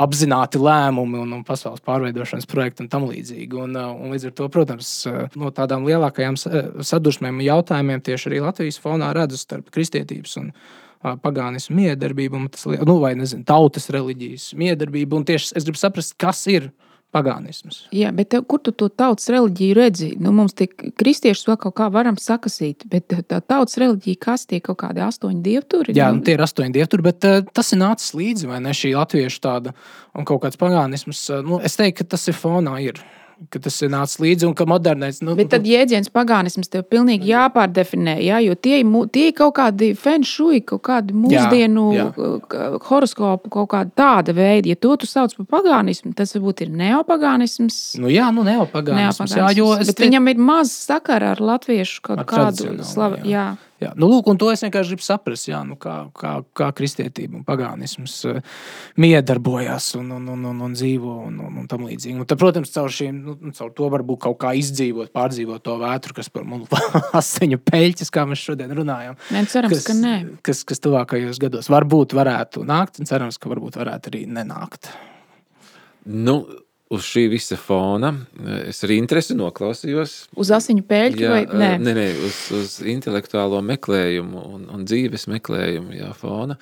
apzināti 0.00 0.60
lēmumi 0.60 1.20
un, 1.22 1.32
un 1.38 1.46
pasaules 1.46 1.82
pārveidošanas 1.86 2.48
projekti 2.50 2.84
un 2.84 2.90
tam 2.92 3.06
līdzīgi. 3.08 3.56
Un, 3.60 3.74
uh, 3.78 3.94
un 3.94 4.14
līdz 4.14 4.30
ar 4.30 4.36
to, 4.40 4.50
protams, 4.52 4.92
uh, 5.10 5.24
no 5.40 5.52
tādām 5.54 5.86
lielākajām 5.88 6.38
sadursmēm 6.40 7.42
jautājumiem 7.46 8.04
tieši 8.06 8.30
arī 8.30 8.44
Latvijas 8.44 8.80
fonā 8.82 9.12
redzu 9.16 9.40
starp 9.40 9.72
kristietības 9.74 10.36
un 10.40 10.52
uh, 10.52 11.16
pagānismu 11.22 11.78
miedarbību, 11.80 12.36
un 12.36 12.52
tas, 12.52 12.66
nu, 12.68 12.98
vai 13.02 13.14
nezinu, 13.18 13.46
tautas 13.48 13.90
reliģijas 13.94 14.52
miedarbību. 14.60 15.20
Un 15.20 15.26
tieši 15.28 15.54
es 15.58 15.66
gribu 15.66 15.80
saprast, 15.80 16.16
kas 16.20 16.44
ir 16.50 16.70
pagānisms. 17.14 17.84
Jā, 17.94 18.12
bet 18.14 18.30
tev, 18.34 18.44
kur 18.50 18.62
tu 18.62 18.72
to 18.72 18.88
tautas 18.88 19.28
reliģiju 19.32 19.76
redzi? 19.78 20.10
Nu, 20.22 20.32
mums 20.36 20.54
tie 20.58 20.68
kristiešus 20.70 21.48
vēl 21.50 21.58
kaut 21.64 21.76
kā 21.80 21.88
varam 21.92 22.18
sakasīt, 22.20 22.86
bet 22.90 23.10
tā 23.10 23.40
tautas 23.40 23.78
reliģija, 23.80 24.20
kas 24.22 24.46
tie 24.50 24.60
kaut 24.64 24.80
kādi 24.82 25.02
astoņi 25.04 25.42
dievturi? 25.44 25.96
Jā, 25.98 26.10
nu, 26.14 26.24
tie 26.26 26.36
ir 26.38 26.44
astoņi 26.46 26.74
dievturi, 26.76 27.06
bet 27.10 27.28
uh, 27.28 27.40
tas 27.54 27.72
ir 27.74 27.82
nācis 27.82 28.14
līdzi, 28.18 28.50
vai 28.50 28.60
ne 28.64 28.74
šī 28.76 28.94
latviešu 28.98 29.42
tāda 29.46 29.74
un 30.14 30.28
kaut 30.28 30.44
kāds 30.44 30.60
pagānisms. 30.60 31.26
Nu, 31.46 31.60
es 31.64 31.78
teiktu, 31.78 32.02
ka 32.02 32.14
tas 32.16 32.28
ir 32.30 32.38
fonā. 32.38 32.78
Ir 32.84 33.02
ka 33.48 33.60
tas 33.62 33.76
ir 33.80 33.90
nācis 33.92 34.20
līdzi 34.20 34.46
un 34.48 34.54
ka 34.56 34.66
modernais. 34.68 35.20
Nu, 35.24 35.34
Bet 35.38 35.50
tad 35.54 35.64
jēdziens 35.68 36.10
pagānisms 36.12 36.68
tev 36.72 36.84
pilnīgi 36.90 37.30
jāpārdefinē, 37.30 38.18
jā, 38.24 38.40
jo 38.44 38.56
tie, 38.58 38.82
tie 39.14 39.30
ir 39.30 39.36
kaut 39.38 39.54
kādi 39.56 39.92
fenšui, 39.98 40.60
kaut 40.68 40.82
kādi 40.90 41.16
mūsdienu 41.16 41.86
jā, 41.96 42.06
jā. 42.12 42.68
horoskopu, 42.90 43.52
kaut 43.56 43.70
kāda 43.72 43.94
tāda 43.96 44.36
veida. 44.36 44.72
Ja 44.74 44.76
to 44.76 44.98
tu 45.00 45.08
sauc 45.08 45.34
par 45.38 45.48
pagānismu, 45.58 46.12
tas 46.18 46.36
varbūt 46.36 46.66
ir 46.66 46.74
neopagānisms. 46.82 47.80
Nu 48.02 48.12
jā, 48.12 48.28
nu 48.34 48.44
neopagānisms. 48.46 49.24
neopagānisms. 49.24 49.38
Jā, 49.40 49.50
jo 49.56 49.72
Bet 49.80 49.96
te... 49.96 50.04
viņam 50.04 50.30
ir 50.34 50.44
maz 50.50 50.76
sakara 50.76 51.34
ar 51.34 51.42
latviešu 51.52 52.04
kaut 52.10 52.24
ar 52.24 52.28
kādu 52.28 52.76
slavu. 52.84 53.24
Jā. 53.24 53.30
Jā. 53.30 53.69
Jā, 53.80 53.94
nu, 53.96 54.10
lūk, 54.12 54.28
to 54.36 54.50
es 54.52 54.60
vienkārši 54.60 54.92
gribu 54.92 55.04
saprast, 55.06 55.46
jā, 55.48 55.62
nu, 55.64 55.76
kā, 55.80 55.94
kā, 56.16 56.34
kā 56.56 56.66
kristietība 56.76 57.38
un 57.38 57.44
pagānisms 57.48 58.16
uh, 58.28 58.40
miedarbojās 59.00 59.86
un, 59.96 60.10
un, 60.18 60.26
un, 60.34 60.44
un, 60.50 60.60
un 60.66 60.74
dzīvo 60.76 61.14
un, 61.24 61.38
un, 61.46 61.58
un 61.62 61.70
tam 61.70 61.86
līdzīgi. 61.88 62.18
Un 62.20 62.28
tad, 62.28 62.36
protams, 62.42 62.74
caur, 62.74 62.92
šiem, 62.92 63.22
nu, 63.24 63.54
caur 63.56 63.72
to 63.76 63.88
varbūt 63.96 64.20
kaut 64.26 64.36
kā 64.44 64.52
izdzīvot, 64.60 65.14
pārdzīvot 65.16 65.64
to 65.64 65.78
vētru, 65.80 66.18
kas 66.20 66.28
par 66.32 66.44
mums 66.48 66.68
asiņu 67.22 67.62
peļķis, 67.70 68.12
kā 68.12 68.26
mēs 68.28 68.44
šodien 68.50 68.76
runājam. 68.76 69.16
Nē, 69.32 69.46
cerams, 69.48 69.78
kas, 69.78 69.88
ka 69.88 69.96
nē. 69.96 70.16
Kas, 70.44 70.64
kas 70.68 70.84
tuvākajos 70.84 71.40
gados 71.40 71.72
varbūt 71.72 72.18
varētu 72.20 72.66
nākt, 72.68 73.00
un 73.00 73.08
cerams, 73.08 73.40
ka 73.40 73.48
varbūt 73.52 73.80
varētu 73.80 74.12
arī 74.12 74.26
nenākt. 74.28 74.92
Nu, 76.04 76.42
uz 76.90 77.06
šī 77.06 77.26
visa 77.30 77.56
fona 77.60 78.12
es 78.66 78.82
ar 78.84 78.92
interesi 78.94 79.36
noklausījos. 79.38 80.14
Uz 80.40 80.52
asiņu 80.56 80.86
pēļķu 80.90 81.22
jā, 81.22 81.32
vai 81.32 81.42
nē? 81.46 81.70
Nē, 81.82 81.94
nē 81.96 82.06
uz, 82.26 82.40
uz 82.56 82.78
intelektuālo 82.90 83.60
meklējumu 83.66 84.42
un, 84.56 84.64
un 84.74 84.88
dzīves 84.88 85.28
meklējumu 85.30 85.94
jā, 86.00 86.10
fona. 86.18 86.58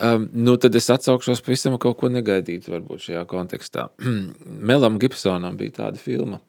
Um, 0.00 0.28
nu, 0.32 0.54
tad 0.56 0.78
es 0.78 0.86
atsaukšos 0.92 1.42
pavisam 1.44 1.74
kaut 1.82 1.98
ko 2.00 2.08
negaidītu, 2.08 2.72
varbūt 2.72 3.10
šajā 3.10 3.24
kontekstā. 3.28 3.90
Melam 4.70 4.96
Gibsonam 5.02 5.58
bija 5.60 5.82
tāda 5.82 6.00
filma, 6.00 6.40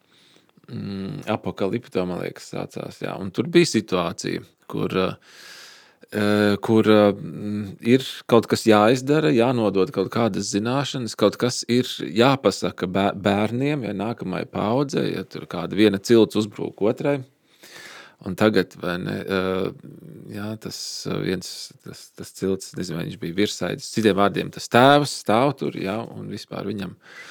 mm, 0.70 1.26
Apokalipto, 1.34 2.06
man 2.08 2.22
liekas, 2.24 2.54
sācās. 2.54 3.02
Jā, 3.04 3.18
un 3.20 3.34
tur 3.36 3.50
bija 3.52 3.68
situācija, 3.74 4.46
kur 4.72 4.96
uh, 4.96 5.18
Eh, 5.18 5.51
kur 6.12 6.88
eh, 6.92 7.12
ir 7.88 8.04
kaut 8.28 8.50
kas 8.52 8.66
jāizdara, 8.68 9.32
jānodod 9.32 9.94
kaut 9.96 10.10
kādas 10.12 10.50
zināšanas, 10.52 11.16
kaut 11.16 11.38
kas 11.40 11.62
ir 11.72 11.88
jāpasaka 11.88 12.90
bērniem, 13.16 13.86
ja 13.88 13.94
nākamajai 13.96 14.50
paudzei, 14.52 15.14
ja 15.14 15.24
tur 15.24 15.48
kāda 15.48 15.78
viena 15.80 16.02
cilts 16.04 16.36
uzbrūk 16.42 16.84
otrai. 16.84 17.22
Un 18.28 18.36
tagad, 18.38 18.76
ne, 19.02 19.16
eh, 19.24 19.70
jā, 20.36 20.52
tas 20.62 20.78
viens 21.24 21.72
tas, 21.82 22.04
tas 22.20 22.36
cilts, 22.38 22.76
nezinu, 22.78 23.06
viņš 23.06 23.20
bija 23.24 23.38
virsaitis, 23.40 23.90
citiem 23.96 24.20
vārdiem, 24.20 24.52
tas 24.54 24.68
tēvs 24.70 25.16
stāv 25.24 25.56
tur, 25.64 25.80
jā, 25.80 25.96
un 26.12 26.28
vispār 26.30 26.68
viņam 26.68 26.92
e, 26.92 27.31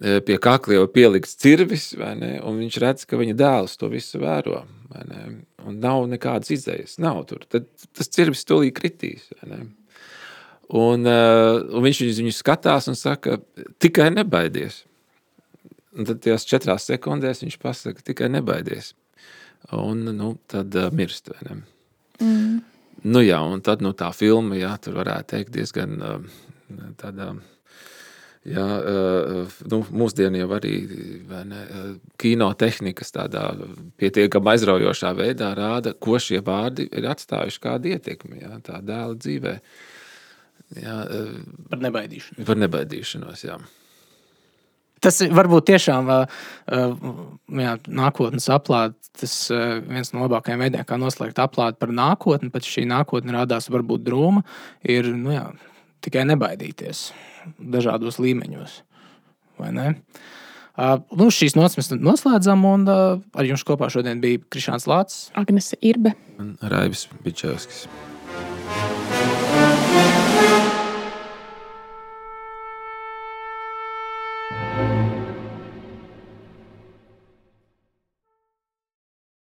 pie 0.00 0.36
kakla 0.40 0.78
jau 0.78 0.86
pielikts 0.88 1.36
cirvis, 1.40 1.90
ne, 1.98 2.38
un 2.46 2.60
viņš 2.62 2.80
redz, 2.80 3.06
ka 3.08 3.18
viņa 3.20 3.36
dēls 3.36 3.76
to 3.80 3.90
visu 3.92 4.22
vēro. 4.22 4.64
ne, 4.96 5.24
Un 5.66 5.76
nav 5.80 6.06
nekādas 6.08 6.50
izējas, 6.54 6.96
nav 7.02 7.24
tur. 7.28 7.44
Tad 7.48 7.66
tas 7.92 8.08
cirvis 8.08 8.46
tūlīt 8.48 8.78
kritīs. 8.78 9.26
Un, 10.70 11.04
uh, 11.04 11.58
un 11.74 11.84
viņš 11.84 12.00
viņu 12.06 12.32
skatās 12.32 12.88
un 12.88 12.96
saka, 12.96 13.40
tikai 13.82 14.08
nebaidies. 14.14 14.84
Un 15.98 16.06
tad 16.06 16.22
tajās 16.22 16.46
četrās 16.46 16.86
sekundēs 16.88 17.42
viņš 17.42 17.58
pasaka, 17.60 18.04
tikai 18.06 18.30
nebaidies. 18.30 18.94
Un 19.76 20.06
nu, 20.16 20.36
tad 20.48 20.74
uh, 20.78 20.88
mirst. 20.94 21.32
ne? 21.44 21.60
Nu, 23.02 23.22
jā, 23.24 23.40
un 23.42 23.60
tad 23.64 23.82
nu, 23.84 23.92
tā 23.96 24.12
filma, 24.16 24.56
jā, 24.60 24.74
tur 24.80 25.00
varētu 25.00 25.34
teikt, 25.34 25.54
diezgan 25.56 25.96
uh, 25.98 26.38
tāda. 27.00 27.34
Jā, 27.34 27.59
uh, 28.80 29.56
nu, 29.68 29.82
mūsdienā 30.00 30.40
jau 30.40 30.52
arī 30.56 30.76
ne, 31.28 31.58
uh, 31.60 31.90
kino 32.20 32.48
tehnikas 32.56 33.12
tādā 33.12 33.50
pietiekami 34.00 34.54
aizraujošā 34.54 35.10
veidā 35.18 35.50
rāda, 35.58 35.92
ko 35.92 36.16
šie 36.16 36.40
vārdi 36.46 36.88
ir 36.88 37.10
atstājuši 37.12 37.60
kādu 37.60 37.92
ietekmi 37.92 38.40
jā, 38.40 38.54
tā 38.64 38.80
dēla 38.80 39.18
dzīvē. 39.20 39.54
Jā, 40.80 40.96
uh, 41.04 41.36
Par 41.68 41.84
nebaidīšanu. 41.84 42.48
par 42.48 42.64
nebaidīšanos. 42.64 43.44
Jā. 43.44 43.60
Tas 45.00 45.16
varbūt 45.32 45.70
tiešām 45.70 46.10
jā, 46.12 47.70
nākotnes 47.88 48.48
aplāde. 48.52 48.96
Tas 49.16 49.32
viens 49.88 50.12
no 50.12 50.26
labākajiem 50.26 50.60
veidiem, 50.60 50.84
kā 50.88 50.96
noslēgt 51.00 51.40
aplādi 51.40 51.80
par 51.80 51.92
nākotni, 51.92 52.52
pat 52.52 52.68
šī 52.68 52.84
nākotne 52.88 53.32
rādās 53.34 53.68
varbūt 53.72 54.04
drūma, 54.04 54.44
ir 54.84 55.08
nu, 55.16 55.32
jā, 55.32 55.46
tikai 56.04 56.26
nebaidīties 56.28 57.10
dažādos 57.60 58.20
līmeņos. 58.22 58.76
Vai 59.60 59.72
ne? 59.76 59.88
Uh, 60.80 61.00
nu, 61.18 61.28
šīs 61.34 61.56
nots 61.58 61.76
mēs 61.76 61.90
noslēdzam, 61.92 62.62
un 62.64 62.86
uh, 62.88 63.18
ar 63.36 63.48
jums 63.48 63.66
kopā 63.68 63.90
šodien 63.92 64.22
bija 64.22 64.40
Krišāns 64.52 64.88
Lācis. 64.88 65.28
Agnese 65.36 65.76
Irbe. 65.84 66.14
Un 66.40 66.54
Raivis 66.62 67.04
Bičevskis. 67.24 67.84